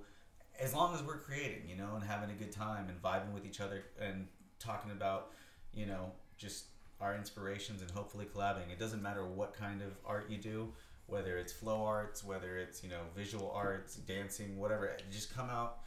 as 0.61 0.73
long 0.73 0.95
as 0.95 1.03
we're 1.03 1.19
creating, 1.19 1.63
you 1.69 1.75
know, 1.75 1.97
and 1.97 2.05
having 2.05 2.31
a 2.31 2.35
good 2.35 2.53
time 2.53 2.89
and 2.89 3.03
vibing 3.03 3.33
with 3.33 3.45
each 3.45 3.61
other 3.61 3.83
and 4.01 4.29
talking 4.61 4.93
about, 4.93 5.33
you 5.73 5.87
know, 5.87 6.13
just 6.37 6.67
our 7.01 7.17
inspirations 7.17 7.83
and 7.83 7.91
hopefully 7.91 8.25
collabing. 8.25 8.71
It 8.71 8.79
doesn't 8.79 9.03
matter 9.03 9.27
what 9.27 9.53
kind 9.53 9.83
of 9.83 9.97
art 10.07 10.31
you 10.31 10.37
do, 10.37 10.73
whether 11.07 11.37
it's 11.37 11.53
flow 11.53 11.85
arts, 11.85 12.25
whether 12.25 12.57
it's 12.59 12.83
you 12.83 12.91
know 12.91 13.01
visual 13.17 13.51
arts, 13.55 13.97
dancing, 13.97 14.59
whatever. 14.59 14.97
Just 15.11 15.35
come 15.35 15.51
out 15.51 15.87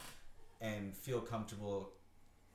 and 0.60 0.94
feel 0.96 1.20
comfortable 1.20 1.90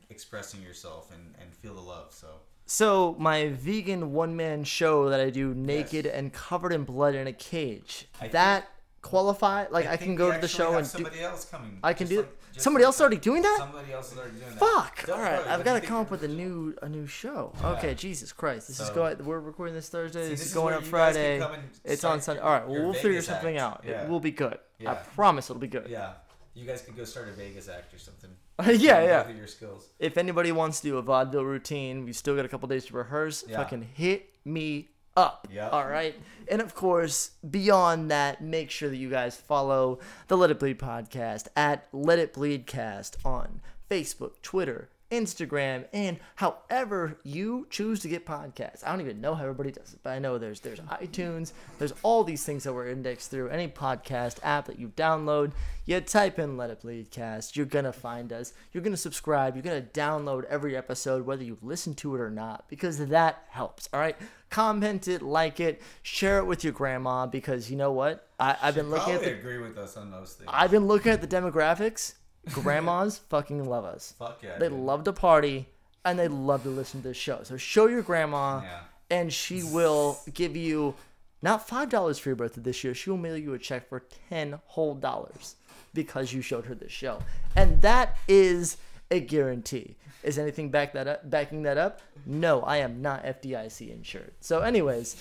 expressing 0.10 0.62
yourself 0.62 1.12
and, 1.14 1.34
and 1.42 1.54
feel 1.56 1.74
the 1.74 1.82
love. 1.82 2.12
So 2.12 2.28
So 2.66 3.16
my 3.18 3.50
vegan 3.50 4.12
one 4.14 4.36
man 4.36 4.64
show 4.64 5.10
that 5.10 5.20
I 5.20 5.30
do 5.30 5.54
naked 5.54 6.06
Yes. 6.06 6.14
and 6.14 6.32
covered 6.34 6.74
in 6.74 6.84
blood 6.84 7.16
in 7.16 7.28
a 7.28 7.34
cage. 7.34 8.08
I 8.22 8.28
that 8.30 8.68
qualify? 9.04 9.68
Like 9.70 9.86
I, 9.86 9.98
think 9.98 10.02
can 10.02 10.16
go 10.16 10.32
to 10.32 10.40
the 10.40 10.48
show 10.48 10.72
have 10.72 10.80
and 10.80 10.86
do. 10.86 10.92
somebody 10.92 11.22
else 11.22 11.46
coming. 11.46 11.78
I 11.84 11.94
can 11.94 12.08
just 12.08 12.16
do. 12.16 12.22
like- 12.22 12.40
just 12.54 12.64
somebody 12.64 12.84
like 12.84 12.88
else 12.90 13.02
already 13.02 13.18
doing 13.18 13.42
that? 13.42 13.58
Somebody 13.58 13.94
else 13.94 14.12
is 14.12 14.18
already 14.18 14.38
doing 14.38 14.50
that. 14.52 14.60
Fuck! 14.60 15.06
Don't 15.08 15.18
All 15.18 15.24
right, 15.24 15.40
worry, 15.40 15.50
I've 15.50 15.64
got 15.64 15.82
to 15.82 15.88
come 15.88 15.98
up 15.98 16.12
with 16.12 16.24
a 16.24 16.28
new 16.28 16.76
a 16.84 16.90
new 16.90 17.08
show. 17.08 17.52
Yeah. 17.60 17.72
Okay, 17.72 17.96
Jesus 17.96 18.32
Christ, 18.32 18.68
this 18.68 18.80
is 18.80 18.90
going. 18.92 19.24
We're 19.26 19.40
recording 19.40 19.74
this 19.74 19.90
Thursday. 19.90 20.24
See, 20.24 20.30
this, 20.30 20.40
this 20.40 20.42
is 20.42 20.48
is 20.48 20.54
going 20.54 20.66
where 20.68 20.76
up 20.76 20.86
you 20.86 20.92
guys 20.92 21.16
can 21.16 21.40
Friday. 21.40 21.68
It's 21.84 22.04
on 22.04 22.22
Sunday. 22.22 22.42
All 22.42 22.52
right, 22.52 22.68
well, 22.68 22.84
we'll 22.84 22.94
figure 22.94 23.22
something 23.22 23.58
act. 23.58 23.64
out. 23.64 23.84
Yeah. 23.88 24.04
It 24.04 24.10
will 24.10 24.20
be 24.20 24.32
good. 24.32 24.58
I 24.86 24.94
promise 24.94 25.50
it'll 25.50 25.60
be 25.60 25.68
good. 25.68 25.88
Yeah, 25.90 26.14
you 26.54 26.66
guys 26.66 26.82
could 26.82 26.96
go 26.96 27.06
start 27.06 27.30
a 27.30 27.32
Vegas 27.32 27.68
act 27.70 27.94
or 27.94 27.98
something. 27.98 28.30
yeah, 28.80 29.04
yeah. 29.04 29.30
your 29.30 29.48
skills. 29.48 29.90
If 29.98 30.18
anybody 30.18 30.52
wants 30.52 30.80
to 30.82 30.88
do 30.90 30.98
a 30.98 31.02
vaudeville 31.02 31.46
routine, 31.46 32.06
we 32.06 32.14
still 32.14 32.36
got 32.36 32.46
a 32.46 32.48
couple 32.48 32.68
days 32.68 32.86
to 32.86 32.96
rehearse. 32.96 33.44
Yeah. 33.48 33.58
Fucking 33.58 33.88
hit 33.96 34.30
me 34.46 34.90
up. 35.16 35.48
Yeah. 35.52 35.70
All 35.70 35.88
right. 35.88 36.16
And 36.50 36.62
of 36.62 36.76
course, 36.76 37.32
beyond 37.50 38.12
that, 38.12 38.42
make 38.42 38.70
sure 38.70 38.90
that 38.90 38.98
you 38.98 39.10
guys 39.10 39.36
follow 39.36 40.00
the 40.28 40.38
Let 40.38 40.52
It 40.52 40.60
Bleed 40.60 40.80
podcast 40.80 41.48
at 41.56 41.88
Let 41.94 42.20
It 42.20 42.34
Bleed 42.34 42.66
Cast 42.66 43.18
on 43.24 43.62
Facebook, 43.90 44.42
Twitter, 44.42 44.90
Instagram, 45.14 45.86
and 45.94 46.20
however 46.36 47.20
you 47.24 47.68
choose 47.70 48.00
to 48.00 48.08
get 48.08 48.26
podcasts. 48.26 48.84
I 48.84 48.90
don't 48.90 49.02
even 49.02 49.22
know 49.22 49.36
how 49.36 49.44
everybody 49.44 49.72
does 49.72 49.94
it, 49.94 50.00
but 50.02 50.10
I 50.10 50.20
know 50.20 50.40
there's 50.40 50.62
there's 50.62 50.80
iTunes, 50.80 51.54
there's 51.78 51.94
all 52.02 52.24
these 52.24 52.44
things 52.44 52.64
that 52.64 52.74
were 52.74 52.90
indexed 52.90 53.30
through 53.30 53.50
any 53.50 53.68
podcast 53.68 54.38
app 54.42 54.66
that 54.66 54.80
you 54.80 54.90
download. 54.90 55.52
You 55.86 56.02
type 56.02 56.40
in 56.40 56.58
Let 56.58 56.72
It 56.72 56.82
Bleed 56.82 57.12
Cast, 57.12 57.56
you're 57.56 57.68
gonna 57.68 57.94
find 57.94 58.34
us. 58.34 58.54
You're 58.72 58.84
gonna 58.84 58.98
subscribe. 58.98 59.56
You're 59.56 59.64
gonna 59.64 59.82
download 59.82 60.46
every 60.46 60.76
episode, 60.76 61.26
whether 61.26 61.44
you 61.44 61.60
listen 61.62 61.94
to 61.96 62.16
it 62.16 62.20
or 62.20 62.32
not, 62.32 62.66
because 62.68 62.98
that 62.98 63.44
helps. 63.50 63.88
All 63.94 64.00
right, 64.00 64.18
comment 64.54 65.08
it, 65.08 65.22
like 65.24 65.60
it, 65.60 65.82
share 66.04 66.38
it 66.38 66.46
with 66.46 66.64
your 66.64 66.74
grandma, 66.74 67.26
because 67.26 67.72
you 67.72 67.76
know 67.76 67.92
what? 67.92 68.28
I, 68.40 68.56
I've 68.62 68.76
been 68.76 68.90
looking 68.92 69.16
at 69.16 69.22
the 69.22 69.34
agree 69.34 69.58
with 69.58 69.78
us 69.80 69.98
on 69.98 70.12
most 70.12 70.38
things. 70.38 70.50
I've 70.54 70.70
been 70.70 70.86
looking 70.86 71.12
at 71.12 71.22
the 71.22 71.28
demographics. 71.28 72.14
Grandmas 72.52 73.18
fucking 73.30 73.66
love 73.68 73.84
us. 73.86 74.14
Fuck 74.20 74.44
yeah. 74.44 74.60
They 74.60 74.70
dude. 74.70 74.78
love 74.78 75.06
to 75.06 75.14
party 75.14 75.68
and 76.06 76.20
they 76.20 76.28
love 76.28 76.64
to 76.64 76.70
listen 76.70 77.02
to 77.02 77.08
this 77.08 77.18
show. 77.18 77.40
So 77.44 77.58
show 77.58 77.88
your 77.88 78.02
grandma, 78.04 78.62
Yeah. 78.62 78.80
and 79.10 79.34
she 79.34 79.64
will 79.64 80.20
give 80.34 80.56
you 80.56 80.94
not 81.42 81.68
five 81.68 81.90
dollars 81.90 82.20
for 82.20 82.30
your 82.30 82.36
birthday 82.36 82.62
this 82.62 82.84
year. 82.84 82.94
She 82.94 83.10
will 83.10 83.18
mail 83.18 83.38
you 83.38 83.54
a 83.54 83.60
check 83.60 83.90
for 83.90 84.04
ten 84.30 84.60
whole 84.66 84.94
dollars 84.94 85.56
because 85.94 86.32
you 86.34 86.42
showed 86.42 86.66
her 86.66 86.76
this 86.76 86.92
show, 86.92 87.20
and 87.56 87.82
that 87.82 88.18
is 88.28 88.78
a 89.10 89.20
guarantee. 89.20 89.96
Is 90.24 90.40
anything 90.40 90.70
back 90.70 90.94
that 90.94 91.08
up, 91.08 91.30
backing 91.30 91.64
that 91.64 91.78
up? 91.78 92.02
No, 92.26 92.62
I 92.62 92.78
am 92.78 93.02
not 93.02 93.24
FDIC 93.26 93.92
insured. 93.92 94.34
So, 94.40 94.62
anyways, 94.62 95.16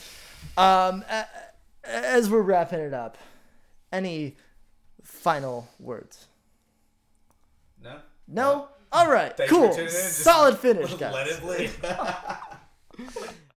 um, 0.56 1.04
as 1.84 2.30
we're 2.30 2.42
wrapping 2.42 2.80
it 2.80 2.94
up, 2.94 3.18
any 3.92 4.36
final 5.02 5.68
words? 5.78 6.26
No. 7.82 7.96
No. 8.28 8.68
All 8.92 9.10
right. 9.10 9.36
Thanks 9.36 9.52
cool. 9.52 9.72
Solid 9.88 10.58
finish, 10.58 10.94
guys. 10.94 11.14
Let 11.14 11.26
it 11.28 11.40
bleed. 11.40 11.70